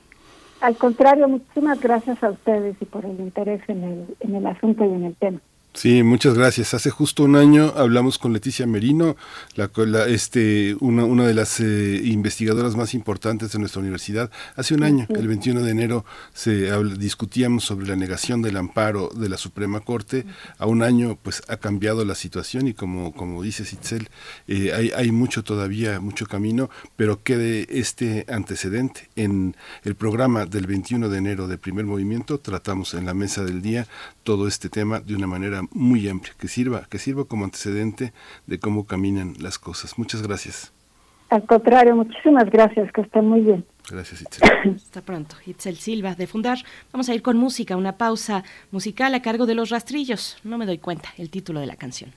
Al 0.62 0.76
contrario, 0.76 1.28
muchísimas 1.28 1.78
gracias 1.82 2.24
a 2.24 2.30
ustedes 2.30 2.76
y 2.80 2.86
por 2.86 3.04
el 3.04 3.20
interés 3.20 3.60
en 3.68 3.84
el, 3.84 4.16
en 4.20 4.36
el 4.36 4.46
asunto 4.46 4.86
y 4.86 4.94
en 4.94 5.04
el 5.04 5.14
tema. 5.16 5.40
Sí, 5.74 6.04
muchas 6.04 6.34
gracias. 6.34 6.72
Hace 6.72 6.88
justo 6.88 7.24
un 7.24 7.34
año 7.34 7.72
hablamos 7.76 8.16
con 8.16 8.32
Leticia 8.32 8.64
Merino, 8.64 9.16
la, 9.56 10.06
este, 10.06 10.76
una, 10.78 11.04
una, 11.04 11.26
de 11.26 11.34
las 11.34 11.58
eh, 11.58 12.00
investigadoras 12.04 12.76
más 12.76 12.94
importantes 12.94 13.50
de 13.50 13.58
nuestra 13.58 13.80
universidad. 13.80 14.30
Hace 14.54 14.74
un 14.74 14.84
año, 14.84 15.04
el 15.08 15.26
21 15.26 15.62
de 15.62 15.70
enero, 15.72 16.04
se 16.32 16.70
discutíamos 16.96 17.64
sobre 17.64 17.88
la 17.88 17.96
negación 17.96 18.40
del 18.40 18.56
amparo 18.56 19.10
de 19.16 19.28
la 19.28 19.36
Suprema 19.36 19.80
Corte. 19.80 20.24
A 20.58 20.66
un 20.66 20.84
año, 20.84 21.18
pues 21.20 21.42
ha 21.48 21.56
cambiado 21.56 22.04
la 22.04 22.14
situación 22.14 22.68
y 22.68 22.74
como, 22.74 23.12
como 23.12 23.42
dice 23.42 23.64
Sitzel, 23.64 24.08
eh, 24.46 24.72
hay, 24.72 24.92
hay 24.94 25.10
mucho 25.10 25.42
todavía, 25.42 25.98
mucho 25.98 26.26
camino, 26.26 26.70
pero 26.94 27.24
quede 27.24 27.66
este 27.68 28.26
antecedente. 28.28 29.08
En 29.16 29.56
el 29.82 29.96
programa 29.96 30.46
del 30.46 30.68
21 30.68 31.08
de 31.08 31.18
enero 31.18 31.48
de 31.48 31.58
primer 31.58 31.84
movimiento 31.84 32.38
tratamos 32.38 32.94
en 32.94 33.06
la 33.06 33.12
mesa 33.12 33.44
del 33.44 33.60
día 33.60 33.88
todo 34.24 34.48
este 34.48 34.68
tema 34.68 35.00
de 35.00 35.14
una 35.14 35.26
manera 35.26 35.62
muy 35.72 36.08
amplia, 36.08 36.34
que 36.38 36.48
sirva, 36.48 36.86
que 36.90 36.98
sirva 36.98 37.24
como 37.24 37.44
antecedente 37.44 38.12
de 38.46 38.58
cómo 38.58 38.86
caminan 38.86 39.34
las 39.38 39.58
cosas. 39.58 39.98
Muchas 39.98 40.22
gracias. 40.22 40.72
Al 41.30 41.44
contrario, 41.46 41.96
muchísimas 41.96 42.50
gracias, 42.50 42.90
que 42.92 43.02
estén 43.02 43.26
muy 43.26 43.40
bien. 43.40 43.64
Gracias, 43.90 44.22
Itzel. 44.22 44.74
Hasta 44.76 45.00
pronto. 45.02 45.36
Itzel 45.46 45.76
Silva, 45.76 46.14
de 46.14 46.26
Fundar. 46.26 46.58
Vamos 46.92 47.08
a 47.08 47.14
ir 47.14 47.22
con 47.22 47.36
música, 47.36 47.76
una 47.76 47.96
pausa 47.96 48.44
musical 48.70 49.14
a 49.14 49.22
cargo 49.22 49.46
de 49.46 49.54
Los 49.54 49.70
Rastrillos. 49.70 50.38
No 50.44 50.58
me 50.58 50.66
doy 50.66 50.78
cuenta, 50.78 51.10
el 51.18 51.30
título 51.30 51.60
de 51.60 51.66
la 51.66 51.76
canción. 51.76 52.12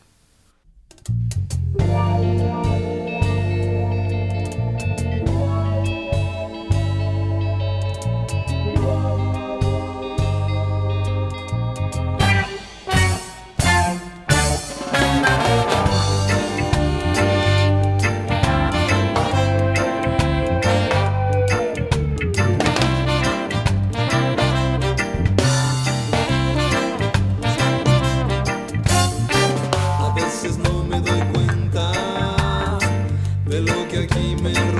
y 34.19 34.35
me 34.41 34.76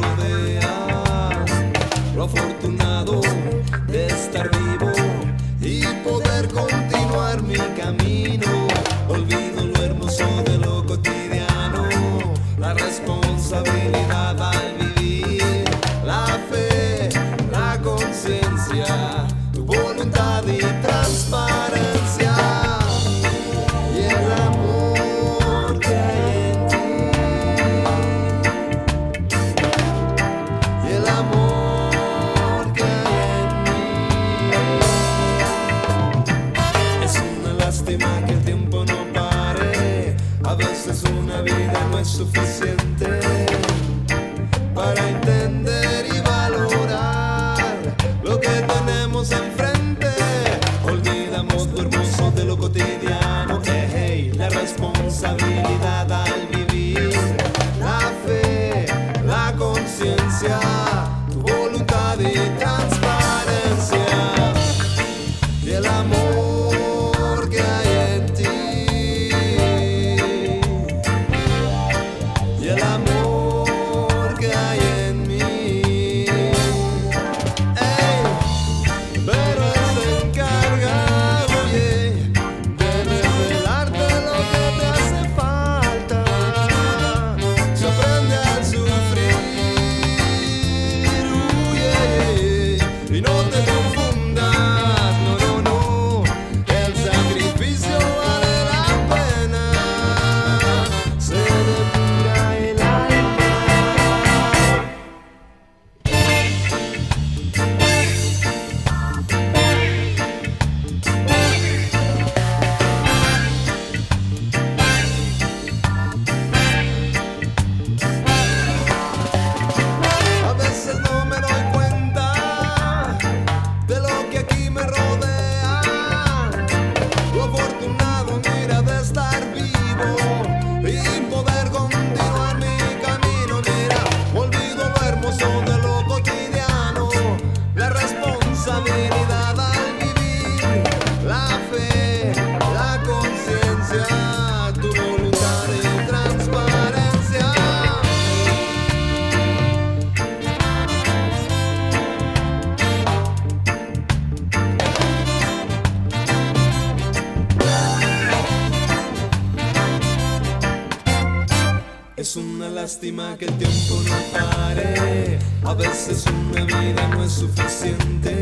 lástima 162.97 163.37
que 163.37 163.45
el 163.45 163.53
tiempo 163.57 164.01
no 164.09 164.39
pare. 164.39 165.37
A 165.63 165.73
veces 165.75 166.25
una 166.51 166.65
vida 166.65 167.07
no 167.09 167.23
es 167.23 167.31
suficiente 167.31 168.41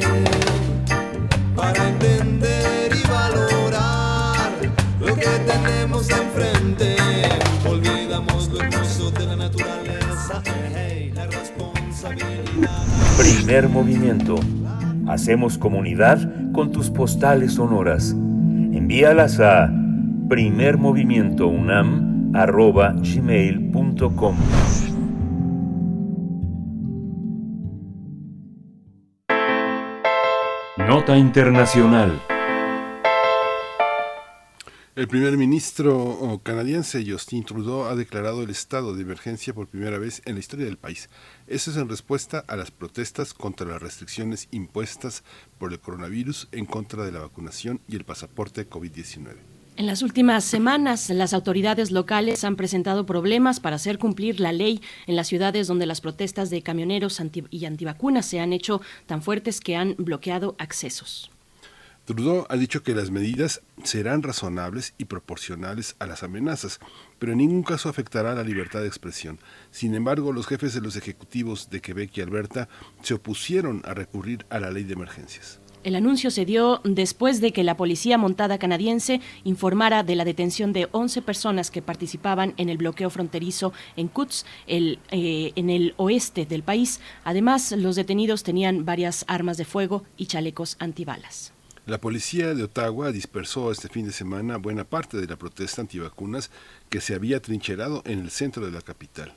para 1.54 1.90
entender 1.90 2.94
y 2.94 3.06
valorar 3.06 4.50
lo 5.02 5.08
que 5.08 5.28
tenemos 5.46 6.10
enfrente. 6.10 6.96
Olvidamos 7.68 8.48
lo 8.50 8.62
hermoso 8.62 9.12
de 9.12 9.26
la 9.26 9.36
naturaleza, 9.36 10.42
hey, 10.74 11.12
la 11.14 11.26
responsabilidad. 11.26 12.86
Primer 13.18 13.68
movimiento. 13.68 14.36
Hacemos 15.08 15.58
comunidad 15.58 16.54
con 16.54 16.72
tus 16.72 16.90
postales 16.90 17.56
sonoras. 17.56 18.12
Envíalas 18.12 19.42
a 19.42 19.70
Nota 30.78 31.18
Internacional 31.18 32.22
El 34.96 35.08
primer 35.08 35.36
ministro 35.38 36.40
canadiense 36.44 37.04
Justin 37.06 37.44
Trudeau 37.44 37.86
ha 37.86 37.96
declarado 37.96 38.44
el 38.44 38.50
estado 38.50 38.96
de 38.96 39.02
emergencia 39.02 39.54
por 39.54 39.68
primera 39.68 39.98
vez 39.98 40.22
en 40.26 40.36
la 40.36 40.40
historia 40.40 40.66
del 40.66 40.78
país. 40.78 41.10
Eso 41.48 41.72
es 41.72 41.78
en 41.78 41.90
respuesta 41.90 42.46
a 42.48 42.56
las 42.56 42.72
protestas 42.72 43.34
contra 43.34 43.68
las 43.68 43.82
restricciones 43.82 44.48
impuestas 44.52 45.24
por 45.58 45.74
el 45.74 45.80
coronavirus 45.80 46.48
en 46.52 46.66
contra 46.66 47.04
de 47.04 47.12
la 47.12 47.20
vacunación 47.22 47.82
y 47.88 47.96
el 47.96 48.06
pasaporte 48.06 48.70
COVID-19. 48.70 49.55
En 49.78 49.88
las 49.88 50.04
últimas 50.04 50.46
semanas, 50.46 51.10
las 51.10 51.34
autoridades 51.34 51.92
locales 51.92 52.46
han 52.46 52.56
presentado 52.56 53.06
problemas 53.06 53.60
para 53.60 53.76
hacer 53.76 54.00
cumplir 54.00 54.40
la 54.40 54.54
ley 54.54 54.82
en 55.06 55.18
las 55.18 55.28
ciudades 55.28 55.68
donde 55.68 55.86
las 55.86 56.00
protestas 56.00 56.50
de 56.50 56.62
camioneros 56.62 57.22
y 57.50 57.66
antivacunas 57.66 58.26
se 58.26 58.40
han 58.40 58.54
hecho 58.54 58.80
tan 59.06 59.22
fuertes 59.22 59.60
que 59.60 59.76
han 59.76 59.96
bloqueado 59.98 60.56
accesos. 60.60 61.30
Trudeau 62.06 62.46
ha 62.48 62.56
dicho 62.56 62.84
que 62.84 62.96
las 62.96 63.12
medidas 63.12 63.64
serán 63.84 64.24
razonables 64.24 64.94
y 64.98 65.06
proporcionales 65.06 65.98
a 66.00 66.06
las 66.06 66.24
amenazas, 66.24 66.80
pero 67.20 67.34
en 67.34 67.40
ningún 67.40 67.64
caso 67.64 67.90
afectará 67.90 68.34
la 68.34 68.44
libertad 68.44 68.80
de 68.80 68.88
expresión. 68.88 69.40
Sin 69.72 69.94
embargo, 69.94 70.32
los 70.32 70.48
jefes 70.48 70.74
de 70.74 70.82
los 70.82 70.96
ejecutivos 70.96 71.70
de 71.70 71.82
Quebec 71.82 72.16
y 72.16 72.22
Alberta 72.22 72.70
se 73.02 73.16
opusieron 73.16 73.82
a 73.86 73.94
recurrir 73.94 74.46
a 74.50 74.60
la 74.60 74.72
ley 74.72 74.86
de 74.86 74.94
emergencias. 74.94 75.60
El 75.86 75.96
anuncio 75.96 76.32
se 76.32 76.46
dio 76.46 76.82
después 76.84 77.42
de 77.42 77.54
que 77.54 77.64
la 77.64 77.78
policía 77.78 78.18
montada 78.18 78.58
canadiense 78.58 79.22
informara 79.44 80.02
de 80.02 80.16
la 80.16 80.26
detención 80.26 80.74
de 80.74 80.90
11 80.92 81.22
personas 81.22 81.70
que 81.70 81.84
participaban 81.84 82.56
en 82.58 82.70
el 82.70 82.78
bloqueo 82.78 83.12
fronterizo 83.12 83.72
en 83.96 84.08
Kutz, 84.08 84.46
el, 84.66 84.98
eh, 85.12 85.54
en 85.56 85.70
el 85.70 85.94
oeste 85.98 86.48
del 86.48 86.64
país. 86.64 87.02
Además, 87.24 87.72
los 87.72 87.96
detenidos 87.96 88.42
tenían 88.42 88.84
varias 88.84 89.26
armas 89.28 89.58
de 89.58 89.66
fuego 89.66 90.04
y 90.18 90.26
chalecos 90.26 90.76
antibalas. 90.80 91.54
La 91.86 92.02
policía 92.02 92.56
de 92.56 92.64
Ottawa 92.64 93.12
dispersó 93.12 93.72
este 93.72 93.88
fin 93.88 94.08
de 94.08 94.12
semana 94.12 94.58
buena 94.58 94.86
parte 94.86 95.18
de 95.18 95.28
la 95.28 95.36
protesta 95.36 95.82
antivacunas 95.82 96.50
que 96.90 97.00
se 97.00 97.14
había 97.14 97.44
trincherado 97.44 98.02
en 98.08 98.22
el 98.22 98.32
centro 98.32 98.66
de 98.66 98.72
la 98.72 98.82
capital. 98.82 99.36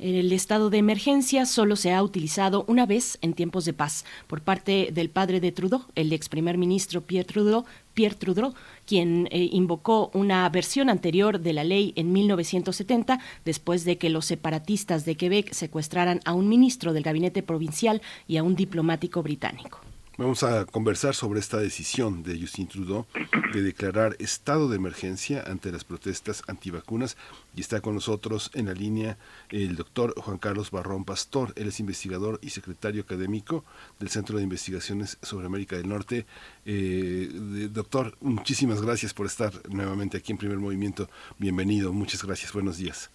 El 0.00 0.32
estado 0.32 0.70
de 0.70 0.78
emergencia 0.78 1.44
solo 1.44 1.76
se 1.76 1.92
ha 1.92 2.02
utilizado 2.02 2.64
una 2.68 2.86
vez 2.86 3.18
en 3.20 3.34
tiempos 3.34 3.66
de 3.66 3.74
paz 3.74 4.06
por 4.28 4.40
parte 4.40 4.88
del 4.94 5.10
padre 5.10 5.40
de 5.40 5.52
Trudeau, 5.52 5.84
el 5.94 6.10
ex 6.14 6.30
primer 6.30 6.56
ministro 6.56 7.02
Pierre 7.02 7.26
Trudeau, 7.26 7.66
Pierre 7.92 8.14
Trudeau, 8.14 8.54
quien 8.86 9.28
eh, 9.30 9.50
invocó 9.52 10.10
una 10.14 10.48
versión 10.48 10.88
anterior 10.88 11.38
de 11.40 11.52
la 11.52 11.64
ley 11.64 11.92
en 11.96 12.14
1970 12.14 13.20
después 13.44 13.84
de 13.84 13.98
que 13.98 14.08
los 14.08 14.24
separatistas 14.24 15.04
de 15.04 15.16
Quebec 15.16 15.52
secuestraran 15.52 16.20
a 16.24 16.32
un 16.32 16.48
ministro 16.48 16.94
del 16.94 17.02
gabinete 17.02 17.42
provincial 17.42 18.00
y 18.26 18.38
a 18.38 18.42
un 18.42 18.56
diplomático 18.56 19.22
británico. 19.22 19.80
Vamos 20.20 20.42
a 20.42 20.66
conversar 20.66 21.14
sobre 21.14 21.40
esta 21.40 21.56
decisión 21.56 22.22
de 22.22 22.38
Justin 22.38 22.68
Trudeau 22.68 23.06
de 23.54 23.62
declarar 23.62 24.16
estado 24.18 24.68
de 24.68 24.76
emergencia 24.76 25.42
ante 25.46 25.72
las 25.72 25.84
protestas 25.84 26.42
antivacunas 26.46 27.16
y 27.56 27.62
está 27.62 27.80
con 27.80 27.94
nosotros 27.94 28.50
en 28.52 28.66
la 28.66 28.74
línea 28.74 29.16
el 29.50 29.76
doctor 29.76 30.12
Juan 30.20 30.36
Carlos 30.36 30.72
Barrón 30.72 31.06
Pastor. 31.06 31.54
Él 31.56 31.68
es 31.68 31.80
investigador 31.80 32.38
y 32.42 32.50
secretario 32.50 33.00
académico 33.00 33.64
del 33.98 34.10
Centro 34.10 34.36
de 34.36 34.42
Investigaciones 34.42 35.16
sobre 35.22 35.46
América 35.46 35.78
del 35.78 35.88
Norte. 35.88 36.26
Eh, 36.66 37.30
doctor, 37.72 38.12
muchísimas 38.20 38.82
gracias 38.82 39.14
por 39.14 39.24
estar 39.24 39.52
nuevamente 39.70 40.18
aquí 40.18 40.32
en 40.32 40.38
Primer 40.38 40.58
Movimiento. 40.58 41.08
Bienvenido, 41.38 41.94
muchas 41.94 42.22
gracias, 42.26 42.52
buenos 42.52 42.76
días. 42.76 43.10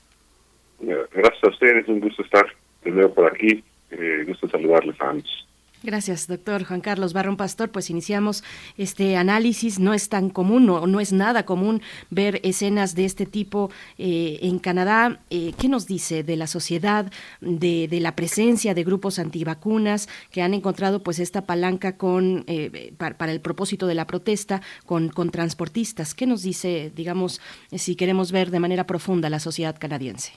Gracias 0.79 1.43
a 1.43 1.49
ustedes, 1.49 1.87
un 1.87 1.99
gusto 1.99 2.23
estar 2.23 2.47
de 2.83 2.89
nuevo 2.89 3.13
por 3.13 3.31
aquí. 3.31 3.63
Eh, 3.91 4.23
gusto 4.25 4.49
saludarles 4.49 4.99
a. 4.99 5.45
Gracias, 5.85 6.27
doctor 6.27 6.63
Juan 6.63 6.81
Carlos 6.81 7.13
Barrón 7.13 7.37
Pastor. 7.37 7.69
Pues 7.69 7.91
iniciamos 7.91 8.43
este 8.75 9.17
análisis. 9.17 9.77
No 9.77 9.93
es 9.93 10.09
tan 10.09 10.31
común, 10.31 10.65
no, 10.65 10.87
no 10.87 10.99
es 10.99 11.13
nada 11.13 11.45
común 11.45 11.83
ver 12.09 12.39
escenas 12.41 12.95
de 12.95 13.05
este 13.05 13.27
tipo 13.27 13.69
eh, 13.99 14.39
en 14.41 14.57
Canadá. 14.57 15.19
Eh, 15.29 15.53
¿Qué 15.61 15.69
nos 15.69 15.85
dice 15.85 16.23
de 16.23 16.37
la 16.37 16.47
sociedad, 16.47 17.11
de, 17.39 17.87
la 18.01 18.15
presencia 18.15 18.73
de 18.73 18.83
grupos 18.83 19.19
antivacunas 19.19 20.09
que 20.31 20.41
han 20.41 20.55
encontrado 20.55 21.03
pues 21.03 21.19
esta 21.19 21.45
palanca 21.45 21.97
con 21.97 22.45
eh, 22.47 22.91
para, 22.97 23.31
el 23.31 23.39
propósito 23.39 23.85
de 23.85 23.93
la 23.93 24.07
protesta 24.07 24.61
con, 24.87 25.09
con 25.09 25.29
transportistas? 25.29 26.15
¿Qué 26.15 26.25
nos 26.25 26.41
dice, 26.41 26.91
digamos, 26.95 27.41
si 27.71 27.95
queremos 27.95 28.31
ver 28.31 28.49
de 28.49 28.59
manera 28.59 28.87
profunda 28.87 29.29
la 29.29 29.39
sociedad 29.39 29.77
canadiense? 29.79 30.33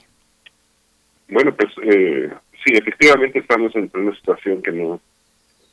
Bueno, 1.27 1.55
pues 1.55 1.73
sí, 2.63 2.73
efectivamente 2.73 3.39
estamos 3.39 3.75
en 3.75 3.89
una 3.95 4.15
situación 4.15 4.61
que 4.61 4.71
no 4.71 5.01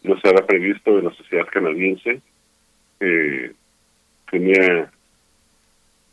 no 0.07 0.19
se 0.20 0.28
había 0.28 0.47
previsto 0.47 0.99
en 0.99 1.07
la 1.07 1.15
sociedad 1.15 1.47
canadiense. 1.51 2.20
Eh, 3.01 3.53
tenía, 4.31 4.91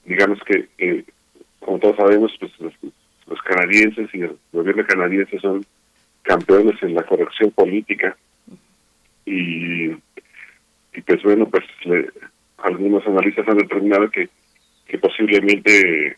digamos 0.05 0.39
que, 0.45 0.67
eh, 0.77 1.03
como 1.59 1.79
todos 1.79 1.95
sabemos, 1.97 2.31
pues 2.39 2.51
los, 2.59 2.73
canadienses 3.43 4.09
y 4.13 4.21
el 4.21 4.37
gobierno 4.51 4.85
canadiense 4.85 5.37
son 5.39 5.65
campeones 6.21 6.81
en 6.81 6.95
la 6.95 7.03
corrección 7.03 7.51
política 7.51 8.15
y, 9.25 9.91
y 9.91 11.01
pues 11.05 11.21
bueno, 11.23 11.47
pues 11.49 11.63
algunos 12.57 13.05
analistas 13.05 13.47
han 13.47 13.57
determinado 13.57 14.09
que, 14.09 14.29
posiblemente 15.01 16.17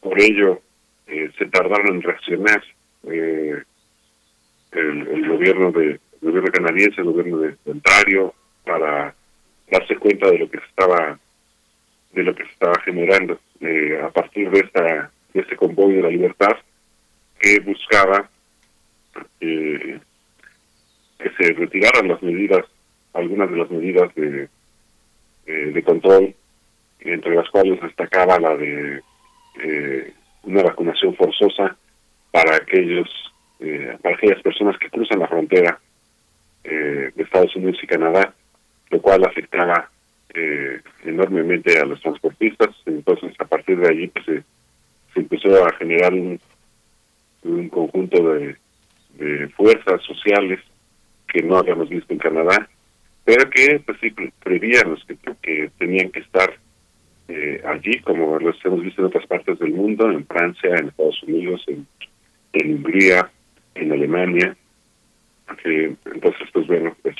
por 0.00 0.20
ello 0.20 0.60
eh, 1.06 1.30
se 1.38 1.46
tardaron 1.46 1.96
en 1.96 2.02
reaccionar 2.02 2.62
el, 3.04 3.64
el, 4.72 5.28
gobierno 5.28 5.70
de, 5.70 6.00
el 6.24 6.30
gobierno 6.30 6.52
canadiense, 6.52 7.00
el 7.00 7.06
gobierno 7.06 7.38
de, 7.38 7.56
Ontario, 7.66 8.34
para 8.64 9.14
darse 9.70 9.96
cuenta 9.96 10.30
de 10.30 10.38
lo 10.38 10.50
que 10.50 10.58
se 10.58 10.66
estaba 10.66 11.18
de 12.12 12.22
lo 12.22 12.34
que 12.34 12.44
se 12.44 12.50
estaba 12.50 12.80
generando 12.84 13.38
eh, 13.60 14.00
a 14.02 14.08
partir 14.08 14.48
de 14.50 14.60
esta 14.60 15.10
de 15.32 15.40
este 15.40 15.56
convoy 15.56 15.94
de 15.94 16.02
la 16.02 16.08
libertad 16.08 16.56
que 17.38 17.58
buscaba 17.60 18.28
eh, 19.40 19.98
que 21.18 21.30
se 21.36 21.52
retiraran 21.54 22.08
las 22.08 22.22
medidas 22.22 22.64
algunas 23.12 23.50
de 23.50 23.56
las 23.56 23.70
medidas 23.70 24.14
de 24.14 24.48
eh, 25.46 25.70
de 25.74 25.82
control 25.82 26.34
entre 27.00 27.34
las 27.34 27.50
cuales 27.50 27.80
destacaba 27.82 28.38
la 28.38 28.56
de 28.56 29.02
una 30.42 30.62
vacunación 30.62 31.14
forzosa 31.16 31.76
para 32.30 32.56
aquellos 32.56 33.08
para 34.02 34.14
aquellas 34.16 34.42
personas 34.42 34.78
que 34.78 34.90
cruzan 34.90 35.20
la 35.20 35.28
frontera 35.28 35.80
eh, 36.64 37.10
de 37.14 37.22
Estados 37.22 37.54
Unidos 37.56 37.78
y 37.82 37.86
Canadá, 37.86 38.34
lo 38.90 39.00
cual 39.00 39.24
afectaba 39.24 39.90
eh, 40.32 40.80
enormemente 41.04 41.78
a 41.78 41.84
los 41.84 42.00
transportistas. 42.00 42.70
Entonces, 42.86 43.34
a 43.38 43.44
partir 43.44 43.78
de 43.78 43.88
allí, 43.88 44.06
pues, 44.08 44.24
se, 44.24 44.42
empezó 45.14 45.64
a 45.64 45.72
generar 45.76 46.12
un, 46.12 46.40
un 47.44 47.68
conjunto 47.68 48.34
de, 48.34 48.56
fuerzas 49.56 50.02
sociales 50.02 50.58
que 51.28 51.40
no 51.40 51.58
habíamos 51.58 51.88
visto 51.88 52.12
en 52.12 52.18
Canadá, 52.18 52.68
pero 53.24 53.48
que 53.48 53.80
pues 53.86 53.96
sí 54.00 54.12
prevíamos 54.42 55.04
que, 55.04 55.16
que 55.40 55.70
tenían 55.78 56.10
que 56.10 56.18
estar 56.18 56.52
eh, 57.28 57.62
allí, 57.64 58.00
como 58.00 58.40
los 58.40 58.56
hemos 58.64 58.82
visto 58.82 59.00
en 59.00 59.06
otras 59.06 59.26
partes 59.28 59.58
del 59.60 59.72
mundo, 59.72 60.10
en 60.10 60.26
Francia, 60.26 60.74
en 60.76 60.88
Estados 60.88 61.22
Unidos, 61.22 61.64
en 61.68 61.86
Hungría, 62.74 63.30
en 63.76 63.92
Alemania, 63.92 64.56
entonces, 65.64 66.48
pues 66.52 66.66
bueno, 66.66 66.96
pues, 67.02 67.16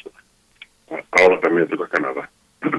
ahora 1.12 1.40
también 1.40 1.68
toca 1.68 1.88
Canadá. 1.88 2.30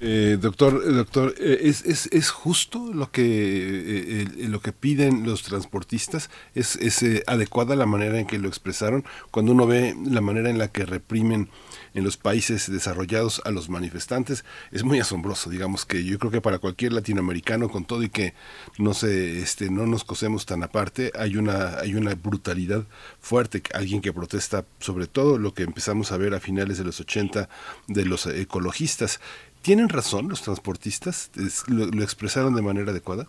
Eh, 0.00 0.38
doctor, 0.40 0.80
doctor, 0.94 1.34
eh, 1.40 1.58
¿es, 1.62 1.84
es, 1.84 2.06
¿es 2.12 2.30
justo 2.30 2.92
lo 2.94 3.10
que 3.10 3.24
eh, 3.24 4.48
lo 4.48 4.60
que 4.60 4.70
piden 4.70 5.26
los 5.26 5.42
transportistas? 5.42 6.30
¿Es, 6.54 6.76
es 6.76 7.04
adecuada 7.26 7.74
la 7.74 7.84
manera 7.84 8.20
en 8.20 8.26
que 8.28 8.38
lo 8.38 8.46
expresaron? 8.46 9.04
Cuando 9.32 9.50
uno 9.50 9.66
ve 9.66 9.96
la 10.04 10.20
manera 10.20 10.50
en 10.50 10.58
la 10.58 10.68
que 10.68 10.86
reprimen 10.86 11.48
en 11.94 12.04
los 12.04 12.16
países 12.16 12.70
desarrollados 12.70 13.42
a 13.44 13.50
los 13.50 13.68
manifestantes 13.68 14.44
es 14.72 14.84
muy 14.84 15.00
asombroso 15.00 15.50
digamos 15.50 15.84
que 15.84 16.04
yo 16.04 16.18
creo 16.18 16.30
que 16.30 16.40
para 16.40 16.58
cualquier 16.58 16.92
latinoamericano 16.92 17.68
con 17.68 17.84
todo 17.84 18.02
y 18.02 18.08
que 18.08 18.34
no 18.78 18.94
se 18.94 19.38
este 19.40 19.70
no 19.70 19.86
nos 19.86 20.04
cosemos 20.04 20.46
tan 20.46 20.62
aparte 20.62 21.12
hay 21.18 21.36
una 21.36 21.78
hay 21.78 21.94
una 21.94 22.14
brutalidad 22.14 22.84
fuerte 23.20 23.62
alguien 23.74 24.00
que 24.00 24.12
protesta 24.12 24.64
sobre 24.78 25.06
todo 25.06 25.38
lo 25.38 25.54
que 25.54 25.62
empezamos 25.62 26.12
a 26.12 26.16
ver 26.16 26.34
a 26.34 26.40
finales 26.40 26.78
de 26.78 26.84
los 26.84 27.00
80 27.00 27.48
de 27.86 28.04
los 28.04 28.26
ecologistas. 28.26 29.20
Tienen 29.62 29.88
razón 29.88 30.28
los 30.28 30.42
transportistas 30.42 31.30
lo, 31.68 32.02
expresaron 32.02 32.54
de 32.54 32.62
manera 32.62 32.90
adecuada 32.90 33.26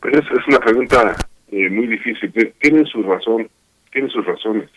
pues 0.00 0.14
es, 0.16 0.48
una 0.48 0.58
pregunta 0.58 1.16
eh, 1.50 1.70
muy 1.70 1.86
difícil. 1.86 2.30
Tienen 2.60 2.84
su 2.86 3.02
razón 3.02 3.48
tienen 3.90 4.10
sus 4.10 4.26
razones 4.26 4.70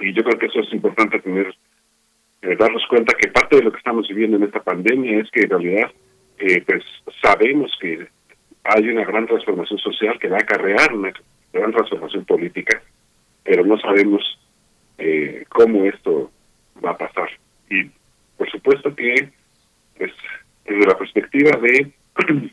y 0.00 0.12
yo 0.12 0.22
creo 0.22 0.38
que 0.38 0.46
eso 0.46 0.60
es 0.60 0.72
importante 0.72 1.20
tener, 1.20 1.54
eh, 2.42 2.56
darnos 2.56 2.86
cuenta 2.88 3.16
que 3.16 3.28
parte 3.28 3.56
de 3.56 3.62
lo 3.62 3.72
que 3.72 3.78
estamos 3.78 4.08
viviendo 4.08 4.36
en 4.36 4.44
esta 4.44 4.62
pandemia 4.62 5.20
es 5.20 5.30
que 5.30 5.42
en 5.42 5.50
realidad 5.50 5.90
eh, 6.38 6.62
pues 6.64 6.84
sabemos 7.20 7.76
que 7.80 8.06
hay 8.64 8.88
una 8.88 9.04
gran 9.04 9.26
transformación 9.26 9.78
social 9.78 10.18
que 10.18 10.28
va 10.28 10.38
a 10.38 10.42
acarrear 10.42 10.94
una 10.94 11.12
gran 11.52 11.72
transformación 11.72 12.24
política, 12.24 12.80
pero 13.42 13.64
no 13.64 13.78
sabemos 13.78 14.22
eh, 14.98 15.44
cómo 15.48 15.84
esto 15.84 16.30
va 16.84 16.90
a 16.92 16.98
pasar. 16.98 17.28
Y 17.68 17.90
por 18.36 18.50
supuesto 18.50 18.94
que 18.94 19.28
pues 19.96 20.12
desde 20.64 20.86
la 20.86 20.96
perspectiva 20.96 21.50
de 21.58 21.92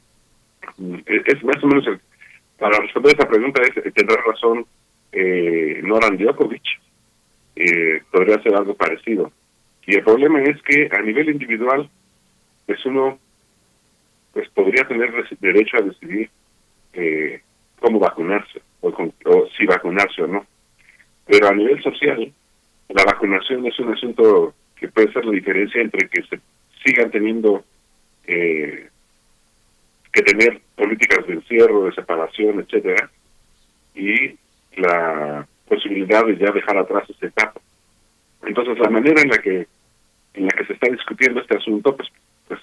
es 1.25 1.43
más 1.43 1.63
o 1.63 1.67
menos 1.67 1.85
para 2.57 2.79
responder 2.79 3.15
esa 3.15 3.27
pregunta 3.27 3.61
es 3.61 3.93
tendrá 3.93 4.21
razón 4.25 4.65
eh, 5.11 5.79
Noran 5.83 6.17
Djokovic 6.17 6.63
eh, 7.57 8.03
podría 8.11 8.41
ser 8.41 8.55
algo 8.55 8.75
parecido. 8.75 9.31
Y 9.85 9.95
el 9.95 10.03
problema 10.03 10.41
es 10.43 10.61
que 10.61 10.89
a 10.91 11.01
nivel 11.01 11.29
individual, 11.29 11.89
pues 12.65 12.85
uno 12.85 13.19
pues 14.33 14.47
podría 14.49 14.87
tener 14.87 15.11
derecho 15.39 15.77
a 15.77 15.81
decidir 15.81 16.29
eh, 16.93 17.41
cómo 17.79 17.99
vacunarse 17.99 18.61
o, 18.81 18.89
o 18.89 19.47
si 19.57 19.65
vacunarse 19.65 20.21
o 20.21 20.27
no. 20.27 20.45
Pero 21.25 21.47
a 21.47 21.53
nivel 21.53 21.81
social, 21.81 22.31
la 22.89 23.03
vacunación 23.03 23.65
es 23.65 23.79
un 23.79 23.93
asunto 23.93 24.53
que 24.75 24.89
puede 24.89 25.11
ser 25.11 25.25
la 25.25 25.31
diferencia 25.31 25.81
entre 25.81 26.07
que 26.07 26.21
se 26.23 26.39
sigan 26.85 27.09
teniendo 27.09 27.63
eh, 28.27 28.89
que 30.11 30.21
tener 30.21 30.61
políticas 30.75 31.25
de 31.25 31.33
encierro, 31.33 31.85
de 31.85 31.93
separación, 31.93 32.59
etcétera, 32.59 33.09
y 33.95 34.35
la 34.75 35.47
posibilidad 35.67 36.25
de 36.25 36.37
ya 36.37 36.51
dejar 36.51 36.77
atrás 36.77 37.09
esta 37.09 37.27
etapa. 37.27 37.59
Entonces, 38.45 38.79
la 38.79 38.89
manera 38.89 39.21
en 39.21 39.29
la 39.29 39.37
que 39.37 39.67
en 40.33 40.45
la 40.45 40.51
que 40.51 40.65
se 40.65 40.73
está 40.73 40.87
discutiendo 40.89 41.41
este 41.41 41.57
asunto, 41.57 41.95
pues, 41.95 42.09
pues 42.47 42.59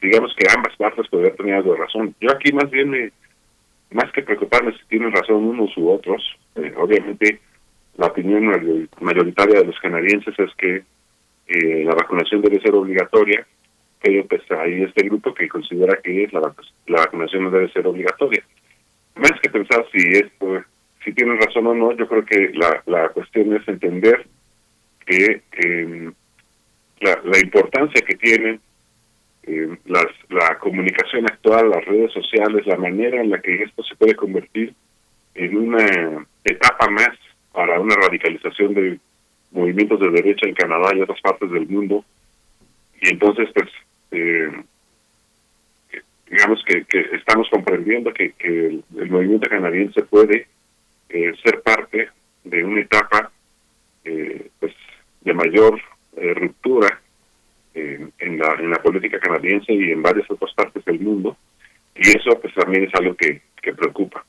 digamos 0.00 0.34
que 0.36 0.46
ambas 0.54 0.76
partes 0.76 1.08
podrían 1.08 1.36
tener 1.36 1.54
algo 1.56 1.72
de 1.72 1.80
razón. 1.80 2.14
Yo 2.20 2.30
aquí 2.30 2.52
más 2.52 2.70
bien 2.70 2.90
me, 2.90 3.10
más 3.90 4.10
que 4.12 4.22
preocuparme 4.22 4.72
si 4.72 4.84
tienen 4.88 5.12
razón 5.12 5.44
unos 5.44 5.76
u 5.76 5.90
otros, 5.90 6.22
eh, 6.54 6.72
obviamente 6.76 7.40
la 7.96 8.06
opinión 8.06 8.88
mayoritaria 9.00 9.60
de 9.60 9.66
los 9.66 9.80
canadienses 9.80 10.38
es 10.38 10.54
que 10.56 10.84
eh, 11.48 11.84
la 11.84 11.94
vacunación 11.94 12.42
debe 12.42 12.60
ser 12.60 12.74
obligatoria, 12.74 13.46
pero 14.02 14.26
pues 14.26 14.42
hay 14.50 14.82
este 14.82 15.06
grupo 15.06 15.32
que 15.34 15.48
considera 15.48 15.98
que 16.02 16.28
la, 16.30 16.54
la 16.86 17.00
vacunación 17.00 17.44
no 17.44 17.50
debe 17.50 17.72
ser 17.72 17.86
obligatoria. 17.86 18.42
Más 19.14 19.32
que 19.40 19.48
pensar 19.48 19.86
si 19.90 19.98
esto, 20.08 20.62
si 21.06 21.12
tienen 21.12 21.40
razón 21.40 21.68
o 21.68 21.74
no, 21.74 21.92
yo 21.92 22.08
creo 22.08 22.24
que 22.24 22.50
la, 22.54 22.82
la 22.86 23.08
cuestión 23.10 23.54
es 23.54 23.66
entender 23.68 24.26
que 25.06 25.40
eh, 25.52 26.10
la, 26.98 27.20
la 27.22 27.38
importancia 27.38 28.04
que 28.04 28.16
tiene 28.16 28.58
eh, 29.44 29.76
las, 29.84 30.06
la 30.28 30.58
comunicación 30.58 31.24
actual, 31.26 31.70
las 31.70 31.84
redes 31.84 32.12
sociales, 32.12 32.66
la 32.66 32.76
manera 32.76 33.20
en 33.20 33.30
la 33.30 33.40
que 33.40 33.62
esto 33.62 33.84
se 33.84 33.94
puede 33.94 34.16
convertir 34.16 34.74
en 35.36 35.56
una 35.56 36.26
etapa 36.42 36.90
más 36.90 37.16
para 37.52 37.78
una 37.78 37.94
radicalización 37.94 38.74
de 38.74 38.98
movimientos 39.52 40.00
de 40.00 40.10
derecha 40.10 40.48
en 40.48 40.54
Canadá 40.54 40.90
y 40.92 41.02
otras 41.02 41.20
partes 41.20 41.48
del 41.52 41.68
mundo. 41.68 42.04
Y 43.00 43.10
entonces, 43.10 43.48
pues, 43.54 43.70
eh, 44.10 44.50
digamos 46.28 46.64
que, 46.66 46.84
que, 46.84 47.00
estamos 47.12 47.48
comprendiendo 47.48 48.12
que 48.12 48.34
el, 48.40 48.82
movimiento 49.08 49.48
canadiense 49.48 50.02
puede 50.02 50.48
eh, 51.08 51.32
ser 51.42 51.62
parte 51.62 52.10
de 52.44 52.64
una 52.64 52.80
etapa 52.80 53.30
eh, 54.04 54.50
pues 54.60 54.74
de 55.20 55.34
mayor 55.34 55.80
eh, 56.16 56.34
ruptura 56.34 57.00
en, 57.74 58.38
la, 58.38 58.54
en 58.54 58.70
la 58.70 58.80
política 58.82 59.20
canadiense 59.20 59.70
y 59.70 59.90
en 59.90 60.00
varias 60.00 60.30
otras 60.30 60.50
partes 60.54 60.82
del 60.86 60.98
mundo. 60.98 61.36
Y 61.94 62.08
eso 62.08 62.38
pues 62.40 62.54
también 62.54 62.84
es 62.84 62.94
algo 62.94 63.14
que, 63.14 63.42
que 63.60 63.74
preocupa. 63.74 64.24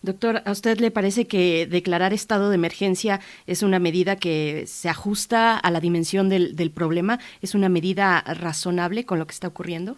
Doctor, 0.00 0.40
¿a 0.46 0.52
usted 0.52 0.78
le 0.78 0.90
parece 0.90 1.26
que 1.26 1.66
declarar 1.66 2.12
estado 2.14 2.48
de 2.48 2.54
emergencia 2.54 3.20
es 3.46 3.62
una 3.62 3.78
medida 3.78 4.16
que 4.16 4.64
se 4.66 4.88
ajusta 4.88 5.58
a 5.58 5.70
la 5.70 5.80
dimensión 5.80 6.28
del, 6.30 6.56
del 6.56 6.70
problema? 6.70 7.18
¿Es 7.42 7.54
una 7.54 7.68
medida 7.68 8.22
razonable 8.22 9.04
con 9.04 9.18
lo 9.18 9.26
que 9.26 9.32
está 9.32 9.48
ocurriendo? 9.48 9.96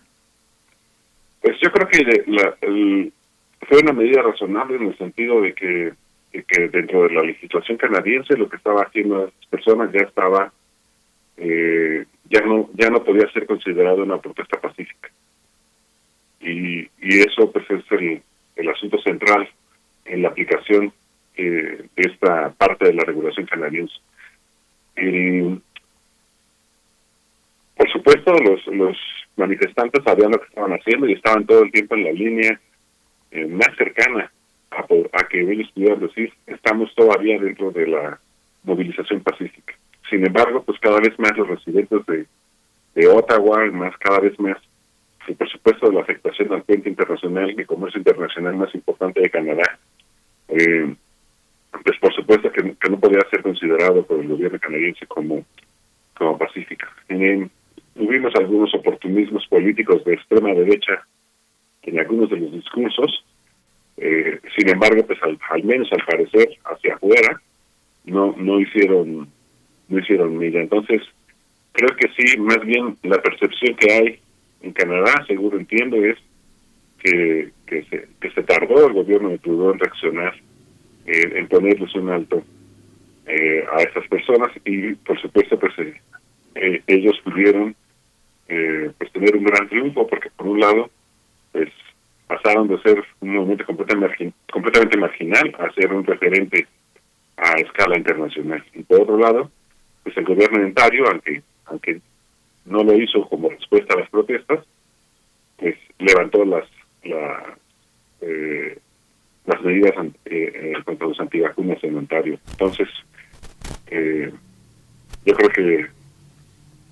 Pues 1.42 1.56
yo 1.62 1.70
creo 1.70 1.88
que 1.88 2.24
la, 2.26 2.56
el, 2.60 3.12
fue 3.68 3.78
una 3.82 3.92
medida 3.92 4.22
razonable 4.22 4.76
en 4.76 4.88
el 4.88 4.98
sentido 4.98 5.40
de 5.42 5.54
que, 5.54 5.92
que 6.32 6.68
dentro 6.68 7.04
de 7.04 7.14
la 7.14 7.22
legislación 7.22 7.76
canadiense 7.78 8.36
lo 8.36 8.48
que 8.48 8.56
estaba 8.56 8.82
haciendo 8.82 9.24
las 9.24 9.46
personas 9.48 9.92
ya 9.92 10.00
estaba 10.00 10.52
eh, 11.36 12.04
ya 12.28 12.40
no 12.42 12.70
ya 12.74 12.90
no 12.90 13.02
podía 13.02 13.30
ser 13.32 13.46
considerado 13.46 14.02
una 14.02 14.18
protesta 14.18 14.60
pacífica 14.60 15.10
y, 16.40 16.80
y 16.80 17.20
eso 17.20 17.50
pues 17.52 17.70
es 17.70 17.84
el, 17.92 18.22
el 18.56 18.68
asunto 18.68 18.98
central 19.02 19.48
en 20.04 20.22
la 20.22 20.28
aplicación 20.28 20.92
eh, 21.36 21.84
de 21.96 22.02
esta 22.10 22.50
parte 22.50 22.86
de 22.86 22.94
la 22.94 23.04
regulación 23.04 23.46
canadiense. 23.46 23.94
Y, 24.96 25.42
por 27.76 27.90
supuesto, 27.92 28.34
los, 28.34 28.66
los 28.66 28.96
manifestantes 29.36 30.02
sabían 30.04 30.32
lo 30.32 30.40
que 30.40 30.48
estaban 30.48 30.72
haciendo 30.72 31.08
y 31.08 31.12
estaban 31.12 31.46
todo 31.46 31.62
el 31.62 31.72
tiempo 31.72 31.94
en 31.94 32.04
la 32.04 32.12
línea 32.12 32.60
eh, 33.31 33.47
más 33.47 33.74
cercana 33.77 34.31
a, 34.70 34.81
a 34.81 35.28
que 35.28 35.40
ellos 35.40 35.70
pudieran 35.73 36.01
decir, 36.01 36.32
estamos 36.47 36.94
todavía 36.94 37.39
dentro 37.39 37.70
de 37.70 37.86
la 37.86 38.20
movilización 38.65 39.20
pacífica. 39.23 39.74
Sin 40.09 40.27
embargo, 40.27 40.62
pues 40.65 40.78
cada 40.81 41.01
vez 41.01 41.19
más 41.19 41.36
los 41.36 41.48
residentes 41.48 42.05
de, 42.07 42.27
de 42.94 43.09
Ottawa, 43.09 43.66
más 43.66 43.97
cada 43.98 44.20
vez 44.20 44.39
más 44.39 44.59
y 45.31 45.35
por 45.35 45.48
supuesto 45.48 45.90
la 45.93 46.01
afectación 46.01 46.52
al 46.52 46.62
puente 46.62 46.89
internacional 46.89 47.51
y 47.51 47.65
comercio 47.65 47.98
internacional 47.98 48.57
más 48.57 48.74
importante 48.74 49.20
de 49.20 49.31
Canadá, 49.31 49.78
eh, 50.48 50.94
pues 51.85 51.98
por 52.01 52.12
supuesto 52.15 52.51
que, 52.51 52.62
no 52.90 52.98
podía 52.98 53.20
ser 53.31 53.43
considerado 53.43 54.05
por 54.05 54.19
el 54.20 54.28
gobierno 54.28 54.59
canadiense 54.59 55.07
como, 55.07 55.44
como 56.16 56.36
pacífica. 56.36 56.89
Eh, 57.09 57.47
tuvimos 57.94 58.35
algunos 58.35 58.74
oportunismos 58.74 59.47
políticos 59.47 60.05
de 60.05 60.15
extrema 60.15 60.52
derecha 60.52 61.07
en 61.82 61.98
algunos 61.98 62.31
de 62.31 62.36
los 62.36 62.52
discursos, 62.52 63.24
eh, 63.97 64.40
sin 64.57 64.69
embargo, 64.69 65.05
pues 65.07 65.19
al, 65.23 65.65
menos 65.65 65.90
al 65.93 66.05
parecer 66.05 66.48
hacia 66.65 66.94
afuera 66.94 67.40
no 68.05 68.35
no 68.39 68.61
hicieron 68.61 69.28
no 69.89 69.98
hicieron 69.98 70.39
milla. 70.39 70.61
Entonces 70.61 71.02
creo 71.73 71.90
que 71.97 72.09
sí, 72.16 72.39
más 72.39 72.61
bien 72.61 72.97
la 73.02 73.20
percepción 73.20 73.77
que 73.77 73.93
hay 73.93 74.20
en 74.62 74.73
Canadá, 74.73 75.24
seguro 75.27 75.59
entiendo, 75.59 75.97
es 75.97 76.19
que, 77.02 77.51
que, 77.66 77.82
se, 77.85 78.09
que 78.20 78.31
se 78.31 78.43
tardó 78.43 78.86
el 78.86 78.93
gobierno 78.93 79.31
de 79.31 79.39
Trudeau 79.39 79.73
en 79.73 79.78
reaccionar, 79.78 80.35
eh, 81.07 81.32
en 81.35 81.48
ponerles 81.48 81.94
un 81.94 82.11
alto 82.11 82.44
eh, 83.27 83.65
a 83.73 83.82
estas 83.82 84.07
personas 84.09 84.51
y, 84.65 84.94
por 84.94 85.20
supuesto, 85.20 85.59
pues 85.59 85.73
eh, 85.78 86.01
eh 86.57 86.82
ellos 86.86 87.19
pudieron 87.24 87.74
eh, 88.48 88.90
pues 88.98 89.12
tener 89.12 89.36
un 89.36 89.44
gran 89.44 89.69
triunfo 89.69 90.07
porque, 90.07 90.31
por 90.36 90.48
un 90.48 90.61
lado, 90.61 90.90
pues 91.52 91.70
pasaron 92.27 92.68
de 92.68 92.81
ser 92.82 93.02
un 93.20 93.35
movimiento 93.35 93.66
completamente, 93.66 94.32
completamente 94.52 94.97
marginal 94.97 95.55
a 95.59 95.72
ser 95.72 95.93
un 95.93 96.05
referente 96.05 96.66
a 97.36 97.52
escala 97.55 97.97
internacional. 97.97 98.64
Y 98.74 98.82
por 98.82 99.02
otro 99.02 99.18
lado, 99.18 99.51
pues 100.02 100.16
el 100.16 100.24
gobierno 100.24 100.59
de 100.59 100.66
Ontario, 100.66 101.05
aunque, 101.10 101.43
aunque 101.66 102.01
no 102.66 102.85
lo 102.85 102.94
hizo 102.94 103.28
como 103.28 103.51
respuesta 103.51 103.94
a 103.94 104.01
las 104.01 104.10
protestas, 104.10 104.64
pues 105.56 105.77
levantó 105.98 106.44
las 106.44 106.64
la, 107.02 107.56
eh, 108.20 108.78
las 109.47 109.62
medidas 109.62 109.93
eh, 110.27 110.52
eh, 110.55 110.72
contra 110.85 111.09
los 111.09 111.18
antivacunas 111.18 111.82
en 111.82 111.97
Ontario. 111.97 112.39
Entonces, 112.51 112.89
eh, 113.89 114.31
yo 115.24 115.35
creo 115.35 115.48
que 115.51 116.01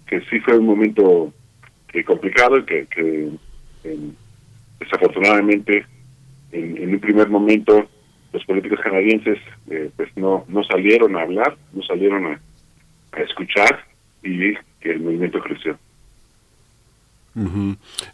que 0.09 0.21
sí 0.23 0.41
fue 0.41 0.59
un 0.59 0.67
momento 0.67 1.33
que 1.89 2.03
complicado 2.03 2.59
y 2.59 2.65
que, 2.65 2.87
que 2.87 3.29
desafortunadamente 4.79 5.85
en, 6.53 6.95
un 6.95 7.01
primer 7.01 7.29
momento 7.29 7.89
los 8.33 8.45
políticos 8.45 8.81
canadienses 8.83 9.39
eh, 9.71 9.91
pues 9.97 10.09
no 10.17 10.45
no 10.49 10.63
salieron 10.65 11.17
a 11.17 11.23
hablar, 11.23 11.57
no 11.73 11.83
salieron 11.83 12.27
a, 12.27 12.41
a 13.13 13.21
escuchar 13.21 13.85
y 14.23 14.55
que 14.81 14.93
el 14.93 15.01
movimiento 15.01 15.41
creció. 15.41 15.79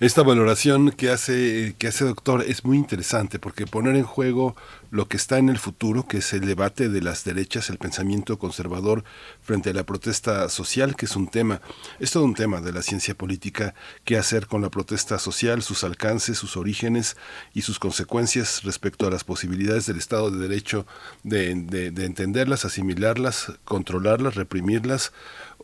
Esta 0.00 0.22
valoración 0.22 0.90
que 0.90 1.10
hace, 1.10 1.74
que 1.78 1.88
hace 1.88 2.04
doctor 2.04 2.44
es 2.46 2.64
muy 2.64 2.76
interesante 2.76 3.38
porque 3.38 3.66
poner 3.66 3.96
en 3.96 4.04
juego 4.04 4.54
lo 4.90 5.08
que 5.08 5.16
está 5.16 5.38
en 5.38 5.48
el 5.48 5.58
futuro, 5.58 6.06
que 6.06 6.18
es 6.18 6.32
el 6.34 6.42
debate 6.42 6.88
de 6.88 7.00
las 7.00 7.24
derechas, 7.24 7.68
el 7.68 7.78
pensamiento 7.78 8.38
conservador 8.38 9.02
frente 9.42 9.70
a 9.70 9.74
la 9.74 9.84
protesta 9.84 10.48
social, 10.48 10.94
que 10.94 11.06
es 11.06 11.16
un 11.16 11.26
tema, 11.26 11.60
es 11.98 12.12
todo 12.12 12.24
un 12.24 12.34
tema 12.34 12.60
de 12.60 12.72
la 12.72 12.80
ciencia 12.80 13.14
política, 13.14 13.74
qué 14.04 14.16
hacer 14.16 14.46
con 14.46 14.62
la 14.62 14.70
protesta 14.70 15.18
social, 15.18 15.62
sus 15.62 15.82
alcances, 15.82 16.38
sus 16.38 16.56
orígenes 16.56 17.16
y 17.54 17.62
sus 17.62 17.78
consecuencias 17.78 18.62
respecto 18.62 19.06
a 19.06 19.10
las 19.10 19.24
posibilidades 19.24 19.86
del 19.86 19.98
Estado 19.98 20.30
de 20.30 20.46
Derecho 20.46 20.86
de, 21.24 21.54
de, 21.54 21.90
de 21.90 22.04
entenderlas, 22.04 22.64
asimilarlas, 22.64 23.52
controlarlas, 23.64 24.36
reprimirlas 24.36 25.12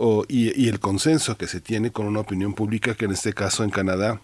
o, 0.03 0.25
y, 0.29 0.59
y, 0.59 0.69
el 0.69 0.81
consenso 0.81 1.37
que 1.37 1.47
se 1.47 1.61
tiene 1.61 1.93
con 1.93 2.07
una 2.07 2.21
opinión 2.21 2.55
pública 2.55 2.95
que 2.95 3.05
en 3.05 3.11
este 3.13 3.35
caso 3.35 3.65
en 3.65 3.71
Canadá 3.71 4.23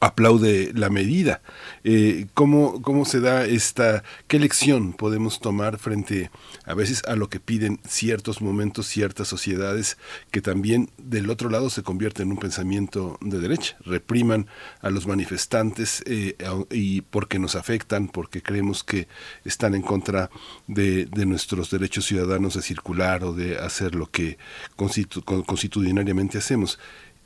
aplaude 0.00 0.72
la 0.74 0.90
medida. 0.90 1.42
Eh, 1.84 2.26
¿cómo, 2.34 2.82
¿Cómo 2.82 3.04
se 3.04 3.20
da 3.20 3.44
esta, 3.44 4.04
qué 4.26 4.38
lección 4.38 4.92
podemos 4.92 5.40
tomar 5.40 5.78
frente 5.78 6.30
a 6.64 6.74
veces 6.74 7.02
a 7.06 7.16
lo 7.16 7.28
que 7.28 7.40
piden 7.40 7.80
ciertos 7.86 8.40
momentos, 8.40 8.86
ciertas 8.86 9.28
sociedades 9.28 9.98
que 10.30 10.40
también 10.40 10.90
del 10.98 11.30
otro 11.30 11.50
lado 11.50 11.70
se 11.70 11.82
convierten 11.82 12.26
en 12.26 12.32
un 12.32 12.38
pensamiento 12.38 13.18
de 13.20 13.40
derecha, 13.40 13.76
repriman 13.84 14.46
a 14.80 14.90
los 14.90 15.06
manifestantes 15.06 16.02
eh, 16.06 16.36
y 16.70 17.00
porque 17.02 17.38
nos 17.38 17.54
afectan, 17.56 18.08
porque 18.08 18.42
creemos 18.42 18.84
que 18.84 19.08
están 19.44 19.74
en 19.74 19.82
contra 19.82 20.30
de, 20.66 21.06
de, 21.06 21.26
nuestros 21.26 21.70
derechos 21.70 22.06
ciudadanos 22.06 22.54
de 22.54 22.62
circular 22.62 23.24
o 23.24 23.32
de 23.32 23.58
hacer 23.58 23.94
lo 23.94 24.10
que 24.10 24.38
constitu 24.76 25.22
constitucionalmente 25.22 26.38
hacemos 26.38 26.78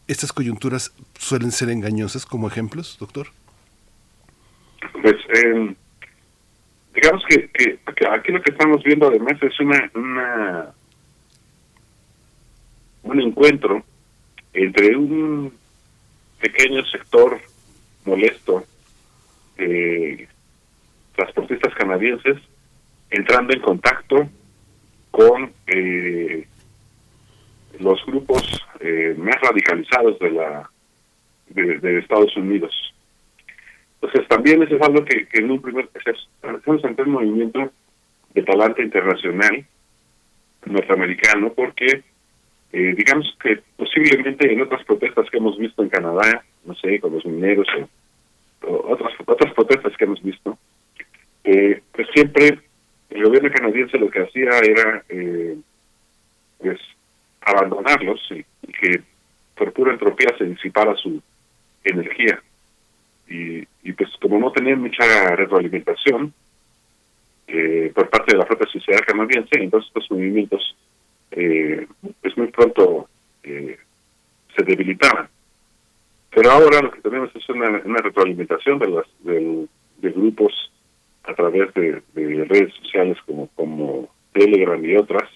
¿Estas 0.09 0.33
coyunturas 0.33 0.93
suelen 1.19 1.53
ser 1.53 1.71
engañosas 1.71 2.27
como 2.27 2.49
ejemplos, 2.49 2.97
doctor? 2.99 3.29
Pues 5.01 5.17
eh, 5.35 5.75
digamos 6.95 7.23
que, 7.29 7.51
aquí 8.11 8.33
lo 8.33 8.43
que 8.43 8.51
estamos 8.51 8.83
viendo 8.83 9.07
además 9.07 9.35
es 9.43 9.59
una, 9.61 9.91
una 9.95 10.75
un 13.03 13.21
encuentro 13.21 13.85
entre 14.53 14.97
un 14.97 15.53
pequeño 16.41 16.85
sector 16.87 17.41
molesto 18.05 18.65
de 19.57 20.29
transportistas 21.15 21.75
canadienses 21.75 22.39
entrando 23.11 23.53
en 23.53 23.61
contacto 23.61 24.29
con 25.11 25.53
eh, 25.67 26.47
los 27.83 28.05
grupos 28.07 28.43
eh, 28.81 29.15
más 29.19 29.37
radicalizados 29.41 30.19
de 30.19 30.31
la 30.31 30.71
de, 31.49 31.99
Estados 31.99 32.37
Unidos. 32.37 32.73
Entonces 34.01 34.29
también 34.29 34.63
eso 34.63 34.77
es 34.77 34.83
algo 34.83 35.05
que, 35.05 35.29
en 35.33 35.51
un 35.51 35.61
primer 35.61 35.89
estamos 35.95 36.85
ante 36.85 37.03
un 37.03 37.11
movimiento 37.11 37.71
de 38.35 38.43
talante 38.43 38.83
internacional 38.83 39.65
norteamericano 40.65 41.53
porque 41.53 42.03
eh, 42.73 42.95
digamos 42.97 43.37
que 43.43 43.61
posiblemente 43.77 44.51
en 44.51 44.63
otras 44.63 44.85
protestas 44.85 45.29
que 45.31 45.37
hemos 45.37 45.59
visto 45.59 45.83
en 45.83 45.91
Canadá, 45.91 46.45
no 46.65 46.75
sé, 46.75 46.99
con 47.01 47.13
los 47.13 47.25
mineros 47.27 47.67
o, 48.63 48.93
otras 48.93 49.13
otras 49.27 49.53
protestas 49.55 49.97
que 49.97 50.05
hemos 50.05 50.23
visto, 50.23 50.59
eh, 51.45 51.83
pues 51.93 52.09
siempre 52.15 52.59
el 53.11 53.25
gobierno 53.25 53.51
canadiense 53.51 53.99
lo 53.99 54.11
que 54.11 54.23
hacía 54.23 54.59
era 54.59 55.05
eh, 55.09 55.57
pues 56.59 56.81
abandonarlos 57.45 58.21
y, 58.31 58.45
que 58.73 59.03
por 59.57 59.73
pura 59.73 59.93
entropía 59.93 60.37
se 60.39 60.45
disipara 60.45 60.95
su 60.97 61.21
energía. 61.85 62.43
Y, 63.29 63.67
y 63.83 63.93
pues 63.93 64.11
como 64.21 64.39
no 64.39 64.53
tenían 64.53 64.81
mucha 64.81 65.35
retroalimentación 65.37 66.33
eh, 67.49 67.93
por 67.95 68.09
parte 68.09 68.33
de 68.33 68.39
la 68.39 68.47
propia 68.47 68.67
sociedad 68.67 69.01
canadiense, 69.07 69.59
entonces 69.59 69.89
estos 69.89 70.11
movimientos 70.11 70.77
eh, 71.33 71.87
pues 72.21 72.37
muy 72.37 72.47
pronto 72.49 73.09
eh, 73.43 73.79
se 74.57 74.63
debilitaban. 74.63 75.29
Pero 76.31 76.51
ahora 76.51 76.81
lo 76.81 76.91
que 76.91 77.01
tenemos 77.01 77.31
es 77.35 77.47
una, 77.51 77.69
una 77.85 77.99
retroalimentación 77.99 78.79
de, 78.79 78.89
las, 78.89 79.07
de, 79.21 79.69
grupos 80.11 80.73
a 81.25 81.35
través 81.35 81.73
de, 81.75 82.03
redes 82.15 82.73
sociales 82.75 83.19
como, 83.27 83.49
como 83.49 84.09
Telegram 84.33 84.83
y 84.83 84.97
otras 84.97 85.29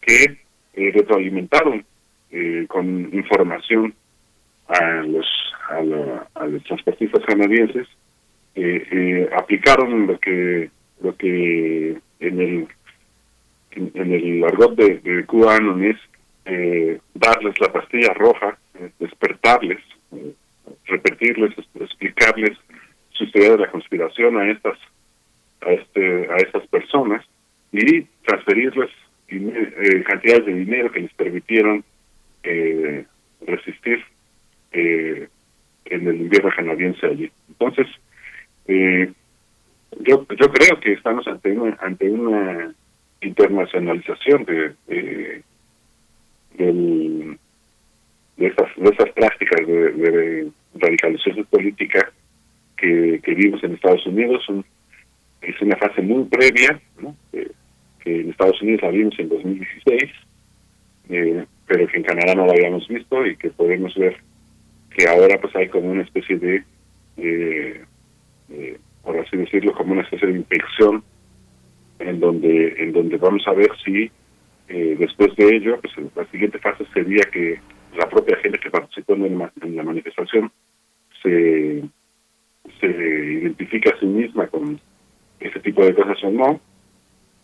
que 0.00 0.43
eh, 0.76 0.90
retroalimentaron 0.92 1.84
eh, 2.30 2.64
con 2.68 3.10
información 3.12 3.94
a 4.68 5.02
los 5.02 5.26
a, 5.70 6.46
los 6.46 6.64
transportistas 6.64 7.24
canadienses 7.24 7.86
eh, 8.54 9.28
aplicaron 9.36 10.06
lo 10.06 10.18
que 10.18 10.70
lo 11.00 11.16
que 11.16 11.96
en 12.20 12.40
el 12.40 12.68
en, 13.70 14.12
el 14.12 14.44
argot 14.44 14.74
de, 14.76 14.98
de 14.98 15.24
cubano 15.26 15.82
es 15.82 15.96
darles 17.14 17.58
la 17.60 17.72
pastilla 17.72 18.12
roja 18.14 18.58
despertarles 18.98 19.80
repetirles 20.86 21.54
explicarles 21.80 22.58
su 23.10 23.24
historia 23.24 23.52
de 23.52 23.58
la 23.58 23.70
conspiración 23.70 24.38
a 24.38 24.50
estas 24.50 24.78
a 25.62 25.72
este 25.72 26.28
a 26.30 26.36
estas 26.36 26.66
personas 26.68 27.24
y 27.72 28.02
transferirles 28.26 28.90
eh, 29.28 30.02
cantidades 30.04 30.46
de 30.46 30.54
dinero 30.54 30.92
que 30.92 31.00
les 31.00 31.12
permitieron 31.14 31.84
eh, 32.42 33.04
resistir 33.46 34.04
eh, 34.72 35.28
en 35.86 36.06
el 36.08 36.16
invierno 36.16 36.50
canadiense 36.54 37.06
allí. 37.06 37.30
Entonces, 37.48 37.86
eh, 38.66 39.12
yo 40.00 40.26
yo 40.36 40.52
creo 40.52 40.80
que 40.80 40.92
estamos 40.92 41.26
ante 41.26 41.52
una 41.52 41.76
ante 41.80 42.10
una 42.10 42.74
internacionalización 43.20 44.44
de 44.44 44.74
de, 44.86 45.42
de 48.36 48.46
esas 48.46 48.68
de 48.76 48.90
esas 48.90 49.10
prácticas 49.10 49.66
de, 49.66 49.92
de 49.92 50.50
radicalización 50.74 51.44
política 51.46 52.12
que, 52.76 53.20
que 53.22 53.34
vimos 53.34 53.62
en 53.62 53.74
Estados 53.74 54.06
Unidos 54.06 54.44
es 55.40 55.60
una 55.62 55.76
fase 55.76 56.02
muy 56.02 56.24
previa 56.24 56.80
¿no? 57.00 57.16
Que 58.04 58.20
en 58.20 58.30
Estados 58.30 58.60
Unidos 58.60 58.82
la 58.82 58.90
vimos 58.90 59.18
en 59.18 59.28
2016, 59.30 60.02
eh, 61.08 61.46
pero 61.66 61.86
que 61.86 61.96
en 61.96 62.02
Canadá 62.02 62.34
no 62.34 62.46
la 62.46 62.52
habíamos 62.52 62.86
visto 62.86 63.26
y 63.26 63.36
que 63.36 63.50
podemos 63.50 63.94
ver 63.94 64.16
que 64.90 65.08
ahora 65.08 65.40
pues 65.40 65.56
hay 65.56 65.68
como 65.68 65.90
una 65.90 66.02
especie 66.02 66.38
de, 66.38 66.62
eh, 67.16 67.84
eh, 68.50 68.78
por 69.02 69.18
así 69.18 69.36
decirlo, 69.36 69.72
como 69.72 69.92
una 69.92 70.02
especie 70.02 70.28
de 70.28 70.38
infección 70.38 71.02
en 71.98 72.20
donde 72.20 72.74
en 72.78 72.92
donde 72.92 73.16
vamos 73.16 73.42
a 73.48 73.52
ver 73.52 73.70
si 73.84 74.10
después 74.68 75.34
de 75.36 75.56
ello, 75.56 75.78
pues 75.80 75.92
la 76.16 76.24
siguiente 76.26 76.58
fase 76.58 76.84
sería 76.92 77.22
que 77.32 77.60
la 77.96 78.08
propia 78.08 78.36
gente 78.38 78.58
que 78.58 78.70
participó 78.70 79.14
en, 79.14 79.40
en 79.62 79.76
la 79.76 79.82
manifestación 79.82 80.50
se, 81.22 81.84
se 82.80 82.86
identifica 82.86 83.90
a 83.90 84.00
sí 84.00 84.06
misma 84.06 84.46
con 84.48 84.80
ese 85.38 85.60
tipo 85.60 85.84
de 85.84 85.94
cosas 85.94 86.22
o 86.24 86.30
no, 86.30 86.60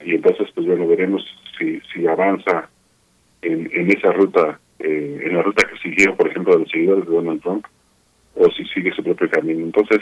y 0.04 0.14
entonces 0.14 0.48
pues 0.54 0.66
bueno 0.66 0.86
veremos 0.86 1.24
si 1.58 1.80
si 1.92 2.06
avanza 2.06 2.68
en, 3.42 3.70
en 3.72 3.90
esa 3.90 4.12
ruta 4.12 4.60
eh, 4.78 5.20
en 5.24 5.34
la 5.34 5.42
ruta 5.42 5.66
que 5.68 5.78
siguió 5.78 6.16
por 6.16 6.28
ejemplo 6.28 6.54
de 6.54 6.60
los 6.60 6.70
seguidores 6.70 7.06
de 7.06 7.12
Donald 7.12 7.42
Trump 7.42 7.66
o 8.34 8.50
si 8.50 8.64
sigue 8.66 8.92
su 8.92 9.02
propio 9.02 9.28
camino. 9.28 9.60
Entonces 9.60 10.00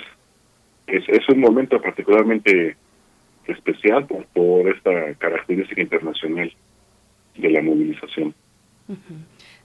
es, 0.87 1.09
es 1.09 1.29
un 1.29 1.41
momento 1.41 1.81
particularmente 1.81 2.77
especial 3.47 4.07
por, 4.07 4.27
por 4.27 4.69
esta 4.69 5.15
característica 5.15 5.81
internacional 5.81 6.53
de 7.37 7.51
la 7.51 7.63
movilización 7.63 8.35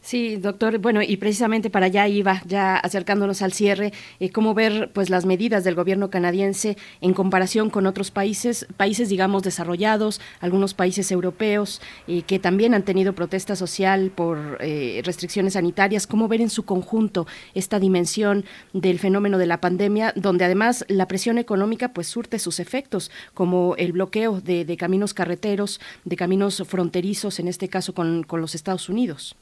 Sí, 0.04 0.36
doctor. 0.36 0.80
Bueno, 0.80 1.02
y 1.02 1.16
precisamente 1.16 1.70
para 1.70 1.86
allá 1.86 2.10
iba, 2.10 2.42
ya 2.46 2.76
acercándonos 2.76 3.42
al 3.42 3.54
cierre, 3.54 3.94
eh, 4.20 4.32
cómo 4.32 4.54
ver 4.54 4.92
pues 4.94 5.10
las 5.10 5.26
medidas 5.26 5.64
del 5.64 5.76
gobierno 5.76 6.10
canadiense 6.10 6.76
en 7.00 7.14
comparación 7.14 7.70
con 7.70 7.86
otros 7.86 8.12
países, 8.12 8.68
países 8.76 9.08
digamos 9.08 9.44
desarrollados, 9.44 10.20
algunos 10.42 10.74
países 10.74 11.10
europeos 11.10 11.82
eh, 12.08 12.24
que 12.24 12.38
también 12.38 12.74
han 12.74 12.84
tenido 12.84 13.16
protesta 13.16 13.56
social 13.56 14.12
por 14.14 14.58
eh, 14.60 15.02
restricciones 15.06 15.54
sanitarias. 15.54 16.06
Cómo 16.06 16.28
ver 16.28 16.42
en 16.42 16.50
su 16.50 16.64
conjunto 16.66 17.26
esta 17.54 17.80
dimensión 17.80 18.44
del 18.74 19.00
fenómeno 19.00 19.38
de 19.38 19.46
la 19.46 19.62
pandemia, 19.62 20.12
donde 20.18 20.44
además 20.44 20.84
la 20.90 21.08
presión 21.08 21.38
económica 21.38 21.94
pues 21.94 22.08
surte 22.08 22.40
sus 22.40 22.60
efectos, 22.60 23.10
como 23.34 23.76
el 23.78 23.94
bloqueo 23.94 24.42
de, 24.42 24.66
de 24.66 24.76
caminos 24.76 25.14
carreteros, 25.14 25.80
de 26.04 26.18
caminos 26.18 26.62
fronterizos, 26.68 27.40
en 27.40 27.48
este 27.48 27.70
caso 27.70 27.94
con, 27.94 28.24
con 28.24 28.42
los 28.42 28.54
Estados 28.54 28.90
Unidos. 28.90 29.38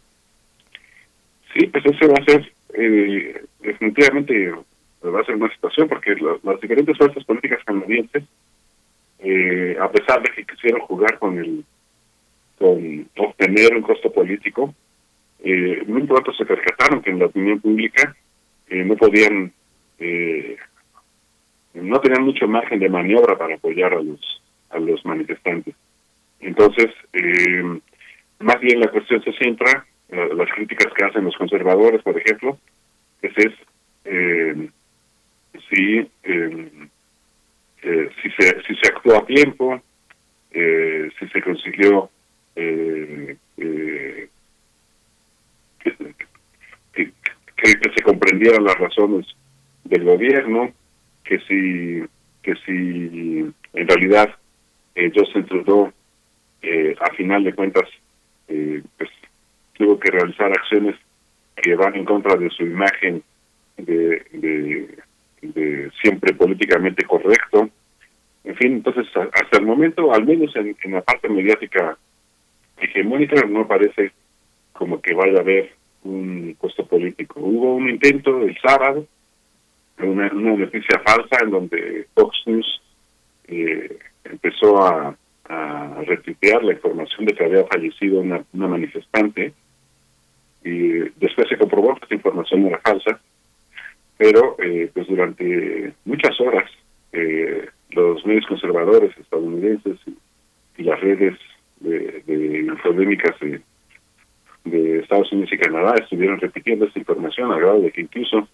Sí, 1.53 1.68
pues 1.68 1.86
ese 1.86 2.07
va 2.07 2.15
a 2.19 2.26
ser 2.26 2.53
eh, 2.73 3.44
definitivamente 3.60 4.53
va 5.03 5.22
a 5.22 5.26
ser 5.26 5.36
una 5.36 5.52
situación 5.53 5.88
porque 5.90 6.15
las 6.15 6.61
diferentes 6.61 6.98
fuerzas 6.98 7.23
políticas 7.26 7.64
canadienses, 7.65 8.23
eh, 9.19 9.76
a 9.80 9.91
pesar 9.91 10.22
de 10.22 10.30
que 10.30 10.45
quisieron 10.45 10.82
jugar 10.82 11.18
con 11.19 11.38
el 11.38 11.65
con 12.57 13.10
obtener 13.18 13.76
un 13.76 13.82
costo 13.82 14.11
político, 14.11 14.73
eh, 15.44 15.84
muy 15.88 16.03
pronto 16.03 16.32
se 16.34 16.45
percataron 16.45 17.02
que 17.02 17.10
en 17.10 17.19
la 17.19 17.26
opinión 17.26 17.60
pública 17.60 18.15
eh, 18.69 18.84
no 18.84 18.95
podían, 18.95 19.52
eh, 19.98 20.57
no 21.73 21.99
tenían 21.99 22.23
mucho 22.23 22.48
margen 22.48 22.80
de 22.80 22.90
maniobra 22.90 23.36
para 23.38 23.56
apoyar 23.56 23.94
a 23.94 24.02
los 24.02 24.41
a 24.69 24.80
los 24.80 25.03
manifestantes. 25.06 25.76
Entonces, 26.40 26.88
eh, 27.14 27.80
más 28.40 28.60
bien 28.61 28.80
la 28.80 28.90
cuestión 28.90 29.22
se 29.23 29.34
centra 29.34 29.86
las 30.12 30.50
críticas 30.54 30.94
que 30.94 31.06
hacen 31.06 31.24
los 31.24 31.36
conservadores, 31.38 32.02
por 32.02 32.18
ejemplo, 32.20 32.58
es, 33.22 33.32
es 33.38 33.54
eh, 34.06 34.70
si, 35.70 36.00
eh, 36.24 36.72
eh, 37.84 38.10
si, 38.22 38.30
se, 38.32 38.62
si 38.64 38.76
se 38.76 38.88
actuó 38.90 39.18
a 39.18 39.26
tiempo, 39.26 39.82
eh, 40.52 41.10
si 41.18 41.28
se 41.30 41.42
consiguió 41.42 42.10
eh, 42.56 43.38
eh, 43.58 44.30
que, 45.80 45.96
que, 46.94 47.12
que, 47.56 47.94
se 47.96 48.04
comprendieran 48.04 48.64
las 48.64 48.78
razones 48.78 49.26
del 49.86 50.04
gobierno, 50.04 50.72
que 51.24 51.40
si, 51.40 52.04
que 52.42 52.56
si 52.66 53.52
en 53.74 53.88
realidad 53.88 54.36
eh, 54.96 55.12
Justin 55.16 55.46
Trudeau, 55.46 55.92
eh, 56.62 56.96
a 57.00 57.14
final 57.14 57.44
de 57.44 57.54
cuentas, 57.54 57.90
eh, 58.48 58.84
pues 58.98 59.10
tuvo 59.82 59.99
que 59.99 60.12
realizar 60.12 60.52
acciones 60.52 60.95
que 61.56 61.76
van 61.76 61.95
en 61.95 62.06
contra 62.06 62.36
de 62.36 62.49
su 62.52 62.64
imagen 62.64 63.24
de, 63.78 64.24
de, 65.41 65.91
siempre 66.02 66.34
políticamente 66.34 67.03
correcto. 67.03 67.68
En 68.44 68.56
fin, 68.56 68.74
entonces 68.74 69.08
hasta 69.16 69.58
el 69.58 69.66
momento, 69.66 70.14
al 70.14 70.24
menos 70.26 70.56
en, 70.56 70.76
la 70.91 71.02
parte 71.02 71.30
mediática 71.30 71.98
hegemónica, 72.78 73.41
no 73.48 73.68
parece 73.68 74.12
como 74.74 75.02
que 75.02 75.16
vaya 75.16 75.40
a 75.40 75.41
haber 75.41 75.74
un 76.03 76.56
puesto 76.60 76.86
político. 76.86 77.40
Hubo 77.40 77.76
un 77.76 77.90
intento 77.90 78.44
el 78.44 78.56
sábado, 78.60 79.08
una, 79.98 80.30
noticia 80.30 80.99
falsa 80.99 81.38
en 81.44 81.52
donde 81.52 82.08
Fox 82.14 82.38
News 82.45 82.82
eh, 83.48 83.98
empezó 84.26 84.84
a, 84.84 85.16
a 85.49 86.02
retuitear 86.06 86.64
la 86.64 86.74
información 86.74 87.26
de 87.26 87.34
que 87.34 87.45
había 87.45 87.66
fallecido 87.66 88.22
una 88.22 88.44
manifestante 88.53 89.53
y 90.64 91.10
después 91.20 91.48
se 91.50 91.58
comprobó 91.58 91.96
que 91.96 92.04
esta 92.04 92.16
información 92.16 92.68
era 92.68 92.80
falsa, 92.80 93.20
pero 94.18 94.56
eh, 94.60 94.90
pues 94.94 95.08
durante 95.08 95.94
muchas 96.06 96.40
horas 96.40 96.70
eh, 97.12 97.68
los 97.92 98.26
medios 98.26 98.46
conservadores 98.46 99.18
estadounidenses 99.18 99.98
y, 100.78 100.84
las 100.84 101.00
redes 101.00 101.38
de, 101.80 102.74
polémicas 102.84 103.36
de, 104.64 105.00
Estados 105.00 105.32
Unidos 105.32 105.52
y 105.54 105.58
Canadá 105.58 105.96
estuvieron 106.00 106.40
repitiendo 106.40 106.86
esta 106.86 107.00
información, 107.00 107.52
al 107.52 107.60
grado 107.60 107.82
de 107.82 107.92
que 107.92 108.02
incluso 108.02 108.48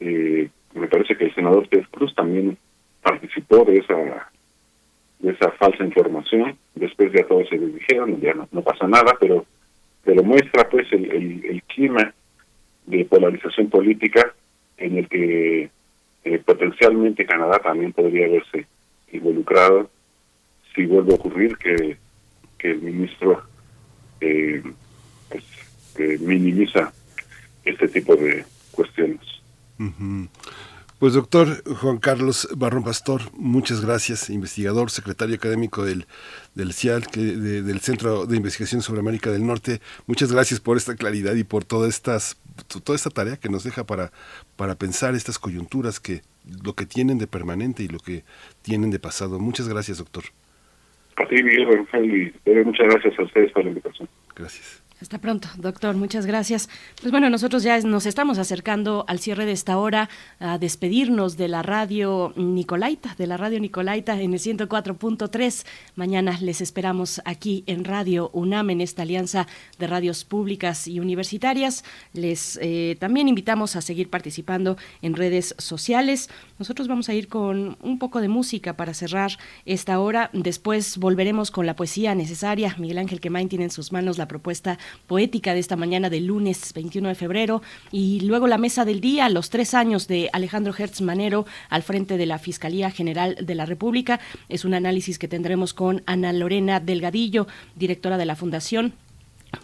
eh, 0.00 0.48
me 0.74 0.88
parece 0.88 1.16
que 1.16 1.26
el 1.26 1.34
senador 1.34 1.68
Ted 1.68 1.84
Cruz 1.90 2.14
también 2.14 2.58
participó 3.02 3.64
de 3.64 3.78
esa 3.78 4.30
de 5.20 5.30
esa 5.30 5.50
falsa 5.52 5.84
información. 5.84 6.56
Después 6.74 7.12
ya 7.12 7.24
todos 7.26 7.48
se 7.48 7.56
les 7.56 7.74
dijeron, 7.74 8.20
ya 8.20 8.34
no, 8.34 8.48
no 8.50 8.62
pasa 8.62 8.88
nada, 8.88 9.16
pero 9.20 9.46
pero 10.04 10.22
muestra 10.22 10.68
pues 10.68 10.90
el, 10.92 11.10
el, 11.10 11.44
el 11.44 11.62
clima 11.64 12.12
de 12.86 13.04
polarización 13.04 13.68
política 13.70 14.34
en 14.76 14.98
el 14.98 15.08
que 15.08 15.70
eh, 16.24 16.38
potencialmente 16.38 17.26
Canadá 17.26 17.58
también 17.58 17.92
podría 17.92 18.28
verse 18.28 18.66
involucrado 19.12 19.90
si 20.74 20.86
vuelve 20.86 21.12
a 21.12 21.16
ocurrir 21.16 21.56
que, 21.56 21.96
que 22.58 22.70
el 22.70 22.80
ministro 22.80 23.42
eh, 24.20 24.62
pues, 25.28 25.44
eh, 25.98 26.18
minimiza 26.20 26.92
este 27.64 27.88
tipo 27.88 28.16
de 28.16 28.44
cuestiones. 28.72 29.20
Pues 31.02 31.14
doctor 31.14 31.64
Juan 31.80 31.98
Carlos 31.98 32.46
Barrón 32.56 32.84
Pastor, 32.84 33.22
muchas 33.36 33.84
gracias, 33.84 34.30
investigador, 34.30 34.88
secretario 34.88 35.34
académico 35.34 35.84
del, 35.84 36.06
del 36.54 36.72
CIAL, 36.72 37.08
que, 37.08 37.20
de- 37.20 37.62
del 37.62 37.80
Centro 37.80 38.24
de 38.24 38.36
Investigación 38.36 38.82
sobre 38.82 39.00
América 39.00 39.32
del 39.32 39.44
Norte. 39.44 39.80
Muchas 40.06 40.30
gracias 40.32 40.60
por 40.60 40.76
esta 40.76 40.94
claridad 40.94 41.34
y 41.34 41.42
por 41.42 41.64
todas 41.64 41.88
estas, 41.88 42.36
toda 42.84 42.94
esta 42.94 43.10
tarea 43.10 43.36
que 43.36 43.48
nos 43.48 43.64
deja 43.64 43.82
para, 43.82 44.12
para 44.54 44.76
pensar 44.76 45.16
estas 45.16 45.40
coyunturas 45.40 45.98
que 45.98 46.22
lo 46.62 46.74
que 46.76 46.86
tienen 46.86 47.18
de 47.18 47.26
permanente 47.26 47.82
y 47.82 47.88
lo 47.88 47.98
que 47.98 48.22
tienen 48.62 48.92
de 48.92 49.00
pasado. 49.00 49.40
Muchas 49.40 49.68
gracias, 49.68 49.98
doctor. 49.98 50.22
Ti, 51.28 51.42
Miguel 51.42 51.66
Rangel, 51.66 52.14
y 52.14 52.32
eh, 52.48 52.62
muchas 52.64 52.86
gracias 52.86 53.18
a 53.18 53.24
ustedes 53.24 53.50
por 53.50 53.64
la 53.64 53.70
invitación. 53.70 54.08
Gracias. 54.36 54.80
Hasta 55.02 55.18
pronto, 55.18 55.48
doctor. 55.56 55.96
Muchas 55.96 56.26
gracias. 56.26 56.68
Pues 57.00 57.10
bueno, 57.10 57.28
nosotros 57.28 57.64
ya 57.64 57.76
nos 57.80 58.06
estamos 58.06 58.38
acercando 58.38 59.04
al 59.08 59.18
cierre 59.18 59.46
de 59.46 59.50
esta 59.50 59.76
hora, 59.76 60.08
a 60.38 60.58
despedirnos 60.58 61.36
de 61.36 61.48
la 61.48 61.60
radio 61.60 62.32
Nicolaita, 62.36 63.16
de 63.18 63.26
la 63.26 63.36
radio 63.36 63.58
Nicolaita 63.58 64.20
en 64.20 64.32
el 64.32 64.38
104.3. 64.38 65.66
Mañana 65.96 66.38
les 66.40 66.60
esperamos 66.60 67.20
aquí 67.24 67.64
en 67.66 67.84
Radio 67.84 68.30
UNAM, 68.32 68.70
en 68.70 68.80
esta 68.80 69.02
alianza 69.02 69.48
de 69.76 69.88
radios 69.88 70.24
públicas 70.24 70.86
y 70.86 71.00
universitarias. 71.00 71.82
Les 72.12 72.56
eh, 72.62 72.96
también 73.00 73.26
invitamos 73.26 73.74
a 73.74 73.80
seguir 73.80 74.08
participando 74.08 74.76
en 75.02 75.16
redes 75.16 75.56
sociales. 75.58 76.30
Nosotros 76.60 76.86
vamos 76.86 77.08
a 77.08 77.14
ir 77.14 77.26
con 77.26 77.76
un 77.82 77.98
poco 77.98 78.20
de 78.20 78.28
música 78.28 78.76
para 78.76 78.94
cerrar 78.94 79.32
esta 79.66 79.98
hora. 79.98 80.30
Después 80.32 80.98
volveremos 80.98 81.50
con 81.50 81.66
la 81.66 81.74
poesía 81.74 82.14
necesaria. 82.14 82.76
Miguel 82.78 82.98
Ángel 82.98 83.20
Quemain 83.20 83.48
tiene 83.48 83.64
en 83.64 83.72
sus 83.72 83.90
manos 83.90 84.16
la 84.16 84.28
propuesta 84.28 84.78
poética 85.06 85.54
de 85.54 85.60
esta 85.60 85.76
mañana 85.76 86.10
del 86.10 86.26
lunes 86.26 86.72
21 86.74 87.08
de 87.08 87.14
febrero 87.14 87.62
y 87.90 88.20
luego 88.20 88.46
la 88.46 88.58
mesa 88.58 88.84
del 88.84 89.00
día, 89.00 89.28
los 89.28 89.50
tres 89.50 89.74
años 89.74 90.08
de 90.08 90.30
Alejandro 90.32 90.74
Hertz 90.76 91.00
Manero 91.00 91.46
al 91.68 91.82
frente 91.82 92.16
de 92.16 92.26
la 92.26 92.38
Fiscalía 92.38 92.90
General 92.90 93.36
de 93.40 93.54
la 93.54 93.66
República. 93.66 94.20
Es 94.48 94.64
un 94.64 94.74
análisis 94.74 95.18
que 95.18 95.28
tendremos 95.28 95.74
con 95.74 96.02
Ana 96.06 96.32
Lorena 96.32 96.80
Delgadillo, 96.80 97.46
directora 97.76 98.18
de 98.18 98.26
la 98.26 98.36
Fundación 98.36 98.94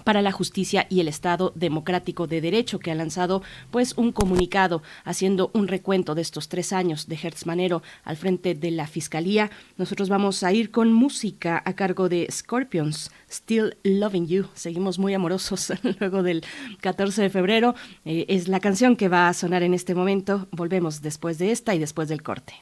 para 0.05 0.23
la 0.23 0.33
justicia 0.33 0.87
y 0.89 1.01
el 1.01 1.09
Estado 1.09 1.53
democrático 1.55 2.27
de 2.27 2.41
derecho 2.41 2.79
que 2.79 2.91
ha 2.91 2.95
lanzado 2.95 3.43
pues 3.71 3.95
un 3.97 4.13
comunicado 4.13 4.83
haciendo 5.05 5.51
un 5.55 5.69
recuento 5.69 6.15
de 6.15 6.23
estos 6.23 6.49
tres 6.49 6.73
años 6.73 7.07
de 7.09 7.19
Hertz 7.23 7.47
Manero 7.47 7.83
al 8.05 8.17
frente 8.17 8.55
de 8.55 8.71
la 8.71 8.87
fiscalía. 8.87 9.51
Nosotros 9.77 10.09
vamos 10.09 10.43
a 10.43 10.53
ir 10.53 10.71
con 10.71 10.93
música 10.93 11.63
a 11.65 11.75
cargo 11.75 12.09
de 12.09 12.29
Scorpions, 12.31 13.11
Still 13.31 13.77
Loving 13.83 14.27
You. 14.27 14.47
Seguimos 14.55 14.99
muy 14.99 15.15
amorosos 15.15 15.73
luego 16.01 16.23
del 16.23 16.45
14 16.81 17.23
de 17.23 17.31
febrero. 17.31 17.75
Eh, 18.05 18.27
es 18.29 18.49
la 18.49 18.61
canción 18.61 18.97
que 18.97 19.09
va 19.09 19.29
a 19.29 19.35
sonar 19.35 19.63
en 19.63 19.75
este 19.75 19.95
momento. 19.95 20.49
Volvemos 20.51 21.03
después 21.03 21.39
de 21.39 21.53
esta 21.53 21.75
y 21.75 21.79
después 21.79 22.09
del 22.09 22.23
corte. 22.23 22.55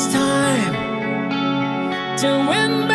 It 0.00 0.06
needs 0.06 0.14
time 0.14 0.72
to 2.16 2.28
win 2.48 2.89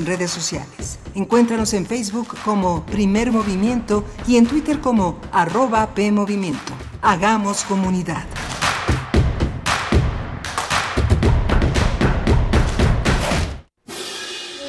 en 0.00 0.06
redes 0.06 0.30
sociales. 0.30 0.98
Encuéntranos 1.14 1.72
en 1.74 1.86
Facebook 1.86 2.36
como 2.44 2.84
Primer 2.86 3.30
Movimiento 3.30 4.04
y 4.26 4.36
en 4.36 4.46
Twitter 4.46 4.80
como 4.80 5.20
arroba 5.30 5.94
PMovimiento. 5.94 6.72
Hagamos 7.02 7.62
comunidad. 7.64 8.24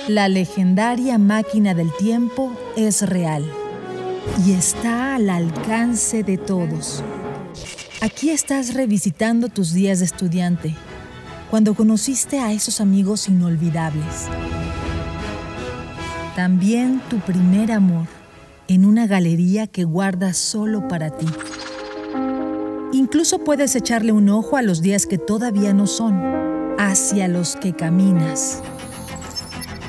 La 0.08 0.28
legendaria 0.28 1.18
máquina 1.18 1.74
del 1.74 1.92
tiempo 1.96 2.52
es 2.76 3.08
real 3.08 3.50
y 4.46 4.52
está 4.52 5.16
al 5.16 5.30
alcance 5.30 6.24
de 6.24 6.38
todos. 6.38 7.04
Aquí 8.02 8.30
estás 8.32 8.74
revisitando 8.74 9.48
tus 9.48 9.74
días 9.74 10.00
de 10.00 10.06
estudiante, 10.06 10.76
cuando 11.50 11.76
conociste 11.76 12.40
a 12.40 12.52
esos 12.52 12.82
amigos 12.82 13.30
inolvidables. 13.30 14.28
También 16.36 17.02
tu 17.10 17.20
primer 17.20 17.74
amor, 17.74 18.08
en 18.70 18.86
una 18.86 19.06
galería 19.06 19.68
que 19.68 19.84
guardas 19.84 20.38
solo 20.38 20.88
para 20.88 21.10
ti. 21.10 21.26
Incluso 22.94 23.44
puedes 23.44 23.76
echarle 23.76 24.14
un 24.14 24.30
ojo 24.30 24.56
a 24.56 24.62
los 24.62 24.82
días 24.82 25.06
que 25.06 25.18
todavía 25.18 25.74
no 25.74 25.88
son, 25.88 26.22
hacia 26.80 27.28
los 27.28 27.58
que 27.58 27.74
caminas. 27.74 28.62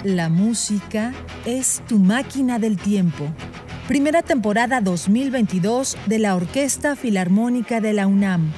La 0.03 0.29
música 0.29 1.13
es 1.45 1.81
tu 1.87 2.01
máquina 2.01 2.59
del 2.59 2.77
tiempo. 2.77 3.25
Primera 3.87 4.23
temporada 4.23 4.81
2022 4.81 5.97
de 6.07 6.19
la 6.19 6.35
Orquesta 6.35 6.97
Filarmónica 6.97 7.81
de 7.81 7.93
la 7.93 8.09
UNAM. 8.09 8.51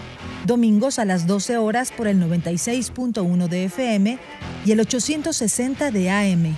Domingos 0.47 0.99
a 0.99 1.05
las 1.05 1.27
12 1.27 1.59
horas 1.59 1.93
por 1.93 2.07
el 2.07 2.19
96.1 2.19 3.49
de 3.49 3.65
FM 3.65 4.19
y 4.65 4.73
el 4.73 4.81
860 4.81 5.91
de 5.91 6.11
AM. 6.11 6.57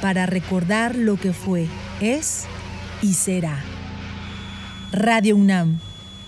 Para 0.00 0.26
recordar 0.26 0.94
lo 0.94 1.16
que 1.16 1.32
fue, 1.32 1.66
es 2.00 2.44
y 3.02 3.14
será. 3.14 3.58
Radio 4.92 5.36
UNAM. 5.36 5.78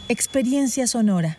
Experiencia 0.09 0.87
sonora. 0.87 1.39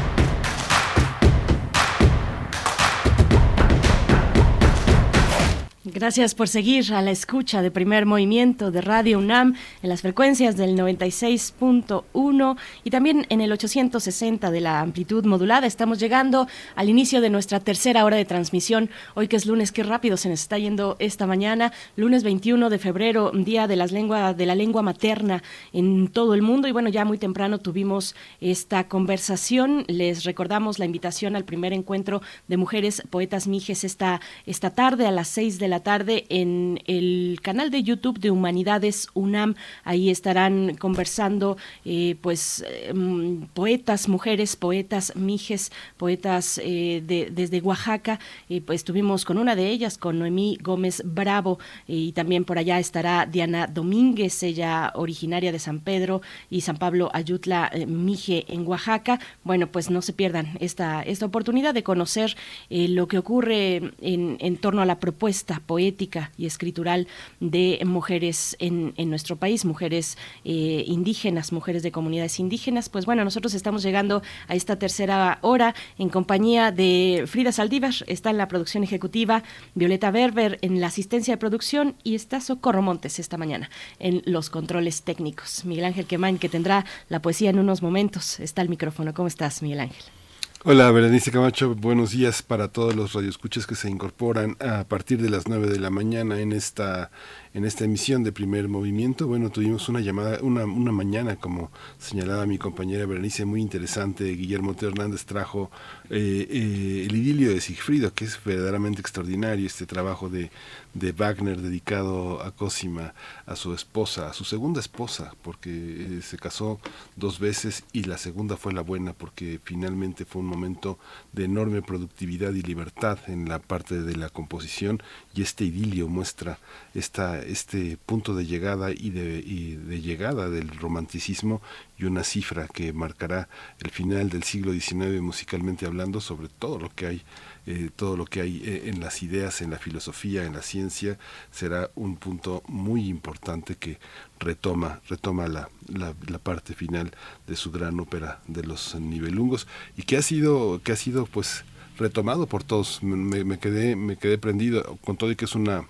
Gracias 5.93 6.35
por 6.35 6.47
seguir 6.47 6.93
a 6.93 7.01
la 7.01 7.11
escucha 7.11 7.61
de 7.61 7.69
primer 7.69 8.05
movimiento 8.05 8.71
de 8.71 8.79
Radio 8.79 9.19
UNAM 9.19 9.55
en 9.83 9.89
las 9.89 10.01
frecuencias 10.01 10.55
del 10.55 10.77
96.1 10.77 12.57
y 12.85 12.89
también 12.89 13.25
en 13.27 13.41
el 13.41 13.51
860 13.51 14.51
de 14.51 14.61
la 14.61 14.79
amplitud 14.79 15.25
modulada. 15.25 15.67
Estamos 15.67 15.99
llegando 15.99 16.47
al 16.75 16.87
inicio 16.87 17.19
de 17.19 17.29
nuestra 17.29 17.59
tercera 17.59 18.05
hora 18.05 18.15
de 18.15 18.23
transmisión. 18.23 18.89
Hoy 19.15 19.27
que 19.27 19.35
es 19.35 19.45
lunes, 19.45 19.73
qué 19.73 19.83
rápido 19.83 20.15
se 20.15 20.29
nos 20.29 20.39
está 20.39 20.57
yendo 20.57 20.95
esta 20.99 21.27
mañana. 21.27 21.73
Lunes 21.97 22.23
21 22.23 22.69
de 22.69 22.79
febrero, 22.79 23.31
día 23.33 23.67
de, 23.67 23.75
las 23.75 23.91
lengua, 23.91 24.33
de 24.33 24.45
la 24.45 24.55
lengua 24.55 24.81
materna 24.81 25.43
en 25.73 26.07
todo 26.07 26.35
el 26.35 26.41
mundo. 26.41 26.69
Y 26.69 26.71
bueno, 26.71 26.87
ya 26.87 27.03
muy 27.03 27.17
temprano 27.17 27.59
tuvimos 27.59 28.15
esta 28.39 28.87
conversación. 28.87 29.83
Les 29.87 30.23
recordamos 30.23 30.79
la 30.79 30.85
invitación 30.85 31.35
al 31.35 31.43
primer 31.43 31.73
encuentro 31.73 32.21
de 32.47 32.55
mujeres 32.55 33.03
poetas 33.09 33.47
mijes 33.47 33.83
esta, 33.83 34.21
esta 34.45 34.69
tarde 34.69 35.05
a 35.05 35.11
las 35.11 35.27
6 35.27 35.59
de 35.59 35.67
la 35.67 35.80
tarde 35.81 36.25
en 36.29 36.81
el 36.87 37.39
canal 37.41 37.71
de 37.71 37.83
YouTube 37.83 38.19
de 38.19 38.31
Humanidades 38.31 39.07
UNAM. 39.13 39.55
Ahí 39.83 40.09
estarán 40.09 40.75
conversando 40.75 41.57
eh, 41.85 42.15
pues 42.21 42.63
em, 42.83 43.47
poetas, 43.47 44.07
mujeres, 44.07 44.55
poetas 44.55 45.15
mijes, 45.15 45.71
poetas 45.97 46.59
eh, 46.63 47.03
de, 47.05 47.29
desde 47.31 47.61
Oaxaca. 47.61 48.19
Eh, 48.49 48.61
pues 48.61 48.81
estuvimos 48.81 49.25
con 49.25 49.37
una 49.37 49.55
de 49.55 49.67
ellas, 49.69 49.97
con 49.97 50.19
Noemí 50.19 50.57
Gómez 50.61 51.01
Bravo, 51.05 51.59
y 51.87 52.11
también 52.13 52.45
por 52.45 52.57
allá 52.57 52.79
estará 52.79 53.25
Diana 53.25 53.67
Domínguez, 53.67 54.43
ella 54.43 54.91
originaria 54.95 55.51
de 55.51 55.59
San 55.59 55.79
Pedro 55.79 56.21
y 56.49 56.61
San 56.61 56.77
Pablo 56.77 57.09
Ayutla 57.13 57.71
Mije 57.87 58.45
en 58.47 58.67
Oaxaca. 58.67 59.19
Bueno, 59.43 59.67
pues 59.67 59.89
no 59.89 60.01
se 60.01 60.13
pierdan 60.13 60.57
esta, 60.59 61.01
esta 61.01 61.25
oportunidad 61.25 61.73
de 61.73 61.83
conocer 61.83 62.35
lo 62.69 63.07
que 63.07 63.17
ocurre 63.17 63.93
en, 64.01 64.37
en 64.39 64.57
torno 64.57 64.81
a 64.81 64.85
la 64.85 64.99
propuesta 64.99 65.61
poética 65.71 66.33
y 66.37 66.47
escritural 66.47 67.07
de 67.39 67.79
mujeres 67.85 68.57
en, 68.59 68.93
en 68.97 69.09
nuestro 69.09 69.37
país, 69.37 69.63
mujeres 69.63 70.17
eh, 70.43 70.83
indígenas, 70.85 71.53
mujeres 71.53 71.81
de 71.81 71.93
comunidades 71.93 72.41
indígenas. 72.41 72.89
Pues 72.89 73.05
bueno, 73.05 73.23
nosotros 73.23 73.53
estamos 73.53 73.81
llegando 73.81 74.21
a 74.49 74.55
esta 74.55 74.77
tercera 74.77 75.39
hora 75.39 75.73
en 75.97 76.09
compañía 76.09 76.73
de 76.73 77.23
Frida 77.25 77.53
Saldívar, 77.53 77.93
está 78.07 78.31
en 78.31 78.37
la 78.37 78.49
producción 78.49 78.83
ejecutiva, 78.83 79.43
Violeta 79.73 80.11
Berber 80.11 80.59
en 80.61 80.81
la 80.81 80.87
asistencia 80.87 81.35
de 81.35 81.37
producción 81.37 81.95
y 82.03 82.15
está 82.15 82.41
Socorro 82.41 82.81
Montes 82.81 83.17
esta 83.17 83.37
mañana 83.37 83.69
en 83.99 84.23
los 84.25 84.49
controles 84.49 85.03
técnicos. 85.03 85.63
Miguel 85.63 85.85
Ángel 85.85 86.05
Quemain, 86.05 86.37
que 86.37 86.49
tendrá 86.49 86.85
la 87.07 87.21
poesía 87.21 87.49
en 87.49 87.59
unos 87.59 87.81
momentos, 87.81 88.41
está 88.41 88.61
el 88.61 88.67
micrófono. 88.67 89.13
¿Cómo 89.13 89.29
estás, 89.29 89.61
Miguel 89.61 89.79
Ángel? 89.79 90.20
Hola, 90.63 90.91
Berenice 90.91 91.31
Camacho, 91.31 91.73
buenos 91.73 92.11
días 92.11 92.43
para 92.43 92.67
todos 92.67 92.95
los 92.95 93.13
radioescuchas 93.13 93.65
que 93.65 93.73
se 93.73 93.89
incorporan 93.89 94.57
a 94.59 94.83
partir 94.83 95.19
de 95.19 95.31
las 95.31 95.47
9 95.47 95.67
de 95.67 95.79
la 95.79 95.89
mañana 95.89 96.39
en 96.39 96.51
esta 96.51 97.09
en 97.53 97.65
esta 97.65 97.83
emisión 97.83 98.23
de 98.23 98.31
primer 98.31 98.67
movimiento. 98.69 99.27
Bueno, 99.27 99.49
tuvimos 99.49 99.89
una 99.89 99.99
llamada, 99.99 100.39
una, 100.41 100.65
una 100.65 100.91
mañana, 100.91 101.35
como 101.35 101.71
señalaba 101.99 102.45
mi 102.45 102.57
compañera 102.57 103.05
Berenice, 103.05 103.45
muy 103.45 103.61
interesante. 103.61 104.23
Guillermo 104.25 104.73
T. 104.73 104.85
Hernández 104.87 105.25
trajo 105.25 105.69
eh, 106.09 106.47
eh, 106.49 107.05
el 107.09 107.15
idilio 107.15 107.49
de 107.49 107.61
Sigfrido, 107.61 108.13
que 108.13 108.25
es 108.25 108.39
verdaderamente 108.43 109.01
extraordinario, 109.01 109.65
este 109.65 109.85
trabajo 109.85 110.29
de, 110.29 110.49
de 110.93 111.11
Wagner 111.11 111.61
dedicado 111.61 112.41
a 112.41 112.51
Cosima, 112.51 113.13
a 113.45 113.55
su 113.55 113.73
esposa, 113.73 114.29
a 114.29 114.33
su 114.33 114.45
segunda 114.45 114.79
esposa, 114.79 115.33
porque 115.41 115.69
eh, 115.69 116.21
se 116.21 116.37
casó 116.37 116.79
dos 117.15 117.39
veces 117.39 117.83
y 117.91 118.03
la 118.03 118.17
segunda 118.17 118.55
fue 118.57 118.73
la 118.73 118.81
buena, 118.81 119.13
porque 119.13 119.59
finalmente 119.63 120.25
fue 120.25 120.41
un 120.41 120.47
momento 120.47 120.97
de 121.33 121.45
enorme 121.45 121.81
productividad 121.81 122.53
y 122.53 122.61
libertad 122.61 123.19
en 123.27 123.49
la 123.49 123.59
parte 123.59 124.01
de 124.01 124.15
la 124.15 124.29
composición 124.29 125.01
y 125.33 125.41
este 125.41 125.65
idilio 125.65 126.07
muestra 126.07 126.59
esta 126.93 127.40
este 127.41 127.97
punto 127.97 128.35
de 128.35 128.45
llegada 128.45 128.91
y 128.91 129.09
de, 129.09 129.41
de 129.77 130.01
llegada 130.01 130.49
del 130.49 130.69
romanticismo 130.69 131.61
y 131.97 132.05
una 132.05 132.23
cifra 132.23 132.67
que 132.67 132.93
marcará 132.93 133.49
el 133.79 133.91
final 133.91 134.29
del 134.29 134.43
siglo 134.43 134.73
XIX 134.73 135.21
musicalmente 135.21 135.85
hablando 135.85 136.21
sobre 136.21 136.49
todo 136.49 136.79
lo 136.79 136.89
que 136.89 137.07
hay 137.07 137.23
eh, 137.67 137.91
todo 137.95 138.17
lo 138.17 138.25
que 138.25 138.41
hay 138.41 138.63
eh, 138.65 138.89
en 138.89 138.99
las 139.01 139.21
ideas, 139.21 139.61
en 139.61 139.69
la 139.69 139.77
filosofía, 139.77 140.45
en 140.45 140.53
la 140.53 140.63
ciencia, 140.63 141.19
será 141.51 141.91
un 141.93 142.17
punto 142.17 142.63
muy 142.67 143.07
importante 143.07 143.75
que 143.75 143.99
retoma, 144.39 144.99
retoma 145.07 145.47
la, 145.47 145.69
la, 145.87 146.39
parte 146.39 146.73
final 146.73 147.11
de 147.45 147.55
su 147.55 147.71
gran 147.71 147.99
ópera 147.99 148.41
de 148.47 148.63
los 148.63 148.95
nivelungos 148.95 149.67
y 149.95 150.01
que 150.03 150.17
ha 150.17 150.23
sido, 150.23 150.81
que 150.83 150.91
ha 150.91 150.95
sido 150.95 151.27
pues 151.27 151.63
retomado 151.99 152.47
por 152.47 152.63
todos. 152.63 153.03
Me 153.03 153.59
quedé, 153.59 153.95
me 153.95 154.17
quedé 154.17 154.39
prendido 154.39 154.97
con 155.05 155.17
todo 155.17 155.29
y 155.29 155.35
que 155.35 155.45
es 155.45 155.53
una 155.53 155.85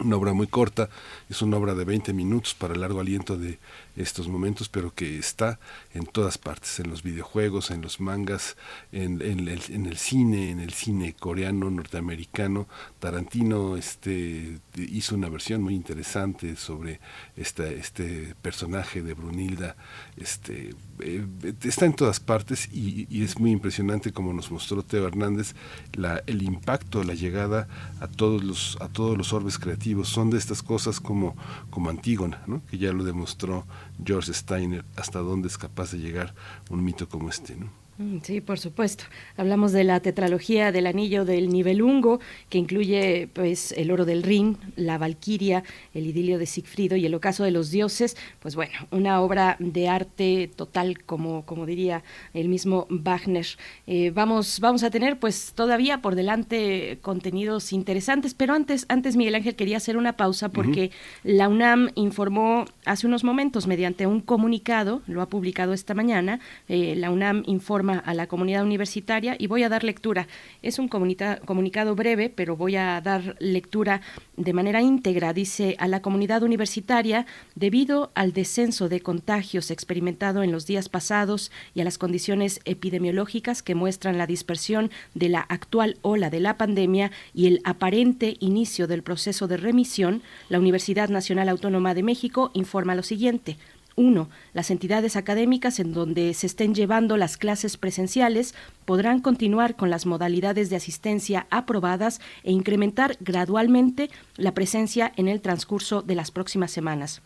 una 0.00 0.16
obra 0.16 0.32
muy 0.32 0.46
corta, 0.46 0.88
es 1.28 1.42
una 1.42 1.56
obra 1.56 1.74
de 1.74 1.84
20 1.84 2.12
minutos 2.12 2.54
para 2.54 2.74
largo 2.74 3.00
aliento 3.00 3.36
de 3.36 3.58
estos 3.96 4.28
momentos, 4.28 4.68
pero 4.68 4.94
que 4.94 5.18
está 5.18 5.58
en 5.94 6.06
todas 6.06 6.38
partes, 6.38 6.80
en 6.80 6.90
los 6.90 7.02
videojuegos, 7.02 7.70
en 7.70 7.82
los 7.82 8.00
mangas, 8.00 8.56
en, 8.92 9.20
el, 9.20 9.48
en 9.48 9.86
el, 9.86 9.96
cine, 9.96 10.50
en 10.50 10.60
el 10.60 10.72
cine 10.72 11.14
coreano, 11.14 11.70
norteamericano. 11.70 12.68
Tarantino 12.98 13.76
este, 13.76 14.58
hizo 14.76 15.14
una 15.14 15.28
versión 15.28 15.62
muy 15.62 15.74
interesante 15.74 16.56
sobre 16.56 17.00
esta, 17.36 17.66
este 17.68 18.34
personaje 18.42 19.02
de 19.02 19.14
Brunilda. 19.14 19.76
Este, 20.16 20.74
eh, 21.00 21.26
está 21.62 21.86
en 21.86 21.94
todas 21.94 22.20
partes 22.20 22.68
y, 22.72 23.06
es 23.22 23.38
muy 23.38 23.50
impresionante 23.50 24.12
como 24.12 24.32
nos 24.32 24.50
mostró 24.50 24.82
Teo 24.82 25.06
Hernández 25.06 25.54
la, 25.92 26.22
el 26.26 26.42
impacto, 26.42 27.04
la 27.04 27.14
llegada 27.14 27.68
a 28.00 28.06
todos 28.06 28.42
los, 28.42 28.78
a 28.80 28.88
todos 28.88 29.16
los 29.16 29.32
orbes 29.32 29.58
creativos 29.58 30.08
son 30.08 30.30
de 30.30 30.38
estas 30.38 30.62
cosas 30.62 31.00
como, 31.00 31.36
como 31.70 31.90
Antígona, 31.90 32.42
que 32.70 32.78
ya 32.78 32.92
lo 32.92 33.04
demostró 33.04 33.66
George 34.04 34.32
Steiner, 34.32 34.84
hasta 34.96 35.20
dónde 35.20 35.48
es 35.48 35.58
capaz 35.58 35.92
de 35.92 35.98
llegar 35.98 36.34
un 36.68 36.84
mito 36.84 37.08
como 37.08 37.28
este. 37.28 37.56
¿no? 37.56 37.79
Mm, 38.00 38.20
sí, 38.22 38.40
por 38.40 38.58
supuesto. 38.58 39.04
Hablamos 39.36 39.72
de 39.72 39.84
la 39.84 40.00
tetralogía 40.00 40.72
del 40.72 40.86
anillo 40.86 41.26
del 41.26 41.50
Nibelungo, 41.50 42.18
que 42.48 42.56
incluye 42.56 43.28
pues 43.34 43.72
el 43.72 43.90
oro 43.90 44.06
del 44.06 44.22
Rin, 44.22 44.56
la 44.74 44.96
Valquiria, 44.96 45.64
el 45.92 46.06
idilio 46.06 46.38
de 46.38 46.46
Sigfrido 46.46 46.96
y 46.96 47.04
el 47.04 47.14
ocaso 47.14 47.44
de 47.44 47.50
los 47.50 47.70
dioses. 47.70 48.16
Pues 48.38 48.56
bueno, 48.56 48.72
una 48.90 49.20
obra 49.20 49.56
de 49.58 49.88
arte 49.88 50.50
total, 50.56 51.02
como, 51.04 51.44
como 51.44 51.66
diría 51.66 52.02
el 52.32 52.48
mismo 52.48 52.86
Wagner. 52.88 53.46
Eh, 53.86 54.12
vamos, 54.14 54.60
vamos 54.60 54.82
a 54.82 54.88
tener 54.88 55.18
pues 55.18 55.52
todavía 55.54 56.00
por 56.00 56.14
delante 56.14 57.00
contenidos 57.02 57.70
interesantes, 57.70 58.32
pero 58.32 58.54
antes, 58.54 58.86
antes 58.88 59.14
Miguel 59.14 59.34
Ángel 59.34 59.56
quería 59.56 59.76
hacer 59.76 59.98
una 59.98 60.16
pausa 60.16 60.48
porque 60.48 60.90
la 61.22 61.50
UNAM 61.50 61.90
informó 61.96 62.64
hace 62.86 63.06
unos 63.06 63.24
momentos 63.24 63.66
mediante 63.66 64.06
un 64.06 64.22
comunicado, 64.22 65.02
lo 65.06 65.20
ha 65.20 65.28
publicado 65.28 65.74
esta 65.74 65.92
mañana, 65.92 66.40
eh, 66.66 66.94
la 66.96 67.10
UNAM 67.10 67.42
informa 67.44 67.89
a 67.98 68.14
la 68.14 68.26
comunidad 68.26 68.64
universitaria 68.64 69.36
y 69.38 69.46
voy 69.46 69.62
a 69.62 69.68
dar 69.68 69.84
lectura. 69.84 70.28
Es 70.62 70.78
un 70.78 70.88
comunicado 70.88 71.94
breve, 71.94 72.30
pero 72.30 72.56
voy 72.56 72.76
a 72.76 73.00
dar 73.00 73.36
lectura 73.40 74.00
de 74.36 74.52
manera 74.52 74.82
íntegra. 74.82 75.32
Dice 75.32 75.76
a 75.78 75.88
la 75.88 76.02
comunidad 76.02 76.42
universitaria, 76.42 77.26
debido 77.54 78.10
al 78.14 78.32
descenso 78.32 78.88
de 78.88 79.00
contagios 79.00 79.70
experimentado 79.70 80.42
en 80.42 80.52
los 80.52 80.66
días 80.66 80.88
pasados 80.88 81.50
y 81.74 81.80
a 81.80 81.84
las 81.84 81.98
condiciones 81.98 82.60
epidemiológicas 82.64 83.62
que 83.62 83.74
muestran 83.74 84.18
la 84.18 84.26
dispersión 84.26 84.90
de 85.14 85.28
la 85.28 85.40
actual 85.40 85.98
ola 86.02 86.30
de 86.30 86.40
la 86.40 86.56
pandemia 86.56 87.10
y 87.34 87.46
el 87.46 87.60
aparente 87.64 88.36
inicio 88.40 88.86
del 88.86 89.02
proceso 89.02 89.48
de 89.48 89.56
remisión, 89.56 90.22
la 90.48 90.58
Universidad 90.58 91.08
Nacional 91.08 91.48
Autónoma 91.48 91.94
de 91.94 92.02
México 92.02 92.50
informa 92.54 92.94
lo 92.94 93.02
siguiente. 93.02 93.56
1. 94.00 94.30
Las 94.54 94.70
entidades 94.70 95.14
académicas 95.14 95.78
en 95.78 95.92
donde 95.92 96.32
se 96.32 96.46
estén 96.46 96.74
llevando 96.74 97.18
las 97.18 97.36
clases 97.36 97.76
presenciales 97.76 98.54
podrán 98.86 99.20
continuar 99.20 99.76
con 99.76 99.90
las 99.90 100.06
modalidades 100.06 100.70
de 100.70 100.76
asistencia 100.76 101.46
aprobadas 101.50 102.20
e 102.42 102.50
incrementar 102.50 103.18
gradualmente 103.20 104.10
la 104.36 104.54
presencia 104.54 105.12
en 105.16 105.28
el 105.28 105.42
transcurso 105.42 106.00
de 106.00 106.14
las 106.14 106.30
próximas 106.30 106.70
semanas. 106.70 107.20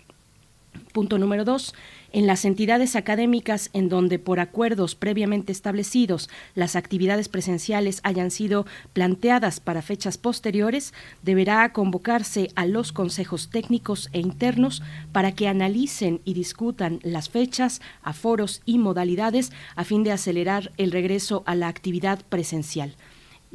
Punto 0.93 1.19
número 1.19 1.45
dos. 1.45 1.75
En 2.13 2.29
las 2.29 2.45
entidades 2.45 2.95
académicas 2.95 3.71
en 3.73 3.89
donde 3.89 4.21
por 4.21 4.39
acuerdos 4.39 4.95
previamente 4.95 5.51
establecidos 5.51 6.31
las 6.55 6.77
actividades 6.77 7.29
presenciales 7.29 7.99
hayan 8.05 8.31
sido 8.31 8.67
planteadas 8.93 9.59
para 9.59 9.83
fechas 9.83 10.17
posteriores, 10.19 10.95
deberá 11.23 11.73
convocarse 11.73 12.51
a 12.55 12.67
los 12.67 12.93
consejos 12.93 13.51
técnicos 13.51 14.11
e 14.13 14.21
internos 14.21 14.83
para 15.11 15.33
que 15.33 15.49
analicen 15.49 16.21
y 16.25 16.35
discutan 16.35 17.01
las 17.03 17.29
fechas, 17.29 17.81
aforos 18.03 18.63
y 18.65 18.79
modalidades 18.79 19.51
a 19.75 19.83
fin 19.83 20.05
de 20.05 20.13
acelerar 20.13 20.71
el 20.77 20.93
regreso 20.93 21.43
a 21.47 21.57
la 21.57 21.67
actividad 21.67 22.21
presencial. 22.29 22.95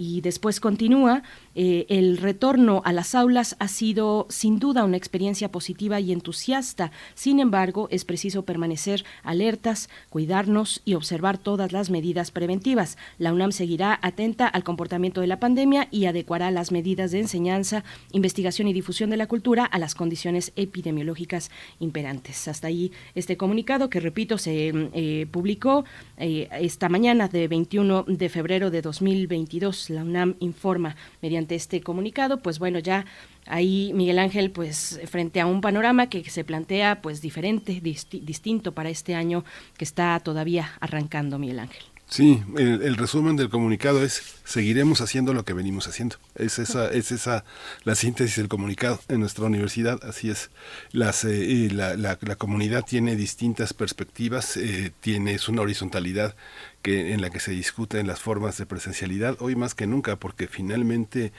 Y 0.01 0.21
después 0.21 0.61
continúa, 0.61 1.23
eh, 1.61 1.85
el 1.89 2.15
retorno 2.15 2.81
a 2.85 2.93
las 2.93 3.15
aulas 3.15 3.57
ha 3.59 3.67
sido 3.67 4.27
sin 4.29 4.59
duda 4.59 4.85
una 4.85 4.95
experiencia 4.95 5.51
positiva 5.51 5.99
y 5.99 6.13
entusiasta. 6.13 6.93
Sin 7.15 7.41
embargo, 7.41 7.89
es 7.91 8.05
preciso 8.05 8.43
permanecer 8.43 9.03
alertas, 9.23 9.89
cuidarnos 10.09 10.81
y 10.85 10.93
observar 10.93 11.37
todas 11.37 11.73
las 11.73 11.89
medidas 11.89 12.31
preventivas. 12.31 12.97
La 13.17 13.33
UNAM 13.33 13.51
seguirá 13.51 13.99
atenta 14.01 14.47
al 14.47 14.63
comportamiento 14.63 15.19
de 15.19 15.27
la 15.27 15.41
pandemia 15.41 15.89
y 15.91 16.05
adecuará 16.05 16.49
las 16.49 16.71
medidas 16.71 17.11
de 17.11 17.19
enseñanza, 17.19 17.83
investigación 18.13 18.69
y 18.69 18.73
difusión 18.73 19.09
de 19.09 19.17
la 19.17 19.27
cultura 19.27 19.65
a 19.65 19.79
las 19.79 19.95
condiciones 19.95 20.53
epidemiológicas 20.55 21.51
imperantes. 21.81 22.47
Hasta 22.47 22.67
ahí 22.67 22.93
este 23.15 23.35
comunicado 23.35 23.89
que, 23.89 23.99
repito, 23.99 24.37
se 24.37 24.71
eh, 24.93 25.27
publicó 25.29 25.83
eh, 26.15 26.47
esta 26.61 26.87
mañana 26.87 27.27
de 27.27 27.49
21 27.49 28.05
de 28.07 28.29
febrero 28.29 28.71
de 28.71 28.81
2022 28.81 29.89
la 29.89 30.03
UNAM 30.03 30.35
informa 30.39 30.95
mediante 31.21 31.48
este 31.55 31.81
comunicado, 31.81 32.39
pues 32.39 32.59
bueno, 32.59 32.79
ya 32.79 33.05
ahí 33.45 33.91
Miguel 33.93 34.19
Ángel, 34.19 34.51
pues 34.51 34.99
frente 35.05 35.41
a 35.41 35.45
un 35.45 35.61
panorama 35.61 36.09
que 36.09 36.29
se 36.29 36.43
plantea 36.43 37.01
pues 37.01 37.21
diferente, 37.21 37.81
distinto 37.81 38.73
para 38.73 38.89
este 38.89 39.15
año 39.15 39.43
que 39.77 39.85
está 39.85 40.19
todavía 40.19 40.71
arrancando 40.79 41.39
Miguel 41.39 41.59
Ángel. 41.59 41.83
Sí, 42.09 42.41
el, 42.57 42.97
resumen 42.97 43.35
del 43.35 43.51
comunicado 43.51 44.03
es 44.03 44.39
seguiremos 44.43 44.99
haciendo 44.99 45.31
lo 45.31 45.45
que 45.45 45.53
venimos 45.53 45.87
haciendo. 45.87 46.15
Es 46.33 46.57
esa, 46.57 46.89
es 46.89 47.11
esa 47.11 47.45
la 47.83 47.93
síntesis 47.93 48.37
del 48.37 48.47
comunicado 48.47 48.99
en 49.09 49.19
nuestra 49.19 49.45
universidad. 49.45 50.03
Así 50.03 50.31
es. 50.31 50.49
Las, 50.91 51.23
eh, 51.23 51.69
la, 51.71 51.95
la, 51.95 52.35
comunidad 52.35 52.83
tiene 52.83 53.15
distintas 53.15 53.73
perspectivas, 53.73 54.57
eh, 54.57 54.91
tiene 55.01 55.35
es 55.35 55.49
una 55.49 55.61
horizontalidad 55.61 56.35
que 56.81 57.13
en 57.13 57.21
la 57.21 57.29
que 57.29 57.39
se 57.39 57.51
discuten 57.51 58.07
las 58.07 58.19
formas 58.19 58.57
de 58.57 58.65
presencialidad 58.65 59.37
hoy 59.39 59.55
más 59.55 59.75
que 59.75 59.87
nunca, 59.87 60.15
porque 60.15 60.47
finalmente 60.47 61.31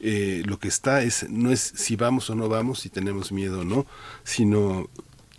eh, 0.00 0.42
lo 0.44 0.58
que 0.58 0.68
está 0.68 1.02
es 1.02 1.28
no 1.28 1.50
es 1.52 1.60
si 1.60 1.96
vamos 1.96 2.30
o 2.30 2.34
no 2.34 2.48
vamos, 2.48 2.80
si 2.80 2.90
tenemos 2.90 3.32
miedo 3.32 3.60
o 3.60 3.64
no, 3.64 3.86
sino 4.24 4.88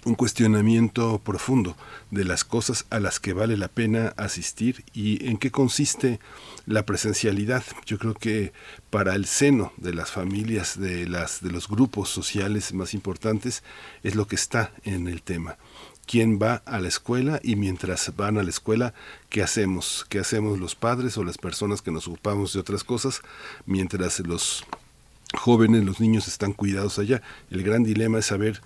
un 0.05 0.15
cuestionamiento 0.15 1.19
profundo 1.19 1.75
de 2.09 2.23
las 2.23 2.45
cosas 2.45 2.85
a 2.89 2.99
las 2.99 3.19
que 3.19 3.33
vale 3.33 3.57
la 3.57 3.67
pena 3.67 4.13
asistir 4.17 4.85
y 4.93 5.27
en 5.27 5.37
qué 5.37 5.51
consiste 5.51 6.19
la 6.65 6.85
presencialidad. 6.85 7.63
Yo 7.85 7.97
creo 7.97 8.13
que 8.13 8.53
para 8.89 9.15
el 9.15 9.25
seno 9.25 9.73
de 9.77 9.93
las 9.93 10.11
familias, 10.11 10.79
de, 10.79 11.07
las, 11.07 11.41
de 11.41 11.51
los 11.51 11.67
grupos 11.67 12.09
sociales 12.09 12.73
más 12.73 12.93
importantes, 12.93 13.63
es 14.03 14.15
lo 14.15 14.25
que 14.25 14.35
está 14.35 14.71
en 14.83 15.07
el 15.07 15.21
tema. 15.21 15.57
¿Quién 16.09 16.39
va 16.41 16.63
a 16.65 16.79
la 16.79 16.87
escuela 16.87 17.39
y 17.43 17.55
mientras 17.55 18.11
van 18.17 18.39
a 18.39 18.43
la 18.43 18.49
escuela, 18.49 18.95
qué 19.29 19.43
hacemos? 19.43 20.07
¿Qué 20.09 20.17
hacemos 20.17 20.57
los 20.57 20.73
padres 20.73 21.15
o 21.19 21.23
las 21.23 21.37
personas 21.37 21.83
que 21.83 21.91
nos 21.91 22.07
ocupamos 22.07 22.51
de 22.51 22.59
otras 22.59 22.83
cosas 22.83 23.21
mientras 23.67 24.19
los 24.21 24.65
jóvenes, 25.37 25.85
los 25.85 25.99
niños 25.99 26.27
están 26.27 26.53
cuidados 26.53 26.97
allá? 26.97 27.21
El 27.51 27.61
gran 27.61 27.83
dilema 27.83 28.17
es 28.17 28.25
saber 28.25 28.59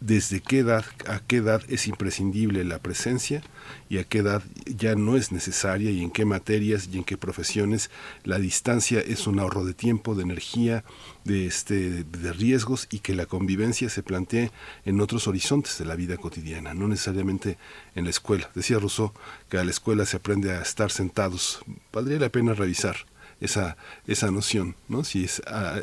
desde 0.00 0.40
qué 0.40 0.60
edad, 0.60 0.84
a 1.06 1.20
qué 1.20 1.36
edad 1.36 1.62
es 1.68 1.86
imprescindible 1.86 2.64
la 2.64 2.78
presencia 2.78 3.42
y 3.88 3.98
a 3.98 4.04
qué 4.04 4.18
edad 4.18 4.42
ya 4.64 4.94
no 4.94 5.16
es 5.16 5.30
necesaria 5.30 5.90
y 5.90 6.02
en 6.02 6.10
qué 6.10 6.24
materias 6.24 6.88
y 6.90 6.96
en 6.96 7.04
qué 7.04 7.18
profesiones 7.18 7.90
la 8.24 8.38
distancia 8.38 9.00
es 9.00 9.26
un 9.26 9.38
ahorro 9.38 9.64
de 9.64 9.74
tiempo, 9.74 10.14
de 10.14 10.22
energía, 10.22 10.84
de, 11.24 11.46
este, 11.46 12.04
de 12.04 12.32
riesgos 12.32 12.88
y 12.90 13.00
que 13.00 13.14
la 13.14 13.26
convivencia 13.26 13.90
se 13.90 14.02
plantee 14.02 14.50
en 14.86 15.00
otros 15.00 15.28
horizontes 15.28 15.78
de 15.78 15.84
la 15.84 15.96
vida 15.96 16.16
cotidiana, 16.16 16.72
no 16.72 16.88
necesariamente 16.88 17.58
en 17.94 18.04
la 18.04 18.10
escuela. 18.10 18.50
Decía 18.54 18.78
Rousseau 18.78 19.12
que 19.50 19.58
a 19.58 19.64
la 19.64 19.70
escuela 19.70 20.06
se 20.06 20.16
aprende 20.16 20.52
a 20.52 20.62
estar 20.62 20.90
sentados. 20.90 21.60
Valdría 21.92 22.18
la 22.18 22.30
pena 22.30 22.54
revisar 22.54 23.09
esa, 23.40 23.76
esa 24.06 24.30
noción, 24.30 24.76
¿no? 24.88 25.04
Si 25.04 25.24
es 25.24 25.42
a, 25.46 25.80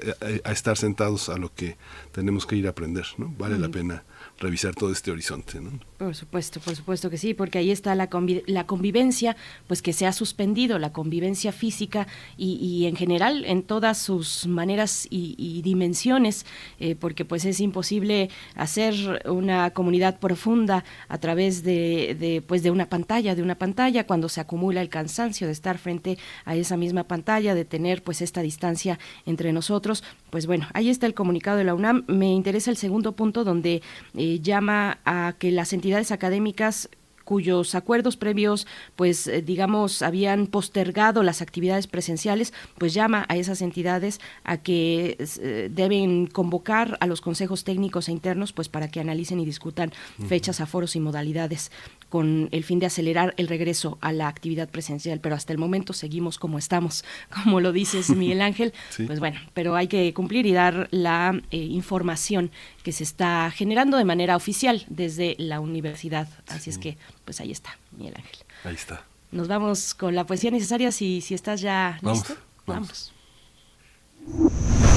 estar 0.51 0.77
sentados 0.77 1.29
a 1.29 1.37
lo 1.37 1.53
que 1.53 1.77
tenemos 2.11 2.45
que 2.45 2.55
ir 2.55 2.67
a 2.67 2.71
aprender, 2.71 3.05
¿no? 3.17 3.33
Vale 3.37 3.57
la 3.57 3.69
pena 3.69 4.03
revisar 4.39 4.75
todo 4.75 4.91
este 4.91 5.11
horizonte. 5.11 5.59
¿no? 5.59 5.79
Por 5.97 6.15
supuesto, 6.15 6.59
por 6.59 6.75
supuesto 6.75 7.09
que 7.09 7.17
sí, 7.17 7.33
porque 7.33 7.57
ahí 7.57 7.71
está 7.71 7.95
la, 7.95 8.07
la 8.45 8.65
convivencia, 8.65 9.35
pues 9.65 9.81
que 9.81 9.93
se 9.93 10.05
ha 10.05 10.13
suspendido, 10.13 10.77
la 10.77 10.93
convivencia 10.93 11.51
física 11.51 12.07
y, 12.37 12.85
en 12.85 12.95
general 12.95 13.45
en 13.45 13.63
todas 13.63 13.97
sus 13.97 14.45
maneras 14.45 15.07
y, 15.09 15.61
dimensiones, 15.63 16.45
eh, 16.79 16.95
porque 16.95 17.25
pues 17.25 17.45
es 17.45 17.59
imposible 17.59 18.29
hacer 18.55 19.23
una 19.25 19.71
comunidad 19.71 20.19
profunda 20.19 20.83
a 21.07 21.17
través 21.17 21.63
de, 21.63 22.15
de, 22.19 22.43
pues 22.45 22.61
de 22.61 22.71
una 22.71 22.87
pantalla, 22.89 23.33
de 23.33 23.41
una 23.41 23.55
pantalla, 23.55 24.05
cuando 24.05 24.29
se 24.29 24.39
acumula 24.39 24.81
el 24.81 24.89
cansancio 24.89 25.47
de 25.47 25.53
estar 25.53 25.79
frente 25.79 26.17
a 26.45 26.55
esa 26.55 26.77
misma 26.77 27.05
pantalla, 27.05 27.55
de 27.55 27.65
tener 27.65 28.03
pues 28.03 28.21
esta 28.21 28.41
distancia 28.41 28.99
entre 29.25 29.51
nosotros. 29.51 30.03
Pues 30.29 30.45
bueno, 30.45 30.67
ahí 30.73 30.89
está 30.89 31.07
el 31.07 31.15
comunicado 31.15 31.57
de 31.57 31.63
la 31.63 31.73
UNAM. 31.73 32.03
Me 32.07 32.31
interesa 32.31 32.69
el 32.69 32.77
segundo 32.77 33.13
punto 33.13 33.43
donde... 33.43 33.81
Eh, 34.13 34.37
llama 34.41 34.99
a 35.05 35.35
que 35.37 35.51
las 35.51 35.73
entidades 35.73 35.86
académicas 36.11 36.89
cuyos 37.27 37.75
acuerdos 37.75 38.15
previos, 38.15 38.67
pues 38.95 39.27
eh, 39.27 39.41
digamos, 39.41 40.01
habían 40.01 40.47
postergado 40.47 41.23
las 41.23 41.41
actividades 41.41 41.85
presenciales, 41.85 42.53
pues 42.77 42.93
llama 42.93 43.25
a 43.27 43.35
esas 43.35 43.61
entidades 43.61 44.21
a 44.45 44.55
que 44.55 45.17
eh, 45.19 45.69
deben 45.69 46.27
convocar 46.27 46.97
a 47.01 47.05
los 47.05 47.19
consejos 47.19 47.65
técnicos 47.65 48.07
e 48.07 48.13
internos, 48.13 48.53
pues 48.53 48.69
para 48.69 48.87
que 48.87 49.01
analicen 49.01 49.41
y 49.41 49.45
discutan 49.45 49.91
fechas, 50.25 50.61
aforos 50.61 50.95
y 50.95 51.01
modalidades 51.01 51.69
con 52.09 52.49
el 52.51 52.63
fin 52.63 52.79
de 52.79 52.85
acelerar 52.85 53.33
el 53.37 53.47
regreso 53.47 53.97
a 54.01 54.11
la 54.11 54.27
actividad 54.27 54.69
presencial, 54.69 55.19
pero 55.19 55.35
hasta 55.35 55.53
el 55.53 55.59
momento 55.59 55.93
seguimos 55.93 56.37
como 56.37 56.57
estamos, 56.57 57.03
como 57.43 57.59
lo 57.59 57.71
dices 57.71 58.09
Miguel 58.09 58.41
Ángel, 58.41 58.73
pues 59.07 59.19
bueno, 59.19 59.39
pero 59.53 59.75
hay 59.75 59.87
que 59.87 60.13
cumplir 60.13 60.45
y 60.45 60.53
dar 60.53 60.87
la 60.91 61.39
eh, 61.51 61.57
información 61.57 62.51
que 62.83 62.91
se 62.91 63.03
está 63.03 63.51
generando 63.51 63.97
de 63.97 64.05
manera 64.05 64.35
oficial 64.35 64.85
desde 64.89 65.35
la 65.37 65.59
universidad, 65.59 66.27
así 66.47 66.69
es 66.69 66.77
que 66.77 66.97
pues 67.25 67.39
ahí 67.41 67.51
está, 67.51 67.77
Miguel 67.97 68.13
Ángel. 68.17 68.37
Ahí 68.63 68.75
está. 68.75 69.03
Nos 69.31 69.47
vamos 69.47 69.93
con 69.93 70.15
la 70.15 70.25
poesía 70.25 70.51
necesaria 70.51 70.91
si, 70.91 71.21
si 71.21 71.33
estás 71.33 71.61
ya 71.61 71.99
listo. 72.01 72.35
vamos. 72.65 73.11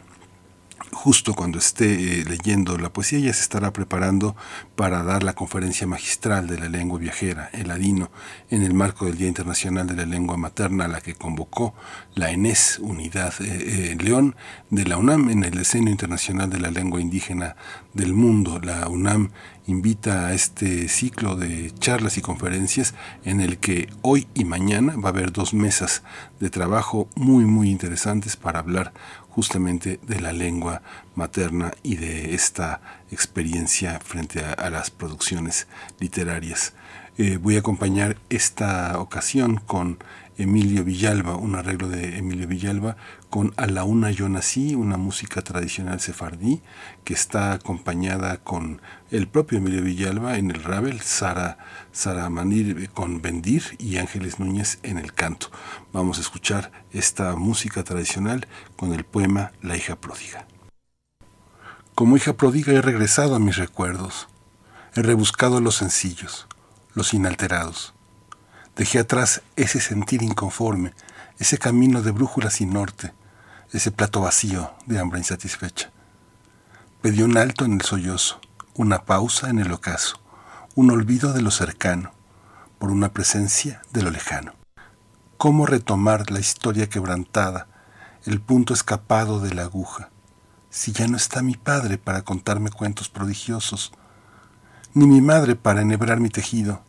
justo 0.91 1.33
cuando 1.33 1.57
esté 1.57 2.21
eh, 2.21 2.25
leyendo 2.25 2.77
la 2.77 2.91
poesía 2.91 3.19
ya 3.19 3.33
se 3.33 3.41
estará 3.41 3.71
preparando 3.73 4.35
para 4.75 5.03
dar 5.03 5.23
la 5.23 5.33
conferencia 5.33 5.87
magistral 5.87 6.47
de 6.47 6.59
la 6.59 6.69
lengua 6.69 6.99
viajera, 6.99 7.49
el 7.53 7.67
ladino, 7.67 8.11
en 8.49 8.63
el 8.63 8.73
marco 8.73 9.05
del 9.05 9.17
Día 9.17 9.27
Internacional 9.27 9.87
de 9.87 9.95
la 9.95 10.05
Lengua 10.05 10.37
Materna, 10.37 10.85
a 10.85 10.87
la 10.87 11.01
que 11.01 11.15
convocó 11.15 11.73
la 12.15 12.31
ENES, 12.31 12.79
Unidad 12.79 13.33
eh, 13.41 13.91
eh, 13.91 13.97
León, 13.99 14.35
de 14.69 14.85
la 14.85 14.97
UNAM, 14.97 15.29
en 15.29 15.43
el 15.43 15.51
Decenio 15.51 15.91
Internacional 15.91 16.49
de 16.49 16.59
la 16.59 16.71
Lengua 16.71 17.01
Indígena 17.01 17.55
del 17.93 18.13
Mundo. 18.13 18.59
La 18.61 18.87
UNAM 18.87 19.31
invita 19.67 20.27
a 20.27 20.33
este 20.33 20.87
ciclo 20.87 21.35
de 21.35 21.71
charlas 21.79 22.17
y 22.17 22.21
conferencias 22.21 22.93
en 23.25 23.41
el 23.41 23.57
que 23.57 23.89
hoy 24.01 24.27
y 24.33 24.45
mañana 24.45 24.95
va 24.95 25.09
a 25.09 25.11
haber 25.11 25.31
dos 25.31 25.53
mesas 25.53 26.03
de 26.39 26.49
trabajo 26.49 27.09
muy, 27.15 27.45
muy 27.45 27.69
interesantes 27.69 28.37
para 28.37 28.59
hablar 28.59 28.93
justamente 29.37 29.99
de 30.01 30.19
la 30.19 30.33
lengua 30.33 30.81
materna 31.13 31.71
y 31.83 31.97
de 31.97 32.33
esta 32.33 32.81
experiencia 33.11 33.99
frente 33.99 34.43
a, 34.43 34.67
las 34.71 34.89
producciones 34.89 35.67
literarias. 35.99 36.73
Eh, 37.19 37.37
voy 37.37 37.55
a 37.55 37.59
acompañar 37.59 38.17
esta 38.31 38.99
ocasión 38.99 39.57
con 39.57 39.99
Emilio 40.39 40.83
Villalba, 40.83 41.35
un 41.35 41.53
arreglo 41.53 41.87
de 41.87 42.17
Emilio 42.17 42.47
Villalba 42.47 42.97
con 43.29 43.53
A 43.57 43.67
la 43.67 43.83
una 43.83 44.11
yo 44.11 44.29
nací, 44.29 44.75
una 44.75 44.97
música 44.97 45.41
tradicional 45.41 45.99
sefardí 45.99 46.61
que 47.03 47.13
está 47.13 47.53
acompañada 47.53 48.37
con 48.37 48.81
el 49.11 49.27
propio 49.27 49.57
Emilio 49.57 49.81
Villalba 49.81 50.37
en 50.37 50.51
el 50.51 50.63
rabel, 50.63 51.01
Sara, 51.01 51.57
Sara 51.91 52.29
Manir 52.29 52.89
con 52.91 53.21
Bendir 53.21 53.63
y 53.79 53.97
Ángeles 53.97 54.39
Núñez 54.39 54.79
en 54.83 54.97
el 54.97 55.13
canto. 55.13 55.51
Vamos 55.91 56.17
a 56.17 56.21
escuchar 56.21 56.71
esta 56.91 57.35
música 57.35 57.83
tradicional 57.83 58.47
con 58.75 58.93
el 58.93 59.03
poema 59.03 59.51
La 59.61 59.75
hija 59.75 59.95
pródiga. 59.95 60.47
Como 61.95 62.15
hija 62.15 62.33
pródiga 62.33 62.73
he 62.73 62.81
regresado 62.81 63.35
a 63.35 63.39
mis 63.39 63.57
recuerdos, 63.57 64.27
he 64.95 65.01
rebuscado 65.01 65.61
los 65.61 65.75
sencillos, 65.75 66.47
los 66.93 67.13
inalterados 67.13 67.93
Dejé 68.77 68.99
atrás 68.99 69.41
ese 69.55 69.79
sentir 69.79 70.21
inconforme, 70.21 70.93
ese 71.39 71.57
camino 71.57 72.01
de 72.01 72.11
brújula 72.11 72.49
sin 72.49 72.73
norte, 72.73 73.13
ese 73.71 73.91
plato 73.91 74.21
vacío 74.21 74.73
de 74.85 74.99
hambre 74.99 75.19
insatisfecha. 75.19 75.91
Pedí 77.01 77.21
un 77.21 77.37
alto 77.37 77.65
en 77.65 77.73
el 77.73 77.81
sollozo, 77.81 78.39
una 78.75 79.05
pausa 79.05 79.49
en 79.49 79.59
el 79.59 79.71
ocaso, 79.71 80.19
un 80.75 80.91
olvido 80.91 81.33
de 81.33 81.41
lo 81.41 81.51
cercano, 81.51 82.11
por 82.79 82.91
una 82.91 83.09
presencia 83.09 83.81
de 83.91 84.03
lo 84.03 84.11
lejano. 84.11 84.53
¿Cómo 85.37 85.65
retomar 85.65 86.31
la 86.31 86.39
historia 86.39 86.89
quebrantada, 86.89 87.67
el 88.25 88.41
punto 88.41 88.73
escapado 88.73 89.39
de 89.39 89.53
la 89.53 89.63
aguja, 89.63 90.09
si 90.69 90.91
ya 90.91 91.07
no 91.07 91.17
está 91.17 91.41
mi 91.41 91.55
padre 91.55 91.97
para 91.97 92.23
contarme 92.23 92.71
cuentos 92.71 93.09
prodigiosos, 93.09 93.91
ni 94.93 95.07
mi 95.07 95.21
madre 95.21 95.55
para 95.55 95.81
enhebrar 95.81 96.19
mi 96.19 96.29
tejido, 96.29 96.81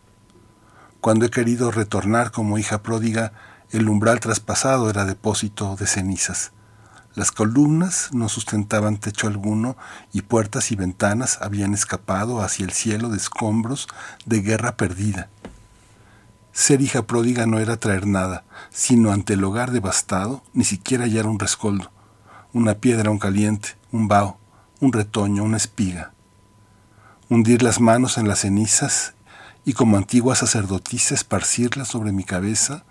cuando 1.00 1.26
he 1.26 1.30
querido 1.30 1.70
retornar 1.70 2.32
como 2.32 2.58
hija 2.58 2.82
pródiga, 2.82 3.32
el 3.70 3.88
umbral 3.88 4.20
traspasado 4.20 4.88
era 4.88 5.04
depósito 5.04 5.76
de 5.76 5.86
cenizas. 5.86 6.52
Las 7.14 7.32
columnas 7.32 8.10
no 8.12 8.28
sustentaban 8.28 8.96
techo 8.96 9.26
alguno 9.26 9.76
y 10.12 10.22
puertas 10.22 10.70
y 10.70 10.76
ventanas 10.76 11.38
habían 11.42 11.74
escapado 11.74 12.40
hacia 12.40 12.64
el 12.64 12.72
cielo 12.72 13.08
de 13.08 13.16
escombros 13.16 13.88
de 14.24 14.40
guerra 14.40 14.76
perdida. 14.76 15.28
Ser 16.52 16.80
hija 16.80 17.02
pródiga 17.02 17.46
no 17.46 17.58
era 17.58 17.76
traer 17.76 18.06
nada, 18.06 18.44
sino 18.70 19.12
ante 19.12 19.34
el 19.34 19.44
hogar 19.44 19.70
devastado 19.70 20.42
ni 20.54 20.64
siquiera 20.64 21.04
hallar 21.04 21.26
un 21.26 21.38
rescoldo, 21.38 21.90
una 22.52 22.74
piedra, 22.74 23.10
un 23.10 23.18
caliente, 23.18 23.70
un 23.92 24.08
vaho, 24.08 24.38
un 24.80 24.92
retoño, 24.92 25.44
una 25.44 25.56
espiga. 25.56 26.12
Hundir 27.28 27.62
las 27.62 27.80
manos 27.80 28.16
en 28.16 28.28
las 28.28 28.40
cenizas 28.40 29.14
y 29.64 29.74
como 29.74 29.96
antigua 29.96 30.34
sacerdotisa 30.34 31.14
esparcirla 31.14 31.84
sobre 31.84 32.12
mi 32.12 32.24
cabeza 32.24 32.84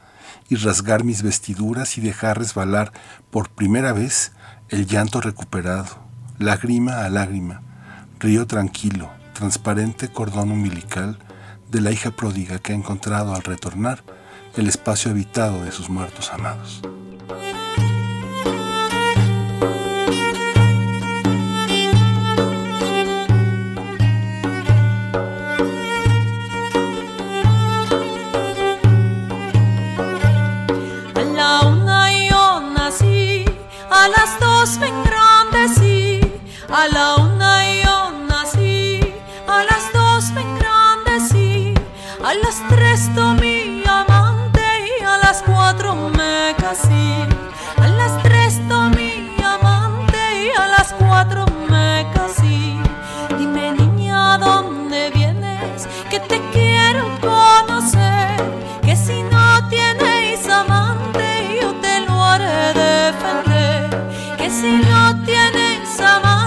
y 0.50 0.56
rasgar 0.56 1.04
mis 1.04 1.24
vestiduras 1.24 1.98
y 1.98 2.02
dejar 2.02 2.40
resbalar 2.40 2.92
por 3.30 3.50
primera 3.50 3.94
vez 3.94 4.32
el 4.70 4.86
llanto 4.86 5.22
recuperado, 5.22 6.00
lágrima 6.40 7.06
a 7.06 7.10
lágrima, 7.10 7.62
río 8.20 8.48
tranquilo, 8.48 9.10
transparente 9.34 10.10
cordón 10.10 10.52
umbilical 10.52 11.20
de 11.70 11.82
la 11.82 11.92
hija 11.92 12.12
pródiga 12.12 12.60
que 12.60 12.74
ha 12.74 12.76
encontrado 12.76 13.36
al 13.36 13.44
retornar 13.44 14.04
el 14.56 14.68
espacio 14.68 15.12
habitado 15.12 15.64
de 15.64 15.72
sus 15.72 15.90
muertos 15.90 16.32
amados. 16.34 16.82
Si 64.68 64.74
no 64.90 65.16
tienes 65.24 66.00
amante, 66.02 66.47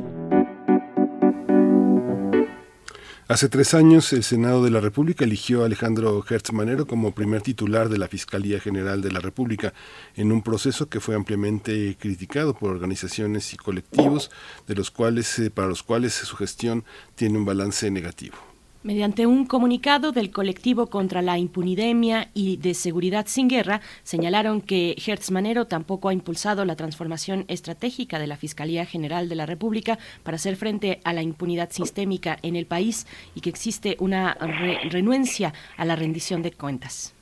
Hace 3.31 3.47
tres 3.47 3.73
años, 3.73 4.11
el 4.11 4.25
Senado 4.25 4.61
de 4.61 4.71
la 4.71 4.81
República 4.81 5.23
eligió 5.23 5.61
a 5.61 5.65
Alejandro 5.67 6.21
Hertz 6.29 6.51
Manero 6.51 6.85
como 6.85 7.13
primer 7.13 7.41
titular 7.41 7.87
de 7.87 7.97
la 7.97 8.09
Fiscalía 8.09 8.59
General 8.59 9.01
de 9.01 9.09
la 9.09 9.21
República, 9.21 9.73
en 10.17 10.33
un 10.33 10.41
proceso 10.41 10.89
que 10.89 10.99
fue 10.99 11.15
ampliamente 11.15 11.95
criticado 11.97 12.53
por 12.53 12.71
organizaciones 12.71 13.53
y 13.53 13.55
colectivos, 13.55 14.31
de 14.67 14.75
los 14.75 14.91
cuales, 14.91 15.39
eh, 15.39 15.49
para 15.49 15.69
los 15.69 15.81
cuales 15.81 16.13
su 16.13 16.35
gestión 16.35 16.83
tiene 17.15 17.37
un 17.37 17.45
balance 17.45 17.89
negativo. 17.89 18.50
Mediante 18.83 19.27
un 19.27 19.45
comunicado 19.45 20.11
del 20.11 20.31
colectivo 20.31 20.87
contra 20.87 21.21
la 21.21 21.37
impunidemia 21.37 22.31
y 22.33 22.57
de 22.57 22.73
seguridad 22.73 23.27
sin 23.27 23.47
guerra, 23.47 23.79
señalaron 24.01 24.59
que 24.59 24.95
Hertz 25.05 25.29
Manero 25.29 25.67
tampoco 25.67 26.09
ha 26.09 26.13
impulsado 26.13 26.65
la 26.65 26.75
transformación 26.75 27.45
estratégica 27.47 28.17
de 28.17 28.25
la 28.25 28.37
Fiscalía 28.37 28.87
General 28.87 29.29
de 29.29 29.35
la 29.35 29.45
República 29.45 29.99
para 30.23 30.37
hacer 30.37 30.55
frente 30.55 30.99
a 31.03 31.13
la 31.13 31.21
impunidad 31.21 31.69
sistémica 31.69 32.39
en 32.41 32.55
el 32.55 32.65
país 32.65 33.05
y 33.35 33.41
que 33.41 33.51
existe 33.51 33.97
una 33.99 34.33
re 34.33 34.79
renuencia 34.89 35.53
a 35.77 35.85
la 35.85 35.95
rendición 35.95 36.41
de 36.41 36.51
cuentas. 36.51 37.13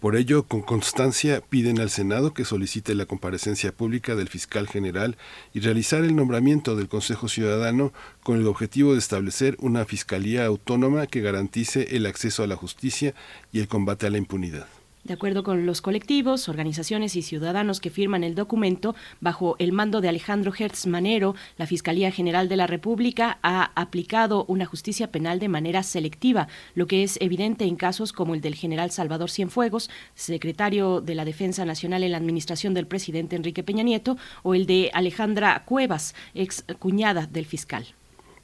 Por 0.00 0.16
ello, 0.16 0.44
con 0.44 0.62
constancia 0.62 1.42
piden 1.42 1.78
al 1.78 1.90
Senado 1.90 2.32
que 2.32 2.46
solicite 2.46 2.94
la 2.94 3.04
comparecencia 3.04 3.70
pública 3.70 4.14
del 4.14 4.30
fiscal 4.30 4.66
general 4.66 5.18
y 5.52 5.60
realizar 5.60 6.04
el 6.04 6.16
nombramiento 6.16 6.74
del 6.74 6.88
Consejo 6.88 7.28
Ciudadano 7.28 7.92
con 8.22 8.38
el 8.38 8.46
objetivo 8.46 8.94
de 8.94 8.98
establecer 8.98 9.58
una 9.60 9.84
fiscalía 9.84 10.46
autónoma 10.46 11.06
que 11.06 11.20
garantice 11.20 11.94
el 11.96 12.06
acceso 12.06 12.42
a 12.42 12.46
la 12.46 12.56
justicia 12.56 13.14
y 13.52 13.60
el 13.60 13.68
combate 13.68 14.06
a 14.06 14.10
la 14.10 14.16
impunidad. 14.16 14.79
De 15.02 15.14
acuerdo 15.14 15.42
con 15.42 15.64
los 15.64 15.80
colectivos, 15.80 16.50
organizaciones 16.50 17.16
y 17.16 17.22
ciudadanos 17.22 17.80
que 17.80 17.88
firman 17.88 18.22
el 18.22 18.34
documento, 18.34 18.94
bajo 19.18 19.56
el 19.58 19.72
mando 19.72 20.02
de 20.02 20.10
Alejandro 20.10 20.52
Hertz 20.56 20.86
Manero, 20.86 21.34
la 21.56 21.66
Fiscalía 21.66 22.12
General 22.12 22.50
de 22.50 22.56
la 22.56 22.66
República 22.66 23.38
ha 23.42 23.72
aplicado 23.76 24.44
una 24.46 24.66
justicia 24.66 25.10
penal 25.10 25.38
de 25.38 25.48
manera 25.48 25.82
selectiva, 25.82 26.48
lo 26.74 26.86
que 26.86 27.02
es 27.02 27.16
evidente 27.22 27.64
en 27.64 27.76
casos 27.76 28.12
como 28.12 28.34
el 28.34 28.42
del 28.42 28.54
general 28.54 28.90
Salvador 28.90 29.30
Cienfuegos, 29.30 29.88
secretario 30.14 31.00
de 31.00 31.14
la 31.14 31.24
Defensa 31.24 31.64
Nacional 31.64 32.04
en 32.04 32.12
la 32.12 32.18
administración 32.18 32.74
del 32.74 32.86
presidente 32.86 33.36
Enrique 33.36 33.62
Peña 33.62 33.82
Nieto, 33.82 34.18
o 34.42 34.54
el 34.54 34.66
de 34.66 34.90
Alejandra 34.92 35.64
Cuevas, 35.64 36.14
ex 36.34 36.62
cuñada 36.78 37.26
del 37.26 37.46
fiscal. 37.46 37.86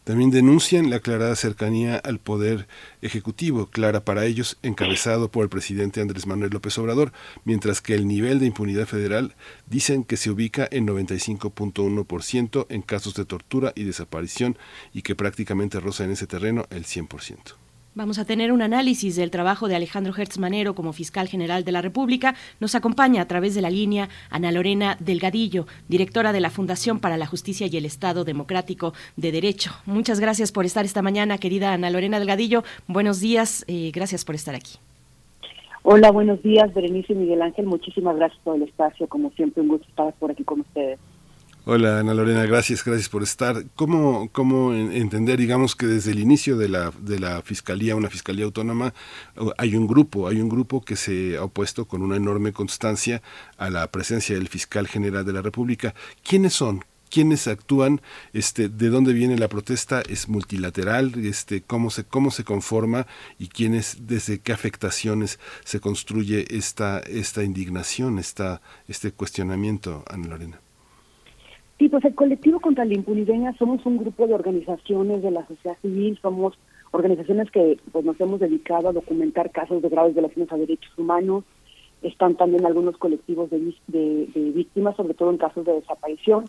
También 0.07 0.31
denuncian 0.31 0.89
la 0.89 0.99
aclarada 0.99 1.35
cercanía 1.35 1.97
al 1.97 2.21
poder 2.21 2.69
ejecutivo, 3.03 3.67
clara 3.71 4.05
para 4.05 4.25
ellos, 4.25 4.57
encabezado 4.63 5.33
por 5.33 5.43
el 5.43 5.49
presidente 5.49 6.01
Andrés 6.01 6.29
Manuel 6.29 6.53
López 6.53 6.79
Obrador, 6.79 7.13
mientras 7.45 7.81
que 7.81 7.95
el 7.95 8.07
nivel 8.07 8.39
de 8.39 8.47
impunidad 8.47 8.87
federal 8.87 9.35
dicen 9.69 10.05
que 10.05 10.17
se 10.17 10.31
ubica 10.31 10.69
en 10.71 10.87
95.1% 10.87 12.67
en 12.69 12.83
casos 12.83 13.15
de 13.15 13.25
tortura 13.25 13.73
y 13.75 13.83
desaparición 13.83 14.57
y 14.93 15.03
que 15.03 15.17
prácticamente 15.17 15.81
roza 15.81 16.05
en 16.05 16.13
ese 16.13 16.29
terreno 16.29 16.67
el 16.71 16.85
100%. 16.85 17.66
Vamos 17.97 18.19
a 18.19 18.27
tener 18.27 18.53
un 18.53 18.61
análisis 18.61 19.17
del 19.17 19.31
trabajo 19.31 19.69
de 19.69 19.75
Alejandro 19.75 20.13
Hertz 20.15 20.39
Manero 20.39 20.75
como 20.75 20.93
fiscal 20.93 21.29
general 21.29 21.65
de 21.65 21.73
la 21.73 21.81
República. 21.81 22.35
Nos 22.61 22.75
acompaña 22.75 23.23
a 23.23 23.27
través 23.27 23.55
de 23.55 23.63
la 23.63 23.71
línea 23.71 24.11
Ana 24.29 24.53
Lorena 24.53 24.99
Delgadillo, 25.01 25.67
directora 25.89 26.35
de 26.35 26.41
la 26.41 26.51
Fundación 26.51 27.01
para 27.01 27.17
la 27.17 27.25
Justicia 27.25 27.69
y 27.73 27.75
el 27.75 27.87
Estado 27.87 28.25
Democrático 28.25 28.93
de 29.17 29.33
Derecho. 29.33 29.71
Muchas 29.87 30.21
gracias 30.21 30.53
por 30.53 30.67
estar 30.67 30.85
esta 30.85 31.01
mañana, 31.01 31.39
querida 31.39 31.73
Ana 31.73 31.89
Lorena 31.89 32.19
Delgadillo. 32.19 32.65
Buenos 32.87 33.21
días, 33.21 33.65
eh, 33.67 33.93
gracias 33.95 34.27
por 34.27 34.35
estar 34.35 34.55
aquí. 34.55 34.75
Hola, 35.83 36.11
buenos 36.11 36.43
días, 36.43 36.75
Berenice 36.75 37.15
y 37.15 37.17
Miguel 37.17 37.41
Ángel. 37.41 37.65
Muchísimas 37.65 38.17
gracias 38.17 38.39
por 38.45 38.57
el 38.57 38.65
espacio. 38.65 39.09
Como 39.09 39.31
siempre, 39.31 39.63
un 39.63 39.69
gusto 39.69 39.89
estar 39.89 40.13
por 40.19 40.31
aquí 40.31 40.45
con 40.45 40.61
ustedes. 40.61 40.99
Hola 41.69 41.99
Ana 41.99 42.15
Lorena, 42.15 42.47
gracias, 42.47 42.85
gracias 42.85 43.09
por 43.09 43.25
estar. 43.25 43.65
¿Cómo, 43.75 44.29
cómo 44.31 44.73
entender, 44.73 45.37
digamos, 45.41 45.75
que 45.75 45.87
desde 45.87 46.13
el 46.13 46.21
inicio 46.21 46.57
de 46.57 46.69
la, 46.69 46.93
de 47.01 47.19
la 47.19 47.43
fiscalía, 47.43 47.97
una 47.97 48.09
fiscalía 48.09 48.45
autónoma, 48.45 48.95
hay 49.59 49.75
un 49.75 49.89
grupo, 49.89 50.29
hay 50.29 50.41
un 50.41 50.49
grupo 50.49 50.85
que 50.85 50.95
se 50.95 51.37
ha 51.37 51.43
opuesto 51.43 51.87
con 51.87 52.03
una 52.03 52.15
enorme 52.15 52.53
constancia 52.53 53.21
a 53.59 53.69
la 53.69 53.91
presencia 53.91 54.37
del 54.37 54.47
fiscal 54.47 54.87
general 54.87 55.25
de 55.27 55.33
la 55.33 55.43
República? 55.43 55.93
¿Quiénes 56.23 56.53
son? 56.53 56.85
quiénes 57.11 57.49
actúan, 57.49 58.01
este, 58.33 58.69
de 58.69 58.89
dónde 58.89 59.13
viene 59.13 59.37
la 59.37 59.49
protesta, 59.49 60.03
es 60.03 60.29
multilateral, 60.29 61.15
este, 61.25 61.63
cómo 61.63 61.91
se, 61.91 62.05
cómo 62.05 62.31
se 62.31 62.45
conforma 62.45 63.09
y 63.39 63.49
quiénes, 63.49 64.07
desde 64.07 64.39
qué 64.39 64.53
afectaciones 64.53 65.41
se 65.65 65.81
construye 65.81 66.47
esta, 66.57 67.01
esta 67.01 67.43
indignación, 67.43 68.21
esta, 68.21 68.61
este 68.87 69.11
cuestionamiento, 69.11 70.05
Ana 70.09 70.29
Lorena. 70.29 70.61
Sí, 71.79 71.89
pues 71.91 72.05
el 72.07 72.15
colectivo 72.15 72.59
contra 72.61 72.87
la 72.87 72.95
impunidad 72.95 73.55
somos 73.59 73.85
un 73.85 73.99
grupo 73.99 74.27
de 74.27 74.35
organizaciones 74.35 75.23
de 75.23 75.31
la 75.31 75.47
sociedad 75.47 75.77
civil, 75.83 76.19
somos 76.23 76.55
organizaciones 76.91 77.51
que 77.51 77.79
pues 77.93 78.05
nos 78.05 78.19
hemos 78.19 78.41
dedicado 78.41 78.89
a 78.89 78.93
documentar 78.93 79.51
casos 79.51 79.83
de 79.83 79.91
graves 79.91 80.15
violaciones 80.15 80.51
a 80.51 80.57
derechos 80.57 80.97
humanos, 80.97 81.45
están 82.01 82.35
también 82.37 82.65
algunos 82.65 82.97
colectivos 82.97 83.51
de, 83.51 83.75
de, 83.89 84.27
de, 84.35 84.51
víctimas, 84.53 84.97
sobre 84.97 85.15
todo 85.15 85.31
en 85.31 85.39
casos 85.39 85.67
de 85.67 85.75
desaparición, 85.75 86.47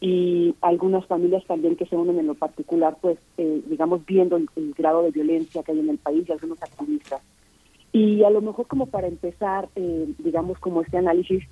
y 0.00 0.56
algunas 0.60 1.06
familias 1.06 1.44
también 1.46 1.76
que 1.76 1.86
se 1.86 1.96
unen 1.96 2.18
en 2.18 2.26
lo 2.26 2.34
particular, 2.34 2.96
pues, 3.00 3.18
eh, 3.38 3.62
digamos, 3.66 4.04
viendo 4.04 4.36
el, 4.36 4.48
el, 4.56 4.74
grado 4.74 5.02
de 5.02 5.12
violencia 5.12 5.62
que 5.62 5.72
hay 5.72 5.78
en 5.78 5.88
el 5.88 5.98
país 5.98 6.28
y 6.28 6.32
algunos 6.32 6.60
activistas. 6.62 7.22
Y 7.92 8.24
a 8.24 8.30
lo 8.30 8.40
mejor 8.40 8.66
como 8.66 8.86
para 8.86 9.06
empezar, 9.06 9.68
eh, 9.76 10.12
digamos, 10.18 10.58
como 10.58 10.82
este 10.82 10.98
análisis, 10.98 11.44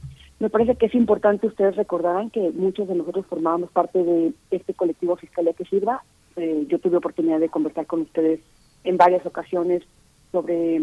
me 0.43 0.51
parece 0.51 0.75
que 0.75 0.87
es 0.87 0.95
importante, 0.97 1.47
ustedes 1.47 1.77
recordarán 1.77 2.29
que 2.29 2.51
muchos 2.51 2.89
de 2.89 2.97
nosotros 2.97 3.25
formábamos 3.27 3.71
parte 3.71 4.03
de 4.03 4.33
este 4.51 4.75
colectivo 4.75 5.15
Fiscalía 5.15 5.53
que 5.53 5.65
Sirva. 5.65 6.03
Eh, 6.35 6.67
yo 6.69 6.81
tuve 6.81 6.97
oportunidad 6.97 7.39
de 7.39 7.49
conversar 7.49 7.87
con 7.87 8.01
ustedes 8.01 8.41
en 8.83 8.97
varias 8.97 9.25
ocasiones 9.25 9.85
sobre 10.33 10.81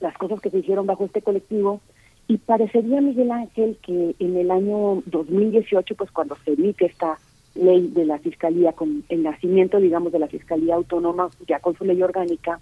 las 0.00 0.18
cosas 0.18 0.40
que 0.40 0.50
se 0.50 0.58
hicieron 0.58 0.86
bajo 0.86 1.04
este 1.04 1.22
colectivo 1.22 1.80
y 2.26 2.38
parecería, 2.38 3.00
Miguel 3.00 3.30
Ángel, 3.30 3.78
que 3.80 4.16
en 4.18 4.36
el 4.36 4.50
año 4.50 5.04
2018, 5.06 5.94
pues 5.94 6.10
cuando 6.10 6.36
se 6.44 6.54
emite 6.54 6.86
esta 6.86 7.16
ley 7.54 7.92
de 7.94 8.04
la 8.04 8.18
Fiscalía, 8.18 8.72
con 8.72 9.04
el 9.08 9.22
nacimiento, 9.22 9.78
digamos, 9.78 10.10
de 10.10 10.18
la 10.18 10.26
Fiscalía 10.26 10.74
Autónoma, 10.74 11.30
ya 11.46 11.60
con 11.60 11.76
su 11.76 11.84
ley 11.84 12.02
orgánica, 12.02 12.58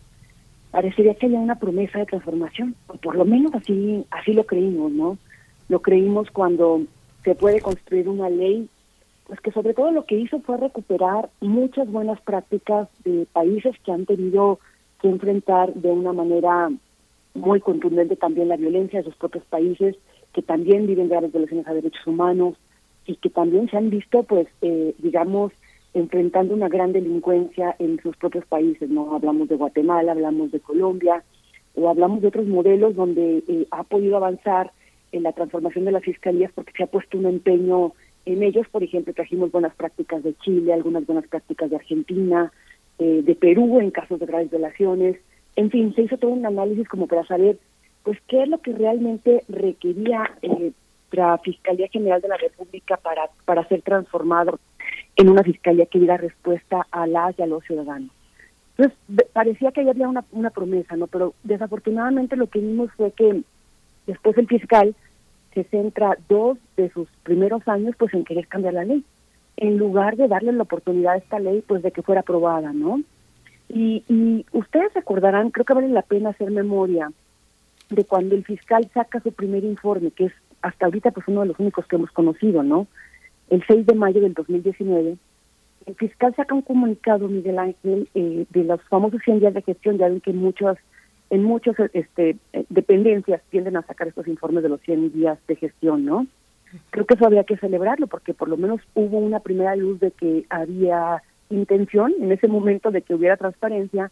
parecería 0.73 1.15
que 1.15 1.25
haya 1.25 1.39
una 1.39 1.59
promesa 1.59 2.01
de 2.01 2.05
transformación, 2.05 2.75
o 2.89 2.97
por 2.97 3.17
lo 3.17 3.25
menos 3.25 3.55
así, 3.55 4.05
así 4.11 4.35
lo 4.35 4.45
creímos, 4.45 4.93
¿no? 4.93 5.17
Lo 5.69 5.81
creímos 5.81 6.31
cuando 6.31 6.83
se 7.25 7.35
puede 7.35 7.61
construir 7.61 8.09
una 8.09 8.31
ley, 8.31 8.69
pues 9.27 9.41
que 9.41 9.53
sobre 9.53 9.75
todo 9.75 9.91
lo 9.91 10.05
que 10.05 10.19
hizo 10.19 10.41
fue 10.41 10.57
recuperar 10.57 11.29
muchas 11.41 11.91
buenas 11.91 12.21
prácticas 12.23 12.89
de 13.05 13.27
países 13.33 13.77
que 13.85 13.93
han 13.93 14.07
tenido 14.07 14.59
que 15.01 15.09
enfrentar 15.09 15.75
de 15.75 15.91
una 15.91 16.13
manera 16.13 16.71
muy 17.35 17.61
contundente 17.61 18.17
también 18.17 18.49
la 18.49 18.57
violencia 18.57 19.01
de 19.01 19.05
sus 19.05 19.17
propios 19.17 19.45
países, 19.45 19.97
que 20.33 20.43
también 20.43 20.87
viven 20.87 21.09
graves 21.09 21.33
violaciones 21.33 21.67
a 21.67 21.75
derechos 21.75 22.07
humanos 22.07 22.57
y 23.07 23.17
que 23.17 23.31
también 23.31 23.69
se 23.71 23.77
han 23.77 23.91
visto, 23.91 24.23
pues, 24.23 24.49
eh, 24.63 24.95
digamos, 24.99 25.53
enfrentando 25.95 26.55
una 26.55 26.69
gran 26.69 26.93
delincuencia 26.93 27.75
en 27.79 28.01
sus 28.03 28.17
propios 28.17 28.45
países, 28.47 28.89
¿no? 28.91 29.15
Hablamos 29.15 29.49
de 29.49 29.57
Guatemala, 29.57 30.13
hablamos 30.13 30.51
de 30.53 30.61
Colombia, 30.61 31.23
o 31.75 31.89
hablamos 31.89 32.21
de 32.21 32.29
otros 32.29 32.47
modelos 32.47 32.95
donde 32.97 33.43
eh, 33.47 33.67
ha 33.71 33.85
podido 33.85 34.17
avanzar 34.17 34.73
en 35.13 35.23
la 35.23 35.33
transformación 35.33 35.85
de 35.85 35.93
las 35.93 36.03
fiscalías 36.03 36.53
porque 36.55 36.73
se 36.77 36.83
ha 36.83 36.87
puesto 36.87 37.19
un 37.19 37.27
empeño 37.27 37.93
en 38.27 38.43
ellos. 38.43 38.67
Por 38.69 38.83
ejemplo, 38.83 39.13
trajimos 39.15 39.51
buenas 39.51 39.75
prácticas 39.75 40.23
de 40.23 40.35
Chile, 40.39 40.73
algunas 40.73 41.07
buenas 41.07 41.27
prácticas 41.27 41.71
de 41.71 41.77
Argentina, 41.77 42.53
eh, 42.99 43.23
de 43.25 43.35
Perú 43.35 43.81
en 43.81 43.91
casos 43.91 44.21
de 44.21 44.27
graves 44.27 44.51
violaciones. 44.51 45.17
En 45.57 45.71
fin, 45.71 45.95
se 45.95 46.03
hizo 46.03 46.19
todo 46.19 46.31
un 46.31 46.47
análisis 46.47 46.89
como 46.89 47.07
para 47.07 47.27
saber 47.27 47.59
pues 48.03 48.19
qué 48.27 48.43
es 48.43 48.49
lo 48.49 48.59
que 48.59 48.73
realmente 48.73 49.45
requería 49.49 50.31
eh, 50.43 50.73
la 51.13 51.39
Fiscalía 51.39 51.89
General 51.89 52.21
de 52.21 52.29
la 52.29 52.37
República 52.37 52.97
para, 52.97 53.29
para 53.45 53.67
ser 53.69 53.83
transformado 53.83 54.59
en 55.17 55.29
una 55.29 55.43
fiscalía 55.43 55.87
que 55.87 55.99
diera 55.99 56.17
respuesta 56.17 56.87
a 56.91 57.07
las 57.07 57.39
y 57.39 57.43
a 57.43 57.47
los 57.47 57.65
ciudadanos. 57.65 58.11
Entonces, 58.77 59.27
parecía 59.33 59.73
que 59.73 59.81
había 59.81 60.09
una, 60.09 60.25
una 60.31 60.51
promesa, 60.51 60.97
¿no? 60.97 61.09
Pero 61.09 61.35
desafortunadamente 61.43 62.37
lo 62.37 62.47
que 62.47 62.61
vimos 62.61 62.93
fue 62.93 63.11
que 63.13 63.43
Después 64.09 64.37
el 64.37 64.49
fiscal 64.49 64.97
se 65.55 65.63
centra 65.65 66.19
dos 66.29 66.59
de 66.77 66.91
sus 66.91 67.09
primeros 67.23 67.67
años 67.69 67.95
pues 67.97 68.13
en 68.15 68.25
querer 68.25 68.49
cambiar 68.49 68.75
la 68.75 68.85
ley, 68.85 69.05
en 69.57 69.79
lugar 69.79 70.17
de 70.17 70.27
darle 70.27 70.51
la 70.51 70.65
oportunidad 70.65 71.13
a 71.13 71.19
esta 71.19 71.39
ley 71.39 71.63
pues 71.65 71.83
de 71.83 71.93
que 71.93 72.03
fuera 72.03 72.23
aprobada, 72.23 72.73
¿no? 72.73 73.01
Y, 73.69 74.03
y 74.09 74.45
ustedes 74.53 74.93
recordarán, 74.95 75.51
creo 75.51 75.65
que 75.65 75.75
vale 75.75 75.89
la 75.89 76.03
pena 76.03 76.31
hacer 76.31 76.51
memoria 76.51 77.13
de 77.91 78.05
cuando 78.05 78.35
el 78.35 78.45
fiscal 78.45 78.91
saca 78.93 79.21
su 79.21 79.31
primer 79.31 79.63
informe, 79.63 80.11
que 80.11 80.27
es 80.27 80.33
hasta 80.63 80.87
ahorita 80.87 81.13
pues 81.13 81.29
uno 81.29 81.43
de 81.43 81.49
los 81.49 81.59
únicos 81.61 81.87
que 81.87 81.97
hemos 81.97 82.11
conocido, 82.11 82.63
¿no? 82.63 82.87
El 83.51 83.65
6 83.67 83.87
de 83.87 83.95
mayo 83.95 84.21
del 84.21 84.35
2019, 84.35 85.17
el 85.87 85.95
fiscal 85.95 86.35
saca 86.35 86.55
un 86.55 86.63
comunicado, 86.63 87.29
Miguel 87.29 87.59
Ángel, 87.59 88.09
eh, 88.15 88.45
de 88.51 88.65
los 88.65 88.83
famosos 88.89 89.21
100 89.25 89.41
días 89.41 89.55
de 89.55 89.63
gestión, 89.63 89.97
ya 89.97 90.09
ven 90.09 90.21
que 90.21 90.33
muchas, 90.33 90.77
en 91.31 91.45
muchas 91.45 91.77
este, 91.93 92.37
eh, 92.53 92.65
dependencias 92.69 93.43
tienden 93.51 93.77
a 93.77 93.83
sacar 93.83 94.09
estos 94.09 94.27
informes 94.29 94.63
de 94.63 94.71
los 94.71 94.81
100 94.83 95.13
días 95.13 95.39
de 95.47 95.57
gestión, 95.57 96.05
¿no? 96.05 96.27
Creo 96.91 97.07
que 97.07 97.15
eso 97.15 97.27
había 97.27 97.45
que 97.45 97.57
celebrarlo 97.57 98.07
porque 98.07 98.35
por 98.35 98.49
lo 98.49 98.57
menos 98.57 98.81
hubo 98.95 99.19
una 99.19 99.41
primera 99.41 99.75
luz 99.77 100.01
de 100.01 100.11
que 100.11 100.45
había 100.51 101.23
intención 101.51 102.13
en 102.21 102.33
ese 102.33 102.49
momento 102.49 102.91
de 102.91 103.03
que 103.03 103.15
hubiera 103.15 103.37
transparencia, 103.37 104.11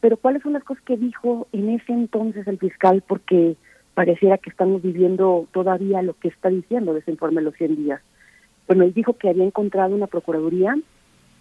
pero 0.00 0.16
¿cuáles 0.16 0.42
son 0.42 0.54
las 0.54 0.64
cosas 0.64 0.82
que 0.84 0.96
dijo 0.96 1.48
en 1.52 1.70
ese 1.70 1.92
entonces 1.92 2.46
el 2.46 2.58
fiscal? 2.58 3.02
Porque 3.06 3.56
pareciera 3.94 4.38
que 4.38 4.50
estamos 4.50 4.80
viviendo 4.80 5.46
todavía 5.52 6.02
lo 6.02 6.14
que 6.14 6.28
está 6.28 6.48
diciendo 6.48 6.94
de 6.94 7.00
ese 7.00 7.10
informe 7.10 7.40
de 7.40 7.46
los 7.46 7.54
100 7.56 7.76
días. 7.76 8.00
Bueno, 8.66 8.84
él 8.84 8.94
dijo 8.94 9.14
que 9.14 9.28
había 9.28 9.44
encontrado 9.44 9.94
una 9.94 10.06
procuraduría, 10.06 10.76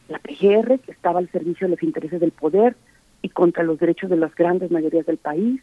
la 0.09 0.19
PGR, 0.19 0.79
que 0.79 0.91
estaba 0.91 1.19
al 1.19 1.29
servicio 1.29 1.67
de 1.67 1.71
los 1.71 1.83
intereses 1.83 2.19
del 2.19 2.31
poder 2.31 2.75
y 3.21 3.29
contra 3.29 3.63
los 3.63 3.79
derechos 3.79 4.09
de 4.09 4.17
las 4.17 4.33
grandes 4.35 4.71
mayorías 4.71 5.05
del 5.05 5.17
país. 5.17 5.61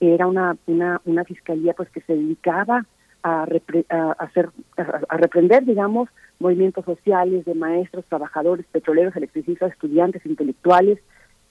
Era 0.00 0.26
una, 0.26 0.56
una, 0.66 1.00
una 1.04 1.24
fiscalía 1.24 1.72
pues 1.74 1.88
que 1.90 2.00
se 2.02 2.14
dedicaba 2.14 2.84
a, 3.22 3.46
a, 3.88 4.12
hacer, 4.18 4.50
a, 4.76 5.16
reprender, 5.16 5.64
digamos, 5.64 6.08
movimientos 6.38 6.84
sociales 6.84 7.44
de 7.44 7.54
maestros, 7.54 8.04
trabajadores, 8.06 8.66
petroleros, 8.70 9.16
electricistas, 9.16 9.72
estudiantes, 9.72 10.26
intelectuales. 10.26 10.98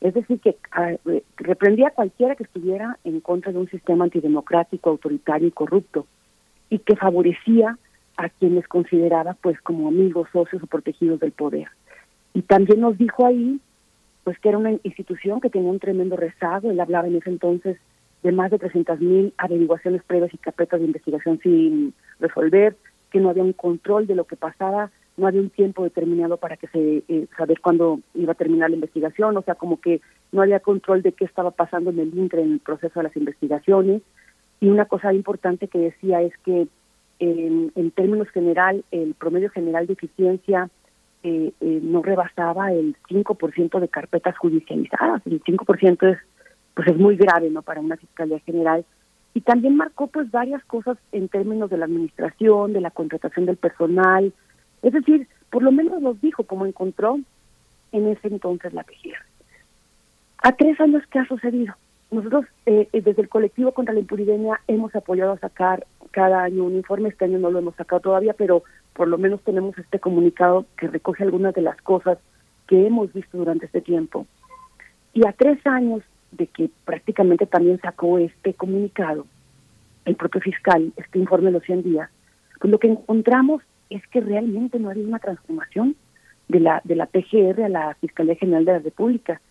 Es 0.01 0.13
decir, 0.13 0.39
que 0.39 0.57
eh, 1.09 1.23
reprendía 1.37 1.87
a 1.87 1.91
cualquiera 1.91 2.35
que 2.35 2.43
estuviera 2.43 2.99
en 3.03 3.21
contra 3.21 3.51
de 3.51 3.57
un 3.57 3.69
sistema 3.69 4.03
antidemocrático, 4.03 4.89
autoritario 4.89 5.47
y 5.47 5.51
corrupto, 5.51 6.05
y 6.69 6.79
que 6.79 6.95
favorecía 6.95 7.77
a 8.17 8.29
quienes 8.29 8.67
consideraba 8.67 9.35
pues 9.41 9.59
como 9.61 9.87
amigos, 9.87 10.27
socios 10.31 10.61
o 10.61 10.67
protegidos 10.67 11.19
del 11.19 11.31
poder. 11.31 11.69
Y 12.33 12.43
también 12.43 12.81
nos 12.81 12.97
dijo 12.97 13.25
ahí 13.25 13.59
pues 14.23 14.39
que 14.39 14.49
era 14.49 14.57
una 14.57 14.71
institución 14.83 15.41
que 15.41 15.49
tenía 15.49 15.69
un 15.69 15.79
tremendo 15.79 16.15
rezago, 16.15 16.71
él 16.71 16.79
hablaba 16.79 17.07
en 17.07 17.17
ese 17.17 17.29
entonces 17.29 17.77
de 18.23 18.31
más 18.31 18.51
de 18.51 18.59
300.000 18.59 19.33
averiguaciones 19.37 20.01
previas 20.03 20.33
y 20.33 20.37
carpetas 20.37 20.79
de 20.79 20.85
investigación 20.85 21.39
sin 21.43 21.93
resolver, 22.19 22.75
que 23.11 23.19
no 23.19 23.29
había 23.29 23.43
un 23.43 23.53
control 23.53 24.07
de 24.07 24.15
lo 24.15 24.23
que 24.23 24.37
pasaba, 24.37 24.91
no 25.17 25.27
había 25.27 25.41
un 25.41 25.49
tiempo 25.49 25.83
determinado 25.83 26.37
para 26.37 26.57
que 26.57 26.67
se 26.67 27.03
eh, 27.07 27.27
saber 27.37 27.59
cuándo 27.59 27.99
iba 28.15 28.31
a 28.31 28.35
terminar 28.35 28.69
la 28.69 28.75
investigación, 28.75 29.35
o 29.35 29.41
sea, 29.41 29.55
como 29.55 29.79
que 29.79 30.01
no 30.31 30.41
había 30.41 30.61
control 30.61 31.01
de 31.01 31.11
qué 31.11 31.25
estaba 31.25 31.51
pasando 31.51 31.91
en 31.91 31.99
el 31.99 32.17
INCRE 32.17 32.41
en 32.41 32.53
el 32.53 32.59
proceso 32.59 32.99
de 32.99 33.03
las 33.03 33.17
investigaciones. 33.17 34.01
Y 34.59 34.69
una 34.69 34.85
cosa 34.85 35.13
importante 35.13 35.67
que 35.67 35.77
decía 35.77 36.21
es 36.21 36.33
que 36.45 36.67
en, 37.19 37.71
en 37.75 37.91
términos 37.91 38.29
general, 38.29 38.83
el 38.91 39.13
promedio 39.13 39.49
general 39.49 39.85
de 39.85 39.93
eficiencia 39.93 40.69
eh, 41.23 41.51
eh, 41.59 41.79
no 41.81 42.01
rebasaba 42.01 42.71
el 42.71 42.95
5% 43.09 43.79
de 43.79 43.87
carpetas 43.87 44.37
judicializadas. 44.37 45.21
El 45.25 45.43
5% 45.43 46.11
es 46.11 46.19
pues 46.75 46.87
es 46.87 46.97
muy 46.97 47.15
grave 47.17 47.49
no 47.51 47.61
para 47.61 47.81
una 47.81 47.97
fiscalía 47.97 48.39
general. 48.39 48.85
Y 49.35 49.41
también 49.41 49.75
marcó 49.75 50.07
pues 50.07 50.29
varias 50.31 50.63
cosas 50.65 50.97
en 51.11 51.27
términos 51.27 51.69
de 51.69 51.77
la 51.77 51.85
administración 51.85 52.73
de 52.73 52.81
la 52.81 52.91
contratación 52.91 53.45
del 53.45 53.57
personal. 53.57 54.33
Es 54.81 54.93
decir 54.93 55.27
por 55.49 55.63
lo 55.63 55.71
menos 55.71 56.01
nos 56.01 56.19
dijo 56.19 56.43
cómo 56.43 56.65
encontró 56.65 57.19
en 57.91 58.07
ese 58.07 58.27
entonces 58.27 58.73
la 58.73 58.83
PGR 58.83 59.23
a 60.43 60.51
tres 60.51 60.79
años 60.79 61.03
que 61.07 61.19
ha 61.19 61.27
sucedido 61.27 61.73
nosotros 62.11 62.45
eh, 62.65 62.87
eh, 62.93 63.01
desde 63.01 63.23
el 63.23 63.29
colectivo 63.29 63.71
contra 63.71 63.93
la 63.93 64.01
impunidemia 64.01 64.59
hemos 64.67 64.95
apoyado 64.95 65.31
a 65.31 65.39
sacar 65.39 65.87
cada 66.11 66.43
año 66.43 66.65
un 66.65 66.75
informe. 66.75 67.09
Este 67.09 67.25
año 67.25 67.39
no 67.39 67.49
lo 67.49 67.59
hemos 67.59 67.75
sacado 67.75 68.01
todavía 68.01 68.33
pero 68.33 68.63
por 68.93 69.07
lo 69.07 69.17
menos 69.17 69.41
tenemos 69.41 69.77
este 69.77 69.99
comunicado 69.99 70.65
que 70.77 70.87
recoge 70.87 71.23
algunas 71.23 71.53
de 71.53 71.61
las 71.61 71.81
cosas 71.81 72.17
que 72.67 72.87
hemos 72.87 73.11
visto 73.13 73.37
durante 73.37 73.65
este 73.65 73.81
tiempo 73.81 74.27
y 75.13 75.25
a 75.27 75.33
tres 75.33 75.65
años 75.65 76.01
de 76.31 76.47
que 76.47 76.69
prácticamente 76.85 77.45
también 77.45 77.79
sacó 77.79 78.17
este 78.17 78.53
comunicado, 78.53 79.27
el 80.05 80.15
propio 80.15 80.41
fiscal, 80.41 80.91
este 80.97 81.19
informe 81.19 81.45
de 81.45 81.51
los 81.51 81.63
100 81.63 81.83
días, 81.83 82.09
pues 82.59 82.71
lo 82.71 82.79
que 82.79 82.87
encontramos 82.87 83.61
es 83.89 84.05
que 84.07 84.21
realmente 84.21 84.79
no 84.79 84.89
había 84.89 85.05
una 85.05 85.19
transformación 85.19 85.95
de 86.47 86.59
la 86.59 86.81
de 86.83 86.95
la 86.95 87.05
PGR 87.05 87.63
a 87.63 87.69
la 87.69 87.95
Fiscalía 88.01 88.35
General 88.35 88.65
de 88.65 88.71
la 88.73 88.79
República. 88.79 89.41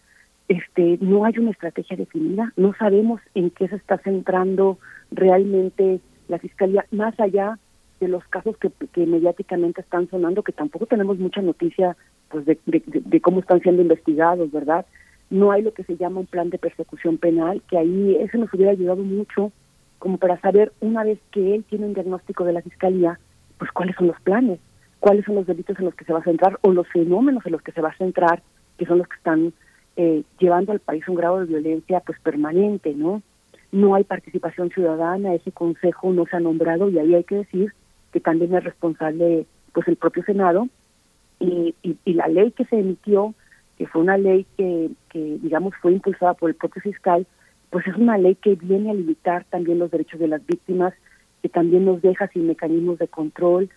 Este, 0.49 0.99
no 1.01 1.25
hay 1.25 1.39
una 1.39 1.53
estrategia 1.53 1.97
definida, 1.97 2.53
no 2.57 2.75
sabemos 2.75 3.21
en 3.35 3.51
qué 3.51 3.69
se 3.69 3.77
está 3.77 3.99
centrando 3.99 4.79
realmente 5.11 6.01
la 6.29 6.39
Fiscalía, 6.39 6.85
más 6.91 7.19
allá 7.21 7.59
de 8.07 8.09
los 8.09 8.25
casos 8.25 8.57
que, 8.59 8.71
mediáticamente 9.07 9.81
están 9.81 10.09
sonando, 10.11 10.43
que 10.43 10.53
tampoco 10.53 10.87
tenemos 10.87 11.19
mucha 11.19 11.41
noticia 11.41 11.97
pues 12.29 12.45
de, 12.47 12.59
de 12.67 13.21
cómo 13.21 13.41
están 13.41 13.61
siendo 13.61 13.83
investigados, 13.83 14.51
¿verdad? 14.51 14.85
no 15.33 15.51
hay 15.51 15.63
lo 15.63 15.73
que 15.73 15.83
se 15.85 15.97
llama 15.97 16.21
un 16.21 16.27
plan 16.27 16.51
de 16.51 16.59
persecución 16.59 17.17
penal, 17.17 17.63
que 17.69 17.79
ahí 17.79 18.17
eso 18.21 18.37
nos 18.37 18.53
hubiera 18.53 18.73
ayudado 18.73 19.03
mucho 19.03 19.51
como 19.99 20.19
para 20.19 20.39
saber 20.41 20.73
una 20.81 21.05
vez 21.05 21.19
que 21.31 21.55
él 21.55 21.65
tiene 21.65 21.87
un 21.87 21.95
diagnóstico 21.95 22.45
de 22.45 22.53
la 22.53 22.61
fiscalía, 22.61 23.19
pues 23.57 23.73
cuáles 23.73 23.97
son 23.97 24.09
los 24.09 24.21
planes, 24.21 24.61
cuáles 25.01 25.25
son 25.25 25.37
los 25.37 25.47
delitos 25.47 25.79
en 25.79 25.87
los 25.87 25.95
que 25.95 26.05
se 26.05 26.13
va 26.13 26.19
a 26.19 26.25
centrar 26.25 26.59
o 26.61 26.73
los 26.73 26.87
fenómenos 26.89 27.47
en 27.47 27.53
los 27.53 27.63
que 27.63 27.73
se 27.73 27.81
va 27.81 27.89
a 27.89 27.97
centrar, 27.97 28.43
que 28.77 28.85
son 28.85 28.99
los 28.99 29.09
que 29.09 29.17
están 29.17 29.55
eh, 29.97 30.23
llevando 30.39 30.73
al 30.73 30.81
país 30.81 31.09
un 31.09 31.15
grado 31.15 31.41
de 31.41 31.47
violencia 31.47 32.01
pues 32.01 32.21
permanente, 32.21 32.95
¿no? 32.95 33.23
No 33.71 33.95
hay 33.95 34.05
participación 34.05 34.69
ciudadana, 34.69 35.35
ese 35.35 35.51
consejo 35.51 36.13
no 36.13 36.27
se 36.27 36.37
ha 36.37 36.41
nombrado 36.41 36.91
y 36.91 36.99
ahí 36.99 37.15
hay 37.15 37.25
que 37.25 37.37
decir 37.37 37.73
que 38.13 38.21
también 38.21 38.55
es 38.55 38.65
responsable 38.65 39.47
pues 39.73 39.89
el 39.89 39.97
propio 39.97 40.23
Senado. 40.25 40.69
Y, 41.41 41.75
la 42.05 42.29
ley 42.29 42.53
que 42.53 42.65
se 42.67 42.79
emitió 42.79 43.35
que 43.77 43.87
fue 43.87 44.03
una 44.03 44.17
ley 44.17 44.47
que, 44.57 44.91
que, 45.09 45.39
digamos, 45.43 45.75
fue 45.81 45.93
impulsada 45.93 46.35
por 46.35 46.51
el 46.51 46.57
propio 46.57 46.83
fiscal, 46.83 47.27
pues 47.71 47.87
es 47.87 47.97
una 47.97 48.19
ley 48.19 48.37
que 48.37 48.55
viene 48.55 48.91
a 48.91 48.95
limitar 48.95 49.45
también 49.45 49.79
los 49.79 49.91
derechos 49.91 50.21
de 50.21 50.29
las 50.29 50.47
víctimas, 50.47 50.95
que 51.41 51.49
también 51.49 51.85
nos 51.85 52.01
deja 52.03 52.29
sin 52.29 52.47
mecanismos 52.47 52.99
de 52.99 53.09
control 53.09 53.71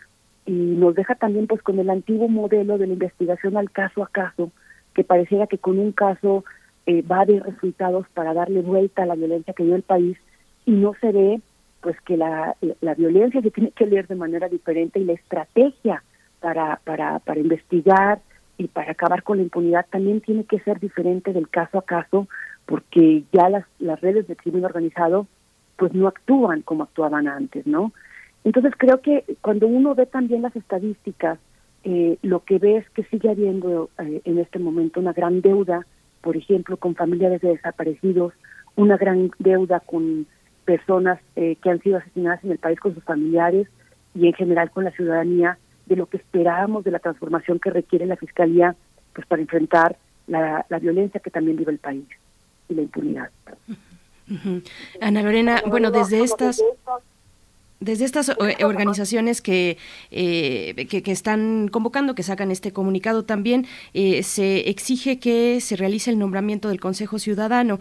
y 0.46 0.52
nos 0.52 0.94
deja 0.94 1.16
también 1.16 1.48
pues 1.48 1.62
con 1.64 1.80
el 1.80 1.90
antiguo 1.90 2.28
modelo 2.28 2.78
de 2.78 2.88
la 2.88 2.94
investigación 2.94 3.58
al 3.58 3.72
caso 3.72 4.04
a 4.04 4.08
caso, 4.08 4.52
que 4.94 5.04
pareciera 5.04 5.48
que 5.48 5.58
con 5.58 5.80
un 5.80 5.92
caso 5.92 6.44
eh, 6.86 7.02
va 7.02 7.18
a 7.18 7.22
haber 7.22 7.44
resultados 7.44 8.06
para 8.14 8.34
darle 8.34 8.62
vuelta 8.62 9.04
a 9.04 9.06
la 9.08 9.16
violencia 9.16 9.54
que 9.54 9.64
dio 9.64 9.76
el 9.76 9.82
país 9.82 10.18
y 10.66 10.72
no 10.72 10.94
se 11.02 11.12
ve 11.12 11.42
pues 11.86 12.02
que 12.02 12.18
la, 12.18 12.56
la 12.82 12.96
violencia 12.96 13.44
se 13.44 13.52
tiene 13.52 13.70
que 13.70 13.86
leer 13.86 14.08
de 14.08 14.16
manera 14.16 14.50
diferente 14.50 14.98
y 15.00 15.04
la 15.04 15.14
estrategia 15.14 16.02
para, 16.40 16.82
para, 16.84 17.20
para 17.20 17.40
investigar, 17.40 18.22
y 18.58 18.68
para 18.68 18.92
acabar 18.92 19.22
con 19.22 19.38
la 19.38 19.44
impunidad 19.44 19.86
también 19.92 20.20
tiene 20.20 20.46
que 20.46 20.60
ser 20.62 20.80
diferente 20.80 21.32
del 21.32 21.48
caso 21.48 21.78
a 21.78 21.86
caso 21.86 22.28
porque 22.66 23.24
ya 23.32 23.50
las, 23.50 23.66
las 23.78 24.02
redes 24.02 24.28
de 24.28 24.36
crimen 24.36 24.66
organizado 24.66 25.28
pues 25.78 25.94
no 25.94 26.08
actúan 26.08 26.64
como 26.64 26.82
actuaban 26.82 27.28
antes, 27.28 27.68
¿no? 27.68 27.92
Entonces 28.44 28.74
creo 28.76 29.00
que 29.02 29.24
cuando 29.42 29.68
uno 29.68 29.94
ve 29.94 30.08
también 30.08 30.42
las 30.42 30.56
estadísticas, 30.56 31.38
eh, 31.84 32.18
lo 32.24 32.44
que 32.46 32.58
ve 32.58 32.78
es 32.78 32.90
que 32.92 33.04
sigue 33.04 33.30
habiendo 33.30 33.92
eh, 34.00 34.22
en 34.26 34.40
este 34.40 34.58
momento 34.58 35.00
una 35.00 35.14
gran 35.14 35.42
deuda, 35.42 35.86
por 36.22 36.36
ejemplo, 36.36 36.78
con 36.78 36.96
familiares 36.96 37.42
de 37.42 37.50
desaparecidos, 37.50 38.34
una 38.76 38.98
gran 38.98 39.30
deuda 39.38 39.82
con 39.82 40.26
personas 40.66 41.20
eh, 41.36 41.56
que 41.62 41.70
han 41.70 41.82
sido 41.82 41.98
asesinadas 41.98 42.44
en 42.44 42.52
el 42.52 42.58
país 42.58 42.80
con 42.80 42.94
sus 42.94 43.04
familiares 43.04 43.68
y 44.14 44.28
en 44.28 44.34
general 44.34 44.72
con 44.72 44.84
la 44.84 44.92
ciudadanía 44.92 45.58
de 45.86 45.96
lo 45.96 46.08
que 46.08 46.18
esperábamos 46.18 46.84
de 46.84 46.92
la 46.92 47.00
transformación 47.00 47.60
que 47.60 47.70
requiere 47.70 48.06
la 48.06 48.16
Fiscalía 48.16 48.76
pues 49.14 49.28
para 49.28 49.42
enfrentar 49.42 49.98
la, 50.28 50.66
la 50.70 50.80
violencia 50.80 51.20
que 51.20 51.30
también 51.30 51.58
vive 51.58 51.72
el 51.72 51.80
país 51.80 52.06
y 52.68 52.74
la 52.74 52.82
impunidad. 52.82 53.30
Ana 55.02 55.22
Lorena, 55.22 55.62
bueno, 55.68 55.92
desde 55.92 56.24
estas 56.24 56.60
desde 57.80 58.06
estas 58.06 58.30
eh, 58.30 58.64
organizaciones 58.64 59.42
que, 59.42 59.78
eh, 60.10 60.88
que, 60.90 61.12
están 61.12 61.68
convocando, 61.68 62.16
que 62.16 62.24
sacan 62.24 62.50
este 62.50 62.72
comunicado 62.72 63.26
también, 63.26 63.68
eh, 63.94 64.24
se 64.24 64.70
exige 64.70 65.20
que 65.20 65.60
se 65.62 65.76
realice 65.76 66.10
el 66.10 66.18
nombramiento 66.18 66.70
del 66.70 66.80
Consejo 66.80 67.20
Ciudadano 67.20 67.80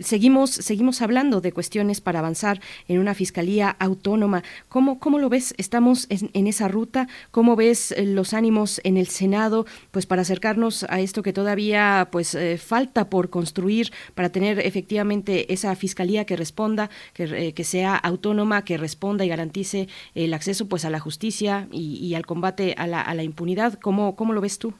seguimos, 0.00 0.50
seguimos 0.50 1.02
hablando 1.02 1.40
de 1.40 1.52
cuestiones 1.52 2.00
para 2.00 2.18
avanzar 2.18 2.60
en 2.88 2.98
una 2.98 3.14
fiscalía 3.14 3.76
autónoma. 3.78 4.42
¿Cómo, 4.68 4.98
cómo 4.98 5.18
lo 5.18 5.28
ves? 5.28 5.54
¿Estamos 5.58 6.06
en, 6.08 6.46
esa 6.46 6.68
ruta? 6.68 7.08
¿Cómo 7.30 7.56
ves 7.56 7.92
eh, 7.92 8.04
los 8.04 8.34
ánimos 8.34 8.80
en 8.84 8.96
el 8.96 9.08
Senado 9.08 9.66
pues 9.90 10.06
para 10.06 10.22
acercarnos 10.22 10.84
a 10.88 11.00
esto 11.00 11.22
que 11.22 11.32
todavía 11.32 12.08
pues 12.10 12.34
eh, 12.34 12.58
falta 12.58 13.08
por 13.10 13.30
construir 13.30 13.92
para 14.14 14.30
tener 14.30 14.60
efectivamente 14.60 15.52
esa 15.52 15.74
fiscalía 15.76 16.24
que 16.24 16.36
responda, 16.36 16.90
que, 17.12 17.24
eh, 17.24 17.52
que, 17.52 17.64
sea 17.64 17.96
autónoma, 17.96 18.64
que 18.64 18.76
responda 18.76 19.24
y 19.24 19.28
garantice 19.28 19.88
el 20.14 20.34
acceso 20.34 20.68
pues 20.68 20.84
a 20.84 20.90
la 20.90 21.00
justicia 21.00 21.68
y, 21.72 22.14
al 22.14 22.26
combate 22.26 22.74
a 22.78 22.86
la, 22.86 23.00
a 23.00 23.14
la 23.14 23.22
impunidad? 23.22 23.74
¿Cómo, 23.74 24.16
¿Cómo 24.16 24.32
lo 24.32 24.40
ves 24.40 24.58
tú? 24.58 24.72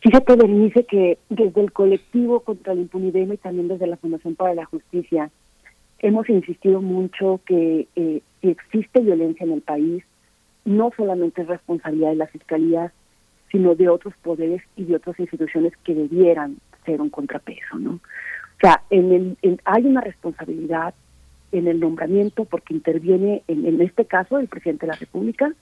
Fíjate, 0.00 0.36
Berenice, 0.36 0.84
que 0.84 1.18
desde 1.28 1.60
el 1.60 1.72
colectivo 1.72 2.40
contra 2.40 2.74
la 2.74 2.80
impunidad 2.82 3.32
y 3.32 3.36
también 3.36 3.68
desde 3.68 3.86
la 3.86 3.96
Fundación 3.96 4.36
para 4.36 4.54
la 4.54 4.64
Justicia, 4.64 5.30
hemos 5.98 6.28
insistido 6.28 6.80
mucho 6.80 7.40
que 7.44 7.88
eh, 7.96 8.22
si 8.40 8.48
existe 8.48 9.00
violencia 9.00 9.44
en 9.44 9.52
el 9.52 9.60
país, 9.60 10.04
no 10.64 10.92
solamente 10.96 11.42
es 11.42 11.48
responsabilidad 11.48 12.10
de 12.10 12.16
la 12.16 12.26
Fiscalía, 12.28 12.92
sino 13.50 13.74
de 13.74 13.88
otros 13.88 14.14
poderes 14.22 14.62
y 14.76 14.84
de 14.84 14.96
otras 14.96 15.18
instituciones 15.18 15.72
que 15.82 15.94
debieran 15.94 16.58
ser 16.84 17.00
un 17.00 17.10
contrapeso, 17.10 17.78
¿no? 17.78 17.94
O 17.94 18.60
sea, 18.60 18.82
en 18.90 19.36
el, 19.42 19.60
hay 19.64 19.84
una 19.84 20.00
responsabilidad 20.00 20.94
en 21.52 21.66
el 21.66 21.80
nombramiento 21.80 22.44
porque 22.44 22.74
interviene, 22.74 23.42
en, 23.48 23.66
en 23.66 23.80
este 23.80 24.04
caso, 24.04 24.38
el 24.38 24.48
presidente 24.48 24.86
de 24.86 24.92
la 24.92 24.98
República, 24.98 25.52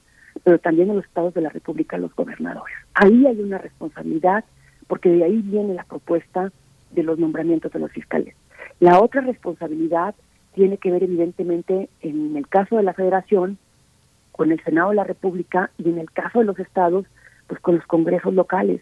pero 0.44 0.58
también 0.58 0.90
en 0.90 0.96
los 0.96 1.04
estados 1.04 1.34
de 1.34 1.40
la 1.40 1.50
República 1.50 1.98
los 1.98 2.14
gobernadores. 2.14 2.76
Ahí 2.94 3.26
hay 3.26 3.40
una 3.40 3.58
responsabilidad 3.58 4.44
porque 4.86 5.08
de 5.08 5.24
ahí 5.24 5.42
viene 5.42 5.74
la 5.74 5.84
propuesta 5.84 6.52
de 6.90 7.02
los 7.02 7.18
nombramientos 7.18 7.72
de 7.72 7.78
los 7.78 7.90
fiscales. 7.92 8.34
La 8.80 9.00
otra 9.00 9.20
responsabilidad 9.22 10.14
tiene 10.54 10.78
que 10.78 10.90
ver 10.90 11.02
evidentemente 11.02 11.88
en 12.00 12.36
el 12.36 12.48
caso 12.48 12.76
de 12.76 12.82
la 12.82 12.94
Federación 12.94 13.58
con 14.32 14.52
el 14.52 14.62
Senado 14.64 14.90
de 14.90 14.96
la 14.96 15.04
República 15.04 15.70
y 15.78 15.88
en 15.88 15.98
el 15.98 16.10
caso 16.10 16.40
de 16.40 16.44
los 16.44 16.58
estados 16.58 17.06
pues 17.46 17.60
con 17.60 17.76
los 17.76 17.86
congresos 17.86 18.34
locales. 18.34 18.80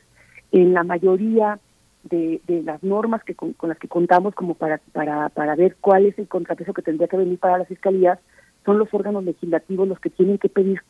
En 0.53 0.73
la 0.73 0.85
mayoría 0.85 1.59
de, 2.05 2.41
las 2.65 2.83
normas 2.83 3.25
que 3.25 3.35
con, 3.35 3.55
las 3.63 3.79
que 3.79 3.89
contamos 3.89 4.35
como 4.35 4.55
para, 4.55 4.79
para, 4.93 5.29
para 5.31 5.55
ver 5.55 5.77
cuál 5.81 6.07
es 6.07 6.19
el 6.19 6.29
contrapeso 6.29 6.75
que 6.75 6.83
tendría 6.83 7.09
que 7.09 7.17
venir 7.17 7.39
para 7.39 7.59
las 7.59 7.69
fiscalías, 7.69 8.19
son 8.65 8.79
los 8.79 8.93
órganos 8.93 9.25
legislativos 9.25 9.89
los 9.89 10.01
que 10.01 10.11
tienen 10.11 10.39
que 10.39 10.49
pedir 10.49 10.83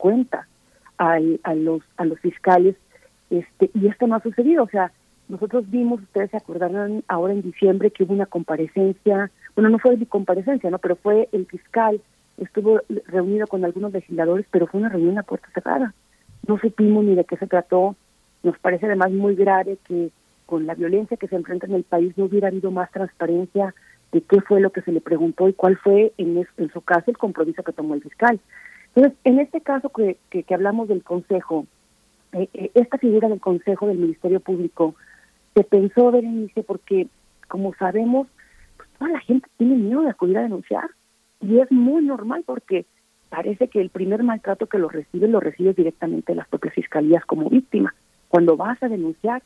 cuenta 0.97 1.49
a 1.49 1.55
los 1.55 1.81
a 1.97 2.05
los 2.05 2.19
fiscales 2.19 2.75
este 3.29 3.69
y 3.73 3.87
esto 3.87 4.07
no 4.07 4.15
ha 4.15 4.21
sucedido. 4.21 4.63
O 4.63 4.69
sea 4.69 4.91
nosotros 5.27 5.69
vimos 5.69 6.01
ustedes 6.01 6.31
se 6.31 6.37
acordarán 6.37 7.03
ahora 7.07 7.33
en 7.33 7.41
diciembre 7.41 7.91
que 7.91 8.03
hubo 8.03 8.13
una 8.13 8.27
comparecencia 8.27 9.31
bueno 9.55 9.69
no 9.69 9.79
fue 9.79 9.97
de 9.97 10.05
comparecencia 10.05 10.69
no 10.69 10.77
pero 10.77 10.95
fue 10.95 11.29
el 11.31 11.45
fiscal 11.47 11.99
estuvo 12.37 12.81
reunido 13.07 13.47
con 13.47 13.65
algunos 13.65 13.91
legisladores 13.91 14.45
pero 14.51 14.67
fue 14.67 14.79
una 14.79 14.89
reunión 14.89 15.17
a 15.17 15.23
puerta 15.23 15.47
cerrada. 15.53 15.93
No 16.47 16.59
supimos 16.59 17.03
ni 17.03 17.15
de 17.15 17.23
qué 17.23 17.37
se 17.37 17.47
trató. 17.47 17.95
Nos 18.43 18.57
parece 18.59 18.85
además 18.85 19.11
muy 19.11 19.35
grave 19.35 19.77
que 19.87 20.11
con 20.45 20.67
la 20.67 20.75
violencia 20.75 21.17
que 21.17 21.27
se 21.27 21.35
enfrenta 21.35 21.65
en 21.65 21.73
el 21.73 21.83
país 21.83 22.15
no 22.17 22.25
hubiera 22.25 22.49
habido 22.49 22.69
más 22.69 22.91
transparencia 22.91 23.73
de 24.11 24.21
qué 24.21 24.41
fue 24.41 24.61
lo 24.61 24.69
que 24.69 24.81
se 24.81 24.91
le 24.91 25.01
preguntó 25.01 25.49
y 25.49 25.53
cuál 25.53 25.75
fue 25.77 26.13
en 26.17 26.45
su 26.71 26.81
caso 26.81 27.09
el 27.09 27.17
compromiso 27.17 27.63
que 27.63 27.73
tomó 27.73 27.95
el 27.95 28.03
fiscal. 28.03 28.39
Entonces, 28.95 29.19
en 29.25 29.39
este 29.39 29.59
caso 29.59 29.89
que, 29.89 30.17
que, 30.29 30.53
hablamos 30.53 30.87
del 30.87 31.03
Consejo, 31.03 31.67
eh, 32.31 32.47
eh, 32.53 32.71
esta 32.75 32.97
figura 32.97 33.27
del 33.27 33.41
Consejo 33.41 33.87
del 33.87 33.97
Ministerio 33.97 34.39
Público 34.39 34.95
se 35.53 35.63
pensó, 35.63 36.11
Berenice, 36.11 36.63
porque 36.63 37.07
como 37.49 37.73
sabemos, 37.75 38.27
pues, 38.77 38.89
toda 38.97 39.11
la 39.11 39.19
gente 39.19 39.47
tiene 39.57 39.75
miedo 39.75 40.01
de 40.01 40.09
acudir 40.09 40.37
a 40.37 40.43
denunciar 40.43 40.89
y 41.41 41.59
es 41.59 41.69
muy 41.71 42.05
normal 42.05 42.43
porque 42.45 42.85
parece 43.29 43.67
que 43.67 43.81
el 43.81 43.89
primer 43.89 44.23
maltrato 44.23 44.67
que 44.67 44.77
lo 44.77 44.87
recibe 44.87 45.27
lo 45.27 45.41
recibe 45.41 45.73
directamente 45.73 46.33
las 46.33 46.47
propias 46.47 46.73
fiscalías 46.73 47.25
como 47.25 47.49
víctima. 47.49 47.93
Cuando 48.29 48.55
vas 48.55 48.81
a 48.81 48.87
denunciar, 48.87 49.43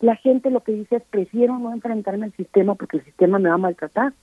la 0.00 0.16
gente 0.16 0.50
lo 0.50 0.60
que 0.60 0.72
dice 0.72 0.96
es 0.96 1.02
prefiero 1.04 1.58
no 1.58 1.72
enfrentarme 1.72 2.26
al 2.26 2.32
sistema 2.32 2.74
porque 2.74 2.96
el 2.96 3.04
sistema 3.04 3.38
me 3.38 3.50
va 3.50 3.54
a 3.54 3.58
maltratar. 3.58 4.14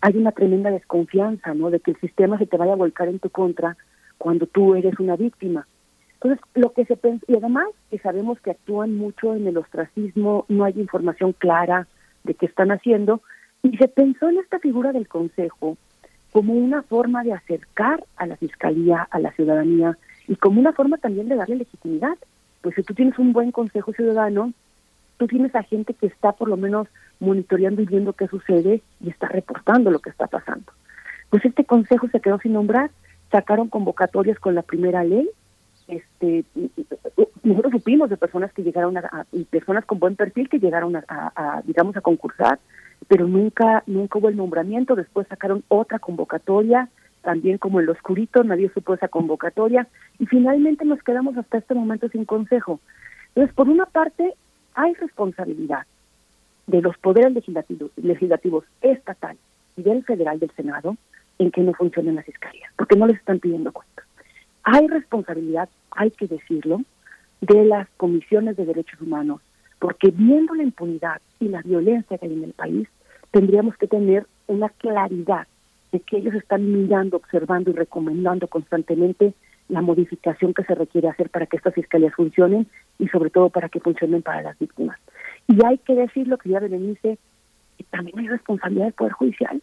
Hay 0.00 0.16
una 0.16 0.32
tremenda 0.32 0.70
desconfianza, 0.70 1.52
¿no? 1.52 1.70
De 1.70 1.80
que 1.80 1.90
el 1.90 2.00
sistema 2.00 2.38
se 2.38 2.46
te 2.46 2.56
vaya 2.56 2.72
a 2.72 2.76
volcar 2.76 3.08
en 3.08 3.18
tu 3.18 3.28
contra 3.28 3.76
cuando 4.18 4.46
tú 4.46 4.74
eres 4.74 4.98
una 4.98 5.16
víctima. 5.16 5.66
Entonces, 6.14 6.40
lo 6.54 6.72
que 6.72 6.84
se 6.84 6.98
y 7.28 7.36
además 7.36 7.68
que 7.90 7.98
sabemos 7.98 8.40
que 8.40 8.50
actúan 8.50 8.96
mucho 8.96 9.34
en 9.34 9.46
el 9.46 9.58
ostracismo, 9.58 10.44
no 10.48 10.64
hay 10.64 10.74
información 10.76 11.32
clara 11.32 11.86
de 12.24 12.34
qué 12.34 12.46
están 12.46 12.70
haciendo, 12.70 13.20
y 13.62 13.76
se 13.76 13.88
pensó 13.88 14.28
en 14.28 14.38
esta 14.38 14.58
figura 14.58 14.92
del 14.92 15.08
Consejo 15.08 15.76
como 16.32 16.54
una 16.54 16.82
forma 16.82 17.22
de 17.22 17.32
acercar 17.32 18.04
a 18.16 18.26
la 18.26 18.36
Fiscalía, 18.36 19.06
a 19.10 19.18
la 19.18 19.32
ciudadanía, 19.32 19.96
y 20.28 20.36
como 20.36 20.60
una 20.60 20.72
forma 20.72 20.98
también 20.98 21.28
de 21.28 21.36
darle 21.36 21.56
legitimidad. 21.56 22.16
Pues 22.62 22.74
si 22.74 22.82
tú 22.82 22.94
tienes 22.94 23.18
un 23.18 23.32
buen 23.32 23.52
Consejo 23.52 23.92
Ciudadano, 23.92 24.52
tú 25.18 25.26
tienes 25.26 25.54
a 25.54 25.62
gente 25.62 25.94
que 25.94 26.06
está 26.06 26.32
por 26.32 26.48
lo 26.48 26.56
menos 26.56 26.88
monitoreando 27.20 27.82
y 27.82 27.86
viendo 27.86 28.12
qué 28.12 28.26
sucede 28.28 28.82
y 29.00 29.10
está 29.10 29.28
reportando 29.28 29.90
lo 29.90 30.00
que 30.00 30.10
está 30.10 30.26
pasando. 30.26 30.72
Pues 31.30 31.44
este 31.44 31.64
consejo 31.64 32.08
se 32.08 32.20
quedó 32.20 32.38
sin 32.38 32.52
nombrar, 32.52 32.90
sacaron 33.30 33.68
convocatorias 33.68 34.38
con 34.38 34.54
la 34.54 34.62
primera 34.62 35.04
ley, 35.04 35.28
este 35.88 36.44
nosotros 37.42 37.72
supimos 37.72 38.10
de 38.10 38.16
personas 38.16 38.52
que 38.52 38.62
llegaron 38.62 38.96
a, 38.96 39.26
personas 39.50 39.84
con 39.84 40.00
buen 40.00 40.16
perfil 40.16 40.48
que 40.48 40.58
llegaron 40.58 40.96
a, 40.96 41.62
digamos 41.64 41.96
a 41.96 42.00
concursar 42.00 42.58
pero 43.08 43.28
nunca 43.28 43.84
nunca 43.86 44.18
hubo 44.18 44.28
el 44.28 44.36
nombramiento. 44.36 44.96
Después 44.96 45.28
sacaron 45.28 45.62
otra 45.68 45.98
convocatoria 45.98 46.88
también 47.22 47.58
como 47.58 47.80
el 47.80 47.88
oscurito 47.88 48.44
nadie 48.44 48.70
supo 48.70 48.94
esa 48.94 49.08
convocatoria 49.08 49.88
y 50.18 50.26
finalmente 50.26 50.84
nos 50.84 51.02
quedamos 51.02 51.36
hasta 51.36 51.58
este 51.58 51.74
momento 51.74 52.08
sin 52.08 52.24
consejo. 52.24 52.80
Entonces 53.28 53.54
por 53.54 53.68
una 53.68 53.86
parte 53.86 54.34
hay 54.74 54.94
responsabilidad 54.94 55.86
de 56.66 56.82
los 56.82 56.96
poderes 56.98 57.32
legislativos, 57.32 57.90
legislativos 57.96 58.64
estatal 58.80 59.36
y 59.76 59.82
del 59.82 60.04
federal 60.04 60.38
del 60.38 60.50
Senado 60.52 60.96
en 61.38 61.50
que 61.50 61.62
no 61.62 61.74
funcionen 61.74 62.16
las 62.16 62.24
fiscalías, 62.24 62.70
porque 62.76 62.96
no 62.96 63.06
les 63.06 63.18
están 63.18 63.40
pidiendo 63.40 63.72
cuentas. 63.72 64.04
Hay 64.62 64.86
responsabilidad, 64.88 65.68
hay 65.90 66.10
que 66.10 66.26
decirlo, 66.26 66.80
de 67.40 67.64
las 67.64 67.88
comisiones 67.96 68.56
de 68.56 68.64
derechos 68.64 69.00
humanos, 69.00 69.40
porque 69.78 70.10
viendo 70.10 70.54
la 70.54 70.62
impunidad 70.62 71.20
y 71.38 71.48
la 71.48 71.62
violencia 71.62 72.18
que 72.18 72.26
hay 72.26 72.32
en 72.32 72.44
el 72.44 72.52
país, 72.52 72.88
tendríamos 73.30 73.76
que 73.76 73.86
tener 73.86 74.26
una 74.46 74.68
claridad 74.70 75.46
de 75.92 76.00
que 76.00 76.16
ellos 76.18 76.34
están 76.34 76.72
mirando, 76.72 77.18
observando 77.18 77.70
y 77.70 77.74
recomendando 77.74 78.48
constantemente 78.48 79.34
la 79.68 79.82
modificación 79.82 80.54
que 80.54 80.64
se 80.64 80.74
requiere 80.74 81.08
hacer 81.08 81.30
para 81.30 81.46
que 81.46 81.56
estas 81.56 81.74
fiscalías 81.74 82.14
funcionen 82.14 82.66
y 82.98 83.08
sobre 83.08 83.30
todo 83.30 83.50
para 83.50 83.68
que 83.68 83.80
funcionen 83.80 84.22
para 84.22 84.42
las 84.42 84.58
víctimas. 84.58 84.98
Y 85.48 85.64
hay 85.64 85.78
que 85.78 85.94
decir 85.94 86.28
lo 86.28 86.38
que 86.38 86.50
ya 86.50 86.60
Berenice, 86.60 87.18
que 87.76 87.84
también 87.90 88.18
hay 88.18 88.28
responsabilidad 88.28 88.86
del 88.86 88.94
Poder 88.94 89.12
Judicial. 89.12 89.62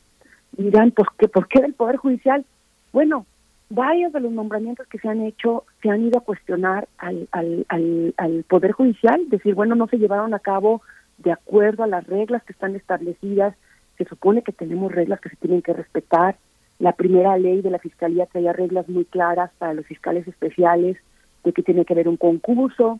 Dirán, 0.57 0.91
pues, 0.91 1.07
¿qué, 1.17 1.27
¿por 1.27 1.48
qué 1.48 1.61
del 1.61 1.73
Poder 1.73 1.98
Judicial? 1.98 2.45
Bueno, 2.91 3.25
varios 3.69 4.14
de 4.14 4.19
los 4.19 4.32
nombramientos 4.32 4.88
que 4.88 4.99
se 4.99 5.09
han 5.09 5.22
hecho 5.22 5.65
se 5.82 5.90
han 5.90 6.03
ido 6.03 6.19
a 6.19 6.23
cuestionar 6.23 6.88
al, 6.98 7.27
al, 7.32 7.65
al, 7.69 8.14
al 8.17 8.43
Poder 8.43 8.72
Judicial, 8.72 9.30
decir, 9.30 9.56
bueno, 9.56 9.75
no 9.75 9.88
se 9.88 9.98
llevaron 9.98 10.33
a 10.33 10.40
cabo 10.40 10.82
de 11.17 11.32
acuerdo 11.32 11.83
a 11.83 11.88
las 11.88 12.06
reglas 12.06 12.43
que 12.43 12.53
están 12.53 12.75
establecidas, 12.75 13.56
se 13.98 14.06
supone 14.06 14.41
que 14.41 14.51
tenemos 14.51 14.91
reglas 14.91 15.22
que 15.22 15.30
se 15.30 15.35
tienen 15.38 15.61
que 15.61 15.73
respetar, 15.73 16.38
la 16.80 16.93
primera 16.93 17.38
ley 17.38 17.61
de 17.61 17.69
la 17.69 17.80
Fiscalía 17.80 18.25
traía 18.25 18.51
reglas 18.51 18.90
muy 18.90 19.06
claras 19.06 19.51
para 19.57 19.73
los 19.73 19.85
fiscales 19.85 20.27
especiales, 20.27 20.98
de 21.43 21.53
que 21.53 21.64
tiene 21.64 21.85
que 21.85 21.93
haber 21.93 22.07
un 22.07 22.17
concurso, 22.17 22.99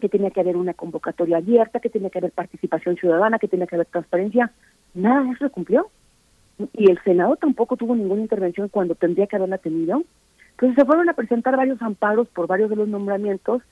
que 0.00 0.08
tenía 0.08 0.30
que 0.30 0.40
haber 0.40 0.56
una 0.56 0.74
convocatoria 0.74 1.38
abierta, 1.38 1.80
que 1.80 1.90
tenía 1.90 2.10
que 2.10 2.18
haber 2.18 2.32
participación 2.32 2.96
ciudadana, 2.96 3.38
que 3.38 3.48
tenía 3.48 3.66
que 3.66 3.74
haber 3.74 3.86
transparencia. 3.86 4.50
Nada 4.94 5.22
de 5.22 5.30
eso 5.30 5.46
se 5.46 5.50
cumplió. 5.50 5.88
Y 6.72 6.90
el 6.90 6.98
Senado 7.02 7.36
tampoco 7.36 7.76
tuvo 7.76 7.94
ninguna 7.94 8.22
intervención 8.22 8.68
cuando 8.68 8.94
tendría 8.94 9.26
que 9.26 9.36
haberla 9.36 9.58
tenido. 9.58 10.02
Entonces 10.52 10.76
se 10.76 10.84
fueron 10.84 11.08
a 11.08 11.14
presentar 11.14 11.56
varios 11.56 11.80
amparos 11.80 12.28
por 12.28 12.46
varios 12.46 12.68
de 12.70 12.76
los 12.76 12.88
nombramientos, 12.88 13.62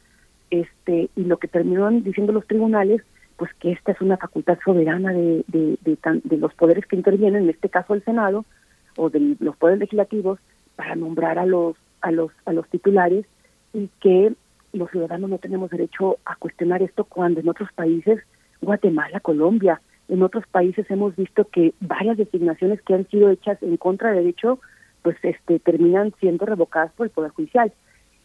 este, 0.51 1.11
y 1.15 1.25
lo 1.25 1.37
que 1.37 1.49
terminaron 1.49 2.03
diciendo 2.03 2.33
los 2.33 2.47
tribunales, 2.47 3.03
pues 3.37 3.53
que 3.61 3.73
esta 3.73 3.93
es 3.93 4.01
una 4.01 4.17
facultad 4.17 4.59
soberana 4.65 5.13
de, 5.13 5.45
de, 5.49 5.79
de 6.03 6.37
los 6.39 6.55
poderes 6.55 6.87
que 6.87 6.97
intervienen, 6.97 7.45
en 7.45 7.51
este 7.51 7.69
caso 7.69 7.95
el 7.95 8.03
Senado, 8.05 8.45
o 8.97 9.11
de 9.11 9.37
los 9.39 9.57
poderes 9.57 9.81
legislativos, 9.81 10.39
para 10.77 10.97
nombrar 10.97 11.39
a 11.39 11.47
los, 11.47 11.77
a 12.01 12.11
los, 12.11 12.33
a 12.47 12.53
los 12.53 12.67
titulares, 12.69 13.27
y 13.75 13.91
que 14.01 14.33
los 14.73 14.91
ciudadanos 14.91 15.29
no 15.29 15.39
tenemos 15.39 15.71
derecho 15.71 16.17
a 16.25 16.37
cuestionar 16.37 16.83
esto 16.83 17.05
cuando 17.05 17.41
en 17.41 17.49
otros 17.49 17.71
países, 17.73 18.21
Guatemala, 18.61 19.21
Colombia, 19.21 19.81
en 20.09 20.23
otros 20.23 20.45
países 20.47 20.91
hemos 20.91 21.15
visto 21.17 21.45
que 21.45 21.75
varias 21.81 22.17
designaciones 22.17 22.81
que 22.83 22.95
han 22.95 23.07
sido 23.09 23.31
hechas 23.31 23.63
en 23.63 23.77
contra 23.77 24.11
de 24.11 24.17
derecho, 24.17 24.59
pues 25.03 25.17
este 25.23 25.59
terminan 25.59 26.13
siendo 26.19 26.47
revocadas 26.47 26.93
por 26.93 27.07
el 27.07 27.11
Poder 27.11 27.31
Judicial. 27.33 27.73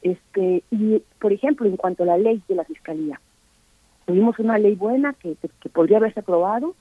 Este 0.01 0.63
y 0.71 1.01
por 1.19 1.33
ejemplo, 1.33 1.67
en 1.67 1.77
cuanto 1.77 2.03
a 2.03 2.07
la 2.07 2.17
ley 2.17 2.41
de 2.47 2.55
la 2.55 2.63
fiscalía, 2.63 3.19
tuvimos 4.05 4.39
una 4.39 4.57
ley 4.57 4.75
buena 4.75 5.13
que, 5.13 5.35
que 5.59 5.69
podría 5.69 5.97
haberse 5.97 6.21
aprobado, 6.21 6.75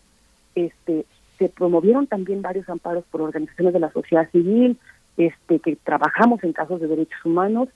este 0.54 1.04
se 1.38 1.48
promovieron 1.48 2.06
también 2.06 2.42
varios 2.42 2.68
amparos 2.68 3.04
por 3.10 3.22
organizaciones 3.22 3.72
de 3.72 3.80
la 3.80 3.92
sociedad 3.92 4.30
civil, 4.30 4.78
este 5.16 5.58
que 5.58 5.76
trabajamos 5.76 6.42
en 6.44 6.52
casos 6.52 6.80
de 6.80 6.86
derechos 6.86 7.24
humanos 7.24 7.68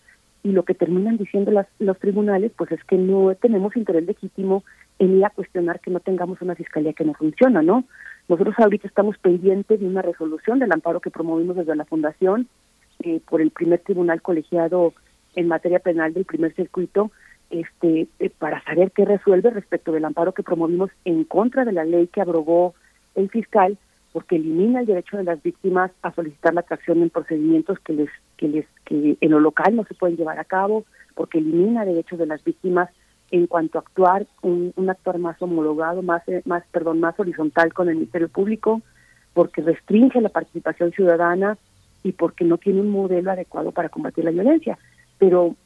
y 0.42 0.52
lo 0.52 0.64
que 0.64 0.74
terminan 0.74 1.16
diciendo 1.16 1.50
las, 1.50 1.66
los 1.80 1.98
tribunales 1.98 2.52
pues 2.56 2.70
es 2.70 2.82
que 2.84 2.96
no 2.96 3.34
tenemos 3.34 3.76
interés 3.76 4.06
legítimo 4.06 4.62
en 4.98 5.18
ir 5.18 5.24
a 5.24 5.30
cuestionar 5.30 5.80
que 5.80 5.90
no 5.90 6.00
tengamos 6.00 6.40
una 6.40 6.54
fiscalía 6.54 6.92
que 6.92 7.04
no 7.04 7.14
funciona, 7.14 7.62
¿no? 7.62 7.84
Nosotros 8.28 8.54
ahorita 8.58 8.88
estamos 8.88 9.18
pendientes 9.18 9.78
de 9.78 9.86
una 9.86 10.02
resolución 10.02 10.58
del 10.58 10.72
amparo 10.72 11.00
que 11.00 11.10
promovimos 11.10 11.56
desde 11.56 11.76
la 11.76 11.84
Fundación 11.84 12.48
eh, 13.00 13.20
por 13.28 13.40
el 13.40 13.50
primer 13.50 13.80
tribunal 13.80 14.22
colegiado 14.22 14.94
en 15.34 15.48
materia 15.48 15.78
penal 15.78 16.14
del 16.14 16.24
primer 16.24 16.54
circuito, 16.54 17.10
este, 17.50 18.08
eh, 18.18 18.30
para 18.30 18.62
saber 18.64 18.90
qué 18.90 19.04
resuelve 19.04 19.50
respecto 19.50 19.92
del 19.92 20.04
amparo 20.04 20.32
que 20.32 20.42
promovimos 20.42 20.90
en 21.04 21.24
contra 21.24 21.64
de 21.64 21.72
la 21.72 21.84
ley 21.84 22.08
que 22.08 22.20
abrogó 22.20 22.74
el 23.14 23.28
fiscal, 23.30 23.78
porque 24.12 24.36
elimina 24.36 24.80
el 24.80 24.86
derecho 24.86 25.18
de 25.18 25.24
las 25.24 25.42
víctimas 25.42 25.90
a 26.02 26.12
solicitar 26.12 26.54
la 26.54 26.60
atracción 26.60 27.02
en 27.02 27.10
procedimientos 27.10 27.78
que 27.80 27.92
les 27.92 28.10
que 28.38 28.48
les 28.48 28.66
que 28.86 29.18
en 29.20 29.30
lo 29.30 29.40
local 29.40 29.76
no 29.76 29.84
se 29.84 29.94
pueden 29.94 30.16
llevar 30.16 30.38
a 30.38 30.44
cabo, 30.44 30.84
porque 31.14 31.38
elimina 31.38 31.84
derechos 31.84 32.18
de 32.18 32.26
las 32.26 32.42
víctimas 32.42 32.88
en 33.30 33.46
cuanto 33.46 33.78
a 33.78 33.82
actuar 33.82 34.26
un, 34.42 34.72
un 34.76 34.90
actuar 34.90 35.18
más 35.18 35.40
homologado, 35.42 36.02
más 36.02 36.26
eh, 36.28 36.42
más 36.44 36.62
perdón, 36.70 37.00
más 37.00 37.18
horizontal 37.18 37.72
con 37.72 37.88
el 37.88 37.96
Ministerio 37.96 38.28
Público, 38.28 38.82
porque 39.34 39.62
restringe 39.62 40.20
la 40.20 40.28
participación 40.28 40.92
ciudadana 40.92 41.58
y 42.02 42.12
porque 42.12 42.44
no 42.44 42.58
tiene 42.58 42.80
un 42.80 42.90
modelo 42.90 43.30
adecuado 43.30 43.72
para 43.72 43.88
combatir 43.88 44.24
la 44.24 44.30
violencia. 44.30 44.78
Pero 45.18 45.56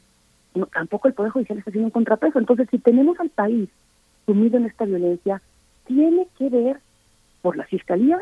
no, 0.55 0.65
tampoco 0.65 1.07
el 1.07 1.13
Poder 1.13 1.31
Judicial 1.31 1.59
está 1.59 1.69
haciendo 1.69 1.87
un 1.87 1.91
contrapeso. 1.91 2.39
Entonces, 2.39 2.67
si 2.71 2.79
tenemos 2.79 3.19
al 3.19 3.29
país 3.29 3.69
sumido 4.25 4.57
en 4.57 4.65
esta 4.65 4.85
violencia, 4.85 5.41
tiene 5.85 6.27
que 6.37 6.49
ver 6.49 6.79
por 7.41 7.57
la 7.57 7.65
Fiscalía, 7.65 8.19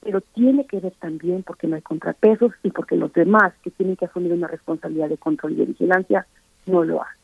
pero 0.00 0.20
tiene 0.20 0.64
que 0.66 0.80
ver 0.80 0.94
también 0.98 1.42
porque 1.42 1.66
no 1.66 1.76
hay 1.76 1.82
contrapesos 1.82 2.52
y 2.62 2.70
porque 2.70 2.96
los 2.96 3.12
demás 3.12 3.52
que 3.62 3.70
tienen 3.70 3.96
que 3.96 4.06
asumir 4.06 4.32
una 4.32 4.48
responsabilidad 4.48 5.08
de 5.08 5.18
control 5.18 5.52
y 5.52 5.56
de 5.56 5.66
vigilancia 5.66 6.26
no 6.66 6.84
lo 6.84 7.02
hacen. 7.02 7.19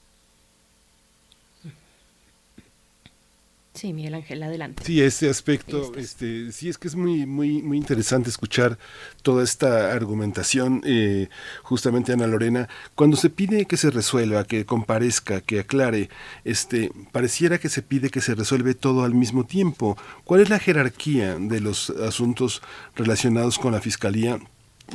Sí, 3.77 3.93
Miguel 3.93 4.15
Ángel, 4.15 4.43
adelante. 4.43 4.83
Sí, 4.87 5.03
este 5.03 5.29
aspecto, 5.29 5.93
este, 5.97 6.51
sí 6.51 6.71
es 6.71 6.79
que 6.79 6.89
es 6.89 6.97
muy, 6.97 7.27
muy, 7.27 7.61
muy 7.61 7.77
interesante 7.77 8.31
escuchar 8.31 8.79
toda 9.23 9.45
esta 9.45 9.93
argumentación, 9.93 10.81
eh, 10.87 11.29
justamente 11.63 12.15
Ana 12.15 12.27
Lorena, 12.27 12.71
cuando 12.95 13.19
se 13.19 13.29
pide 13.29 13.67
que 13.67 13.77
se 13.77 13.91
resuelva, 13.91 14.45
que 14.45 14.65
comparezca, 14.65 15.43
que 15.43 15.61
aclare, 15.61 16.09
este, 16.45 16.91
pareciera 17.13 17.59
que 17.59 17.69
se 17.69 17.83
pide 17.83 18.09
que 18.09 18.23
se 18.23 18.35
resuelve 18.35 18.75
todo 18.75 19.05
al 19.05 19.13
mismo 19.13 19.45
tiempo. 19.45 19.99
¿Cuál 20.25 20.41
es 20.41 20.49
la 20.49 20.59
jerarquía 20.59 21.37
de 21.39 21.61
los 21.61 21.91
asuntos 21.91 22.63
relacionados 22.95 23.59
con 23.59 23.73
la 23.73 23.83
fiscalía? 23.83 24.41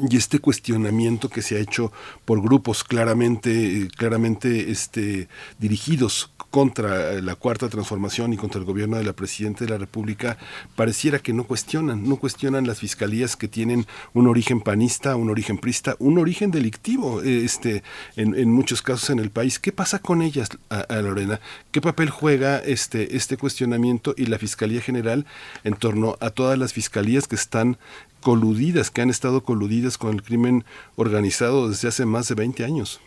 y 0.09 0.15
este 0.15 0.39
cuestionamiento 0.39 1.27
que 1.27 1.41
se 1.41 1.57
ha 1.57 1.59
hecho 1.59 1.91
por 2.23 2.41
grupos 2.41 2.85
claramente 2.85 3.89
claramente 3.97 4.71
este 4.71 5.27
dirigidos 5.59 6.31
contra 6.51 7.19
la 7.21 7.35
cuarta 7.35 7.69
transformación 7.69 8.33
y 8.33 8.37
contra 8.37 8.59
el 8.59 8.65
gobierno 8.65 8.97
de 8.97 9.03
la 9.03 9.13
presidenta 9.13 9.63
de 9.65 9.71
la 9.71 9.77
República 9.77 10.37
pareciera 10.75 11.19
que 11.19 11.33
no 11.33 11.45
cuestionan 11.45 12.07
no 12.07 12.17
cuestionan 12.17 12.67
las 12.67 12.79
fiscalías 12.79 13.35
que 13.35 13.47
tienen 13.47 13.87
un 14.13 14.27
origen 14.27 14.61
panista 14.61 15.15
un 15.15 15.29
origen 15.29 15.57
prista 15.57 15.95
un 15.97 16.19
origen 16.19 16.51
delictivo 16.51 17.21
este 17.21 17.83
en, 18.15 18.51
muchos 18.51 18.81
casos 18.81 19.09
en 19.09 19.19
el 19.19 19.31
país 19.31 19.57
qué 19.57 19.71
pasa 19.71 19.99
con 19.99 20.21
ellas 20.21 20.49
a 20.69 20.95
Lorena 20.97 21.39
qué 21.71 21.81
papel 21.81 22.09
juega 22.09 22.59
este 22.59 23.15
este 23.15 23.37
cuestionamiento 23.37 24.13
y 24.17 24.25
la 24.25 24.37
fiscalía 24.37 24.81
general 24.81 25.25
en 25.63 25.73
torno 25.75 26.17
a 26.19 26.29
todas 26.29 26.59
las 26.59 26.73
fiscalías 26.73 27.27
que 27.27 27.35
están 27.35 27.77
coludidas, 28.21 28.91
que 28.91 29.01
han 29.01 29.09
estado 29.09 29.43
coludidas 29.43 29.97
con 29.97 30.13
el 30.13 30.23
crimen 30.23 30.63
organizado 30.95 31.69
desde 31.69 31.87
hace 31.87 32.05
más 32.05 32.27
de 32.27 32.35
20 32.35 32.63
años. 32.63 33.01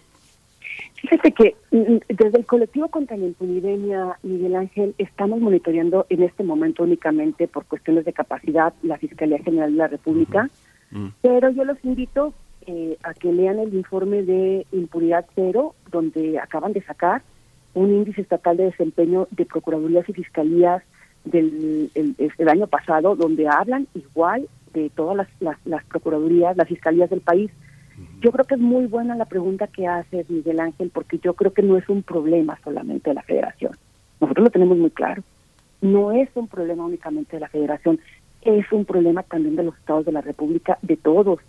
Fíjate 1.05 1.33
que 1.33 1.55
mm, 1.71 1.97
desde 2.09 2.39
el 2.39 2.47
colectivo 2.47 2.89
contra 2.89 3.19
la 3.19 3.27
impunidemia, 3.27 4.19
Miguel 4.23 4.57
Ángel, 4.57 4.95
estamos 4.97 5.39
monitoreando 5.39 6.07
en 6.09 6.23
este 6.23 6.43
momento 6.43 6.83
únicamente 6.83 7.47
por 7.47 7.67
cuestiones 7.67 8.07
de 8.07 8.15
capacidad 8.15 8.73
la 8.83 8.97
Fiscalía 8.97 9.39
General 9.43 9.71
de 9.71 9.77
la 9.77 9.89
República, 9.89 10.49
Mm. 10.91 11.09
pero 11.23 11.51
yo 11.51 11.65
los 11.65 11.83
invito 11.85 12.33
eh, 12.67 12.97
a 13.03 13.15
que 13.15 13.33
lean 13.33 13.59
el 13.59 13.75
informe 13.75 14.23
de 14.23 14.65
Impunidad 14.73 15.27
Cero, 15.35 15.75
donde 15.91 16.39
acaban 16.39 16.73
de 16.73 16.83
sacar 16.83 17.23
un 17.75 17.93
índice 17.93 18.21
estatal 18.21 18.57
de 18.57 18.65
desempeño 18.67 19.27
de 19.33 19.45
procuradurías 19.45 20.09
y 20.09 20.13
fiscalías 20.13 20.83
del 21.25 21.91
el, 21.95 22.15
el 22.39 22.49
año 22.49 22.67
pasado, 22.69 23.17
donde 23.17 23.49
hablan 23.49 23.89
igual 23.95 24.49
de 24.73 24.89
todas 24.91 25.17
las, 25.17 25.29
las, 25.41 25.57
las 25.67 25.85
procuradurías, 25.85 26.57
las 26.57 26.69
fiscalías 26.69 27.11
del 27.11 27.21
país. 27.21 27.51
Yo 28.21 28.33
creo 28.33 28.45
que 28.45 28.55
es 28.55 28.61
muy 28.61 28.87
buena 28.87 29.15
la 29.15 29.27
pregunta 29.27 29.67
que 29.67 29.87
hace 29.87 30.25
Miguel 30.29 30.61
Ángel, 30.61 30.91
porque 30.93 31.19
yo 31.19 31.35
creo 31.35 31.53
que 31.53 31.63
no 31.63 31.77
es 31.77 31.89
un 31.89 32.03
problema 32.03 32.59
solamente 32.65 33.11
de 33.11 33.15
la 33.15 33.23
federación. 33.23 33.73
Nosotros 34.21 34.45
lo 34.45 34.51
tenemos 34.51 34.79
muy 34.79 34.91
claro. 34.91 35.23
No 35.81 36.13
es 36.13 36.29
un 36.35 36.49
problema 36.49 36.87
únicamente 36.87 37.37
de 37.37 37.41
la 37.41 37.49
federación, 37.49 38.01
es 38.43 38.71
un 38.73 38.85
problema 38.85 39.23
también 39.23 39.57
de 39.57 39.65
los 39.65 39.77
estados 39.77 40.05
de 40.05 40.13
la 40.13 40.21
República, 40.21 40.79
de 40.83 40.97
todos. 40.97 41.41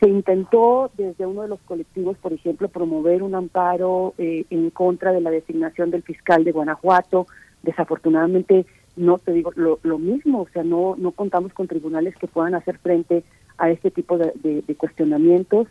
Se 0.00 0.08
intentó 0.08 0.90
desde 0.96 1.26
uno 1.26 1.42
de 1.42 1.48
los 1.48 1.60
colectivos, 1.60 2.16
por 2.18 2.32
ejemplo, 2.32 2.68
promover 2.68 3.22
un 3.22 3.34
amparo 3.34 4.14
eh, 4.18 4.44
en 4.50 4.70
contra 4.70 5.12
de 5.12 5.20
la 5.20 5.30
designación 5.30 5.90
del 5.90 6.02
fiscal 6.02 6.44
de 6.44 6.52
Guanajuato. 6.52 7.26
Desafortunadamente, 7.62 8.64
no 8.96 9.18
te 9.18 9.32
digo 9.32 9.52
lo, 9.56 9.78
lo 9.82 9.98
mismo, 9.98 10.42
o 10.42 10.48
sea, 10.48 10.62
no, 10.62 10.94
no 10.96 11.10
contamos 11.10 11.52
con 11.52 11.66
tribunales 11.66 12.16
que 12.16 12.26
puedan 12.26 12.54
hacer 12.54 12.78
frente 12.78 13.22
a 13.58 13.70
este 13.70 13.90
tipo 13.90 14.16
de, 14.16 14.32
de 14.66 14.74
cuestionamientos. 14.74 15.68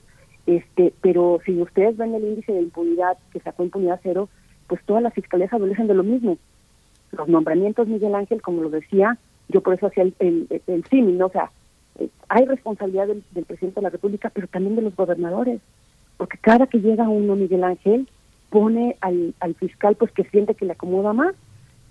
Este, 0.49 0.91
pero 1.01 1.39
si 1.45 1.61
ustedes 1.61 1.95
ven 1.95 2.15
el 2.15 2.23
índice 2.23 2.51
de 2.51 2.61
impunidad 2.63 3.19
que 3.31 3.39
sacó 3.39 3.63
impunidad 3.63 3.99
cero, 4.01 4.29
pues 4.65 4.81
todas 4.83 5.03
las 5.03 5.13
fiscalías 5.13 5.53
adolecen 5.53 5.85
de 5.85 5.93
lo 5.93 6.01
mismo. 6.01 6.39
Los 7.11 7.27
nombramientos, 7.27 7.87
Miguel 7.87 8.15
Ángel, 8.15 8.41
como 8.41 8.63
lo 8.63 8.71
decía, 8.71 9.19
yo 9.47 9.61
por 9.61 9.75
eso 9.75 9.85
hacía 9.85 10.01
el, 10.01 10.15
el, 10.17 10.61
el 10.65 10.83
símil, 10.85 11.19
¿no? 11.19 11.27
O 11.27 11.31
sea, 11.31 11.51
eh, 11.99 12.09
hay 12.29 12.47
responsabilidad 12.47 13.05
del, 13.05 13.45
presidente 13.45 13.79
de 13.79 13.83
la 13.83 13.91
República, 13.91 14.31
pero 14.33 14.47
también 14.47 14.75
de 14.75 14.81
los 14.81 14.95
gobernadores, 14.95 15.61
porque 16.17 16.39
cada 16.39 16.65
que 16.65 16.79
llega 16.79 17.07
uno, 17.07 17.35
Miguel 17.35 17.63
Ángel, 17.63 18.09
pone 18.49 18.97
al, 19.01 19.35
al 19.41 19.53
fiscal 19.53 19.97
pues 19.97 20.11
que 20.11 20.23
siente 20.23 20.55
que 20.55 20.65
le 20.65 20.71
acomoda 20.71 21.13
más. 21.13 21.35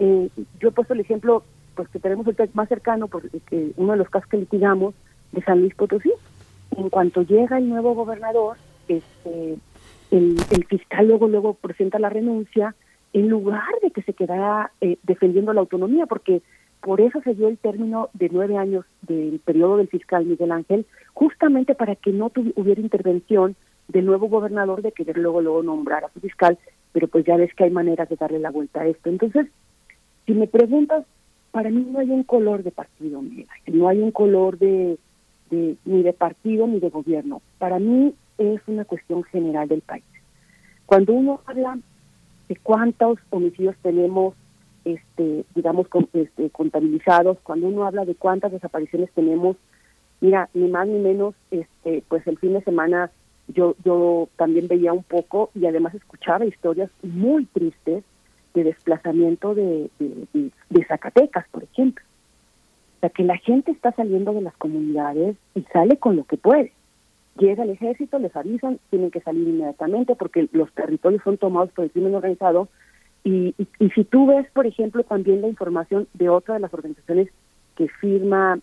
Eh, 0.00 0.30
yo 0.58 0.70
he 0.70 0.72
puesto 0.72 0.94
el 0.94 1.00
ejemplo 1.00 1.44
pues 1.76 1.88
que 1.90 2.00
tenemos 2.00 2.26
el 2.26 2.36
más 2.54 2.68
cercano, 2.68 3.06
porque 3.06 3.38
que 3.46 3.70
uno 3.76 3.92
de 3.92 3.98
los 3.98 4.10
casos 4.10 4.28
que 4.28 4.38
litigamos 4.38 4.96
de 5.30 5.42
San 5.42 5.60
Luis 5.60 5.76
Potosí. 5.76 6.10
En 6.78 6.90
cuanto 6.90 7.22
llega 7.22 7.58
el 7.58 7.68
nuevo 7.68 7.92
gobernador, 7.96 8.56
este, 8.86 9.58
el, 10.12 10.38
fiscal 10.68 11.08
luego 11.08 11.26
luego 11.26 11.54
presenta 11.54 11.98
la 11.98 12.08
renuncia 12.08 12.76
en 13.12 13.28
lugar 13.28 13.64
de 13.82 13.90
que 13.90 14.02
se 14.02 14.12
quedara 14.12 14.70
eh, 14.80 14.96
defendiendo 15.02 15.52
la 15.52 15.60
autonomía, 15.60 16.06
porque 16.06 16.40
por 16.80 17.00
eso 17.00 17.20
se 17.22 17.34
dio 17.34 17.48
el 17.48 17.58
término 17.58 18.10
de 18.12 18.28
nueve 18.30 18.56
años 18.56 18.84
del 19.02 19.40
periodo 19.44 19.78
del 19.78 19.88
fiscal 19.88 20.24
Miguel 20.24 20.52
Ángel, 20.52 20.86
justamente 21.14 21.74
para 21.74 21.96
que 21.96 22.12
no 22.12 22.30
hubiera 22.54 22.80
intervención 22.80 23.56
del 23.88 24.06
nuevo 24.06 24.28
gobernador 24.28 24.80
de 24.80 24.92
querer 24.92 25.18
luego 25.18 25.40
luego 25.40 25.64
nombrar 25.64 26.04
a 26.04 26.12
su 26.12 26.20
fiscal, 26.20 26.58
pero 26.92 27.08
pues 27.08 27.24
ya 27.24 27.36
ves 27.36 27.52
que 27.54 27.64
hay 27.64 27.70
maneras 27.70 28.08
de 28.08 28.14
darle 28.14 28.38
la 28.38 28.52
vuelta 28.52 28.82
a 28.82 28.86
esto. 28.86 29.10
Entonces, 29.10 29.48
si 30.26 30.32
me 30.32 30.46
preguntas, 30.46 31.04
para 31.50 31.70
mí 31.70 31.84
no 31.90 31.98
hay 31.98 32.10
un 32.10 32.22
color 32.22 32.62
de 32.62 32.70
partido, 32.70 33.18
Ángel, 33.18 33.78
no 33.78 33.88
hay 33.88 33.98
un 33.98 34.12
color 34.12 34.58
de, 34.58 34.96
de 35.50 35.76
ni 35.84 36.02
de 36.02 36.12
partido 36.12 36.66
ni 36.66 36.80
de 36.80 36.90
gobierno. 36.90 37.42
Para 37.58 37.78
mí 37.78 38.14
es 38.38 38.60
una 38.66 38.84
cuestión 38.84 39.24
general 39.24 39.68
del 39.68 39.82
país. 39.82 40.04
Cuando 40.86 41.12
uno 41.12 41.40
habla 41.46 41.78
de 42.48 42.56
cuántos 42.56 43.18
homicidios 43.30 43.76
tenemos, 43.82 44.34
este, 44.84 45.44
digamos, 45.54 45.88
con, 45.88 46.08
este, 46.12 46.50
contabilizados, 46.50 47.38
cuando 47.42 47.68
uno 47.68 47.86
habla 47.86 48.04
de 48.04 48.14
cuántas 48.14 48.52
desapariciones 48.52 49.10
tenemos, 49.12 49.56
mira, 50.20 50.48
ni 50.54 50.68
más 50.68 50.88
ni 50.88 50.98
menos, 50.98 51.34
este, 51.50 52.02
pues 52.08 52.26
el 52.26 52.38
fin 52.38 52.54
de 52.54 52.62
semana 52.62 53.10
yo, 53.48 53.74
yo 53.84 54.28
también 54.36 54.68
veía 54.68 54.92
un 54.92 55.02
poco 55.02 55.50
y 55.54 55.66
además 55.66 55.94
escuchaba 55.94 56.44
historias 56.44 56.90
muy 57.02 57.46
tristes 57.46 58.04
de 58.54 58.64
desplazamiento 58.64 59.54
de, 59.54 59.90
Zacatecas, 60.86 61.46
por 61.50 61.64
ejemplo. 61.64 62.04
O 62.98 63.00
sea, 63.00 63.10
que 63.10 63.22
la 63.22 63.36
gente 63.36 63.70
está 63.70 63.92
saliendo 63.92 64.32
de 64.32 64.40
las 64.40 64.56
comunidades 64.56 65.36
y 65.54 65.62
sale 65.72 65.98
con 65.98 66.16
lo 66.16 66.24
que 66.24 66.36
puede. 66.36 66.72
Llega 67.38 67.62
el 67.62 67.70
ejército, 67.70 68.18
les 68.18 68.34
avisan, 68.34 68.80
tienen 68.90 69.12
que 69.12 69.20
salir 69.20 69.46
inmediatamente 69.46 70.16
porque 70.16 70.48
los 70.50 70.72
territorios 70.72 71.22
son 71.22 71.38
tomados 71.38 71.70
por 71.70 71.84
el 71.84 71.92
crimen 71.92 72.16
organizado. 72.16 72.68
Y, 73.22 73.54
y, 73.78 73.90
si 73.90 74.02
tú 74.02 74.26
ves, 74.26 74.50
por 74.52 74.66
ejemplo, 74.66 75.04
también 75.04 75.42
la 75.42 75.48
información 75.48 76.08
de 76.14 76.28
otra 76.28 76.54
de 76.54 76.60
las 76.60 76.74
organizaciones 76.74 77.28
que 77.76 77.86
firma 77.86 78.58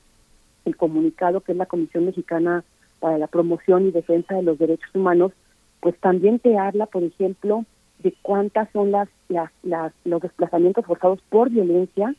el 0.66 0.76
comunicado, 0.76 1.40
que 1.40 1.54
es 1.54 1.58
la 1.58 1.66
Comisión 1.66 2.06
Mexicana 2.06 2.66
para 3.00 3.18
la 3.18 3.28
Promoción 3.28 3.86
y 3.86 3.92
Defensa 3.92 4.36
de 4.36 4.44
los 4.44 4.60
Derechos 4.60 4.94
Humanos, 4.94 5.32
pues 5.80 5.98
también 6.02 6.40
te 6.40 6.58
habla, 6.58 6.88
por 6.88 7.04
ejemplo, 7.04 7.64
de 8.00 8.14
cuántas 8.22 8.70
son 8.72 8.92
las, 8.92 9.08
las, 9.30 9.50
las 9.64 9.94
los 10.04 10.22
desplazamientos 10.22 10.86
forzados 10.86 11.22
por 11.30 11.50
violencia 11.50 12.14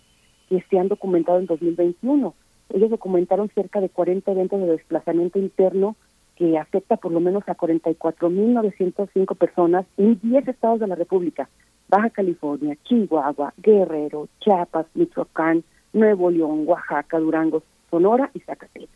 que 0.48 0.62
se 0.68 0.78
han 0.78 0.88
documentado 0.88 1.38
en 1.38 1.46
2021. 1.46 2.34
Ellos 2.74 2.90
documentaron 2.90 3.50
cerca 3.54 3.80
de 3.80 3.88
40 3.88 4.30
eventos 4.32 4.60
de 4.60 4.66
desplazamiento 4.66 5.38
interno 5.38 5.96
que 6.36 6.58
afecta 6.58 6.96
por 6.96 7.12
lo 7.12 7.20
menos 7.20 7.44
a 7.48 7.56
44.905 7.56 9.36
personas 9.36 9.86
en 9.96 10.20
10 10.22 10.48
estados 10.48 10.80
de 10.80 10.86
la 10.86 10.94
República. 10.94 11.48
Baja 11.88 12.10
California, 12.10 12.76
Chihuahua, 12.84 13.54
Guerrero, 13.58 14.28
Chiapas, 14.40 14.86
Michoacán, 14.94 15.64
Nuevo 15.92 16.30
León, 16.30 16.64
Oaxaca, 16.66 17.18
Durango, 17.18 17.62
Sonora 17.90 18.30
y 18.34 18.40
Zacatecas. 18.40 18.90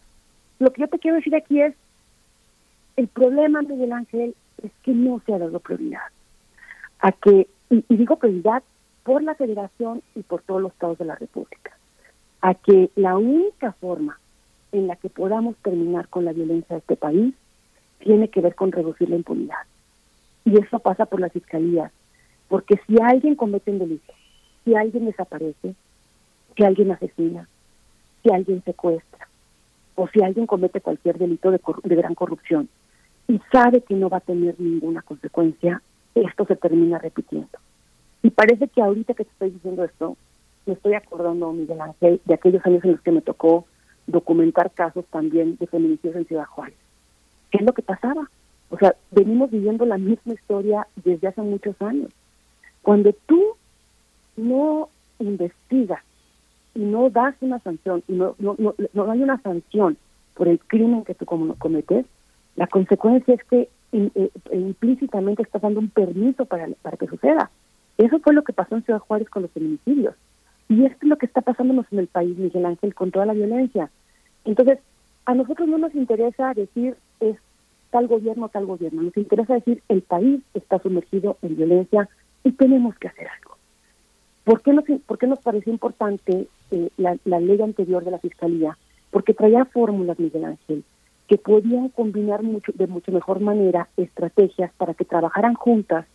Lo 0.58 0.72
que 0.72 0.82
yo 0.82 0.88
te 0.88 0.98
quiero 0.98 1.16
decir 1.16 1.34
aquí 1.34 1.62
es, 1.62 1.74
el 2.96 3.08
problema, 3.08 3.62
Miguel 3.62 3.92
Ángel, 3.92 4.34
es 4.62 4.72
que 4.82 4.92
no 4.92 5.22
se 5.24 5.32
ha 5.32 5.38
dado 5.38 5.60
prioridad. 5.60 6.00
A 6.98 7.12
que, 7.12 7.46
y, 7.70 7.84
y 7.88 7.96
digo 7.96 8.16
prioridad 8.16 8.62
por 9.02 9.22
la 9.22 9.34
federación 9.34 10.02
y 10.14 10.22
por 10.22 10.42
todos 10.42 10.62
los 10.62 10.72
estados 10.72 10.98
de 10.98 11.04
la 11.04 11.16
República, 11.16 11.76
a 12.40 12.54
que 12.54 12.90
la 12.96 13.16
única 13.16 13.72
forma 13.72 14.18
en 14.72 14.86
la 14.86 14.96
que 14.96 15.08
podamos 15.08 15.56
terminar 15.56 16.08
con 16.08 16.24
la 16.24 16.32
violencia 16.32 16.76
de 16.76 16.80
este 16.80 16.96
país 16.96 17.34
tiene 17.98 18.28
que 18.28 18.40
ver 18.40 18.54
con 18.54 18.72
reducir 18.72 19.08
la 19.08 19.16
impunidad. 19.16 19.58
Y 20.44 20.58
eso 20.58 20.78
pasa 20.78 21.06
por 21.06 21.20
la 21.20 21.28
fiscalía, 21.28 21.92
porque 22.48 22.80
si 22.86 22.96
alguien 23.02 23.34
comete 23.34 23.70
un 23.70 23.78
delito, 23.78 24.12
si 24.64 24.74
alguien 24.74 25.06
desaparece, 25.06 25.74
si 26.56 26.64
alguien 26.64 26.92
asesina, 26.92 27.48
si 28.22 28.30
alguien 28.32 28.62
secuestra, 28.64 29.28
o 29.94 30.08
si 30.08 30.22
alguien 30.22 30.46
comete 30.46 30.80
cualquier 30.80 31.18
delito 31.18 31.50
de, 31.50 31.60
de 31.84 31.96
gran 31.96 32.14
corrupción 32.14 32.68
y 33.28 33.40
sabe 33.52 33.82
que 33.82 33.94
no 33.94 34.08
va 34.08 34.18
a 34.18 34.20
tener 34.20 34.58
ninguna 34.58 35.02
consecuencia, 35.02 35.82
esto 36.14 36.46
se 36.46 36.56
termina 36.56 36.98
repitiendo. 36.98 37.58
Y 38.22 38.30
parece 38.30 38.68
que 38.68 38.82
ahorita 38.82 39.14
que 39.14 39.24
te 39.24 39.30
estoy 39.30 39.50
diciendo 39.50 39.84
esto, 39.84 40.16
me 40.66 40.74
estoy 40.74 40.94
acordando, 40.94 41.52
Miguel 41.52 41.80
Ángel, 41.80 42.20
de 42.24 42.34
aquellos 42.34 42.64
años 42.66 42.84
en 42.84 42.92
los 42.92 43.00
que 43.00 43.12
me 43.12 43.22
tocó 43.22 43.66
documentar 44.06 44.70
casos 44.72 45.04
también 45.10 45.56
de 45.58 45.66
feminicidios 45.66 46.16
en 46.16 46.26
Ciudad 46.26 46.46
Juárez. 46.46 46.76
¿Qué 47.50 47.58
es 47.58 47.64
lo 47.64 47.72
que 47.72 47.82
pasaba? 47.82 48.30
O 48.68 48.78
sea, 48.78 48.94
venimos 49.10 49.50
viviendo 49.50 49.84
la 49.84 49.98
misma 49.98 50.34
historia 50.34 50.86
desde 50.96 51.28
hace 51.28 51.42
muchos 51.42 51.80
años. 51.80 52.10
Cuando 52.82 53.12
tú 53.26 53.42
no 54.36 54.88
investigas 55.18 56.02
y 56.74 56.80
no 56.80 57.10
das 57.10 57.34
una 57.40 57.58
sanción 57.60 58.02
y 58.06 58.12
no, 58.12 58.36
no, 58.38 58.54
no, 58.58 58.74
no 58.92 59.10
hay 59.10 59.22
una 59.22 59.40
sanción 59.42 59.96
por 60.34 60.48
el 60.48 60.58
crimen 60.60 61.04
que 61.04 61.14
tú 61.14 61.26
cometes, 61.26 62.06
la 62.56 62.66
consecuencia 62.66 63.34
es 63.34 63.44
que 63.44 63.68
eh, 63.92 64.30
implícitamente 64.52 65.42
estás 65.42 65.62
dando 65.62 65.80
un 65.80 65.90
permiso 65.90 66.44
para, 66.44 66.68
para 66.82 66.96
que 66.96 67.06
suceda. 67.06 67.50
Eso 68.00 68.18
fue 68.20 68.32
lo 68.32 68.42
que 68.44 68.54
pasó 68.54 68.76
en 68.76 68.82
Ciudad 68.82 68.98
Juárez 68.98 69.28
con 69.28 69.42
los 69.42 69.50
feminicidios. 69.50 70.14
Y 70.70 70.86
esto 70.86 70.98
es 71.02 71.08
lo 71.08 71.18
que 71.18 71.26
está 71.26 71.42
pasándonos 71.42 71.84
en 71.90 71.98
el 71.98 72.06
país, 72.06 72.38
Miguel 72.38 72.64
Ángel, 72.64 72.94
con 72.94 73.10
toda 73.10 73.26
la 73.26 73.34
violencia. 73.34 73.90
Entonces, 74.46 74.78
a 75.26 75.34
nosotros 75.34 75.68
no 75.68 75.76
nos 75.76 75.94
interesa 75.94 76.54
decir 76.54 76.96
es 77.20 77.36
tal 77.90 78.06
gobierno, 78.06 78.48
tal 78.48 78.64
gobierno. 78.64 79.02
Nos 79.02 79.16
interesa 79.18 79.52
decir 79.52 79.82
el 79.90 80.00
país 80.00 80.40
está 80.54 80.78
sumergido 80.78 81.36
en 81.42 81.56
violencia 81.56 82.08
y 82.42 82.52
tenemos 82.52 82.96
que 82.96 83.08
hacer 83.08 83.28
algo. 83.28 83.56
¿Por 84.44 84.62
qué 84.62 84.72
nos, 84.72 84.84
por 85.06 85.18
qué 85.18 85.26
nos 85.26 85.40
pareció 85.40 85.70
importante 85.70 86.48
eh, 86.70 86.88
la, 86.96 87.18
la 87.26 87.38
ley 87.38 87.60
anterior 87.60 88.02
de 88.02 88.12
la 88.12 88.18
Fiscalía? 88.18 88.78
Porque 89.10 89.34
traía 89.34 89.66
fórmulas, 89.66 90.18
Miguel 90.18 90.46
Ángel, 90.46 90.84
que 91.28 91.36
podían 91.36 91.90
combinar 91.90 92.42
mucho, 92.42 92.72
de 92.74 92.86
mucho 92.86 93.12
mejor 93.12 93.40
manera 93.40 93.88
estrategias 93.98 94.72
para 94.78 94.94
que 94.94 95.04
trabajaran 95.04 95.52
juntas 95.52 96.06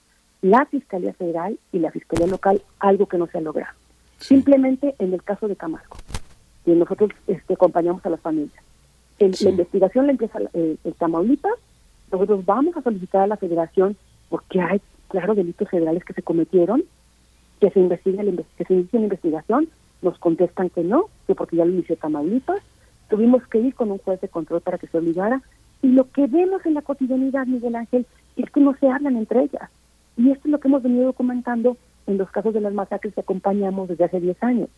la 0.45 0.67
Fiscalía 0.67 1.11
Federal 1.13 1.57
y 1.71 1.79
la 1.79 1.89
Fiscalía 1.89 2.27
Local, 2.27 2.61
algo 2.79 3.07
que 3.07 3.17
no 3.17 3.25
se 3.25 3.39
ha 3.39 3.41
logrado. 3.41 3.73
Simplemente 4.19 4.93
en 4.99 5.11
el 5.11 5.23
caso 5.23 5.47
de 5.47 5.55
Camargo, 5.55 5.97
y 6.67 6.71
nosotros 6.71 7.09
este, 7.25 7.55
acompañamos 7.55 8.05
a 8.05 8.09
las 8.09 8.19
familias. 8.19 8.63
La 9.17 9.49
investigación 9.49 10.05
la 10.05 10.11
empieza 10.11 10.37
eh, 10.53 10.77
en 10.83 10.93
Tamaulipas, 10.93 11.55
nosotros 12.11 12.45
vamos 12.45 12.77
a 12.77 12.83
solicitar 12.83 13.23
a 13.23 13.27
la 13.27 13.37
federación 13.37 13.97
porque 14.29 14.61
hay, 14.61 14.79
claro, 15.07 15.33
delitos 15.33 15.67
federales 15.67 16.05
que 16.05 16.13
se 16.13 16.21
cometieron, 16.21 16.83
que 17.59 17.71
se 17.71 17.79
investigue 17.79 18.45
que 18.55 18.65
se 18.65 18.73
inicie 18.75 18.99
la 18.99 19.05
investigación, 19.05 19.67
nos 20.03 20.19
contestan 20.19 20.69
que 20.69 20.83
no, 20.83 21.05
que 21.25 21.33
porque 21.33 21.55
ya 21.55 21.65
lo 21.65 21.71
inició 21.71 21.95
Tamaulipas, 21.95 22.61
tuvimos 23.09 23.41
que 23.47 23.57
ir 23.57 23.73
con 23.73 23.89
un 23.89 23.97
juez 23.97 24.21
de 24.21 24.29
control 24.29 24.61
para 24.61 24.77
que 24.77 24.85
se 24.85 24.97
obligara, 24.99 25.41
y 25.81 25.87
lo 25.87 26.07
que 26.11 26.27
vemos 26.27 26.63
en 26.67 26.75
la 26.75 26.83
cotidianidad, 26.83 27.47
Miguel 27.47 27.75
Ángel, 27.75 28.05
es 28.37 28.51
que 28.51 28.59
no 28.59 28.75
se 28.75 28.87
hablan 28.87 29.17
entre 29.17 29.45
ellas. 29.45 29.71
Y 30.17 30.31
esto 30.31 30.47
es 30.47 30.51
lo 30.51 30.59
que 30.59 30.67
hemos 30.67 30.83
venido 30.83 31.05
documentando 31.05 31.77
en 32.07 32.17
los 32.17 32.29
casos 32.31 32.53
de 32.53 32.61
las 32.61 32.73
masacres 32.73 33.13
que 33.13 33.21
acompañamos 33.21 33.89
desde 33.89 34.05
hace 34.05 34.19
10 34.19 34.41
años. 34.43 34.69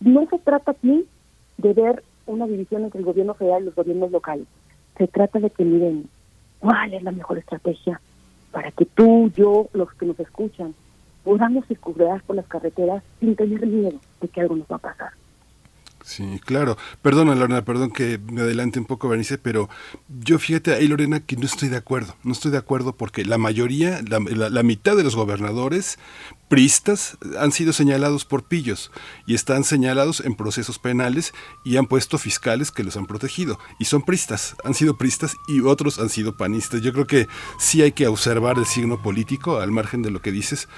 No 0.00 0.26
se 0.28 0.38
trata 0.38 0.72
aquí 0.72 1.06
de 1.58 1.72
ver 1.74 2.02
una 2.26 2.46
división 2.46 2.84
entre 2.84 3.00
el 3.00 3.06
gobierno 3.06 3.34
federal 3.34 3.62
y 3.62 3.66
los 3.66 3.74
gobiernos 3.74 4.10
locales. 4.10 4.46
Se 4.96 5.06
trata 5.06 5.38
de 5.38 5.50
que 5.50 5.64
miren 5.64 6.08
cuál 6.58 6.94
es 6.94 7.02
la 7.02 7.12
mejor 7.12 7.38
estrategia 7.38 8.00
para 8.52 8.70
que 8.72 8.84
tú, 8.84 9.30
yo, 9.36 9.68
los 9.72 9.92
que 9.94 10.06
nos 10.06 10.18
escuchan, 10.18 10.74
podamos 11.24 11.66
circular 11.66 12.22
por 12.22 12.36
las 12.36 12.46
carreteras 12.46 13.02
sin 13.20 13.36
tener 13.36 13.66
miedo 13.66 13.98
de 14.20 14.28
que 14.28 14.40
algo 14.40 14.56
nos 14.56 14.66
va 14.66 14.76
a 14.76 14.78
pasar. 14.78 15.19
Sí, 16.04 16.40
claro. 16.44 16.76
Perdona, 17.02 17.34
Lorena, 17.34 17.64
perdón 17.64 17.90
que 17.90 18.18
me 18.18 18.40
adelante 18.40 18.78
un 18.78 18.86
poco, 18.86 19.08
Bernice, 19.08 19.38
pero 19.38 19.68
yo 20.08 20.38
fíjate 20.38 20.72
ahí, 20.72 20.88
Lorena, 20.88 21.20
que 21.20 21.36
no 21.36 21.44
estoy 21.44 21.68
de 21.68 21.76
acuerdo. 21.76 22.16
No 22.24 22.32
estoy 22.32 22.50
de 22.50 22.58
acuerdo 22.58 22.96
porque 22.96 23.24
la 23.24 23.38
mayoría, 23.38 24.00
la, 24.02 24.62
mitad 24.62 24.96
de 24.96 25.04
los 25.04 25.14
gobernadores 25.14 25.98
pristas 26.48 27.16
han 27.38 27.52
sido 27.52 27.72
señalados 27.72 28.24
por 28.24 28.44
pillos 28.44 28.90
y 29.26 29.34
están 29.34 29.62
señalados 29.62 30.20
en 30.20 30.34
procesos 30.34 30.78
penales 30.78 31.32
y 31.64 31.76
han 31.76 31.86
puesto 31.86 32.18
fiscales 32.18 32.72
que 32.72 32.82
los 32.82 32.96
han 32.96 33.06
protegido. 33.06 33.58
Y 33.78 33.84
son 33.84 34.02
pristas, 34.02 34.56
han 34.64 34.74
sido 34.74 34.96
pristas 34.96 35.36
y 35.48 35.60
otros 35.60 35.98
han 35.98 36.08
sido 36.08 36.36
panistas. 36.36 36.80
Yo 36.80 36.92
creo 36.92 37.06
que 37.06 37.28
sí 37.58 37.82
hay 37.82 37.92
que 37.92 38.08
observar 38.08 38.58
el 38.58 38.66
signo 38.66 39.02
político 39.02 39.60
al 39.60 39.70
margen 39.70 40.02
de 40.02 40.10
lo 40.10 40.22
que 40.22 40.32
dices 40.32 40.68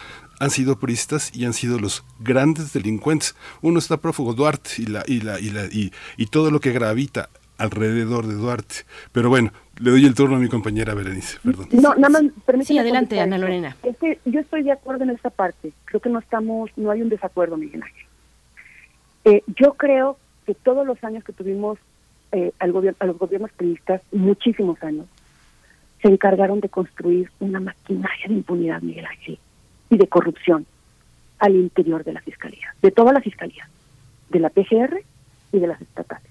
han 0.43 0.51
sido 0.51 0.77
puristas 0.77 1.31
y 1.33 1.45
han 1.45 1.53
sido 1.53 1.79
los 1.79 2.05
grandes 2.19 2.73
delincuentes. 2.73 3.37
Uno 3.61 3.79
está 3.79 3.99
prófugo 3.99 4.35
Duarte 4.35 4.71
y 4.79 4.87
la 4.87 5.05
y 5.07 5.21
la 5.21 5.39
y 5.39 5.51
la 5.51 5.67
y, 5.67 5.93
y 6.17 6.27
todo 6.27 6.51
lo 6.51 6.59
que 6.59 6.73
gravita 6.73 7.29
alrededor 7.59 8.27
de 8.27 8.35
Duarte. 8.35 8.75
Pero 9.13 9.29
bueno, 9.29 9.53
le 9.79 9.93
doy 9.93 10.05
el 10.05 10.15
turno 10.15 10.35
a 10.35 10.39
mi 10.41 10.49
compañera 10.49 10.95
Berenice, 10.95 11.39
perdón. 11.45 11.69
No, 11.71 11.95
nada 11.95 12.09
más, 12.09 12.67
Sí, 12.67 12.77
adelante, 12.77 13.21
Ana 13.21 13.39
Lorena. 13.39 13.77
Es 13.85 13.97
que 13.99 14.19
yo 14.25 14.41
estoy 14.41 14.65
de 14.65 14.73
acuerdo 14.73 15.05
en 15.05 15.11
esta 15.11 15.31
parte. 15.31 15.73
Creo 15.85 16.01
que 16.01 16.11
no 16.11 16.19
estamos, 16.19 16.71
no 16.75 16.91
hay 16.91 17.03
un 17.03 17.09
desacuerdo, 17.09 17.57
Miguel 17.57 17.85
Ángel. 17.85 18.07
Eh, 19.25 19.45
yo 19.47 19.75
creo 19.75 20.19
que 20.45 20.55
todos 20.55 20.85
los 20.85 21.03
años 21.05 21.23
que 21.23 21.33
tuvimos 21.33 21.79
eh, 22.33 22.51
al 22.59 22.73
gobierno, 22.73 22.97
a 22.99 23.07
los 23.07 23.17
gobiernos 23.17 23.53
periodistas, 23.53 24.03
muchísimos 24.11 24.83
años, 24.83 25.07
se 26.01 26.09
encargaron 26.09 26.59
de 26.59 26.69
construir 26.69 27.31
una 27.39 27.61
maquinaria 27.61 28.27
de 28.27 28.35
impunidad, 28.35 28.83
Miguel 28.83 29.07
Ángel 29.07 29.39
y 29.93 29.99
de 29.99 30.09
corrupción 30.09 30.65
al 31.39 31.55
interior 31.55 32.03
de 32.03 32.15
la 32.15 32.23
Fiscalía, 32.23 32.75
de 32.81 32.91
toda 32.91 33.13
la 33.13 33.21
Fiscalía, 33.21 33.69
de 34.31 34.41
la 34.41 34.49
PGR 34.49 35.03
y 35.53 35.59
de 35.59 35.67
las 35.67 35.83
estatales. 35.83 36.31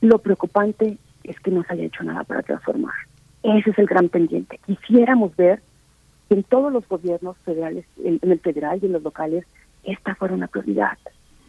Lo 0.00 0.18
preocupante 0.18 0.96
es 1.24 1.38
que 1.40 1.50
no 1.50 1.62
se 1.62 1.74
haya 1.74 1.84
hecho 1.84 2.04
nada 2.04 2.24
para 2.24 2.42
transformar. 2.42 2.94
Ese 3.42 3.68
es 3.68 3.78
el 3.78 3.84
gran 3.84 4.08
pendiente. 4.08 4.58
Quisiéramos 4.64 5.36
ver 5.36 5.60
que 6.30 6.36
en 6.36 6.42
todos 6.42 6.72
los 6.72 6.88
gobiernos 6.88 7.36
federales, 7.44 7.84
en, 8.02 8.18
el 8.22 8.40
federal 8.40 8.78
y 8.80 8.86
en 8.86 8.92
los 8.92 9.02
locales, 9.02 9.44
esta 9.82 10.14
fuera 10.14 10.34
una 10.34 10.46
prioridad. 10.46 10.96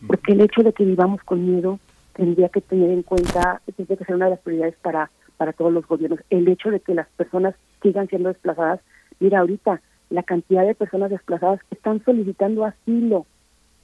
Porque 0.06 0.34
el 0.34 0.42
hecho 0.42 0.64
de 0.64 0.74
que 0.74 0.84
vivamos 0.84 1.24
con 1.24 1.46
miedo 1.46 1.80
tendría 2.14 2.50
que 2.50 2.60
tener 2.60 2.92
en 2.92 3.04
cuenta, 3.04 3.62
tendría 3.74 3.96
que 3.96 4.04
ser 4.04 4.16
una 4.16 4.26
de 4.26 4.32
las 4.32 4.42
prioridades 4.42 4.76
para, 4.82 5.10
para 5.38 5.54
todos 5.54 5.72
los 5.72 5.88
gobiernos. 5.88 6.20
El 6.30 6.46
hecho 6.50 6.72
de 6.72 6.82
que 6.82 6.94
las 6.94 7.08
personas 7.16 7.56
sigan 7.82 8.10
siendo 8.10 8.28
desplazadas, 8.28 8.82
mira, 9.22 9.40
ahorita 9.40 9.80
la 10.10 10.24
cantidad 10.24 10.66
de 10.66 10.76
personas 10.76 11.10
desplazadas 11.10 11.62
que 11.64 11.76
están 11.76 12.04
solicitando 12.04 12.66
asilo 12.66 13.26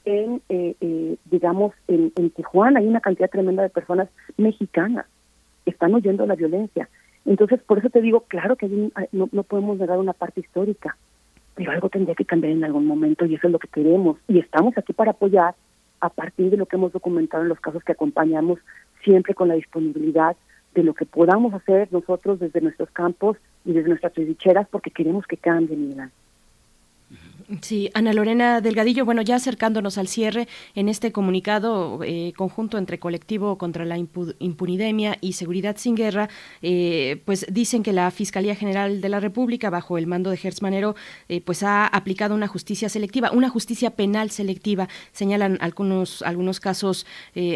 en, 0.05 0.41
eh, 0.49 0.75
eh, 0.81 1.17
digamos, 1.25 1.73
en, 1.87 2.11
Tijuana. 2.31 2.79
Hay 2.79 2.87
una 2.87 3.01
cantidad 3.01 3.29
tremenda 3.29 3.63
de 3.63 3.69
personas 3.69 4.09
mexicanas 4.37 5.05
que 5.63 5.71
están 5.71 5.93
oyendo 5.93 6.25
la 6.25 6.35
violencia. 6.35 6.89
Entonces, 7.25 7.61
por 7.61 7.79
eso 7.79 7.89
te 7.89 8.01
digo, 8.01 8.21
claro 8.21 8.55
que 8.55 8.67
no, 9.11 9.29
no 9.31 9.43
podemos 9.43 9.77
negar 9.77 9.99
una 9.99 10.13
parte 10.13 10.41
histórica, 10.41 10.97
pero 11.55 11.71
algo 11.71 11.89
tendría 11.89 12.15
que 12.15 12.25
cambiar 12.25 12.53
en 12.53 12.63
algún 12.63 12.85
momento 12.85 13.25
y 13.25 13.35
eso 13.35 13.47
es 13.47 13.53
lo 13.53 13.59
que 13.59 13.67
queremos. 13.67 14.17
Y 14.27 14.39
estamos 14.39 14.75
aquí 14.77 14.93
para 14.93 15.11
apoyar 15.11 15.53
a 15.99 16.09
partir 16.09 16.49
de 16.49 16.57
lo 16.57 16.65
que 16.65 16.77
hemos 16.77 16.91
documentado 16.91 17.43
en 17.43 17.49
los 17.49 17.59
casos 17.59 17.83
que 17.83 17.91
acompañamos, 17.91 18.59
siempre 19.03 19.35
con 19.35 19.47
la 19.47 19.53
disponibilidad 19.53 20.35
de 20.73 20.83
lo 20.83 20.93
que 20.93 21.05
podamos 21.05 21.53
hacer 21.53 21.89
nosotros 21.91 22.39
desde 22.39 22.61
nuestros 22.61 22.89
campos 22.91 23.37
y 23.65 23.73
desde 23.73 23.89
nuestras 23.89 24.13
trincheras 24.13 24.67
porque 24.69 24.91
queremos 24.91 25.25
que 25.27 25.37
cambien, 25.37 25.89
Miguel. 25.89 26.09
Sí, 27.59 27.89
Ana 27.93 28.13
Lorena 28.13 28.61
Delgadillo, 28.61 29.03
bueno, 29.03 29.21
ya 29.21 29.35
acercándonos 29.35 29.97
al 29.97 30.07
cierre 30.07 30.47
en 30.73 30.87
este 30.87 31.11
comunicado 31.11 31.99
eh, 32.01 32.31
conjunto 32.37 32.77
entre 32.77 32.97
Colectivo 32.97 33.57
contra 33.57 33.83
la 33.83 33.97
Impunidemia 33.97 35.17
y 35.19 35.33
Seguridad 35.33 35.75
sin 35.77 35.95
Guerra, 35.95 36.29
eh, 36.61 37.21
pues 37.25 37.45
dicen 37.51 37.83
que 37.83 37.91
la 37.91 38.09
Fiscalía 38.11 38.55
General 38.55 39.01
de 39.01 39.09
la 39.09 39.19
República, 39.19 39.69
bajo 39.69 39.97
el 39.97 40.07
mando 40.07 40.29
de 40.29 40.37
Gertz 40.37 40.61
Manero, 40.61 40.95
eh, 41.27 41.41
pues 41.41 41.61
ha 41.61 41.87
aplicado 41.87 42.35
una 42.35 42.47
justicia 42.47 42.87
selectiva, 42.87 43.31
una 43.31 43.49
justicia 43.49 43.91
penal 43.91 44.31
selectiva. 44.31 44.87
Señalan 45.11 45.57
algunos, 45.59 46.21
algunos 46.21 46.61
casos 46.61 47.05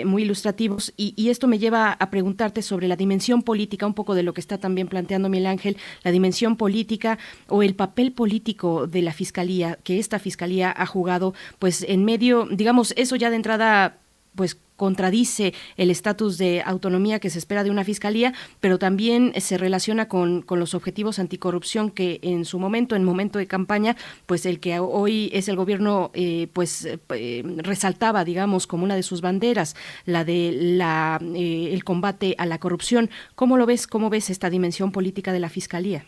muy 0.06 0.24
ilustrativos 0.24 0.94
y, 0.98 1.14
y, 1.16 1.30
esto 1.30 1.48
me 1.48 1.60
lleva 1.60 1.94
a 1.94 2.10
preguntarte 2.10 2.62
sobre 2.62 2.88
la 2.88 2.96
dimensión 2.96 3.44
política, 3.44 3.86
un 3.86 3.94
poco 3.94 4.16
de 4.16 4.24
lo 4.24 4.34
que 4.34 4.42
está 4.42 4.58
también 4.58 4.88
planteando 4.88 5.30
Miguel 5.30 5.48
Ángel, 5.48 5.78
la 6.04 6.12
dimensión 6.12 6.58
política 6.58 7.18
o 7.48 7.64
el 7.64 7.76
papel 7.76 8.12
político 8.12 8.88
de 8.88 9.02
la 9.02 9.14
Fiscalía 9.14 9.78
que 9.86 10.00
esta 10.00 10.20
fiscalía 10.20 10.74
ha 10.76 10.86
jugado, 10.86 11.34
pues 11.60 11.86
en 11.88 12.04
medio, 12.04 12.46
digamos, 12.52 12.94
eso 12.98 13.16
ya 13.16 13.30
de 13.30 13.38
entrada 13.38 14.00
pues 14.36 14.58
contradice 14.76 15.54
el 15.78 15.90
estatus 15.90 16.38
de 16.38 16.62
autonomía 16.66 17.20
que 17.20 17.30
se 17.30 17.40
espera 17.40 17.64
de 17.64 17.72
una 17.72 17.86
fiscalía, 17.86 18.34
pero 18.60 18.78
también 18.78 19.34
se 19.40 19.58
relaciona 19.58 20.10
con, 20.10 20.42
con, 20.42 20.60
los 20.60 20.74
objetivos 20.74 21.20
anticorrupción 21.20 21.92
que 21.92 22.20
en 22.22 22.44
su 22.44 22.60
momento, 22.60 22.96
en 22.96 23.06
momento 23.06 23.40
de 23.40 23.48
campaña, 23.48 23.96
pues 24.26 24.46
el 24.46 24.60
que 24.60 24.80
hoy 24.80 25.30
es 25.34 25.48
el 25.48 25.56
gobierno, 25.56 26.12
eh, 26.14 26.48
pues 26.52 26.86
eh, 26.86 27.44
resaltaba, 27.58 28.26
digamos, 28.26 28.68
como 28.68 28.84
una 28.84 28.96
de 28.96 29.04
sus 29.04 29.22
banderas, 29.22 29.76
la 30.06 30.26
de 30.26 30.52
la 30.54 31.20
eh, 31.22 31.70
el 31.72 31.84
combate 31.86 32.36
a 32.38 32.46
la 32.46 32.60
corrupción. 32.60 33.10
¿Cómo 33.36 33.56
lo 33.58 33.66
ves? 33.66 33.88
¿Cómo 33.88 34.10
ves 34.10 34.30
esta 34.30 34.50
dimensión 34.50 34.92
política 34.92 35.32
de 35.32 35.40
la 35.40 35.50
fiscalía? 35.50 36.06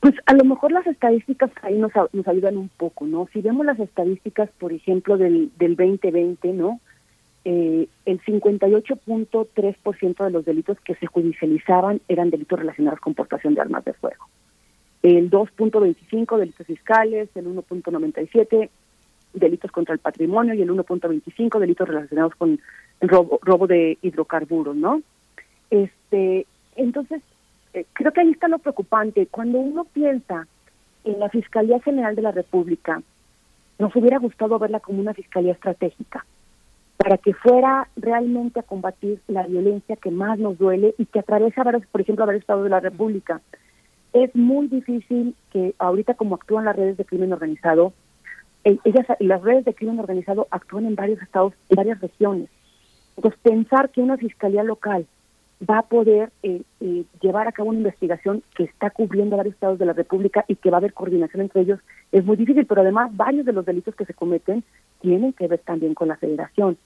Pues 0.00 0.14
a 0.26 0.34
lo 0.34 0.44
mejor 0.44 0.72
las 0.72 0.86
estadísticas 0.86 1.50
ahí 1.62 1.78
nos, 1.78 1.92
nos 2.12 2.28
ayudan 2.28 2.56
un 2.56 2.68
poco, 2.68 3.06
¿no? 3.06 3.28
Si 3.32 3.40
vemos 3.40 3.66
las 3.66 3.80
estadísticas, 3.80 4.50
por 4.58 4.72
ejemplo, 4.72 5.16
del, 5.16 5.50
del 5.58 5.76
2020, 5.76 6.52
¿no? 6.52 6.80
eh, 7.48 7.86
el 8.06 8.20
58.3% 8.22 10.24
de 10.24 10.30
los 10.30 10.44
delitos 10.44 10.80
que 10.80 10.96
se 10.96 11.06
judicializaban 11.06 12.00
eran 12.08 12.30
delitos 12.30 12.58
relacionados 12.58 12.98
con 12.98 13.14
portación 13.14 13.54
de 13.54 13.60
armas 13.60 13.84
de 13.84 13.92
fuego. 13.92 14.26
El 15.04 15.30
2.25 15.30 16.38
delitos 16.38 16.66
fiscales, 16.66 17.28
el 17.36 17.46
1.97 17.46 18.68
delitos 19.32 19.70
contra 19.70 19.94
el 19.94 20.00
patrimonio 20.00 20.54
y 20.54 20.62
el 20.62 20.70
1.25 20.70 21.60
delitos 21.60 21.86
relacionados 21.86 22.34
con 22.34 22.58
robo, 23.00 23.38
robo 23.42 23.68
de 23.68 23.96
hidrocarburos, 24.02 24.74
¿no? 24.74 25.02
Este, 25.70 26.48
entonces, 26.74 27.22
eh, 27.76 27.86
creo 27.92 28.10
que 28.10 28.22
ahí 28.22 28.30
está 28.30 28.48
lo 28.48 28.58
preocupante. 28.58 29.26
Cuando 29.26 29.58
uno 29.58 29.84
piensa 29.84 30.46
en 31.04 31.20
la 31.20 31.28
Fiscalía 31.28 31.78
General 31.80 32.16
de 32.16 32.22
la 32.22 32.32
República, 32.32 33.02
nos 33.78 33.94
hubiera 33.94 34.18
gustado 34.18 34.58
verla 34.58 34.80
como 34.80 35.00
una 35.00 35.12
fiscalía 35.12 35.52
estratégica 35.52 36.24
para 36.96 37.18
que 37.18 37.34
fuera 37.34 37.88
realmente 37.96 38.58
a 38.58 38.62
combatir 38.62 39.20
la 39.28 39.46
violencia 39.46 39.96
que 39.96 40.10
más 40.10 40.38
nos 40.38 40.56
duele 40.56 40.94
y 40.96 41.04
que 41.04 41.18
atraviesa, 41.18 41.62
por 41.92 42.00
ejemplo, 42.00 42.24
a 42.24 42.26
varios 42.26 42.40
estados 42.40 42.64
de 42.64 42.70
la 42.70 42.80
República. 42.80 43.42
Es 44.14 44.34
muy 44.34 44.68
difícil 44.68 45.36
que 45.50 45.74
ahorita 45.78 46.14
como 46.14 46.36
actúan 46.36 46.64
las 46.64 46.74
redes 46.74 46.96
de 46.96 47.04
crimen 47.04 47.34
organizado, 47.34 47.92
eh, 48.64 48.78
ellas, 48.84 49.06
las 49.20 49.42
redes 49.42 49.66
de 49.66 49.74
crimen 49.74 50.00
organizado 50.00 50.48
actúan 50.50 50.86
en 50.86 50.94
varios 50.94 51.20
estados, 51.20 51.52
en 51.68 51.76
varias 51.76 52.00
regiones. 52.00 52.48
Entonces, 53.16 53.38
pensar 53.42 53.90
que 53.90 54.00
una 54.00 54.16
fiscalía 54.16 54.62
local 54.62 55.06
va 55.62 55.78
a 55.78 55.82
poder 55.82 56.30
eh, 56.42 56.62
eh, 56.80 57.04
llevar 57.20 57.48
a 57.48 57.52
cabo 57.52 57.70
una 57.70 57.78
investigación 57.78 58.42
que 58.54 58.64
está 58.64 58.90
cubriendo 58.90 59.36
varios 59.36 59.54
estados 59.54 59.78
de 59.78 59.86
la 59.86 59.94
República 59.94 60.44
y 60.48 60.56
que 60.56 60.70
va 60.70 60.76
a 60.76 60.80
haber 60.80 60.92
coordinación 60.92 61.42
entre 61.42 61.62
ellos 61.62 61.80
es 62.12 62.24
muy 62.24 62.36
difícil, 62.36 62.66
pero 62.66 62.82
además 62.82 63.16
varios 63.16 63.46
de 63.46 63.52
los 63.52 63.64
delitos 63.64 63.94
que 63.94 64.04
se 64.04 64.14
cometen 64.14 64.62
tienen 65.00 65.32
que 65.32 65.48
ver 65.48 65.60
también 65.60 65.94
con 65.94 66.08
la 66.08 66.16
federación. 66.16 66.76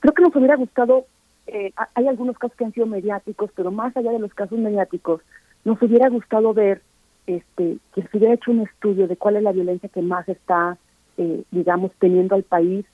Creo 0.00 0.12
que 0.12 0.22
nos 0.22 0.34
hubiera 0.34 0.56
gustado, 0.56 1.06
eh, 1.46 1.72
hay 1.94 2.08
algunos 2.08 2.36
casos 2.38 2.56
que 2.56 2.64
han 2.64 2.72
sido 2.72 2.86
mediáticos, 2.86 3.50
pero 3.54 3.70
más 3.70 3.96
allá 3.96 4.10
de 4.10 4.18
los 4.18 4.34
casos 4.34 4.58
mediáticos, 4.58 5.22
nos 5.64 5.80
hubiera 5.80 6.08
gustado 6.08 6.52
ver 6.52 6.82
este, 7.26 7.78
que 7.94 8.02
se 8.02 8.16
hubiera 8.16 8.34
hecho 8.34 8.50
un 8.50 8.62
estudio 8.62 9.06
de 9.06 9.16
cuál 9.16 9.36
es 9.36 9.42
la 9.42 9.52
violencia 9.52 9.88
que 9.88 10.02
más 10.02 10.28
está, 10.28 10.76
eh, 11.18 11.42
digamos, 11.50 11.92
teniendo 11.98 12.34
al 12.34 12.42
país 12.42 12.84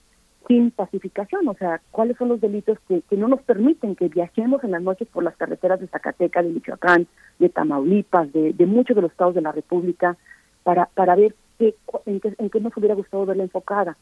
sin 0.47 0.71
pacificación, 0.71 1.49
o 1.49 1.55
sea, 1.55 1.81
cuáles 1.91 2.17
son 2.17 2.29
los 2.29 2.41
delitos 2.41 2.79
que, 2.89 3.03
que 3.03 3.17
no 3.17 3.29
nos 3.29 3.43
permiten 3.43 3.97
que 3.97 4.09
viajemos 4.09 4.63
en 4.65 4.73
las 4.73 4.83
noches 4.83 5.09
por 5.09 5.25
las 5.25 5.37
carreteras 5.37 5.81
de 5.81 5.89
Zacatecas, 5.89 6.45
de 6.45 6.51
Michoacán, 6.51 7.07
de 7.39 7.49
Tamaulipas, 7.49 8.33
de, 8.33 8.53
de 8.53 8.67
muchos 8.67 8.95
de 8.95 9.03
los 9.03 9.11
estados 9.11 9.35
de 9.35 9.41
la 9.41 9.53
República, 9.53 10.17
para, 10.63 10.87
para 10.95 11.15
ver 11.15 11.35
qué, 11.59 11.75
en, 12.07 12.21
qué, 12.21 12.35
en 12.39 12.51
qué 12.51 12.61
nos 12.61 12.77
hubiera 12.77 12.95
gustado 12.95 13.27
verla 13.27 13.45
enfocada 13.45 13.97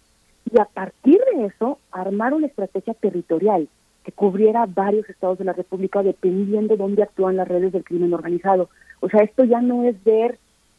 y 0.50 0.60
a 0.60 0.64
partir 0.64 1.20
de 1.34 1.46
eso 1.46 1.78
armar 1.90 2.34
una 2.34 2.46
estrategia 2.46 2.94
territorial 2.94 3.68
que 4.04 4.12
cubriera 4.12 4.66
varios 4.66 5.08
estados 5.08 5.38
de 5.38 5.44
la 5.44 5.52
República 5.52 6.02
dependiendo 6.02 6.74
de 6.74 6.82
dónde 6.82 7.02
actúan 7.02 7.36
las 7.36 7.48
redes 7.48 7.72
del 7.72 7.84
crimen 7.84 8.12
organizado. 8.12 8.68
O 9.00 9.08
sea, 9.08 9.22
esto 9.22 9.44
ya 9.44 9.60
no 9.60 9.84
es 9.84 10.02
ver 10.04 10.38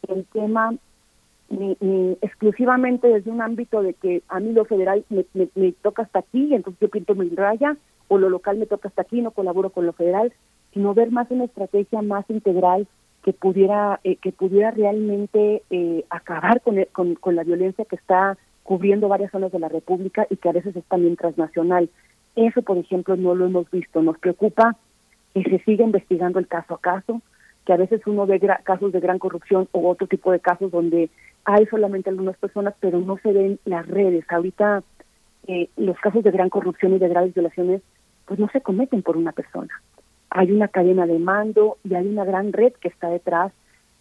el 0.09 0.25
tema 0.25 0.75
ni, 1.53 2.17
exclusivamente 2.21 3.07
desde 3.07 3.31
un 3.31 3.41
ámbito 3.41 3.81
de 3.81 3.93
que 3.93 4.23
a 4.29 4.39
mí 4.39 4.51
lo 4.51 4.65
federal 4.65 5.05
me, 5.09 5.25
me, 5.55 5.71
toca 5.71 6.03
hasta 6.03 6.19
aquí 6.19 6.45
y 6.45 6.55
entonces 6.55 6.79
yo 6.81 6.89
pinto 6.89 7.15
mi 7.15 7.29
raya, 7.29 7.77
o 8.07 8.17
lo 8.17 8.29
local 8.29 8.57
me 8.57 8.65
toca 8.65 8.89
hasta 8.89 9.03
aquí 9.03 9.21
no 9.21 9.31
colaboro 9.31 9.69
con 9.69 9.85
lo 9.85 9.93
federal, 9.93 10.33
sino 10.73 10.93
ver 10.93 11.11
más 11.11 11.29
una 11.31 11.45
estrategia 11.45 12.01
más 12.01 12.29
integral 12.29 12.87
que 13.23 13.33
pudiera 13.33 13.99
eh, 14.03 14.17
que 14.17 14.31
pudiera 14.31 14.71
realmente 14.71 15.63
eh, 15.69 16.05
acabar 16.09 16.61
con, 16.61 16.83
con, 16.91 17.15
con 17.15 17.35
la 17.35 17.43
violencia 17.43 17.85
que 17.85 17.95
está 17.95 18.37
cubriendo 18.63 19.07
varias 19.07 19.31
zonas 19.31 19.51
de 19.51 19.59
la 19.59 19.69
República 19.69 20.25
y 20.29 20.37
que 20.37 20.49
a 20.49 20.53
veces 20.53 20.75
es 20.75 20.83
también 20.85 21.15
transnacional. 21.15 21.89
Eso, 22.35 22.61
por 22.61 22.77
ejemplo, 22.77 23.15
no 23.15 23.35
lo 23.35 23.45
hemos 23.45 23.69
visto. 23.69 24.01
Nos 24.01 24.17
preocupa 24.17 24.75
que 25.33 25.43
se 25.43 25.59
siga 25.59 25.83
investigando 25.83 26.39
el 26.39 26.47
caso 26.47 26.75
a 26.75 26.81
caso, 26.81 27.21
que 27.65 27.73
a 27.73 27.77
veces 27.77 28.01
uno 28.05 28.25
ve 28.25 28.39
casos 28.63 28.91
de 28.91 28.99
gran 28.99 29.19
corrupción 29.19 29.67
o 29.71 29.89
otro 29.89 30.07
tipo 30.07 30.31
de 30.31 30.39
casos 30.39 30.71
donde 30.71 31.09
hay 31.45 31.65
solamente 31.67 32.09
algunas 32.09 32.37
personas, 32.37 32.73
pero 32.79 32.99
no 32.99 33.17
se 33.17 33.31
ven 33.31 33.59
las 33.65 33.87
redes. 33.87 34.25
Ahorita 34.29 34.83
eh, 35.47 35.69
los 35.77 35.97
casos 35.99 36.23
de 36.23 36.31
gran 36.31 36.49
corrupción 36.49 36.93
y 36.93 36.99
de 36.99 37.09
graves 37.09 37.33
violaciones, 37.33 37.81
pues 38.25 38.39
no 38.39 38.49
se 38.49 38.61
cometen 38.61 39.01
por 39.01 39.17
una 39.17 39.31
persona. 39.31 39.81
Hay 40.29 40.51
una 40.51 40.67
cadena 40.67 41.05
de 41.05 41.19
mando 41.19 41.77
y 41.83 41.93
hay 41.95 42.07
una 42.07 42.25
gran 42.25 42.53
red 42.53 42.73
que 42.73 42.87
está 42.87 43.09
detrás. 43.09 43.51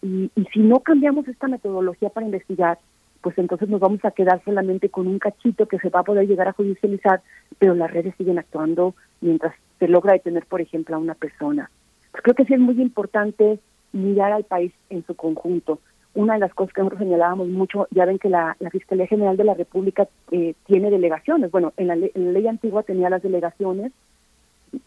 Y, 0.01 0.31
y 0.35 0.45
si 0.53 0.59
no 0.59 0.79
cambiamos 0.79 1.27
esta 1.27 1.47
metodología 1.47 2.09
para 2.09 2.25
investigar, 2.25 2.79
pues 3.21 3.37
entonces 3.37 3.69
nos 3.69 3.79
vamos 3.79 4.03
a 4.03 4.11
quedar 4.11 4.43
solamente 4.43 4.89
con 4.89 5.07
un 5.07 5.17
cachito 5.17 5.65
que 5.67 5.79
se 5.79 5.89
va 5.89 6.01
a 6.01 6.03
poder 6.03 6.27
llegar 6.27 6.49
a 6.49 6.53
judicializar, 6.53 7.21
pero 7.57 7.73
las 7.73 7.89
redes 7.89 8.13
siguen 8.17 8.37
actuando 8.37 8.95
mientras 9.21 9.55
se 9.79 9.87
logra 9.87 10.13
detener, 10.13 10.45
por 10.45 10.59
ejemplo, 10.59 10.95
a 10.95 10.99
una 10.99 11.13
persona. 11.13 11.71
Pues 12.13 12.21
creo 12.21 12.35
que 12.35 12.45
sí 12.45 12.53
es 12.53 12.59
muy 12.59 12.79
importante 12.79 13.59
mirar 13.91 14.31
al 14.31 14.43
país 14.43 14.71
en 14.91 15.03
su 15.05 15.15
conjunto. 15.15 15.79
Una 16.13 16.35
de 16.35 16.41
las 16.41 16.53
cosas 16.53 16.71
que 16.73 16.81
nosotros 16.81 16.99
señalábamos 16.99 17.47
mucho, 17.47 17.87
ya 17.89 18.05
ven 18.05 18.19
que 18.19 18.29
la, 18.29 18.55
Fiscalía 18.71 19.07
General 19.07 19.35
de 19.35 19.43
la 19.43 19.55
República 19.55 20.07
eh, 20.31 20.53
tiene 20.67 20.91
delegaciones. 20.91 21.49
Bueno, 21.49 21.73
en 21.75 21.87
la, 21.87 21.95
ley 21.95 22.47
antigua 22.47 22.83
tenía 22.83 23.09
las 23.09 23.23
delegaciones. 23.23 23.91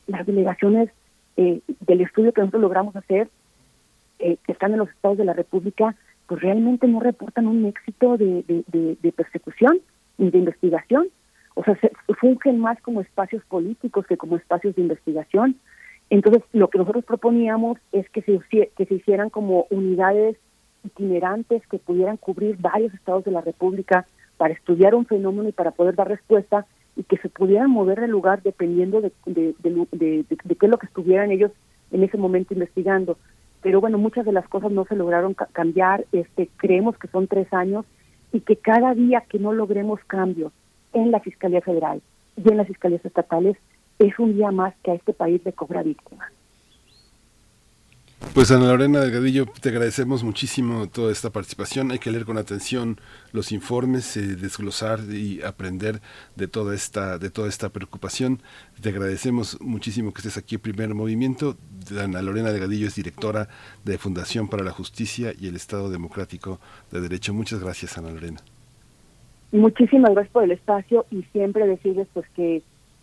Las 0.06 0.24
delegaciones 0.24 0.88
eh, 1.36 1.60
del 1.80 2.00
estudio 2.00 2.32
que 2.32 2.42
nosotros 2.42 2.62
logramos 2.62 2.94
hacer, 2.94 3.28
eh, 4.20 4.36
que 4.46 4.52
están 4.52 4.72
en 4.72 4.78
los 4.78 4.88
estados 4.90 5.18
de 5.18 5.24
la 5.24 5.32
República, 5.32 5.96
pues 6.28 6.40
realmente 6.40 6.86
no 6.86 7.00
reportan 7.00 7.48
un 7.48 7.66
éxito 7.66 8.16
de, 8.16 8.44
de, 8.46 9.12
persecución 9.12 9.80
ni 10.16 10.30
de 10.30 10.38
investigación. 10.38 11.08
O 11.54 11.64
sea, 11.64 11.74
se 11.74 11.90
fungen 12.20 12.60
más 12.60 12.80
como 12.82 13.00
espacios 13.00 13.42
políticos 13.46 14.06
que 14.06 14.16
como 14.16 14.36
espacios 14.36 14.76
de 14.76 14.82
investigación. 14.82 15.56
Entonces, 16.10 16.42
lo 16.52 16.68
que 16.68 16.78
nosotros 16.78 17.04
proponíamos 17.04 17.78
es 17.92 18.08
que 18.10 18.22
se, 18.22 18.94
hicieran 18.94 19.30
como 19.30 19.66
unidades 19.70 20.36
itinerantes 20.84 21.66
que 21.66 21.78
pudieran 21.78 22.16
cubrir 22.16 22.56
varios 22.58 22.94
estados 22.94 23.24
de 23.24 23.32
la 23.32 23.40
República 23.40 24.06
para 24.36 24.54
estudiar 24.54 24.94
un 24.94 25.06
fenómeno 25.06 25.48
y 25.48 25.52
para 25.52 25.72
poder 25.72 25.96
dar 25.96 26.08
respuesta 26.08 26.66
y 26.94 27.02
que 27.02 27.16
se 27.18 27.28
pudieran 27.28 27.70
mover 27.70 28.00
de 28.00 28.08
lugar 28.08 28.42
dependiendo 28.42 29.00
de, 29.00 29.12
de, 29.26 29.54
de, 29.62 30.24
qué 30.38 30.66
es 30.66 30.70
lo 30.70 30.78
que 30.78 30.86
estuvieran 30.86 31.32
ellos 31.32 31.50
en 31.90 32.04
ese 32.04 32.16
momento 32.16 32.54
investigando. 32.54 33.18
Pero 33.62 33.80
bueno, 33.80 33.98
muchas 33.98 34.24
de 34.24 34.32
las 34.32 34.46
cosas 34.48 34.70
no 34.70 34.84
se 34.84 34.94
lograron 34.94 35.34
cambiar, 35.34 36.06
este, 36.12 36.48
creemos 36.56 36.96
que 36.98 37.08
son 37.08 37.26
tres 37.26 37.52
años 37.52 37.84
y 38.32 38.40
que 38.40 38.56
cada 38.56 38.94
día 38.94 39.24
que 39.28 39.40
no 39.40 39.52
logremos 39.52 39.98
cambios 40.04 40.52
en 40.92 41.10
la 41.10 41.20
Fiscalía 41.20 41.60
Federal 41.62 42.00
y 42.36 42.48
en 42.48 42.58
las 42.58 42.68
Fiscalías 42.68 43.04
Estatales 43.04 43.56
es 43.98 44.18
un 44.18 44.34
día 44.34 44.50
más 44.50 44.74
que 44.82 44.92
a 44.92 44.94
este 44.94 45.12
país 45.12 45.40
le 45.44 45.52
cobra 45.52 45.82
víctimas. 45.82 46.30
Pues 48.34 48.50
Ana 48.50 48.66
Lorena 48.66 49.00
Delgadillo, 49.00 49.46
te 49.60 49.68
agradecemos 49.68 50.24
muchísimo 50.24 50.88
toda 50.88 51.12
esta 51.12 51.30
participación. 51.30 51.90
Hay 51.90 51.98
que 51.98 52.10
leer 52.10 52.24
con 52.24 52.38
atención 52.38 52.98
los 53.32 53.52
informes, 53.52 54.16
eh, 54.16 54.36
desglosar 54.36 55.00
y 55.10 55.42
aprender 55.42 56.00
de 56.34 56.48
toda 56.48 56.74
esta 56.74 57.18
de 57.18 57.30
toda 57.30 57.48
esta 57.48 57.68
preocupación. 57.68 58.40
Te 58.80 58.88
agradecemos 58.88 59.58
muchísimo 59.60 60.12
que 60.12 60.18
estés 60.18 60.38
aquí 60.38 60.56
en 60.56 60.60
Primer 60.62 60.94
Movimiento. 60.94 61.56
Ana 61.98 62.22
Lorena 62.22 62.52
Delgadillo 62.52 62.88
es 62.88 62.94
directora 62.94 63.48
de 63.84 63.98
Fundación 63.98 64.48
para 64.48 64.64
la 64.64 64.70
Justicia 64.70 65.32
y 65.38 65.48
el 65.48 65.56
Estado 65.56 65.90
Democrático 65.90 66.58
de 66.90 67.00
Derecho. 67.00 67.34
Muchas 67.34 67.60
gracias, 67.60 67.96
Ana 67.96 68.10
Lorena. 68.10 68.40
Muchísimas 69.52 70.12
gracias 70.12 70.32
por 70.32 70.44
el 70.44 70.52
espacio 70.52 71.06
y 71.10 71.22
siempre 71.32 71.66
decirles 71.66 72.08
pues 72.12 72.26
que 72.34 72.62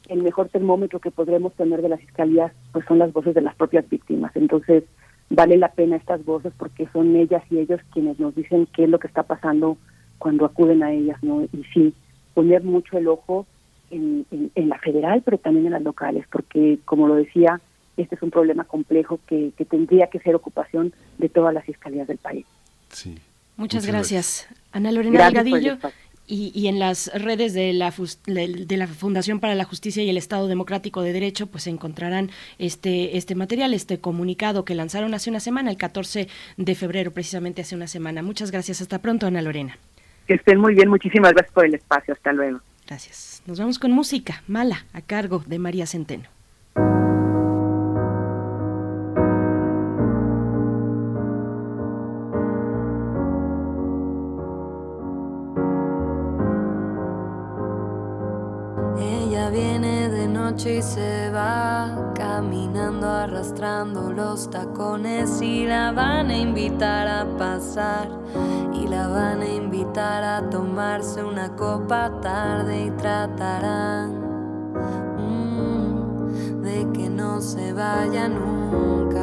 el 0.10 0.22
mejor 0.22 0.50
termómetro 0.50 1.00
que 1.00 1.12
podremos 1.12 1.54
tener 1.54 1.82
de 1.82 1.90
la 1.90 1.98
fiscalía 1.98 2.54
pues 2.72 2.86
son 2.86 3.00
las 3.00 3.14
voces 3.14 3.34
de 3.34 3.42
las 3.42 3.56
propias 3.56 3.90
víctimas. 3.90 4.36
Entonces, 4.36 4.84
vale 5.30 5.58
la 5.58 5.70
pena 5.70 5.96
estas 5.96 6.24
voces 6.26 6.54
porque 6.58 6.88
son 6.92 7.16
ellas 7.16 7.44
y 7.50 7.60
ellos 7.60 7.80
quienes 7.92 8.20
nos 8.20 8.36
dicen 8.36 8.68
qué 8.74 8.84
es 8.84 8.90
lo 8.90 9.00
que 9.00 9.08
está 9.08 9.24
pasando 9.24 9.78
cuando 10.18 10.46
acuden 10.46 10.84
a 10.84 10.92
ellas, 10.92 11.22
¿no? 11.22 11.44
Y 11.44 11.64
sí, 11.74 11.94
poner 12.34 12.64
mucho 12.64 12.98
el 12.98 13.08
ojo 13.08 13.46
en, 13.92 14.26
en, 14.32 14.70
la 14.70 14.78
federal, 14.80 15.22
pero 15.24 15.38
también 15.38 15.68
en 15.68 15.74
las 15.74 15.84
locales, 15.84 16.26
porque 16.32 16.80
como 16.86 17.08
lo 17.08 17.16
decía, 17.16 17.62
este 17.98 18.16
es 18.16 18.22
un 18.22 18.32
problema 18.32 18.64
complejo 18.64 19.20
que, 19.28 19.52
que 19.58 19.66
tendría 19.66 20.08
que 20.08 20.20
ser 20.20 20.36
ocupación 20.36 20.94
de 21.18 21.30
todas 21.30 21.54
las 21.54 21.66
fiscalías 21.66 22.08
del 22.08 22.18
país. 22.18 22.46
Sí. 22.90 23.18
Muchas, 23.56 23.86
gracias. 23.86 24.48
Ana 24.72 24.92
Lorena 24.92 25.26
Delgadillo 25.26 25.78
y, 26.26 26.68
en 26.68 26.80
las 26.80 27.12
redes 27.14 27.54
de 27.54 27.74
la, 27.74 27.94
de 28.26 28.78
la 28.78 28.88
Fundación 28.88 29.40
para 29.40 29.56
la 29.56 29.66
Justicia 29.66 30.04
y 30.04 30.10
el 30.10 30.18
Estado 30.18 30.48
Democrático 30.48 31.02
de 31.02 31.14
Derecho, 31.14 31.48
pues 31.48 31.68
encontrarán 31.68 32.32
este, 32.60 33.18
este 33.18 33.36
material, 33.36 33.74
este 33.74 34.00
comunicado 34.00 34.64
que 34.64 34.74
lanzaron 34.74 35.14
hace 35.14 35.30
una 35.30 35.40
semana, 35.40 35.70
el 35.70 35.78
14 35.78 36.28
de 36.58 36.76
febrero, 36.76 37.12
precisamente 37.12 37.62
hace 37.62 37.76
una 37.76 37.88
semana. 37.88 38.22
Muchas 38.22 38.52
gracias. 38.52 38.82
Hasta 38.82 39.00
pronto, 39.00 39.28
Ana 39.28 39.42
Lorena. 39.42 39.78
Que 40.28 40.36
estén 40.36 40.60
muy 40.60 40.76
bien. 40.76 40.90
Muchísimas 40.90 41.34
gracias 41.34 41.54
por 41.54 41.66
el 41.66 41.76
espacio. 41.76 42.14
Hasta 42.14 42.32
luego. 42.32 42.62
Gracias. 42.88 43.44
Nos 43.46 43.60
vamos 43.60 43.78
con 43.78 43.92
música. 43.92 44.44
Mala, 44.48 44.86
a 44.94 45.02
cargo 45.02 45.44
de 45.46 45.60
María 45.60 45.86
Centeno. 45.86 46.33
Se 60.84 61.30
va 61.30 62.12
caminando 62.14 63.08
arrastrando 63.10 64.12
los 64.12 64.50
tacones 64.50 65.42
y 65.42 65.66
la 65.66 65.94
van 65.94 66.30
a 66.30 66.38
invitar 66.38 67.08
a 67.08 67.26
pasar 67.38 68.10
y 68.74 68.86
la 68.88 69.08
van 69.08 69.42
a 69.42 69.48
invitar 69.48 70.24
a 70.24 70.50
tomarse 70.50 71.24
una 71.24 71.56
copa 71.56 72.12
tarde 72.20 72.86
y 72.86 72.92
tratarán 72.92 74.12
mm, 75.18 76.62
de 76.64 76.92
que 76.92 77.10
no 77.10 77.40
se 77.40 77.72
vaya 77.72 78.28
nunca. 78.28 79.22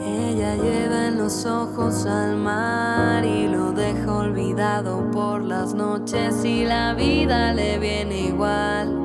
Ella 0.00 0.56
lleva 0.56 1.05
los 1.26 1.44
ojos 1.44 2.06
al 2.06 2.36
mar 2.36 3.24
y 3.24 3.48
lo 3.48 3.72
deja 3.72 4.14
olvidado 4.14 5.10
por 5.10 5.42
las 5.42 5.74
noches 5.74 6.44
y 6.44 6.64
la 6.64 6.94
vida 6.94 7.52
le 7.52 7.80
viene 7.80 8.28
igual. 8.28 8.96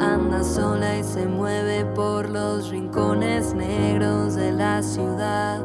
Anda 0.00 0.42
sola 0.42 0.98
y 0.98 1.04
se 1.04 1.24
mueve 1.24 1.84
por 1.94 2.28
los 2.28 2.70
rincones 2.70 3.54
negros 3.54 4.34
de 4.34 4.50
la 4.50 4.82
ciudad 4.82 5.62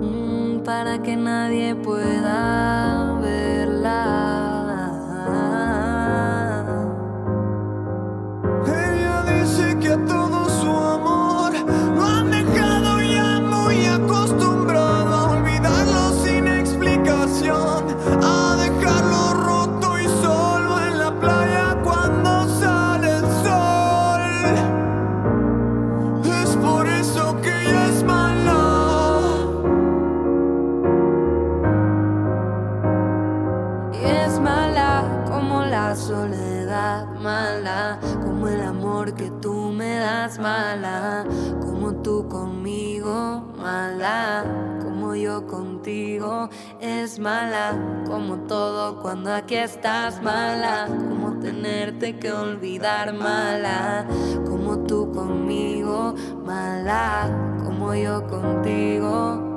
mm, 0.00 0.60
para 0.64 1.02
que 1.02 1.14
nadie 1.14 1.74
pueda 1.74 3.21
mala 40.38 41.24
como 41.60 41.94
tú 42.02 42.28
conmigo, 42.28 43.42
mala 43.56 44.44
como 44.82 45.14
yo 45.14 45.46
contigo. 45.46 46.48
Es 46.80 47.18
mala 47.18 47.76
como 48.06 48.38
todo 48.46 49.00
cuando 49.00 49.32
aquí 49.32 49.56
estás, 49.56 50.22
mala 50.22 50.86
como 50.86 51.38
tenerte 51.40 52.18
que 52.18 52.32
olvidar, 52.32 53.12
mala 53.12 54.06
como 54.46 54.78
tú 54.80 55.12
conmigo, 55.12 56.14
mala 56.44 57.30
como 57.64 57.94
yo 57.94 58.26
contigo. 58.26 59.51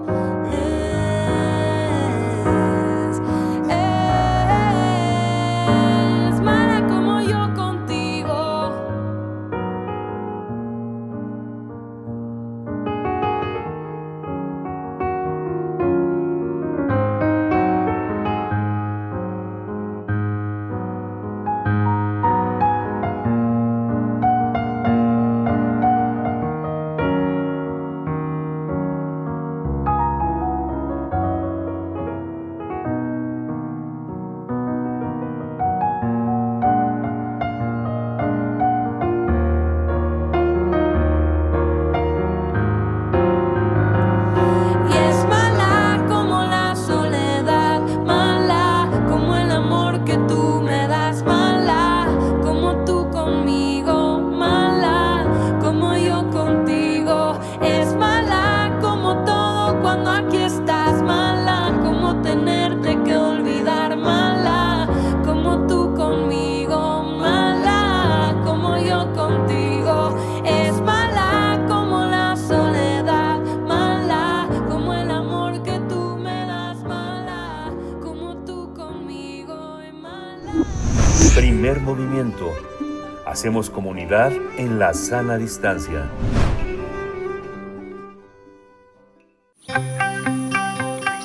En 84.08 84.78
la 84.78 84.94
sana 84.94 85.36
distancia. 85.36 86.08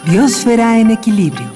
Biosfera 0.06 0.78
en 0.78 0.90
equilibrio. 0.90 1.46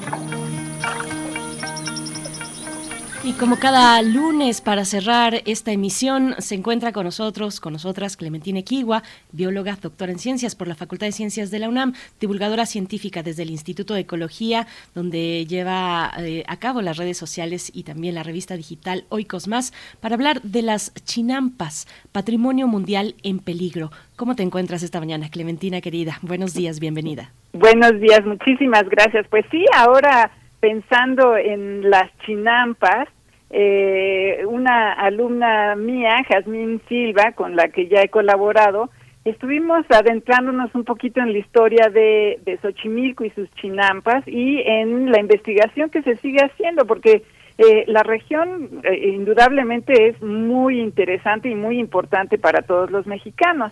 Y 3.26 3.32
como 3.32 3.58
cada 3.58 4.02
lunes 4.02 4.60
para 4.60 4.84
cerrar 4.84 5.36
esta 5.46 5.72
emisión 5.72 6.34
se 6.40 6.56
encuentra 6.56 6.92
con 6.92 7.04
nosotros, 7.04 7.58
con 7.58 7.72
nosotras 7.72 8.18
Clementina 8.18 8.58
Equigua, 8.58 9.02
bióloga, 9.32 9.78
doctora 9.80 10.12
en 10.12 10.18
ciencias 10.18 10.54
por 10.54 10.68
la 10.68 10.74
Facultad 10.74 11.06
de 11.06 11.12
Ciencias 11.12 11.50
de 11.50 11.58
la 11.58 11.70
UNAM, 11.70 11.94
divulgadora 12.20 12.66
científica 12.66 13.22
desde 13.22 13.44
el 13.44 13.48
Instituto 13.48 13.94
de 13.94 14.00
Ecología, 14.00 14.66
donde 14.94 15.46
lleva 15.46 16.12
eh, 16.18 16.44
a 16.46 16.58
cabo 16.58 16.82
las 16.82 16.98
redes 16.98 17.16
sociales 17.16 17.72
y 17.74 17.84
también 17.84 18.14
la 18.14 18.24
revista 18.24 18.58
digital 18.58 19.04
Oikos 19.08 19.48
Más 19.48 19.72
para 20.02 20.16
hablar 20.16 20.42
de 20.42 20.60
las 20.60 20.92
chinampas, 20.92 21.88
patrimonio 22.12 22.66
mundial 22.66 23.14
en 23.22 23.38
peligro. 23.38 23.90
¿Cómo 24.16 24.36
te 24.36 24.42
encuentras 24.42 24.82
esta 24.82 25.00
mañana, 25.00 25.30
Clementina 25.30 25.80
querida? 25.80 26.18
Buenos 26.20 26.52
días, 26.52 26.78
bienvenida. 26.78 27.32
Buenos 27.54 27.98
días, 28.02 28.20
muchísimas 28.26 28.86
gracias. 28.90 29.26
Pues 29.30 29.46
sí, 29.50 29.64
ahora 29.74 30.30
pensando 30.64 31.36
en 31.36 31.90
las 31.90 32.10
chinampas, 32.24 33.06
eh, 33.50 34.46
una 34.48 34.94
alumna 34.94 35.76
mía, 35.76 36.24
Jazmín 36.26 36.80
Silva, 36.88 37.32
con 37.32 37.54
la 37.54 37.68
que 37.68 37.86
ya 37.86 38.00
he 38.00 38.08
colaborado, 38.08 38.88
estuvimos 39.26 39.84
adentrándonos 39.90 40.74
un 40.74 40.84
poquito 40.84 41.20
en 41.20 41.34
la 41.34 41.38
historia 41.38 41.90
de, 41.90 42.58
Xochimilco 42.62 43.26
y 43.26 43.30
sus 43.32 43.54
chinampas 43.56 44.26
y 44.26 44.62
en 44.64 45.12
la 45.12 45.20
investigación 45.20 45.90
que 45.90 46.00
se 46.00 46.16
sigue 46.16 46.40
haciendo, 46.40 46.86
porque 46.86 47.24
eh, 47.58 47.84
la 47.86 48.02
región 48.02 48.80
eh, 48.84 49.10
indudablemente 49.12 50.08
es 50.08 50.22
muy 50.22 50.80
interesante 50.80 51.50
y 51.50 51.54
muy 51.54 51.78
importante 51.78 52.38
para 52.38 52.62
todos 52.62 52.90
los 52.90 53.06
mexicanos. 53.06 53.70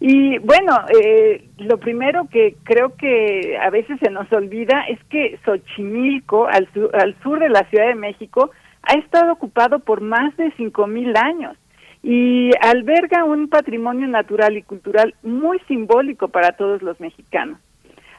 Y 0.00 0.38
bueno, 0.38 0.76
eh, 1.00 1.44
lo 1.58 1.78
primero 1.78 2.28
que 2.30 2.56
creo 2.64 2.94
que 2.96 3.56
a 3.58 3.70
veces 3.70 3.98
se 4.02 4.10
nos 4.10 4.30
olvida 4.32 4.84
es 4.88 4.98
que 5.04 5.38
Xochimilco, 5.44 6.46
al, 6.46 6.68
su- 6.74 6.90
al 6.92 7.14
sur 7.22 7.38
de 7.38 7.48
la 7.48 7.62
Ciudad 7.70 7.86
de 7.88 7.94
México, 7.94 8.50
ha 8.82 8.94
estado 8.94 9.32
ocupado 9.32 9.78
por 9.78 10.00
más 10.00 10.36
de 10.36 10.50
cinco 10.56 10.86
mil 10.86 11.16
años 11.16 11.56
y 12.02 12.50
alberga 12.60 13.24
un 13.24 13.48
patrimonio 13.48 14.06
natural 14.08 14.56
y 14.58 14.62
cultural 14.62 15.14
muy 15.22 15.58
simbólico 15.68 16.28
para 16.28 16.52
todos 16.52 16.82
los 16.82 17.00
mexicanos. 17.00 17.58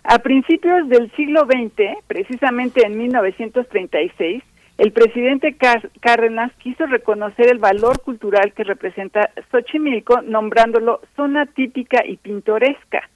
A 0.04 0.20
principios 0.20 0.88
del 0.90 1.12
siglo 1.16 1.42
XX, 1.45 1.98
precisamente 2.08 2.86
en 2.86 2.98
1936, 2.98 4.44
el 4.78 4.92
presidente 4.92 5.56
Cárdenas 6.02 6.52
quiso 6.62 6.86
reconocer 6.86 7.48
el 7.50 7.60
valor 7.60 8.02
cultural 8.02 8.54
que 8.54 8.66
representa 8.66 9.30
Xochimilco, 9.50 10.22
nombrándolo 10.22 11.00
zona 11.16 11.45
típica 11.45 12.06
y 12.06 12.18
pintoresca. 12.18 13.10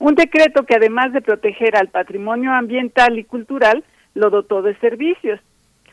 Un 0.00 0.16
decreto 0.16 0.64
que 0.64 0.74
además 0.74 1.12
de 1.12 1.22
proteger 1.22 1.76
al 1.76 1.88
patrimonio 1.88 2.52
ambiental 2.52 3.16
y 3.16 3.24
cultural, 3.24 3.84
lo 4.14 4.30
dotó 4.30 4.62
de 4.62 4.74
servicios. 4.78 5.40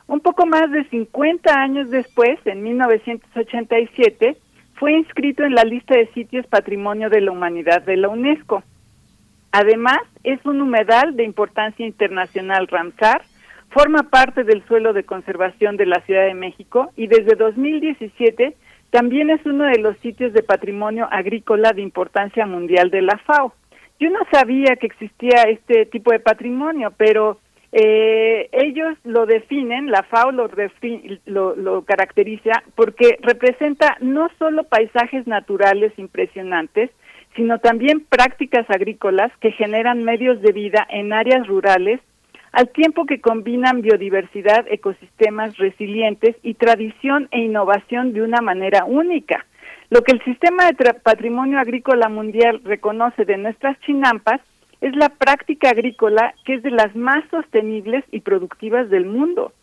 Un 0.08 0.22
poco 0.22 0.48
más 0.48 0.72
de 0.72 0.86
50 0.86 1.54
años 1.54 1.92
después, 1.92 2.40
en 2.46 2.64
1987, 2.64 4.38
fue 4.74 4.94
inscrito 4.94 5.44
en 5.44 5.54
la 5.54 5.64
lista 5.64 5.96
de 5.96 6.08
sitios 6.14 6.48
Patrimonio 6.48 7.12
de 7.12 7.22
la 7.22 7.32
Humanidad 7.32 7.84
de 7.84 7.98
la 7.98 8.10
UNESCO. 8.10 8.64
Además, 9.52 10.00
es 10.24 10.44
un 10.46 10.62
humedal 10.62 11.16
de 11.16 11.24
importancia 11.24 11.86
internacional 11.86 12.68
Ramsar, 12.68 13.22
forma 13.72 14.04
parte 14.04 14.44
del 14.44 14.64
suelo 14.68 14.94
de 14.94 15.04
conservación 15.04 15.78
de 15.78 15.86
la 15.86 16.02
Ciudad 16.02 16.26
de 16.26 16.34
México 16.34 16.92
y 16.96 17.08
desde 17.08 17.36
2017 17.36 18.56
también 18.92 19.30
es 19.30 19.46
uno 19.46 19.66
de 19.66 19.80
los 19.80 19.98
sitios 20.00 20.34
de 20.34 20.44
patrimonio 20.44 21.08
agrícola 21.10 21.72
de 21.72 21.82
importancia 21.82 22.46
mundial 22.46 22.92
de 22.92 23.02
la 23.02 23.18
FAO. 23.26 23.54
Yo 24.00 24.10
no 24.10 24.20
sabía 24.32 24.76
que 24.76 24.88
existía 24.88 25.44
este 25.44 25.86
tipo 25.86 26.12
de 26.12 26.20
patrimonio, 26.20 26.92
pero 26.98 27.40
eh, 27.72 28.50
ellos 28.52 28.98
lo 29.06 29.26
definen, 29.26 29.92
la 29.92 30.04
FAO 30.04 30.32
lo, 30.32 30.50
lo, 31.26 31.56
lo 31.56 31.84
caracteriza 31.84 32.64
porque 32.76 33.18
representa 33.22 33.96
no 34.02 34.28
solo 34.38 34.66
paisajes 34.66 35.26
naturales 35.26 35.94
impresionantes, 35.98 36.90
sino 37.36 37.60
también 37.60 38.02
prácticas 38.02 38.70
agrícolas 38.70 39.32
que 39.40 39.52
generan 39.52 40.04
medios 40.04 40.42
de 40.42 40.52
vida 40.52 40.86
en 40.90 41.14
áreas 41.14 41.48
rurales, 41.48 42.02
al 42.52 42.70
tiempo 42.70 43.06
que 43.06 43.22
combinan 43.22 43.82
biodiversidad, 43.82 44.66
ecosistemas 44.70 45.58
resilientes 45.58 46.36
y 46.44 46.56
tradición 46.56 47.28
e 47.32 47.40
innovación 47.40 48.14
de 48.14 48.22
una 48.22 48.42
manera 48.42 48.86
única. 48.86 49.46
Lo 49.90 50.02
que 50.04 50.14
el 50.14 50.24
Sistema 50.24 50.66
de 50.68 50.94
Patrimonio 50.94 51.60
Agrícola 51.60 52.10
Mundial 52.10 52.62
reconoce 52.64 53.26
de 53.26 53.38
nuestras 53.38 53.80
chinampas 53.82 54.42
es 54.82 54.96
la 54.96 55.10
práctica 55.10 55.70
agrícola 55.70 56.34
que 56.44 56.56
es 56.56 56.64
de 56.64 56.72
las 56.72 56.96
más 56.96 57.24
sostenibles 57.30 58.04
y 58.12 58.22
productivas 58.22 58.90
del 58.90 59.06
mundo. 59.06 59.54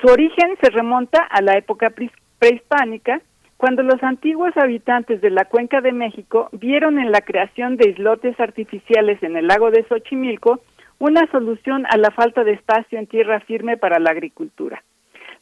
Su 0.00 0.08
origen 0.08 0.56
se 0.60 0.70
remonta 0.70 1.22
a 1.22 1.40
la 1.40 1.56
época 1.56 1.92
prehispánica, 2.38 3.22
cuando 3.56 3.82
los 3.82 4.02
antiguos 4.02 4.54
habitantes 4.56 5.22
de 5.22 5.30
la 5.30 5.46
cuenca 5.46 5.80
de 5.80 5.92
México 5.92 6.50
vieron 6.52 6.98
en 6.98 7.10
la 7.10 7.22
creación 7.22 7.78
de 7.78 7.88
islotes 7.88 8.38
artificiales 8.38 9.22
en 9.22 9.34
el 9.36 9.46
lago 9.46 9.70
de 9.70 9.84
Xochimilco 9.84 10.60
una 10.98 11.26
solución 11.30 11.84
a 11.86 11.96
la 11.96 12.10
falta 12.10 12.44
de 12.44 12.52
espacio 12.52 12.98
en 12.98 13.06
tierra 13.06 13.40
firme 13.40 13.76
para 13.76 13.98
la 13.98 14.10
agricultura. 14.10 14.82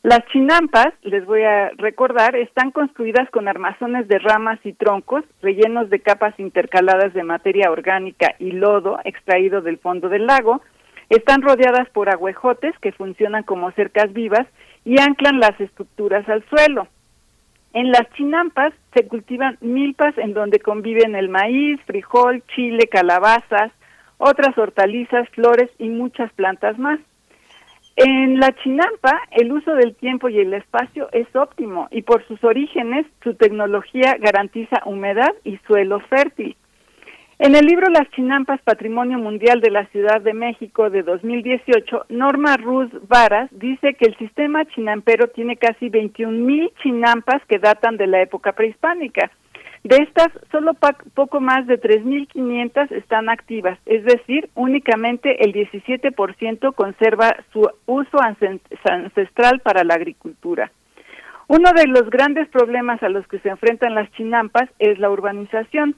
Las 0.02 0.20
chinampas, 0.26 0.92
les 1.02 1.24
voy 1.24 1.44
a 1.44 1.70
recordar, 1.78 2.36
están 2.36 2.72
construidas 2.72 3.30
con 3.30 3.48
armazones 3.48 4.06
de 4.06 4.18
ramas 4.18 4.58
y 4.62 4.74
troncos 4.74 5.24
rellenos 5.40 5.88
de 5.88 6.00
capas 6.00 6.38
intercaladas 6.38 7.14
de 7.14 7.22
materia 7.22 7.70
orgánica 7.70 8.34
y 8.38 8.52
lodo 8.52 8.98
extraído 9.04 9.62
del 9.62 9.78
fondo 9.78 10.10
del 10.10 10.26
lago. 10.26 10.60
Están 11.08 11.40
rodeadas 11.40 11.88
por 11.88 12.10
agüejotes 12.10 12.78
que 12.80 12.92
funcionan 12.92 13.44
como 13.44 13.70
cercas 13.72 14.12
vivas 14.12 14.46
y 14.84 15.00
anclan 15.00 15.40
las 15.40 15.58
estructuras 15.58 16.28
al 16.28 16.44
suelo. 16.50 16.86
En 17.72 17.90
las 17.90 18.08
chinampas 18.12 18.74
se 18.94 19.08
cultivan 19.08 19.56
milpas 19.62 20.18
en 20.18 20.34
donde 20.34 20.60
conviven 20.60 21.16
el 21.16 21.30
maíz, 21.30 21.80
frijol, 21.86 22.42
chile, 22.54 22.88
calabazas, 22.90 23.72
otras 24.24 24.56
hortalizas, 24.56 25.28
flores 25.30 25.70
y 25.78 25.90
muchas 25.90 26.32
plantas 26.32 26.78
más. 26.78 26.98
En 27.96 28.40
la 28.40 28.52
chinampa, 28.62 29.20
el 29.30 29.52
uso 29.52 29.74
del 29.74 29.94
tiempo 29.94 30.28
y 30.28 30.40
el 30.40 30.54
espacio 30.54 31.08
es 31.12 31.28
óptimo 31.36 31.88
y 31.90 32.02
por 32.02 32.26
sus 32.26 32.42
orígenes, 32.42 33.06
su 33.22 33.34
tecnología 33.34 34.16
garantiza 34.18 34.82
humedad 34.86 35.32
y 35.44 35.58
suelo 35.66 36.00
fértil. 36.00 36.56
En 37.38 37.54
el 37.54 37.66
libro 37.66 37.88
Las 37.90 38.08
Chinampas, 38.12 38.62
Patrimonio 38.62 39.18
Mundial 39.18 39.60
de 39.60 39.70
la 39.70 39.86
Ciudad 39.86 40.22
de 40.22 40.32
México 40.32 40.88
de 40.88 41.02
2018, 41.02 42.06
Norma 42.08 42.56
Ruz 42.56 42.90
Varas 43.06 43.50
dice 43.52 43.94
que 43.94 44.06
el 44.06 44.16
sistema 44.16 44.64
chinampero 44.64 45.28
tiene 45.28 45.56
casi 45.56 45.90
21 45.90 46.32
mil 46.46 46.72
chinampas 46.82 47.42
que 47.46 47.58
datan 47.58 47.96
de 47.96 48.06
la 48.06 48.22
época 48.22 48.52
prehispánica 48.52 49.30
de 49.84 49.96
estas, 49.96 50.28
solo 50.50 50.72
poco 51.12 51.40
más 51.40 51.66
de 51.66 51.78
3.500 51.78 52.90
están 52.92 53.28
activas, 53.28 53.78
es 53.84 54.02
decir, 54.04 54.48
únicamente 54.54 55.44
el 55.44 55.52
17% 55.52 56.74
conserva 56.74 57.36
su 57.52 57.68
uso 57.84 58.18
ancestral 58.22 59.60
para 59.60 59.84
la 59.84 59.94
agricultura. 59.94 60.72
Uno 61.48 61.70
de 61.76 61.86
los 61.86 62.08
grandes 62.08 62.48
problemas 62.48 63.02
a 63.02 63.10
los 63.10 63.26
que 63.28 63.38
se 63.40 63.50
enfrentan 63.50 63.94
las 63.94 64.10
chinampas 64.12 64.70
es 64.78 64.98
la 64.98 65.10
urbanización. 65.10 65.94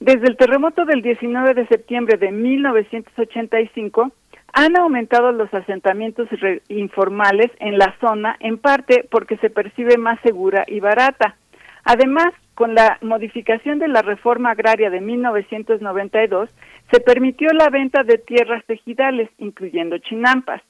Desde 0.00 0.26
el 0.26 0.36
terremoto 0.36 0.84
del 0.84 1.00
19 1.00 1.54
de 1.54 1.68
septiembre 1.68 2.16
de 2.16 2.32
1985, 2.32 4.10
han 4.52 4.76
aumentado 4.76 5.30
los 5.30 5.54
asentamientos 5.54 6.28
informales 6.66 7.52
en 7.60 7.78
la 7.78 7.94
zona, 8.00 8.36
en 8.40 8.58
parte 8.58 9.06
porque 9.08 9.36
se 9.36 9.50
percibe 9.50 9.96
más 9.98 10.18
segura 10.22 10.64
y 10.66 10.80
barata. 10.80 11.36
Además, 11.84 12.32
con 12.60 12.74
la 12.74 12.98
modificación 13.00 13.78
de 13.78 13.88
la 13.88 14.02
reforma 14.02 14.50
agraria 14.50 14.90
de 14.90 15.00
1992, 15.00 16.50
se 16.92 17.00
permitió 17.00 17.48
la 17.54 17.70
venta 17.70 18.02
de 18.02 18.18
tierras 18.18 18.62
ejidales, 18.68 19.30
incluyendo 19.38 19.96
chinampas. 19.96 20.60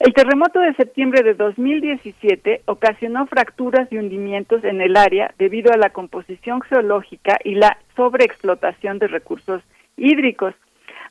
El 0.00 0.12
terremoto 0.12 0.58
de 0.58 0.74
septiembre 0.74 1.22
de 1.22 1.34
2017 1.34 2.62
ocasionó 2.64 3.28
fracturas 3.28 3.86
y 3.92 3.98
hundimientos 3.98 4.64
en 4.64 4.80
el 4.80 4.96
área 4.96 5.32
debido 5.38 5.72
a 5.72 5.76
la 5.76 5.90
composición 5.90 6.62
geológica 6.62 7.38
y 7.44 7.54
la 7.54 7.78
sobreexplotación 7.94 8.98
de 8.98 9.06
recursos 9.06 9.62
hídricos. 9.96 10.56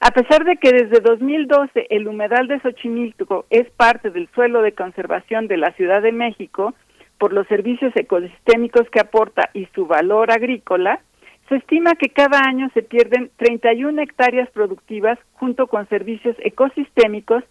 A 0.01 0.11
pesar 0.11 0.43
de 0.43 0.57
que 0.57 0.73
desde 0.73 0.99
2012 0.99 1.87
el 1.89 2.09
humedal 2.09 2.49
de 2.49 2.59
Xochimilco 2.59 3.45
es 3.49 3.69
parte 3.69 4.09
del 4.09 4.27
suelo 4.35 4.63
de 4.63 4.73
conservación 4.73 5.47
de 5.47 5.55
la 5.55 5.71
Ciudad 5.75 6.01
de 6.01 6.11
México, 6.11 6.73
por 7.19 7.33
los 7.33 7.45
servicios 7.47 7.95
ecosistémicos 7.95 8.89
que 8.89 9.01
aporta 9.01 9.49
y 9.53 9.67
su 9.75 9.85
valor 9.85 10.31
agrícola, 10.31 11.01
se 11.49 11.57
estima 11.57 11.95
que 11.95 12.09
cada 12.09 12.39
año 12.39 12.69
se 12.73 12.81
pierden 12.81 13.29
31 13.37 14.01
hectáreas 14.01 14.49
productivas 14.51 15.19
junto 15.33 15.67
con 15.67 15.87
servicios 15.89 16.35
ecosistémicos 16.39 17.43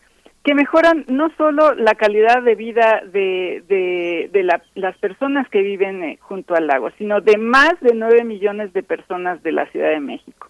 que 0.45 0.55
mejoran 0.55 1.05
no 1.09 1.31
solo 1.37 1.75
la 1.75 1.95
calidad 1.95 2.43
de 2.43 2.55
vida 2.55 3.03
de, 3.05 4.61
las 4.75 4.97
personas 4.99 5.49
que 5.51 5.63
viven 5.63 6.03
eh, 6.03 6.19
junto 6.23 6.55
al 6.55 6.69
lago, 6.69 6.91
sino 6.97 7.21
de 7.21 7.37
más 7.37 7.75
de 7.81 7.95
9 7.95 8.25
millones 8.25 8.73
de 8.73 8.83
personas 8.83 9.43
de 9.43 9.53
la 9.53 9.67
Ciudad 9.67 9.91
de 9.91 10.01
México. 10.01 10.49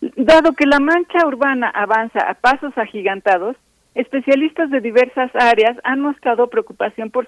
Dado 0.00 0.52
que 0.52 0.66
la 0.66 0.78
mancha 0.78 1.26
urbana 1.26 1.70
avanza 1.70 2.20
a 2.20 2.34
pasos 2.34 2.76
agigantados, 2.76 3.56
Especialistas 3.98 4.70
de 4.70 4.80
diversas 4.80 5.28
áreas 5.34 5.76
han 5.82 5.98
mostrado 5.98 6.46
preocupación 6.46 7.10
por, 7.10 7.26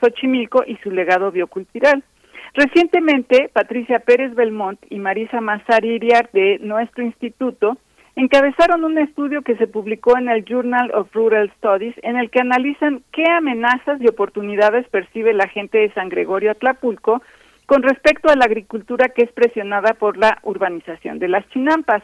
Xochimilco 0.00 0.64
y 0.66 0.74
su 0.78 0.90
legado 0.90 1.30
biocultural. 1.30 2.02
Recientemente, 2.54 3.48
Patricia 3.52 4.00
Pérez 4.00 4.34
Belmont 4.34 4.80
y 4.90 4.98
Marisa 4.98 5.40
Mazari 5.40 5.90
Iriar 5.90 6.28
de 6.32 6.58
nuestro 6.58 7.04
instituto 7.04 7.78
encabezaron 8.16 8.82
un 8.82 8.98
estudio 8.98 9.42
que 9.42 9.54
se 9.58 9.68
publicó 9.68 10.18
en 10.18 10.28
el 10.28 10.44
Journal 10.44 10.90
of 10.92 11.14
Rural 11.14 11.52
Studies 11.58 11.94
en 12.02 12.16
el 12.16 12.30
que 12.30 12.40
analizan 12.40 13.04
qué 13.12 13.22
amenazas 13.30 14.00
y 14.00 14.08
oportunidades 14.08 14.88
percibe 14.88 15.32
la 15.34 15.46
gente 15.46 15.78
de 15.78 15.92
San 15.92 16.08
Gregorio 16.08 16.50
Atlapulco 16.50 17.22
con 17.66 17.84
respecto 17.84 18.28
a 18.28 18.34
la 18.34 18.46
agricultura 18.46 19.10
que 19.10 19.22
es 19.22 19.30
presionada 19.30 19.94
por 19.94 20.16
la 20.16 20.40
urbanización 20.42 21.20
de 21.20 21.28
las 21.28 21.48
chinampas. 21.50 22.02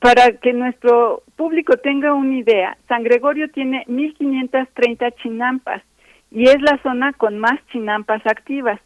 Para 0.00 0.32
que 0.32 0.52
nuestro 0.52 1.22
público 1.36 1.76
tenga 1.76 2.14
una 2.14 2.36
idea, 2.36 2.76
San 2.88 3.04
Gregorio 3.04 3.48
tiene 3.50 3.84
1.530 3.86 5.14
chinampas 5.22 5.82
y 6.30 6.48
es 6.48 6.60
la 6.60 6.80
zona 6.82 7.12
con 7.12 7.38
más 7.38 7.60
chinampas 7.70 8.26
activas. 8.26 8.80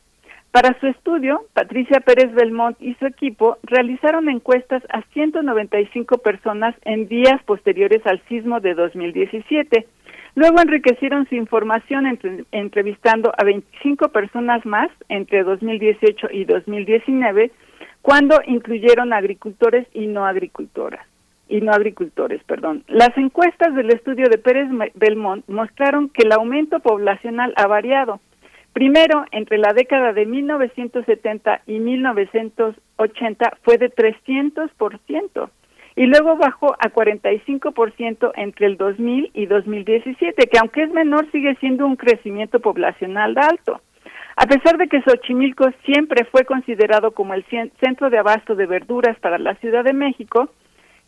Para 0.50 0.78
su 0.80 0.88
estudio, 0.88 1.44
Patricia 1.54 2.00
Pérez 2.00 2.34
Belmont 2.34 2.76
y 2.80 2.94
su 2.94 3.06
equipo 3.06 3.58
realizaron 3.62 4.28
encuestas 4.28 4.82
a 4.90 5.02
195 5.12 6.18
personas 6.18 6.74
en 6.84 7.06
días 7.06 7.40
posteriores 7.46 8.04
al 8.04 8.20
sismo 8.28 8.58
de 8.58 8.74
2017. 8.74 9.86
Luego 10.34 10.60
enriquecieron 10.60 11.28
su 11.28 11.36
información 11.36 12.18
entrevistando 12.50 13.32
a 13.36 13.44
25 13.44 14.08
personas 14.08 14.66
más 14.66 14.90
entre 15.08 15.44
2018 15.44 16.28
y 16.32 16.44
2019 16.44 17.52
cuando 18.02 18.40
incluyeron 18.46 19.12
agricultores 19.12 19.86
y 19.94 20.08
no 20.08 20.26
agricultoras 20.26 21.09
y 21.50 21.60
no 21.60 21.72
agricultores, 21.72 22.42
perdón. 22.44 22.84
Las 22.86 23.10
encuestas 23.18 23.74
del 23.74 23.90
estudio 23.90 24.28
de 24.30 24.38
Pérez 24.38 24.68
Belmont 24.94 25.46
mostraron 25.48 26.08
que 26.08 26.22
el 26.22 26.32
aumento 26.32 26.80
poblacional 26.80 27.52
ha 27.56 27.66
variado. 27.66 28.20
Primero, 28.72 29.24
entre 29.32 29.58
la 29.58 29.72
década 29.72 30.12
de 30.12 30.26
1970 30.26 31.62
y 31.66 31.80
1980 31.80 33.58
fue 33.62 33.78
de 33.78 33.90
300%. 33.90 35.50
y 35.96 36.06
luego 36.06 36.36
bajó 36.36 36.76
a 36.78 36.88
45% 36.88 38.32
entre 38.36 38.66
el 38.66 38.76
2000 38.76 39.32
y 39.34 39.46
2017, 39.46 40.46
que 40.46 40.58
aunque 40.58 40.84
es 40.84 40.90
menor 40.92 41.28
sigue 41.32 41.56
siendo 41.56 41.84
un 41.84 41.96
crecimiento 41.96 42.60
poblacional 42.60 43.36
alto. 43.36 43.82
A 44.36 44.46
pesar 44.46 44.78
de 44.78 44.86
que 44.86 45.02
Xochimilco 45.02 45.68
siempre 45.84 46.24
fue 46.26 46.44
considerado 46.44 47.10
como 47.10 47.34
el 47.34 47.44
centro 47.80 48.08
de 48.08 48.18
abasto 48.18 48.54
de 48.54 48.66
verduras 48.66 49.18
para 49.18 49.36
la 49.36 49.56
Ciudad 49.56 49.84
de 49.84 49.92
México, 49.92 50.48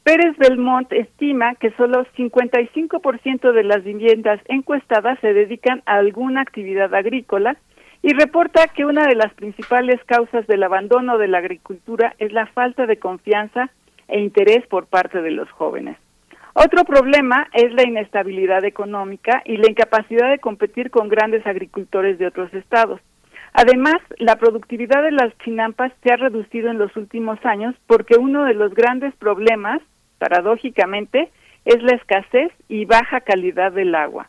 Pérez 0.05 0.37
Belmont 0.37 0.93
estima 0.93 1.55
que 1.55 1.71
solo 1.73 2.05
55% 2.17 3.53
de 3.53 3.63
las 3.63 3.85
viviendas 3.85 4.41
encuestadas 4.47 5.19
se 5.21 5.33
dedican 5.33 5.83
a 5.87 5.95
alguna 5.95 6.41
actividad 6.41 6.93
agrícola 6.93 7.57
y 8.03 8.13
reporta 8.13 8.67
que 8.67 8.85
una 8.85 9.07
de 9.07 9.15
las 9.15 9.33
principales 9.35 10.03
causas 10.07 10.45
del 10.49 10.65
abandono 10.65 11.19
de 11.19 11.29
la 11.29 11.39
agricultura 11.39 12.17
es 12.19 12.33
la 12.33 12.47
falta 12.47 12.87
de 12.87 12.99
confianza 12.99 13.71
e 14.09 14.19
interés 14.19 14.67
por 14.67 14.87
parte 14.87 15.23
de 15.23 15.31
los 15.31 15.49
jóvenes. 15.53 15.97
Otro 16.55 16.85
problema 16.85 17.49
es 17.53 17.73
la 17.73 17.85
inestabilidad 17.85 18.65
económica 18.65 19.43
y 19.45 19.57
la 19.57 19.71
incapacidad 19.71 20.31
de 20.31 20.41
competir 20.41 20.91
con 20.91 21.09
grandes 21.09 21.47
agricultores 21.47 22.19
de 22.19 22.27
otros 22.27 22.53
estados. 22.53 23.01
Además, 23.55 23.97
la 24.19 24.37
productividad 24.37 25.03
de 25.03 25.13
las 25.13 25.37
chinampas 25.45 25.93
se 26.03 26.13
ha 26.13 26.17
reducido 26.17 26.71
en 26.71 26.79
los 26.79 26.95
últimos 26.97 27.39
años 27.45 27.75
porque 27.87 28.17
uno 28.19 28.45
de 28.45 28.55
los 28.55 28.75
grandes 28.75 29.15
problemas, 29.17 29.81
paradójicamente, 30.23 31.31
es 31.65 31.83
la 31.83 31.97
escasez 31.97 32.53
y 32.69 32.85
baja 32.85 33.23
calidad 33.23 33.73
del 33.73 33.93
agua. 33.97 34.29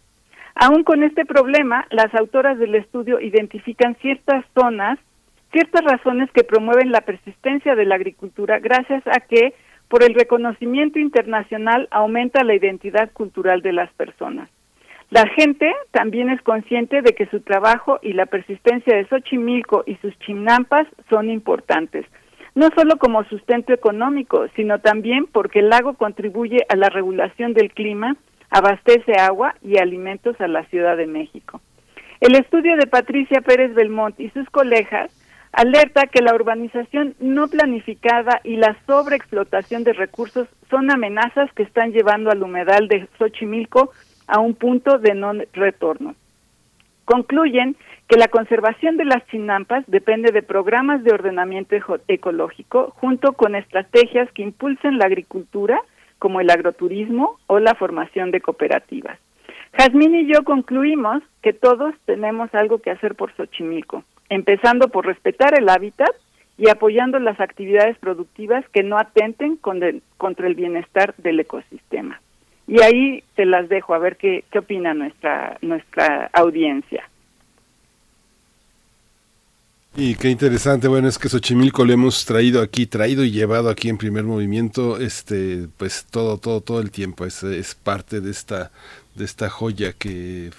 Aún 0.56 0.84
con 0.84 1.04
este 1.04 1.24
problema, 1.24 1.86
las 1.92 2.12
autoras 2.16 2.58
del 2.58 2.74
estudio 2.74 3.20
identifican 3.20 3.96
ciertas 4.02 4.44
zonas, 4.56 4.98
ciertas 5.52 5.84
razones 5.84 6.32
que 6.32 6.44
promueven 6.44 6.92
la 6.92 7.02
persistencia 7.02 7.76
de 7.76 7.86
la 7.86 7.94
agricultura 7.94 8.58
gracias 8.58 9.04
a 9.06 9.20
que 9.20 9.54
por 9.88 10.02
el 10.02 10.16
reconocimiento 10.16 10.98
internacional 10.98 11.88
aumenta 11.92 12.44
la 12.44 12.56
identidad 12.56 13.12
cultural 13.12 13.62
de 13.62 13.74
las 13.74 13.92
personas. 13.94 14.50
La 15.12 15.28
gente 15.28 15.72
también 15.92 16.32
es 16.32 16.42
consciente 16.42 17.04
de 17.04 17.14
que 17.14 17.28
su 17.28 17.42
trabajo 17.42 18.00
y 18.02 18.14
la 18.14 18.26
persistencia 18.26 18.98
de 18.98 19.06
Xochimilco 19.06 19.84
y 19.86 19.96
sus 19.98 20.18
chinampas 20.20 20.88
son 21.12 21.30
importantes, 21.30 22.08
no 22.56 22.70
solo 22.76 22.98
como 22.98 23.24
sustento 23.26 23.74
económico, 23.74 24.46
sino 24.56 24.80
también 24.80 25.26
porque 25.32 25.60
el 25.60 25.70
lago 25.70 25.94
contribuye 25.94 26.60
a 26.70 26.76
la 26.76 26.90
regulación 26.90 27.54
del 27.54 27.74
clima, 27.74 28.16
abastece 28.50 29.14
agua 29.20 29.56
y 29.62 29.80
alimentos 29.80 30.40
a 30.40 30.48
la 30.48 30.64
Ciudad 30.66 30.96
de 30.98 31.08
México. 31.08 31.62
El 32.22 32.36
estudio 32.36 32.76
de 32.78 32.88
Patricia 32.88 33.42
Pérez 33.42 33.74
Belmont 33.74 34.20
y 34.20 34.30
sus 34.30 34.50
colegas 34.50 35.12
alerta 35.52 36.08
que 36.08 36.22
la 36.22 36.34
urbanización 36.34 37.16
no 37.20 37.48
planificada 37.48 38.42
y 38.44 38.58
la 38.58 38.76
sobreexplotación 38.88 39.84
de 39.84 39.94
recursos 39.94 40.48
son 40.70 40.92
amenazas 40.92 41.52
que 41.54 41.64
están 41.64 41.92
llevando 41.92 42.32
al 42.32 42.42
humedal 42.42 42.88
de 42.88 43.08
Xochimilco 43.18 43.92
a 44.28 44.40
un 44.40 44.56
punto 44.56 44.98
de 44.98 45.14
no 45.14 45.34
retorno. 45.54 46.16
Concluyen 47.06 47.76
que 48.14 48.20
la 48.20 48.28
conservación 48.28 48.96
de 48.98 49.06
las 49.06 49.26
chinampas 49.30 49.84
depende 49.88 50.32
de 50.32 50.44
programas 50.44 51.04
de 51.04 51.12
ordenamiento 51.12 51.76
ecológico 52.08 52.94
junto 52.98 53.34
con 53.34 53.56
estrategias 53.56 54.32
que 54.34 54.44
impulsen 54.44 55.00
la 55.00 55.06
agricultura, 55.06 55.82
como 56.20 56.40
el 56.40 56.52
agroturismo 56.52 57.40
o 57.48 57.58
la 57.58 57.74
formación 57.74 58.30
de 58.30 58.40
cooperativas. 58.40 59.18
Jazmín 59.76 60.14
y 60.14 60.32
yo 60.32 60.44
concluimos 60.44 61.24
que 61.42 61.54
todos 61.54 61.96
tenemos 62.06 62.54
algo 62.54 62.78
que 62.78 62.92
hacer 62.92 63.16
por 63.16 63.36
Xochimilco, 63.36 64.04
empezando 64.30 64.90
por 64.90 65.08
respetar 65.08 65.58
el 65.58 65.68
hábitat 65.68 66.12
y 66.60 66.70
apoyando 66.70 67.18
las 67.18 67.40
actividades 67.40 67.98
productivas 67.98 68.64
que 68.70 68.84
no 68.84 69.00
atenten 69.00 69.58
contra 69.58 70.48
el 70.48 70.54
bienestar 70.54 71.16
del 71.18 71.40
ecosistema. 71.40 72.22
Y 72.68 72.80
ahí 72.84 73.24
te 73.36 73.46
las 73.46 73.70
dejo 73.70 73.96
a 73.96 73.98
ver 73.98 74.18
qué, 74.18 74.44
qué 74.52 74.60
opina 74.60 74.94
nuestra, 74.94 75.58
nuestra 75.62 76.30
audiencia. 76.32 77.10
Y 79.96 80.16
qué 80.16 80.32
interesante, 80.32 80.88
bueno, 80.88 81.08
es 81.08 81.20
que 81.20 81.30
Xochimilco 81.30 81.86
lo 81.86 81.94
hemos 81.94 82.26
traído 82.26 82.64
aquí, 82.64 82.88
traído 82.88 83.24
y 83.24 83.30
llevado 83.30 83.70
aquí 83.70 83.90
en 83.90 84.00
primer 84.00 84.24
movimiento, 84.24 84.98
este, 84.98 85.68
pues 85.78 86.08
todo, 86.10 86.40
todo, 86.40 86.62
todo 86.62 86.80
el 86.80 86.90
tiempo, 86.90 87.26
es, 87.26 87.44
es 87.44 87.76
parte 87.76 88.20
de 88.20 88.32
esta, 88.32 88.72
de 89.14 89.24
esta 89.24 89.52
joya 89.52 89.94
que, 89.94 90.50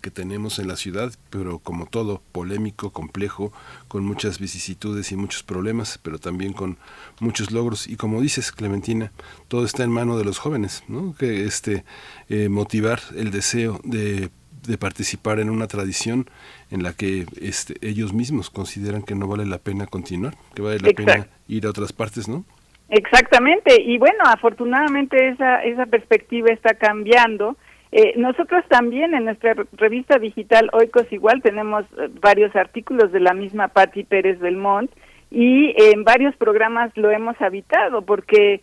que 0.00 0.10
tenemos 0.10 0.58
en 0.58 0.66
la 0.66 0.74
ciudad, 0.74 1.12
pero 1.30 1.60
como 1.60 1.86
todo, 1.86 2.22
polémico, 2.32 2.90
complejo, 2.90 3.52
con 3.86 4.04
muchas 4.04 4.40
vicisitudes 4.40 5.12
y 5.12 5.16
muchos 5.16 5.44
problemas, 5.44 6.00
pero 6.02 6.18
también 6.18 6.52
con 6.52 6.76
muchos 7.20 7.52
logros. 7.52 7.86
Y 7.86 7.94
como 7.94 8.20
dices, 8.20 8.50
Clementina, 8.50 9.12
todo 9.46 9.64
está 9.64 9.84
en 9.84 9.90
mano 9.90 10.18
de 10.18 10.24
los 10.24 10.38
jóvenes, 10.38 10.82
¿no? 10.88 11.14
Que 11.16 11.44
este, 11.44 11.84
eh, 12.28 12.48
motivar 12.48 13.00
el 13.14 13.30
deseo 13.30 13.80
de 13.84 14.30
de 14.66 14.78
participar 14.78 15.40
en 15.40 15.50
una 15.50 15.66
tradición 15.66 16.26
en 16.70 16.82
la 16.82 16.92
que 16.92 17.26
este, 17.40 17.74
ellos 17.80 18.12
mismos 18.12 18.50
consideran 18.50 19.02
que 19.02 19.14
no 19.14 19.26
vale 19.26 19.46
la 19.46 19.58
pena 19.58 19.86
continuar, 19.86 20.34
que 20.54 20.62
vale 20.62 20.78
la 20.78 20.90
pena 20.92 21.26
ir 21.48 21.66
a 21.66 21.70
otras 21.70 21.92
partes, 21.92 22.28
¿no? 22.28 22.44
Exactamente, 22.88 23.80
y 23.80 23.98
bueno, 23.98 24.18
afortunadamente 24.24 25.28
esa, 25.28 25.62
esa 25.64 25.86
perspectiva 25.86 26.50
está 26.50 26.74
cambiando. 26.74 27.56
Eh, 27.90 28.14
nosotros 28.16 28.64
también 28.68 29.14
en 29.14 29.24
nuestra 29.24 29.54
revista 29.72 30.18
digital 30.18 30.70
Oikos 30.72 31.10
Igual 31.12 31.42
tenemos 31.42 31.84
eh, 31.98 32.08
varios 32.20 32.54
artículos 32.56 33.12
de 33.12 33.20
la 33.20 33.34
misma 33.34 33.68
Patti 33.68 34.04
Pérez 34.04 34.38
Belmont 34.38 34.90
y 35.30 35.74
en 35.76 36.04
varios 36.04 36.34
programas 36.36 36.90
lo 36.96 37.10
hemos 37.10 37.38
habitado 37.40 38.02
porque 38.02 38.62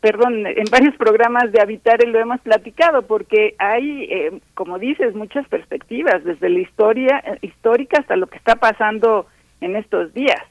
perdón, 0.00 0.46
en 0.46 0.64
varios 0.70 0.94
programas 0.96 1.50
de 1.50 1.60
Habitare 1.60 2.06
lo 2.06 2.18
hemos 2.18 2.40
platicado 2.40 3.02
porque 3.02 3.54
hay, 3.58 4.04
eh, 4.04 4.40
como 4.54 4.78
dices, 4.78 5.14
muchas 5.14 5.48
perspectivas, 5.48 6.22
desde 6.24 6.50
la 6.50 6.58
historia 6.58 7.22
eh, 7.24 7.38
histórica 7.40 8.00
hasta 8.00 8.16
lo 8.16 8.26
que 8.26 8.36
está 8.36 8.56
pasando 8.56 9.26
en 9.60 9.76
estos 9.76 10.12
días. 10.12 10.42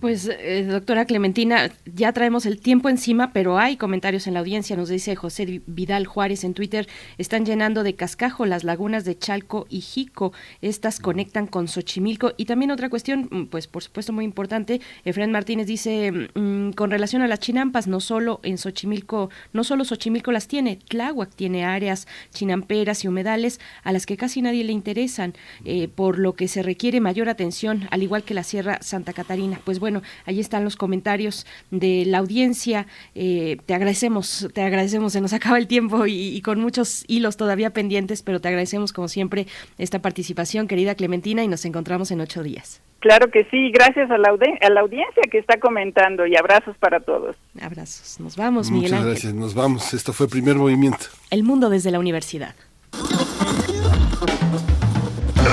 Pues, 0.00 0.28
eh, 0.28 0.64
doctora 0.64 1.04
Clementina, 1.04 1.70
ya 1.86 2.12
traemos 2.12 2.46
el 2.46 2.60
tiempo 2.60 2.88
encima, 2.88 3.32
pero 3.32 3.58
hay 3.58 3.76
comentarios 3.76 4.26
en 4.26 4.34
la 4.34 4.40
audiencia. 4.40 4.76
Nos 4.76 4.88
dice 4.88 5.16
José 5.16 5.62
Vidal 5.66 6.06
Juárez 6.06 6.44
en 6.44 6.54
Twitter, 6.54 6.88
están 7.18 7.46
llenando 7.46 7.82
de 7.82 7.94
cascajo 7.94 8.46
las 8.46 8.64
lagunas 8.64 9.04
de 9.04 9.18
Chalco 9.18 9.66
y 9.68 9.80
Jico. 9.80 10.32
Estas 10.60 11.00
conectan 11.00 11.46
con 11.46 11.68
Xochimilco. 11.68 12.32
Y 12.36 12.44
también 12.44 12.70
otra 12.70 12.90
cuestión, 12.90 13.28
mm, 13.30 13.44
pues 13.46 13.66
por 13.66 13.82
supuesto 13.82 14.12
muy 14.12 14.24
importante, 14.24 14.80
Efraín 15.04 15.32
Martínez 15.32 15.66
dice, 15.66 16.10
mm, 16.34 16.72
con 16.72 16.90
relación 16.90 17.22
a 17.22 17.28
las 17.28 17.40
chinampas, 17.40 17.86
no 17.86 18.00
solo 18.00 18.40
en 18.42 18.58
Xochimilco, 18.58 19.30
no 19.52 19.64
solo 19.64 19.84
Xochimilco 19.84 20.32
las 20.32 20.48
tiene, 20.48 20.78
Tláhuac 20.88 21.34
tiene 21.34 21.64
áreas 21.64 22.06
chinamperas 22.32 23.04
y 23.04 23.08
humedales 23.08 23.60
a 23.82 23.92
las 23.92 24.06
que 24.06 24.16
casi 24.16 24.42
nadie 24.42 24.64
le 24.64 24.72
interesan, 24.72 25.34
eh, 25.64 25.88
por 25.88 26.18
lo 26.18 26.34
que 26.34 26.48
se 26.48 26.62
requiere 26.62 27.00
mayor 27.00 27.28
atención, 27.28 27.86
al 27.90 28.02
igual 28.02 28.24
que 28.24 28.34
la 28.34 28.42
Sierra 28.42 28.78
Santa 28.80 29.12
Catarina. 29.12 29.60
Pues 29.64 29.78
bueno, 29.84 30.00
ahí 30.24 30.40
están 30.40 30.64
los 30.64 30.76
comentarios 30.76 31.46
de 31.70 32.04
la 32.06 32.16
audiencia. 32.16 32.86
Eh, 33.14 33.58
te 33.66 33.74
agradecemos, 33.74 34.48
te 34.54 34.62
agradecemos, 34.62 35.12
se 35.12 35.20
nos 35.20 35.34
acaba 35.34 35.58
el 35.58 35.66
tiempo 35.66 36.06
y, 36.06 36.40
con 36.40 36.58
muchos 36.58 37.04
hilos 37.06 37.36
todavía 37.36 37.68
pendientes, 37.68 38.22
pero 38.22 38.40
te 38.40 38.48
agradecemos 38.48 38.94
como 38.94 39.08
siempre 39.08 39.46
esta 39.76 39.98
participación, 39.98 40.68
querida 40.68 40.94
Clementina, 40.94 41.44
y 41.44 41.48
nos 41.48 41.66
encontramos 41.66 42.10
en 42.12 42.22
ocho 42.22 42.42
días. 42.42 42.80
Claro 43.00 43.30
que 43.30 43.44
sí, 43.50 43.70
gracias 43.72 44.10
a 44.10 44.16
la, 44.16 44.30
a 44.30 44.70
la 44.70 44.80
audiencia 44.80 45.22
que 45.30 45.36
está 45.36 45.60
comentando 45.60 46.26
y 46.26 46.34
abrazos 46.34 46.78
para 46.78 47.00
todos. 47.00 47.36
Abrazos, 47.60 48.18
nos 48.20 48.36
vamos, 48.36 48.70
Miguel 48.70 48.92
Muchas 48.92 49.06
gracias, 49.06 49.34
nos 49.34 49.54
vamos. 49.54 49.92
Esto 49.92 50.14
fue 50.14 50.28
Primer 50.28 50.56
Movimiento. 50.56 51.08
El 51.30 51.42
mundo 51.42 51.68
desde 51.68 51.90
la 51.90 51.98
universidad. 51.98 52.54